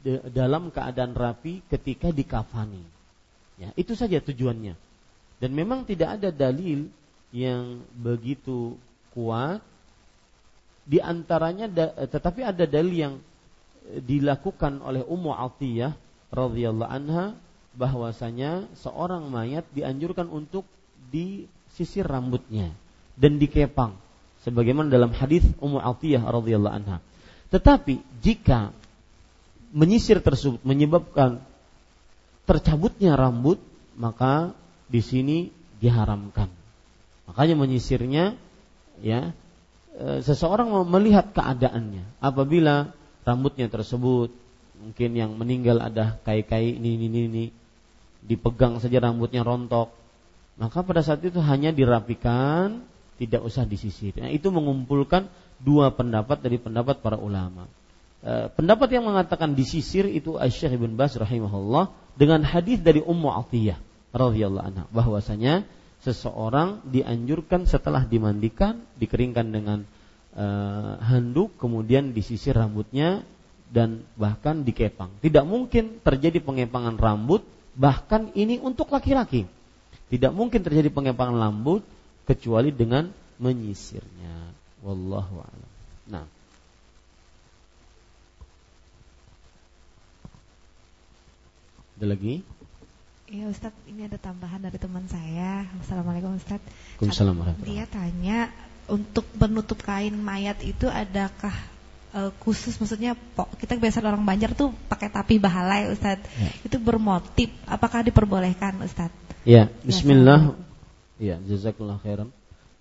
de, 0.03 0.13
dalam 0.31 0.71
keadaan 0.75 1.15
rapi 1.15 1.63
ketika 1.71 2.11
dikafani. 2.11 2.83
Ya, 3.61 3.71
itu 3.79 3.93
saja 3.95 4.19
tujuannya. 4.19 4.75
Dan 5.39 5.51
memang 5.53 5.85
tidak 5.85 6.21
ada 6.21 6.31
dalil 6.33 6.89
yang 7.31 7.85
begitu 7.95 8.75
kuat 9.15 9.63
di 10.91 10.99
antaranya 10.99 11.71
da, 11.71 11.95
tetapi 11.95 12.43
ada 12.43 12.67
dalil 12.67 12.91
yang 12.91 13.15
dilakukan 14.03 14.83
oleh 14.83 15.07
Ummu 15.07 15.31
Atiyah 15.31 15.95
radhiyallahu 16.35 16.91
anha 16.91 17.39
bahwasanya 17.79 18.67
seorang 18.75 19.31
mayat 19.31 19.63
dianjurkan 19.71 20.27
untuk 20.27 20.67
disisir 21.15 22.03
rambutnya 22.03 22.75
dan 23.15 23.39
dikepang 23.39 23.95
sebagaimana 24.43 24.91
dalam 24.91 25.15
hadis 25.15 25.47
Ummu 25.63 25.79
Atiyah 25.79 26.27
radhiyallahu 26.27 26.75
anha. 26.75 26.99
Tetapi 27.55 28.03
jika 28.19 28.75
menyisir 29.71 30.19
tersebut 30.19 30.59
menyebabkan 30.67 31.39
tercabutnya 32.51 33.15
rambut, 33.15 33.63
maka 33.95 34.55
di 34.91 34.99
sini 34.99 35.55
diharamkan. 35.79 36.51
Makanya 37.31 37.55
menyisirnya 37.55 38.35
ya 38.99 39.31
seseorang 40.23 40.71
melihat 40.87 41.35
keadaannya. 41.35 42.23
Apabila 42.23 42.95
rambutnya 43.27 43.67
tersebut 43.67 44.33
mungkin 44.81 45.11
yang 45.13 45.37
meninggal 45.37 45.77
ada 45.77 46.17
kai-kai 46.25 46.81
ini 46.81 46.97
ini 46.97 47.21
ini 47.29 47.45
dipegang 48.25 48.81
saja 48.81 49.01
rambutnya 49.01 49.45
rontok, 49.45 49.93
maka 50.61 50.85
pada 50.85 51.01
saat 51.01 51.25
itu 51.25 51.41
hanya 51.41 51.73
dirapikan 51.73 52.85
tidak 53.21 53.45
usah 53.45 53.69
disisir. 53.69 54.17
Nah, 54.17 54.33
itu 54.33 54.49
mengumpulkan 54.49 55.29
dua 55.61 55.93
pendapat 55.93 56.41
dari 56.41 56.57
pendapat 56.57 57.05
para 57.05 57.21
ulama. 57.21 57.69
E, 58.25 58.49
pendapat 58.57 58.89
yang 58.97 59.05
mengatakan 59.05 59.53
disisir 59.53 60.09
itu 60.09 60.41
Aisyah 60.41 60.73
bin 60.77 60.97
Bas 60.97 61.17
dengan 62.17 62.41
hadis 62.45 62.81
dari 62.81 63.05
Ummu 63.05 63.29
Atiyah 63.29 63.77
radhiyallahu 64.17 64.65
anha 64.65 64.85
bahwasanya 64.93 65.69
seseorang 66.01 66.81
dianjurkan 66.89 67.69
setelah 67.69 68.09
dimandikan 68.09 68.81
dikeringkan 68.97 69.47
dengan 69.53 69.79
e, 70.33 70.47
handuk 71.05 71.61
kemudian 71.61 72.17
disisir 72.17 72.57
rambutnya 72.57 73.25
dan 73.71 74.03
bahkan 74.17 74.65
dikepang. 74.67 75.13
Tidak 75.23 75.45
mungkin 75.45 76.03
terjadi 76.03 76.41
pengepangan 76.43 76.97
rambut 76.97 77.45
bahkan 77.77 78.33
ini 78.35 78.59
untuk 78.59 78.91
laki-laki. 78.91 79.47
Tidak 80.11 80.35
mungkin 80.35 80.67
terjadi 80.67 80.91
pengepangan 80.91 81.39
rambut 81.39 81.87
kecuali 82.27 82.75
dengan 82.75 83.07
menyisirnya. 83.39 84.51
Wallahu 84.83 85.39
a'lam. 85.39 85.71
Nah. 86.11 86.27
Ada 92.01 92.07
lagi? 92.17 92.41
Iya 93.31 93.47
Ustaz, 93.47 93.71
ini 93.87 94.11
ada 94.11 94.19
tambahan 94.19 94.59
dari 94.59 94.75
teman 94.75 95.07
saya. 95.07 95.63
Assalamualaikum 95.79 96.35
Ustaz. 96.35 96.59
Waalaikumsalam 96.99 97.63
Dia 97.63 97.87
tanya 97.87 98.51
untuk 98.91 99.23
menutup 99.39 99.79
kain 99.87 100.19
mayat 100.19 100.59
itu 100.67 100.91
adakah 100.91 101.55
uh, 102.11 102.35
khusus 102.43 102.75
maksudnya 102.83 103.15
kita 103.55 103.79
biasa 103.79 104.03
orang 104.03 104.27
Banjar 104.27 104.51
tuh 104.59 104.75
pakai 104.91 105.15
tapi 105.15 105.39
bahalai 105.39 105.95
Ustaz. 105.95 106.19
Ya. 106.27 106.51
Itu 106.67 106.83
bermotif 106.83 107.55
apakah 107.71 108.03
diperbolehkan 108.03 108.83
Ustaz? 108.83 109.15
Ya, 109.47 109.71
bismillah. 109.87 110.59
Iya, 111.23 111.39
jazakallah 111.47 112.03
khairan 112.03 112.35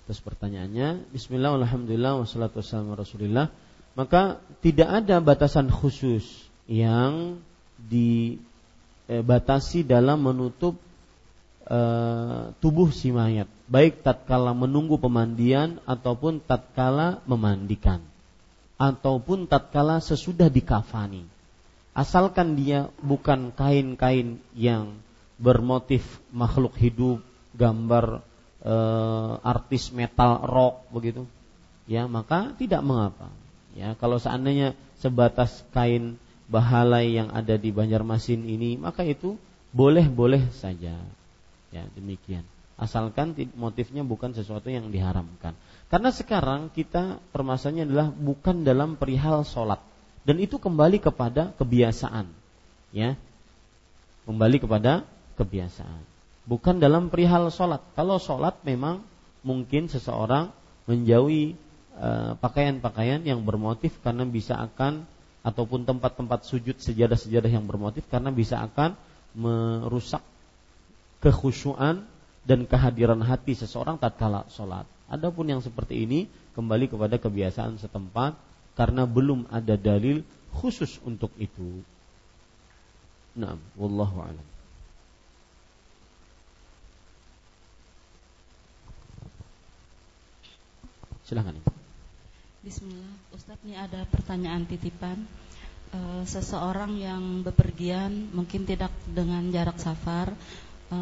atas 0.10 0.18
pertanyaannya. 0.18 1.14
Bismillah, 1.14 1.62
alhamdulillah, 1.62 2.26
wassalatu 2.26 2.66
wassalamu 2.66 2.98
rasulillah. 2.98 3.54
Maka 3.94 4.42
tidak 4.66 5.06
ada 5.06 5.22
batasan 5.22 5.70
khusus 5.70 6.26
yang 6.66 7.38
di 7.78 8.42
eh, 9.10 9.26
batasi 9.26 9.82
dalam 9.82 10.22
menutup 10.22 10.78
eh, 11.66 12.54
tubuh 12.62 12.94
si 12.94 13.10
mayat, 13.10 13.50
baik 13.66 14.06
tatkala 14.06 14.54
menunggu 14.54 15.02
pemandian 15.02 15.82
ataupun 15.90 16.46
tatkala 16.46 17.26
memandikan, 17.26 18.06
ataupun 18.78 19.50
tatkala 19.50 19.98
sesudah 20.00 20.48
dikafani. 20.54 21.26
Asalkan 21.98 22.54
dia 22.54 22.94
bukan 23.02 23.52
kain-kain 23.52 24.38
yang 24.54 25.02
bermotif 25.42 26.06
makhluk 26.30 26.78
hidup, 26.78 27.26
gambar 27.58 28.22
eh, 28.62 29.34
artis 29.42 29.90
metal 29.90 30.46
rock 30.46 30.86
begitu, 30.94 31.26
ya 31.90 32.06
maka 32.06 32.54
tidak 32.62 32.86
mengapa. 32.86 33.34
Ya, 33.74 33.94
kalau 33.98 34.18
seandainya 34.18 34.74
sebatas 35.00 35.64
kain 35.72 36.18
bahalai 36.50 37.16
yang 37.16 37.30
ada 37.32 37.56
di 37.56 37.70
Banjarmasin 37.70 38.44
ini, 38.44 38.76
maka 38.76 39.06
itu 39.06 39.38
boleh-boleh 39.72 40.50
saja. 40.52 40.98
Ya, 41.70 41.84
demikian. 41.94 42.42
Asalkan 42.80 43.38
motifnya 43.54 44.02
bukan 44.02 44.34
sesuatu 44.34 44.72
yang 44.72 44.90
diharamkan. 44.90 45.54
Karena 45.94 46.10
sekarang 46.10 46.74
kita 46.74 47.22
permasalahannya 47.32 47.86
adalah 47.86 48.08
bukan 48.10 48.66
dalam 48.66 48.98
perihal 48.98 49.46
sholat. 49.46 49.80
Dan 50.26 50.42
itu 50.42 50.58
kembali 50.58 50.98
kepada 50.98 51.54
kebiasaan. 51.56 52.28
Ya, 52.90 53.14
kembali 54.26 54.58
kepada 54.58 55.06
kebiasaan. 55.38 56.02
Bukan 56.50 56.82
dalam 56.82 57.14
perihal 57.14 57.54
sholat. 57.54 57.84
Kalau 57.94 58.18
sholat 58.18 58.58
memang 58.66 59.06
mungkin 59.46 59.86
seseorang 59.86 60.50
menjauhi 60.90 61.54
Eh, 62.00 62.32
pakaian-pakaian 62.40 63.20
yang 63.28 63.44
bermotif 63.44 63.92
karena 64.00 64.24
bisa 64.24 64.56
akan 64.56 65.04
ataupun 65.40 65.88
tempat-tempat 65.88 66.44
sujud 66.44 66.76
sejadah-sejadah 66.78 67.52
yang 67.52 67.64
bermotif 67.64 68.04
karena 68.12 68.30
bisa 68.30 68.60
akan 68.60 68.96
merusak 69.32 70.20
kekhusyuan 71.24 72.04
dan 72.44 72.66
kehadiran 72.68 73.20
hati 73.24 73.56
seseorang 73.56 74.00
tatkala 74.00 74.48
sholat. 74.52 74.88
Adapun 75.10 75.48
yang 75.50 75.62
seperti 75.64 76.06
ini 76.06 76.30
kembali 76.54 76.92
kepada 76.92 77.16
kebiasaan 77.18 77.80
setempat 77.80 78.36
karena 78.76 79.04
belum 79.08 79.48
ada 79.52 79.76
dalil 79.76 80.24
khusus 80.56 80.98
untuk 81.04 81.32
itu. 81.38 81.84
Nah, 83.38 83.56
wallahu 83.78 84.20
a'lam. 84.24 84.48
Silahkan 91.30 91.54
Ibu. 91.54 91.79
Bismillah, 92.60 93.16
Ustadz 93.32 93.64
ini 93.64 93.80
ada 93.80 94.04
pertanyaan 94.04 94.68
titipan. 94.68 95.16
E, 95.96 96.28
seseorang 96.28 96.92
yang 97.00 97.40
bepergian 97.40 98.36
mungkin 98.36 98.68
tidak 98.68 98.92
dengan 99.08 99.48
jarak 99.48 99.80
safar, 99.80 100.36
e, 100.92 101.00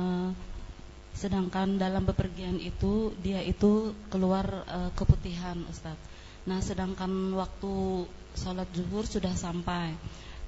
sedangkan 1.17 1.81
dalam 1.81 2.05
bepergian 2.05 2.61
itu 2.61 3.09
dia 3.25 3.41
itu 3.41 3.89
keluar 4.13 4.45
e, 4.69 4.93
keputihan, 4.93 5.57
Ustadz. 5.65 5.97
Nah, 6.45 6.61
sedangkan 6.61 7.09
waktu 7.33 8.05
sholat 8.37 8.69
zuhur 8.77 9.09
sudah 9.09 9.33
sampai 9.33 9.97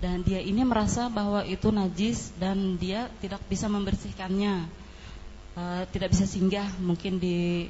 dan 0.06 0.22
dia 0.22 0.46
ini 0.46 0.62
merasa 0.62 1.10
bahwa 1.10 1.42
itu 1.42 1.74
najis 1.74 2.38
dan 2.38 2.78
dia 2.78 3.10
tidak 3.18 3.42
bisa 3.50 3.66
membersihkannya, 3.66 4.64
tidak 5.92 6.16
bisa 6.16 6.24
singgah 6.24 6.70
mungkin 6.80 7.20
di 7.20 7.68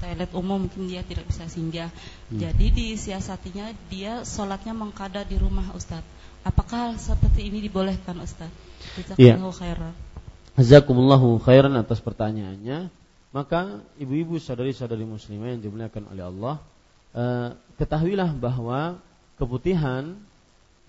toilet 0.00 0.32
umum 0.32 0.66
mungkin 0.66 0.88
dia 0.88 1.04
tidak 1.04 1.28
bisa 1.28 1.44
singgah. 1.46 1.92
Hmm. 2.32 2.40
Jadi 2.40 2.72
disiasatinya 2.72 3.70
dia 3.92 4.24
sholatnya 4.24 4.72
mengkada 4.72 5.22
di 5.22 5.36
rumah 5.36 5.68
Ustaz. 5.76 6.02
Apakah 6.40 6.96
seperti 6.96 7.52
ini 7.52 7.60
dibolehkan 7.60 8.16
Ustaz? 8.24 8.48
Jazakumullahu 8.96 9.52
ya. 9.52 9.60
khairan. 9.60 9.92
Jazakumullahu 10.56 11.28
khairan 11.44 11.76
atas 11.76 12.00
pertanyaannya. 12.00 12.88
Maka 13.30 13.84
ibu-ibu 14.00 14.42
saudari-saudari 14.42 15.06
muslimah 15.06 15.54
yang 15.54 15.62
dimuliakan 15.62 16.10
oleh 16.10 16.24
Allah, 16.26 16.56
eh, 17.14 17.48
ketahuilah 17.78 18.34
bahwa 18.34 18.98
keputihan 19.38 20.18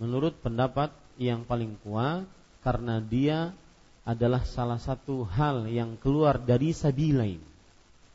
menurut 0.01 0.33
pendapat 0.41 0.89
yang 1.21 1.45
paling 1.45 1.77
kuat 1.85 2.25
karena 2.65 2.97
dia 2.97 3.53
adalah 4.01 4.41
salah 4.41 4.81
satu 4.81 5.21
hal 5.29 5.69
yang 5.69 5.93
keluar 6.01 6.41
dari 6.41 6.73
sabilain 6.73 7.37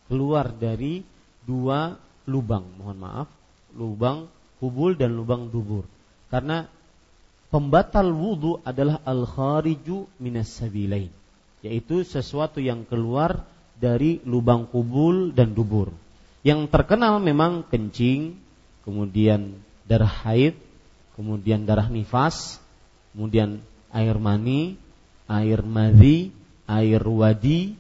keluar 0.07 0.51
dari 0.55 1.03
dua 1.47 1.95
lubang, 2.27 2.67
mohon 2.79 2.99
maaf, 2.99 3.29
lubang 3.75 4.27
kubul 4.59 4.99
dan 4.99 5.15
lubang 5.15 5.53
dubur. 5.53 5.87
Karena 6.27 6.67
pembatal 7.53 8.11
wudhu 8.11 8.59
adalah 8.67 8.99
al-khariju 9.07 10.11
minas 10.19 10.51
sabilain, 10.51 11.13
yaitu 11.63 12.03
sesuatu 12.03 12.59
yang 12.59 12.83
keluar 12.83 13.47
dari 13.79 14.19
lubang 14.27 14.67
kubul 14.67 15.31
dan 15.31 15.55
dubur. 15.55 15.95
Yang 16.43 16.71
terkenal 16.71 17.19
memang 17.23 17.67
kencing, 17.67 18.39
kemudian 18.87 19.59
darah 19.87 20.11
haid, 20.27 20.59
kemudian 21.15 21.67
darah 21.67 21.91
nifas, 21.91 22.59
kemudian 23.15 23.63
air 23.91 24.17
mani, 24.19 24.79
air 25.27 25.63
madhi, 25.63 26.31
air 26.67 27.03
wadi, 27.03 27.75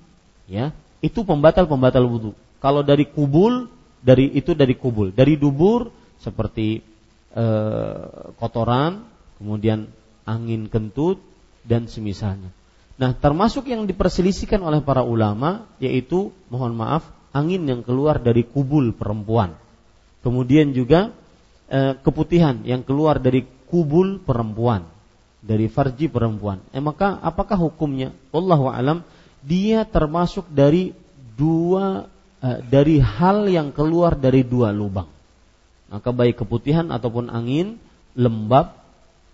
ya, 0.51 0.74
itu 1.05 1.23
pembatal-pembatal 1.23 2.05
wudhu. 2.05 2.32
Kalau 2.60 2.81
dari 2.81 3.09
kubul, 3.09 3.68
dari 4.01 4.32
itu 4.32 4.56
dari 4.56 4.74
kubul. 4.74 5.12
Dari 5.12 5.36
dubur 5.36 5.93
seperti 6.20 6.81
e, 7.32 7.44
kotoran, 8.40 9.05
kemudian 9.36 9.90
angin 10.24 10.66
kentut 10.73 11.20
dan 11.62 11.86
semisalnya. 11.86 12.51
Nah, 12.97 13.12
termasuk 13.12 13.68
yang 13.68 13.85
diperselisihkan 13.85 14.62
oleh 14.64 14.81
para 14.81 15.05
ulama 15.05 15.68
yaitu 15.77 16.32
mohon 16.48 16.73
maaf 16.73 17.05
angin 17.36 17.68
yang 17.68 17.85
keluar 17.85 18.16
dari 18.16 18.48
kubul 18.48 18.97
perempuan. 18.97 19.52
Kemudian 20.24 20.73
juga 20.73 21.12
e, 21.68 22.01
keputihan 22.01 22.64
yang 22.64 22.81
keluar 22.82 23.20
dari 23.20 23.44
kubul 23.68 24.23
perempuan, 24.24 24.89
dari 25.44 25.68
farji 25.68 26.09
perempuan. 26.09 26.64
Eh 26.73 26.81
maka 26.81 27.20
apakah 27.20 27.60
hukumnya? 27.60 28.16
Wallahu 28.32 28.73
alam 28.73 29.05
dia 29.47 29.86
termasuk 29.86 30.51
dari 30.51 30.90
dua 31.39 32.10
uh, 32.43 32.59
dari 32.66 32.98
hal 32.98 33.47
yang 33.47 33.70
keluar 33.70 34.18
dari 34.18 34.43
dua 34.43 34.74
lubang. 34.74 35.06
Maka 35.86 36.10
baik 36.10 36.43
keputihan 36.43 36.90
ataupun 36.90 37.31
angin 37.31 37.78
lembab, 38.18 38.74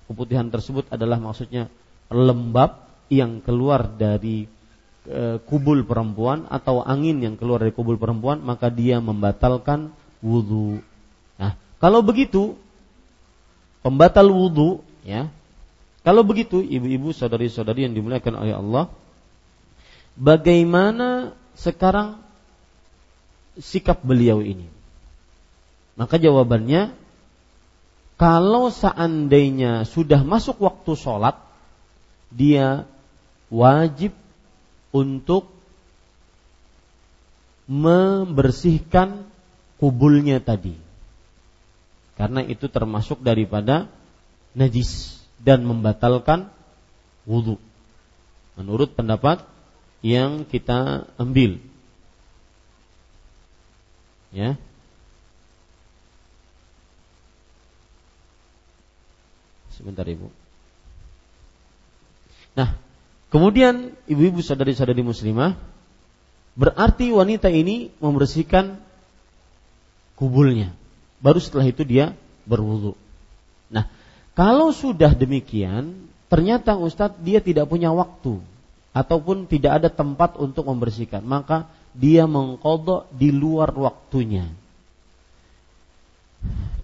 keputihan 0.04 0.52
tersebut 0.52 0.84
adalah 0.92 1.16
maksudnya 1.16 1.72
lembab 2.12 2.84
yang 3.08 3.40
keluar 3.40 3.88
dari 3.88 4.44
uh, 5.08 5.40
kubul 5.48 5.80
perempuan 5.88 6.44
atau 6.52 6.84
angin 6.84 7.24
yang 7.24 7.40
keluar 7.40 7.64
dari 7.64 7.72
kubul 7.72 7.96
perempuan, 7.96 8.44
maka 8.44 8.68
dia 8.68 9.00
membatalkan 9.00 9.96
wudhu. 10.20 10.84
Nah, 11.40 11.56
kalau 11.80 12.04
begitu 12.04 12.52
pembatal 13.80 14.28
wudhu, 14.28 14.84
ya, 15.08 15.32
kalau 16.04 16.20
begitu 16.20 16.60
ibu-ibu 16.60 17.16
saudari-saudari 17.16 17.88
yang 17.88 17.96
dimuliakan 17.96 18.34
oleh 18.36 18.54
Allah, 18.58 18.84
bagaimana 20.16 21.36
sekarang 21.56 22.20
sikap 23.60 24.00
beliau 24.04 24.40
ini? 24.40 24.68
Maka 25.96 26.16
jawabannya 26.16 26.96
kalau 28.16 28.70
seandainya 28.70 29.82
sudah 29.82 30.22
masuk 30.22 30.62
waktu 30.62 30.94
sholat, 30.94 31.36
dia 32.30 32.86
wajib 33.52 34.14
untuk 34.94 35.50
membersihkan 37.66 39.26
kubulnya 39.76 40.38
tadi. 40.38 40.78
Karena 42.14 42.46
itu 42.46 42.70
termasuk 42.70 43.24
daripada 43.24 43.90
najis 44.54 45.18
dan 45.42 45.66
membatalkan 45.66 46.52
wudhu. 47.26 47.58
Menurut 48.54 48.94
pendapat 48.94 49.42
yang 50.02 50.42
kita 50.44 51.06
ambil. 51.16 51.62
Ya. 54.34 54.58
Sebentar 59.72 60.04
Ibu. 60.04 60.28
Nah, 62.52 62.76
kemudian 63.32 63.96
ibu-ibu 64.04 64.44
sadari-sadari 64.44 65.00
muslimah 65.00 65.56
berarti 66.52 67.08
wanita 67.08 67.48
ini 67.48 67.88
membersihkan 67.96 68.76
kubulnya. 70.20 70.76
Baru 71.24 71.40
setelah 71.40 71.64
itu 71.64 71.86
dia 71.86 72.12
berwudu. 72.44 72.92
Nah, 73.72 73.88
kalau 74.36 74.74
sudah 74.76 75.16
demikian, 75.16 76.10
ternyata 76.28 76.76
Ustadz 76.76 77.22
dia 77.24 77.40
tidak 77.40 77.72
punya 77.72 77.88
waktu 77.96 78.51
ataupun 78.92 79.48
tidak 79.48 79.82
ada 79.82 79.88
tempat 79.88 80.36
untuk 80.36 80.68
membersihkan, 80.68 81.24
maka 81.24 81.68
dia 81.96 82.28
mengkodok 82.28 83.08
di 83.12 83.32
luar 83.32 83.72
waktunya. 83.72 84.48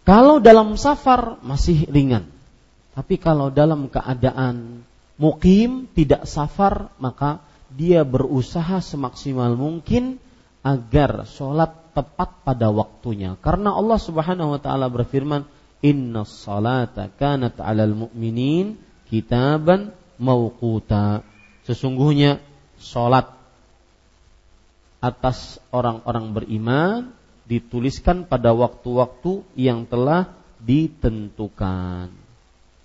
Kalau 0.09 0.41
dalam 0.41 0.77
safar 0.81 1.37
masih 1.45 1.85
ringan, 1.89 2.25
tapi 2.97 3.21
kalau 3.21 3.53
dalam 3.53 3.93
keadaan 3.93 4.81
mukim, 5.21 5.85
tidak 5.93 6.25
safar, 6.25 6.89
maka 6.97 7.45
dia 7.69 8.01
berusaha 8.09 8.81
semaksimal 8.81 9.53
mungkin 9.53 10.17
agar 10.65 11.29
sholat 11.29 11.93
tepat 11.93 12.41
pada 12.41 12.73
waktunya. 12.73 13.37
Karena 13.45 13.77
Allah 13.77 14.01
Subhanahu 14.01 14.57
wa 14.57 14.61
taala 14.63 14.89
berfirman, 14.89 15.45
"Inna 15.85 16.25
salata 16.25 17.13
kanat 17.13 17.61
'alal 17.61 18.09
mu'minin 18.09 18.81
kitaban 19.13 19.93
mauquta." 20.17 21.21
Sesungguhnya 21.69 22.41
sholat 22.81 23.29
atas 25.05 25.61
orang-orang 25.69 26.33
beriman 26.33 27.13
dituliskan 27.45 28.25
pada 28.25 28.57
waktu-waktu 28.57 29.45
yang 29.53 29.85
telah 29.85 30.33
ditentukan. 30.65 32.09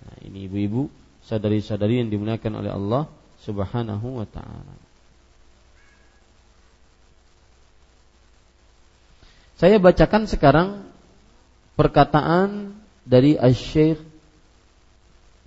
Nah, 0.04 0.16
ini 0.20 0.44
ibu-ibu, 0.44 0.92
sadari-sadari 1.24 2.04
yang 2.04 2.12
dimuliakan 2.12 2.60
oleh 2.60 2.70
Allah 2.76 3.08
Subhanahu 3.40 4.20
wa 4.20 4.28
taala. 4.28 4.76
Saya 9.56 9.80
bacakan 9.80 10.28
sekarang 10.28 10.68
perkataan 11.72 12.76
dari 13.08 13.40
Asy-Syaikh 13.40 14.02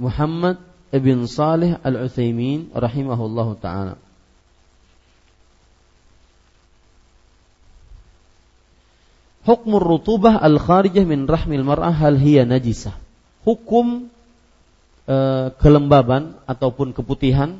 Muhammad 0.01 0.66
ibn 0.91 1.27
Salih 1.27 1.75
Al-Utsaimin 1.83 2.71
rahimahullahu 2.71 3.59
taala. 3.59 3.99
Hukum 9.47 9.79
rutubah 9.79 10.43
al-kharijah 10.43 11.07
min 11.07 11.23
rahmil 11.23 11.63
mar'ah 11.63 11.95
hal 11.95 12.19
hiya 12.19 12.43
najisah. 12.43 12.91
Hukum 13.47 14.11
e, 15.07 15.17
kelembaban 15.55 16.35
ataupun 16.43 16.91
keputihan 16.91 17.55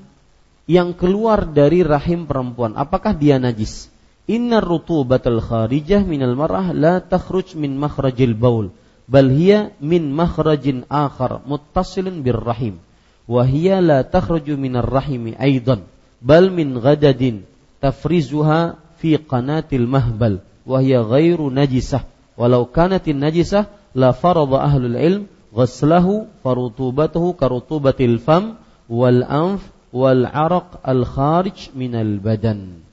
yang 0.68 0.92
keluar 0.92 1.48
dari 1.48 1.88
rahim 1.88 2.28
perempuan, 2.28 2.76
apakah 2.76 3.16
dia 3.16 3.40
najis? 3.40 3.88
Inna 4.28 4.60
rutubatal 4.60 5.40
kharijah 5.40 6.04
minal 6.04 6.36
mar'ah 6.36 6.76
la 6.76 7.00
takhruj 7.00 7.56
min 7.56 7.80
makhrajil 7.80 8.36
baul 8.36 8.76
bal 9.08 9.32
hiya 9.32 9.72
min 9.80 10.12
makhrajin 10.12 10.84
akhar 10.92 11.40
muttasilin 11.48 12.20
bir 12.20 12.36
rahim 12.36 12.84
wa 13.28 13.44
hiya 13.44 13.84
la 13.84 14.08
takhruju 14.08 14.56
minar 14.56 14.88
rahimi 14.88 15.36
aidan 15.36 15.84
bal 16.24 16.50
min 16.50 16.80
ghadadin 16.80 17.44
tafrizuha 17.84 18.80
fi 18.98 19.20
qanatil 19.20 19.86
mahbal 19.86 20.42
wahya 20.64 21.04
ghairu 21.04 21.52
najisah 21.52 22.08
walau 22.40 22.66
kanatin 22.66 23.20
najisah 23.22 23.70
la 23.94 24.16
farada 24.16 24.64
ahlul 24.64 24.98
ilm 24.98 25.24
ghaslahu 25.54 26.28
farutubatuhu 26.42 27.36
karutubatil 27.38 28.18
fam 28.24 28.58
wal 28.90 29.22
anf 29.28 29.62
wal 29.92 30.24
araq 30.26 30.80
al 30.84 31.04
kharij 31.04 31.72
minal 31.76 32.20
badan 32.24 32.88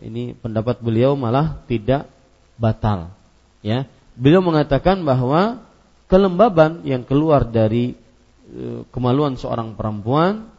ini 0.00 0.32
pendapat 0.32 0.80
beliau 0.80 1.12
malah 1.12 1.60
tidak 1.68 2.08
batal 2.56 3.12
ya. 3.60 3.84
Beliau 4.16 4.40
mengatakan 4.40 5.04
bahwa 5.04 5.60
kelembaban 6.08 6.84
yang 6.84 7.04
keluar 7.04 7.44
dari 7.48 7.96
kemaluan 8.90 9.38
seorang 9.38 9.78
perempuan 9.78 10.50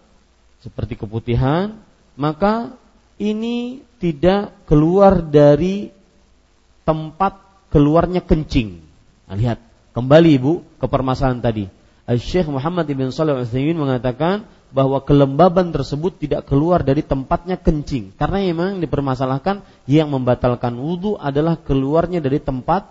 seperti 0.64 0.96
keputihan 0.96 1.76
maka 2.16 2.76
ini 3.22 3.86
tidak 4.02 4.56
keluar 4.66 5.22
dari 5.22 5.94
tempat 6.82 7.38
keluarnya 7.70 8.26
kencing. 8.26 8.82
Nah, 9.30 9.36
lihat, 9.38 9.62
kembali 9.94 10.30
Ibu 10.42 10.54
ke 10.82 10.86
permasalahan 10.90 11.40
tadi. 11.40 11.66
Syekh 12.12 12.50
Muhammad 12.52 12.90
Ibn 12.90 13.14
Salih 13.14 13.40
Al 13.40 13.48
mengatakan 13.78 14.44
bahwa 14.72 15.00
kelembaban 15.04 15.72
tersebut 15.72 16.18
tidak 16.20 16.48
keluar 16.48 16.84
dari 16.84 17.04
tempatnya 17.04 17.60
kencing 17.60 18.16
karena 18.16 18.40
memang 18.52 18.80
dipermasalahkan 18.84 19.64
yang 19.88 20.12
membatalkan 20.12 20.76
wudhu 20.76 21.20
adalah 21.20 21.60
keluarnya 21.60 22.20
dari 22.20 22.40
tempat 22.40 22.88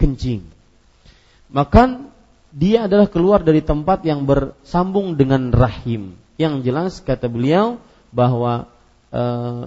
kencing. 0.00 0.44
Maka 1.52 2.10
dia 2.54 2.86
adalah 2.86 3.10
keluar 3.10 3.42
dari 3.42 3.60
tempat 3.60 4.06
yang 4.06 4.22
bersambung 4.22 5.18
dengan 5.18 5.50
rahim. 5.50 6.14
Yang 6.38 6.54
jelas 6.62 6.92
kata 7.02 7.26
beliau 7.26 7.82
bahwa 8.14 8.70
Eh, 9.14 9.64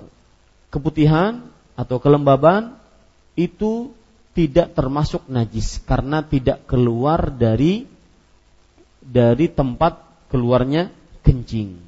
keputihan 0.67 1.39
atau 1.79 2.03
kelembaban 2.03 2.75
itu 3.39 3.95
tidak 4.35 4.75
termasuk 4.75 5.23
najis 5.31 5.79
karena 5.87 6.19
tidak 6.19 6.67
keluar 6.67 7.31
dari 7.31 7.87
dari 8.99 9.47
tempat 9.47 10.03
keluarnya 10.27 10.91
kencing. 11.23 11.79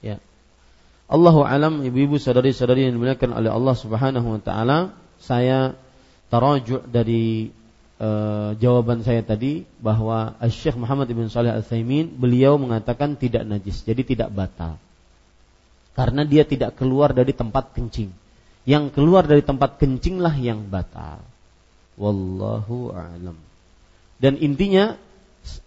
Ya. 0.00 0.16
Allahu 1.12 1.44
alam 1.44 1.84
ibu-ibu 1.84 2.16
saudari-saudari 2.16 2.88
yang 2.88 2.96
dimuliakan 2.96 3.36
oleh 3.36 3.52
Allah 3.52 3.76
Subhanahu 3.76 4.32
wa 4.32 4.40
taala, 4.40 4.96
saya 5.22 5.78
tarajuk 6.26 6.82
dari 6.90 7.54
e, 7.96 8.08
jawaban 8.58 9.06
saya 9.06 9.22
tadi 9.22 9.62
bahwa 9.78 10.34
Syekh 10.50 10.74
Muhammad 10.74 11.06
Ibn 11.06 11.30
Saleh 11.30 11.54
Al 11.54 11.62
Thaymin 11.62 12.10
beliau 12.18 12.58
mengatakan 12.58 13.14
tidak 13.14 13.46
najis, 13.46 13.86
jadi 13.86 14.02
tidak 14.02 14.28
batal. 14.34 14.76
Karena 15.92 16.24
dia 16.26 16.42
tidak 16.42 16.74
keluar 16.74 17.12
dari 17.12 17.36
tempat 17.36 17.76
kencing. 17.76 18.10
Yang 18.64 18.84
keluar 18.96 19.28
dari 19.28 19.44
tempat 19.44 19.76
kencinglah 19.76 20.32
yang 20.40 20.66
batal. 20.72 21.20
Wallahu 22.00 22.96
a'lam. 22.96 23.36
Dan 24.16 24.40
intinya 24.40 24.96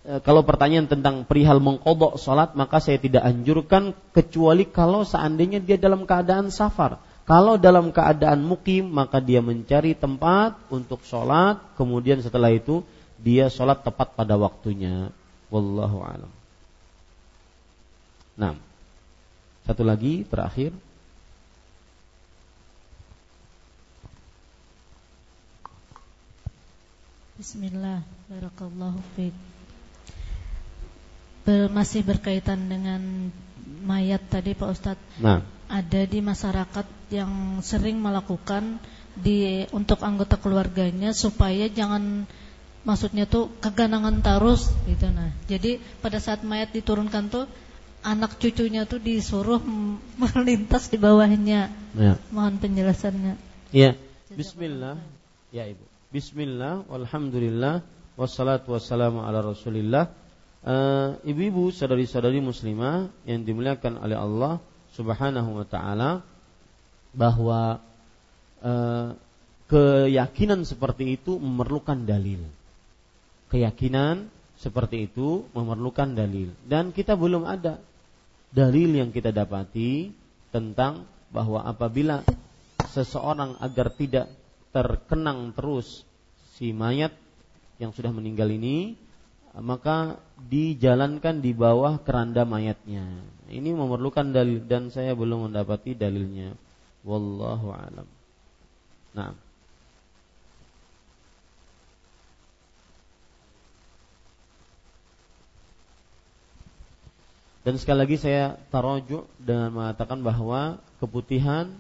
eh, 0.10 0.20
kalau 0.26 0.42
pertanyaan 0.42 0.90
tentang 0.90 1.28
perihal 1.30 1.62
mengkodok 1.62 2.18
sholat 2.18 2.58
maka 2.58 2.82
saya 2.82 2.98
tidak 2.98 3.22
anjurkan 3.22 3.94
kecuali 4.16 4.66
kalau 4.66 5.06
seandainya 5.06 5.62
dia 5.62 5.78
dalam 5.78 6.10
keadaan 6.10 6.50
safar 6.50 6.98
kalau 7.26 7.58
dalam 7.58 7.90
keadaan 7.90 8.46
mukim 8.46 8.86
maka 8.86 9.18
dia 9.18 9.42
mencari 9.42 9.98
tempat 9.98 10.54
untuk 10.70 11.02
sholat, 11.02 11.58
kemudian 11.74 12.22
setelah 12.22 12.54
itu 12.54 12.86
dia 13.18 13.50
sholat 13.50 13.82
tepat 13.82 14.14
pada 14.14 14.38
waktunya. 14.38 15.10
Wallahu 15.50 16.06
alam. 16.06 16.30
Nah, 18.38 18.54
satu 19.66 19.82
lagi 19.82 20.22
terakhir. 20.30 20.70
Bismillah, 27.42 28.06
barakallahu 28.30 29.02
fiik. 29.18 29.34
masih 31.74 32.06
berkaitan 32.06 32.70
dengan 32.70 33.02
mayat 33.86 34.22
tadi 34.30 34.54
Pak 34.54 34.70
Ustadz. 34.70 35.22
Nah 35.22 35.55
ada 35.70 36.02
di 36.06 36.20
masyarakat 36.22 36.88
yang 37.10 37.62
sering 37.66 37.98
melakukan 38.02 38.78
di 39.16 39.64
untuk 39.72 40.04
anggota 40.04 40.36
keluarganya 40.36 41.16
supaya 41.16 41.72
jangan 41.72 42.28
maksudnya 42.86 43.26
tuh 43.26 43.50
keganangan 43.64 44.22
terus 44.22 44.70
gitu 44.86 45.10
nah. 45.10 45.34
Jadi 45.50 45.82
pada 46.04 46.22
saat 46.22 46.46
mayat 46.46 46.76
diturunkan 46.76 47.32
tuh 47.32 47.46
anak 48.06 48.38
cucunya 48.38 48.86
tuh 48.86 49.02
disuruh 49.02 49.60
melintas 50.22 50.94
di 50.94 50.98
bawahnya. 51.02 51.74
Ya. 51.98 52.22
Mohon 52.30 52.62
penjelasannya. 52.62 53.34
Ya. 53.74 53.98
Bismillah. 54.30 55.02
Ya 55.50 55.66
Ibu. 55.66 55.82
Bismillah 56.14 56.86
walhamdulillah 56.86 57.82
wassalatu 58.20 58.76
wassalamu 58.76 59.26
ala 59.26 59.42
Rasulillah. 59.42 60.12
Uh, 60.66 61.22
ibu-ibu, 61.22 61.70
saudari-saudari 61.70 62.42
muslimah 62.42 63.14
yang 63.30 63.46
dimuliakan 63.46 64.02
oleh 64.02 64.18
Allah, 64.18 64.58
Subhanahu 64.96 65.62
wa 65.62 65.66
taala 65.68 66.24
bahwa 67.12 67.84
e, 68.64 68.74
keyakinan 69.68 70.64
seperti 70.64 71.20
itu 71.20 71.36
memerlukan 71.36 72.08
dalil. 72.08 72.42
Keyakinan 73.52 74.32
seperti 74.56 75.12
itu 75.12 75.44
memerlukan 75.52 76.16
dalil 76.16 76.56
dan 76.64 76.96
kita 76.96 77.20
belum 77.20 77.44
ada 77.44 77.84
dalil 78.56 78.96
yang 78.96 79.12
kita 79.12 79.36
dapati 79.36 80.16
tentang 80.56 81.04
bahwa 81.28 81.60
apabila 81.68 82.24
seseorang 82.96 83.60
agar 83.60 83.92
tidak 83.92 84.32
terkenang 84.72 85.52
terus 85.52 86.08
si 86.56 86.72
mayat 86.72 87.12
yang 87.76 87.92
sudah 87.92 88.16
meninggal 88.16 88.48
ini 88.48 88.96
maka 89.60 90.20
dijalankan 90.52 91.40
di 91.40 91.56
bawah 91.56 92.04
keranda 92.04 92.44
mayatnya. 92.44 93.08
Ini 93.48 93.72
memerlukan 93.72 94.36
dalil 94.36 94.60
dan 94.68 94.92
saya 94.92 95.16
belum 95.16 95.48
mendapati 95.48 95.96
dalilnya. 95.96 96.58
Wallahu 97.08 97.72
alam. 97.72 98.08
Nah. 99.16 99.32
Dan 107.66 107.82
sekali 107.82 108.06
lagi 108.06 108.18
saya 108.22 108.62
tarujuk 108.70 109.26
dengan 109.42 109.74
mengatakan 109.74 110.22
bahwa 110.22 110.78
keputihan 111.02 111.74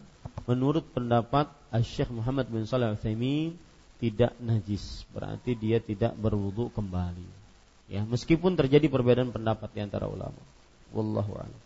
menurut 0.49 0.81
pendapat 0.95 1.45
Syekh 1.85 2.09
Muhammad 2.09 2.49
bin 2.49 2.65
Shalih 2.65 2.95
Al-Utsaimin 2.95 3.53
tidak 4.01 4.33
najis, 4.41 5.05
berarti 5.13 5.53
dia 5.53 5.77
tidak 5.77 6.17
berwudu 6.17 6.73
kembali. 6.73 7.44
Ya, 7.85 8.01
meskipun 8.01 8.57
terjadi 8.57 8.89
perbedaan 8.89 9.29
pendapat 9.29 9.69
di 9.73 9.79
antara 9.85 10.09
ulama. 10.09 10.41
Wallahu 10.89 11.37
a'lam. 11.37 11.61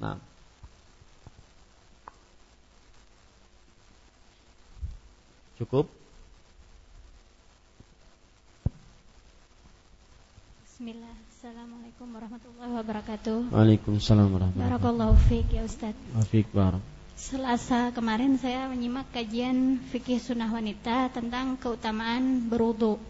Nah. 0.00 0.16
Cukup? 5.60 5.88
Bismillah. 10.64 11.16
Assalamualaikum 11.36 12.08
warahmatullahi 12.12 12.72
wabarakatuh. 12.76 13.38
Waalaikumsalam 13.52 14.28
warahmatullahi 14.28 14.68
wabarakatuh. 14.68 14.76
Barakallahu 14.76 15.14
fiik 15.28 15.48
ya 15.52 15.62
Ustaz. 15.64 15.96
Barak. 16.52 16.84
Selasa 17.16 17.96
kemarin 17.96 18.36
saya 18.36 18.68
menyimak 18.68 19.08
kajian 19.08 19.80
fikih 19.88 20.20
sunnah 20.20 20.52
wanita 20.52 21.08
tentang 21.16 21.56
keutamaan 21.56 22.44
berudu. 22.44 23.00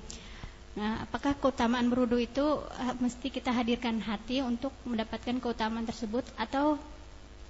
Nah, 0.77 1.09
apakah 1.09 1.33
keutamaan 1.33 1.89
berudu 1.89 2.21
itu 2.21 2.45
uh, 2.61 2.95
mesti 3.01 3.33
kita 3.33 3.49
hadirkan 3.49 3.97
hati 3.97 4.45
untuk 4.45 4.77
mendapatkan 4.85 5.41
keutamaan 5.41 5.89
tersebut 5.89 6.29
atau 6.37 6.77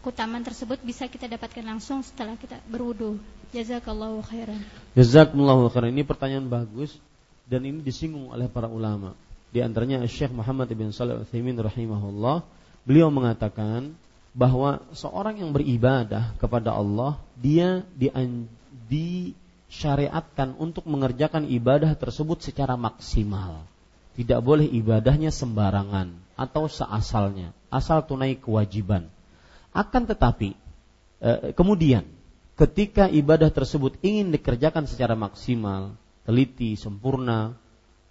keutamaan 0.07 0.47
tersebut 0.47 0.79
bisa 0.87 1.11
kita 1.11 1.27
dapatkan 1.27 1.67
langsung 1.67 2.07
setelah 2.07 2.39
kita 2.39 2.63
berudu? 2.71 3.19
Jazakallahu 3.51 4.23
khairan. 4.31 4.63
Jazakumullahu 4.95 5.67
khairan. 5.75 5.91
Ini 5.91 6.07
pertanyaan 6.07 6.47
bagus 6.47 6.95
dan 7.51 7.67
ini 7.67 7.83
disinggung 7.83 8.31
oleh 8.31 8.47
para 8.47 8.71
ulama. 8.71 9.19
Di 9.51 9.59
antaranya 9.59 10.07
Syekh 10.07 10.31
Muhammad 10.31 10.71
bin 10.71 10.95
Shalih 10.95 11.19
Al-Utsaimin 11.19 11.59
rahimahullah, 11.59 12.47
beliau 12.87 13.11
mengatakan 13.11 13.95
bahwa 14.37 14.85
seorang 14.93 15.43
yang 15.43 15.51
beribadah 15.51 16.37
kepada 16.39 16.77
Allah 16.77 17.19
dia 17.35 17.83
di, 17.97 19.33
disyariatkan 19.67 20.55
untuk 20.57 20.87
mengerjakan 20.87 21.47
ibadah 21.51 21.93
tersebut 21.99 22.43
secara 22.43 22.79
maksimal. 22.79 23.67
Tidak 24.17 24.41
boleh 24.41 24.65
ibadahnya 24.65 25.29
sembarangan 25.29 26.09
atau 26.41 26.65
seasalnya, 26.73 27.53
asal 27.69 28.01
tunai 28.09 28.41
kewajiban. 28.41 29.13
Akan 29.77 30.09
tetapi 30.09 30.57
eh, 31.21 31.53
kemudian 31.53 32.09
ketika 32.57 33.13
ibadah 33.13 33.53
tersebut 33.53 34.01
ingin 34.01 34.33
dikerjakan 34.33 34.89
secara 34.89 35.13
maksimal, 35.13 35.93
teliti, 36.25 36.81
sempurna, 36.81 37.53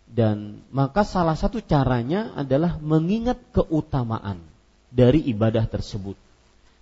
dan 0.05 0.61
maka 0.69 1.01
salah 1.01 1.33
satu 1.33 1.57
caranya 1.65 2.37
adalah 2.37 2.77
mengingat 2.77 3.41
keutamaan 3.49 4.37
dari 4.93 5.25
ibadah 5.25 5.65
tersebut. 5.65 6.13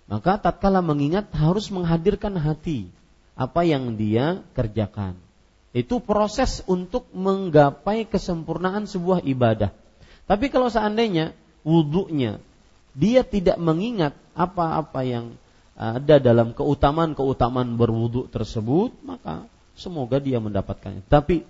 Maka 0.04 0.36
tatkala 0.36 0.84
mengingat 0.84 1.32
harus 1.32 1.72
menghadirkan 1.72 2.36
hati 2.36 2.92
apa 3.34 3.66
yang 3.66 3.98
dia 3.98 4.42
kerjakan. 4.54 5.18
Itu 5.74 5.98
proses 5.98 6.62
untuk 6.70 7.10
menggapai 7.10 8.06
kesempurnaan 8.06 8.86
sebuah 8.86 9.26
ibadah. 9.26 9.74
Tapi 10.24 10.46
kalau 10.48 10.70
seandainya 10.70 11.34
wudhunya 11.66 12.38
dia 12.94 13.26
tidak 13.26 13.58
mengingat 13.58 14.14
apa-apa 14.38 15.02
yang 15.02 15.34
ada 15.74 16.22
dalam 16.22 16.54
keutamaan-keutamaan 16.54 17.74
berwudhu 17.74 18.30
tersebut, 18.30 18.94
maka 19.02 19.50
semoga 19.74 20.22
dia 20.22 20.38
mendapatkannya. 20.38 21.02
Tapi 21.10 21.42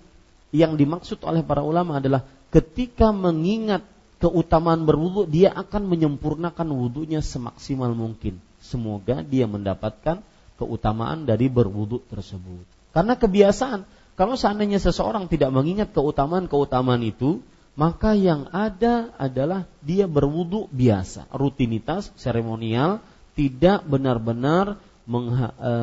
yang 0.49 0.73
dimaksud 0.73 1.21
oleh 1.21 1.45
para 1.45 1.61
ulama 1.61 2.01
adalah 2.01 2.25
ketika 2.49 3.13
mengingat 3.13 3.85
keutamaan 4.17 4.89
berwudu 4.89 5.29
dia 5.29 5.53
akan 5.53 5.85
menyempurnakan 5.85 6.65
wudunya 6.73 7.21
semaksimal 7.21 7.93
mungkin. 7.93 8.41
Semoga 8.65 9.21
dia 9.21 9.45
mendapatkan 9.45 10.25
keutamaan 10.55 11.27
dari 11.27 11.51
berwudu 11.51 12.03
tersebut. 12.07 12.63
Karena 12.95 13.19
kebiasaan, 13.19 13.83
kalau 14.15 14.39
seandainya 14.39 14.79
seseorang 14.79 15.27
tidak 15.27 15.51
mengingat 15.51 15.91
keutamaan-keutamaan 15.91 17.03
itu, 17.03 17.43
maka 17.75 18.15
yang 18.15 18.47
ada 18.55 19.11
adalah 19.19 19.67
dia 19.83 20.07
berwudu 20.07 20.71
biasa, 20.71 21.27
rutinitas, 21.35 22.15
seremonial, 22.15 23.03
tidak 23.35 23.83
benar-benar 23.83 24.79
mengha, 25.03 25.51
e, 25.59 25.73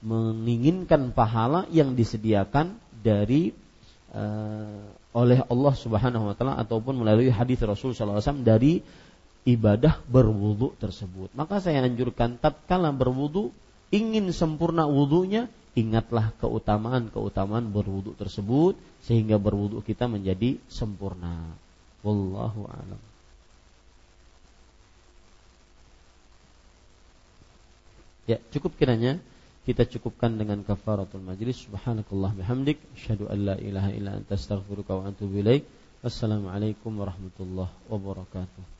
menginginkan 0.00 1.12
pahala 1.12 1.68
yang 1.68 1.92
disediakan 1.92 2.80
dari 3.04 3.52
e, 4.08 4.24
oleh 5.12 5.44
Allah 5.44 5.74
Subhanahu 5.76 6.32
wa 6.32 6.34
taala 6.36 6.56
ataupun 6.56 7.04
melalui 7.04 7.28
hadis 7.28 7.60
Rasul 7.60 7.92
sallallahu 7.92 8.24
alaihi 8.24 8.28
wasallam 8.32 8.48
dari 8.48 8.72
ibadah 9.44 10.00
berwudu 10.08 10.76
tersebut. 10.80 11.28
Maka 11.36 11.60
saya 11.60 11.84
anjurkan 11.84 12.40
tatkala 12.40 12.88
berwudu 12.96 13.52
ingin 13.94 14.30
sempurna 14.34 14.84
wudunya, 14.84 15.48
ingatlah 15.78 16.34
keutamaan-keutamaan 16.42 17.70
berwudu 17.70 18.12
tersebut 18.18 18.74
sehingga 19.04 19.38
berwudu 19.38 19.80
kita 19.84 20.10
menjadi 20.10 20.58
sempurna. 20.66 21.54
Wallahu 22.02 22.66
a'lam. 22.66 23.00
Ya, 28.28 28.36
cukup 28.52 28.76
kiranya 28.76 29.16
kita 29.64 29.84
cukupkan 29.88 30.36
dengan 30.36 30.60
kafaratul 30.64 31.20
majlis 31.20 31.64
subhanakallah 31.64 32.36
bihamdik 32.36 32.80
asyhadu 32.96 33.28
an 33.28 33.52
la 33.52 33.56
ilaha 33.56 33.92
illa 33.92 34.16
anta 34.16 34.36
astaghfiruka 34.36 34.96
wa 34.96 35.12
atubu 35.12 35.44
ilaik 35.44 35.64
wassalamualaikum 36.04 36.92
warahmatullahi 36.96 37.72
wabarakatuh 37.88 38.77